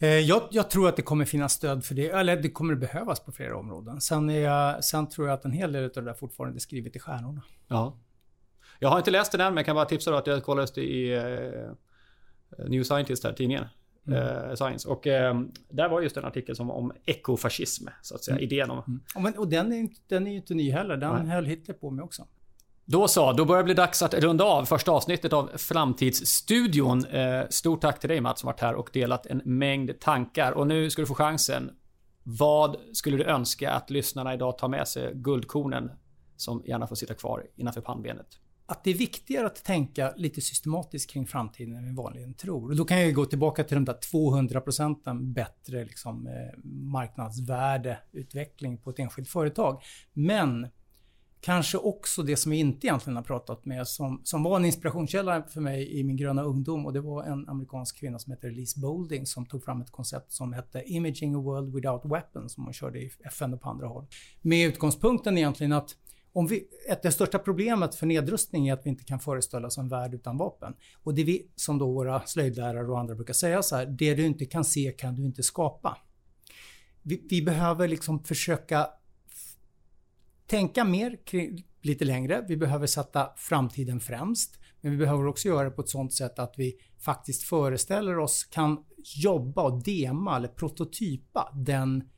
Eh, 0.00 0.08
jag, 0.08 0.42
jag, 0.50 0.70
tror 0.70 0.88
att 0.88 0.96
det 0.96 1.02
kommer 1.02 1.24
finnas 1.24 1.52
stöd 1.52 1.84
för 1.84 1.94
det, 1.94 2.08
eller 2.08 2.36
det 2.36 2.50
kommer 2.50 2.74
behövas 2.74 3.20
på 3.20 3.32
flera 3.32 3.56
områden. 3.56 4.00
Sen, 4.00 4.28
jag, 4.28 4.84
sen 4.84 5.08
tror 5.08 5.28
jag 5.28 5.34
att 5.34 5.44
en 5.44 5.52
hel 5.52 5.72
del 5.72 5.84
av 5.84 5.90
det 5.90 6.00
där 6.00 6.14
fortfarande 6.14 6.56
är 6.56 6.60
skrivet 6.60 6.96
i 6.96 6.98
stjärnorna. 6.98 7.42
Ja. 7.68 7.98
Jag 8.78 8.88
har 8.88 8.98
inte 8.98 9.10
läst 9.10 9.32
den 9.32 9.40
än, 9.40 9.46
men 9.46 9.56
jag 9.56 9.66
kan 9.66 9.74
bara 9.74 9.84
tipsa 9.84 10.10
då 10.10 10.16
att 10.16 10.26
jag 10.26 10.44
kollade 10.44 10.80
i 10.80 11.18
uh, 11.18 11.72
New 12.68 12.82
Scientist, 12.82 13.24
här, 13.24 13.32
tidningen. 13.32 13.64
Mm. 14.08 14.48
Eh, 14.48 14.54
science. 14.54 14.88
Och 14.88 15.06
eh, 15.06 15.40
där 15.68 15.88
var 15.88 16.00
just 16.00 16.16
en 16.16 16.24
artikel 16.24 16.56
som 16.56 16.70
om 16.70 16.92
ekofascism, 17.06 17.88
så 18.02 18.14
att 18.14 18.24
säga. 18.24 18.36
Mm. 18.36 18.44
Idén 18.44 18.70
om... 18.70 18.82
Mm. 18.86 19.00
Ja, 19.14 19.20
men, 19.20 19.38
och 19.38 19.48
den 19.48 19.72
är, 19.72 19.88
den 20.08 20.26
är 20.26 20.30
ju 20.30 20.36
inte 20.36 20.54
ny 20.54 20.70
heller. 20.70 20.96
Den 20.96 21.14
Nej. 21.14 21.34
höll 21.34 21.46
Hitler 21.46 21.74
på 21.74 21.90
med 21.90 22.04
också. 22.04 22.26
Då 22.84 23.08
så, 23.08 23.32
då 23.32 23.44
börjar 23.44 23.62
det 23.62 23.64
bli 23.64 23.74
dags 23.74 24.02
att 24.02 24.14
runda 24.14 24.44
av 24.44 24.64
första 24.64 24.92
avsnittet 24.92 25.32
av 25.32 25.50
Framtidsstudion. 25.56 27.04
Eh, 27.04 27.42
stort 27.50 27.80
tack 27.80 28.00
till 28.00 28.08
dig 28.08 28.20
Mats 28.20 28.40
som 28.40 28.46
varit 28.46 28.60
här 28.60 28.74
och 28.74 28.90
delat 28.92 29.26
en 29.26 29.42
mängd 29.44 30.00
tankar. 30.00 30.52
Och 30.52 30.66
nu 30.66 30.90
ska 30.90 31.02
du 31.02 31.06
få 31.06 31.14
chansen. 31.14 31.70
Vad 32.22 32.76
skulle 32.92 33.16
du 33.16 33.24
önska 33.24 33.70
att 33.70 33.90
lyssnarna 33.90 34.34
idag 34.34 34.58
tar 34.58 34.68
med 34.68 34.88
sig 34.88 35.12
guldkornen 35.14 35.90
som 36.36 36.62
gärna 36.66 36.86
får 36.86 36.96
sitta 36.96 37.14
kvar 37.14 37.46
innanför 37.56 37.80
pannbenet? 37.80 38.26
Att 38.70 38.84
det 38.84 38.90
är 38.90 38.94
viktigare 38.94 39.46
att 39.46 39.64
tänka 39.64 40.12
lite 40.16 40.40
systematiskt 40.40 41.10
kring 41.10 41.26
framtiden 41.26 41.76
än 41.76 41.84
vi 41.84 41.94
vanligen 41.94 42.34
tror. 42.34 42.70
Och 42.70 42.76
då 42.76 42.84
kan 42.84 43.00
jag 43.00 43.14
gå 43.14 43.24
tillbaka 43.24 43.64
till 43.64 43.74
de 43.74 43.84
där 43.84 43.98
200 44.10 44.60
procenten 44.60 45.32
bättre 45.32 45.84
liksom, 45.84 46.26
eh, 46.26 46.32
marknadsvärdeutveckling 46.64 48.78
på 48.78 48.90
ett 48.90 48.98
enskilt 48.98 49.28
företag. 49.28 49.82
Men 50.12 50.66
kanske 51.40 51.78
också 51.78 52.22
det 52.22 52.36
som 52.36 52.50
vi 52.50 52.58
inte 52.58 52.86
egentligen 52.86 53.16
har 53.16 53.22
pratat 53.22 53.64
med 53.64 53.88
som, 53.88 54.20
som 54.24 54.42
var 54.42 54.56
en 54.56 54.64
inspirationskälla 54.64 55.42
för 55.42 55.60
mig 55.60 55.98
i 55.98 56.04
min 56.04 56.16
gröna 56.16 56.42
ungdom 56.42 56.86
och 56.86 56.92
det 56.92 57.00
var 57.00 57.24
en 57.24 57.48
amerikansk 57.48 58.00
kvinna 58.00 58.18
som 58.18 58.32
heter 58.32 58.48
Elise 58.48 58.80
Boulding 58.80 59.26
som 59.26 59.46
tog 59.46 59.64
fram 59.64 59.80
ett 59.80 59.90
koncept 59.90 60.32
som 60.32 60.52
hette 60.52 60.82
Imaging 60.86 61.34
a 61.34 61.38
World 61.38 61.74
Without 61.74 62.02
Weapons 62.04 62.52
som 62.52 62.64
hon 62.64 62.72
körde 62.72 62.98
i 62.98 63.10
FN 63.24 63.54
och 63.54 63.60
på 63.60 63.68
andra 63.68 63.86
håll. 63.86 64.06
Med 64.42 64.68
utgångspunkten 64.68 65.38
egentligen 65.38 65.72
att 65.72 65.96
om 66.32 66.46
vi, 66.46 66.68
ett, 66.88 67.02
det 67.02 67.12
största 67.12 67.38
problemet 67.38 67.94
för 67.94 68.06
nedrustning 68.06 68.68
är 68.68 68.72
att 68.72 68.86
vi 68.86 68.90
inte 68.90 69.04
kan 69.04 69.20
föreställa 69.20 69.66
oss 69.66 69.78
en 69.78 69.88
värld 69.88 70.14
utan 70.14 70.36
vapen. 70.36 70.74
Och 71.02 71.14
det 71.14 71.24
vi, 71.24 71.50
som 71.56 71.78
då 71.78 71.92
våra 71.92 72.26
slöjdlärare 72.26 72.88
och 72.88 72.98
andra 72.98 73.14
brukar 73.14 73.34
säga 73.34 73.62
så 73.62 73.76
här, 73.76 73.86
det 73.86 74.14
du 74.14 74.26
inte 74.26 74.44
kan 74.44 74.64
se 74.64 74.94
kan 74.98 75.14
du 75.14 75.24
inte 75.24 75.42
skapa. 75.42 75.98
Vi, 77.02 77.26
vi 77.30 77.42
behöver 77.42 77.88
liksom 77.88 78.24
försöka 78.24 78.88
tänka 80.46 80.84
mer 80.84 81.18
lite 81.82 82.04
längre. 82.04 82.44
Vi 82.48 82.56
behöver 82.56 82.86
sätta 82.86 83.30
framtiden 83.36 84.00
främst. 84.00 84.58
Men 84.80 84.92
vi 84.92 84.98
behöver 84.98 85.26
också 85.26 85.48
göra 85.48 85.64
det 85.64 85.70
på 85.70 85.82
ett 85.82 85.88
sånt 85.88 86.12
sätt 86.12 86.38
att 86.38 86.54
vi 86.56 86.78
faktiskt 86.98 87.42
föreställer 87.42 88.18
oss, 88.18 88.44
kan 88.44 88.84
jobba 89.16 89.62
och 89.62 89.82
dema 89.82 90.36
eller 90.36 90.48
prototypa 90.48 91.52
den 91.54 92.08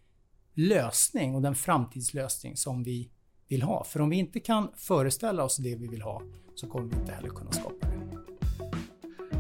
lösning 0.55 1.35
och 1.35 1.43
den 1.43 1.55
framtidslösning 1.55 2.57
som 2.57 2.83
vi 2.83 3.11
vill 3.51 3.63
ha. 3.63 3.85
För 3.85 4.01
om 4.01 4.11
vi 4.11 4.17
inte 4.17 4.41
kan 4.41 4.69
föreställa 4.77 5.45
oss 5.45 5.57
det 5.57 5.77
vi 5.77 5.89
vill 5.89 6.03
ha 6.03 6.23
så 6.55 6.67
kommer 6.67 6.89
vi 6.89 6.97
inte 6.97 7.13
heller 7.13 7.29
kunna 7.29 7.53
skapa 7.53 7.87
det. 7.87 8.01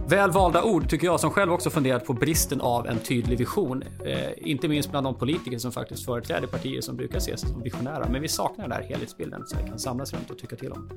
Väl 0.08 0.30
valda 0.30 0.62
ord 0.62 0.88
tycker 0.88 1.06
jag 1.06 1.20
som 1.20 1.30
själv 1.30 1.52
också 1.52 1.70
funderat 1.70 2.04
på 2.04 2.12
bristen 2.12 2.60
av 2.60 2.86
en 2.86 2.98
tydlig 2.98 3.38
vision. 3.38 3.82
Eh, 4.04 4.30
inte 4.36 4.68
minst 4.68 4.90
bland 4.90 5.06
de 5.06 5.14
politiker 5.14 5.58
som 5.58 5.72
faktiskt 5.72 6.04
företräder 6.04 6.46
partier 6.46 6.80
som 6.80 6.96
brukar 6.96 7.18
ses 7.18 7.40
som 7.40 7.62
visionära. 7.62 8.08
Men 8.08 8.22
vi 8.22 8.28
saknar 8.28 8.68
den 8.68 8.72
här 8.72 8.82
helhetsbilden 8.82 9.46
som 9.46 9.58
vi 9.62 9.68
kan 9.68 9.78
samlas 9.78 10.12
runt 10.12 10.30
och 10.30 10.38
tycka 10.38 10.56
till 10.56 10.72
om. 10.72 10.90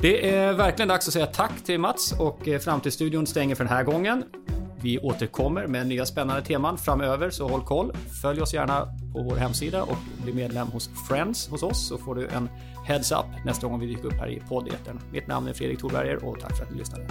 Det 0.00 0.34
är 0.34 0.52
verkligen 0.52 0.88
dags 0.88 1.08
att 1.08 1.12
säga 1.12 1.26
tack 1.26 1.64
till 1.64 1.80
Mats 1.80 2.12
och 2.20 2.48
eh, 2.48 2.58
Framtidsstudion 2.58 3.26
stänger 3.26 3.54
för 3.54 3.64
den 3.64 3.72
här 3.72 3.84
gången. 3.84 4.24
Vi 4.82 4.98
återkommer 4.98 5.66
med 5.66 5.86
nya 5.86 6.06
spännande 6.06 6.42
teman 6.42 6.78
framöver, 6.78 7.30
så 7.30 7.48
håll 7.48 7.64
koll. 7.64 7.92
Följ 8.22 8.40
oss 8.40 8.54
gärna 8.54 8.86
på 9.12 9.22
vår 9.22 9.36
hemsida 9.36 9.82
och 9.82 9.96
bli 10.22 10.32
medlem 10.32 10.68
hos 10.68 10.90
Friends 11.08 11.48
hos 11.48 11.62
oss 11.62 11.88
så 11.88 11.98
får 11.98 12.14
du 12.14 12.28
en 12.28 12.48
heads 12.86 13.12
up 13.12 13.44
nästa 13.44 13.66
gång 13.66 13.80
vi 13.80 13.86
dyker 13.86 14.06
upp 14.06 14.12
här 14.20 14.28
i 14.28 14.42
poddeten. 14.48 15.00
Mitt 15.12 15.26
namn 15.26 15.48
är 15.48 15.52
Fredrik 15.52 15.78
Thorberger 15.78 16.24
och 16.24 16.40
tack 16.40 16.56
för 16.56 16.64
att 16.64 16.70
ni 16.70 16.78
lyssnade. 16.78 17.06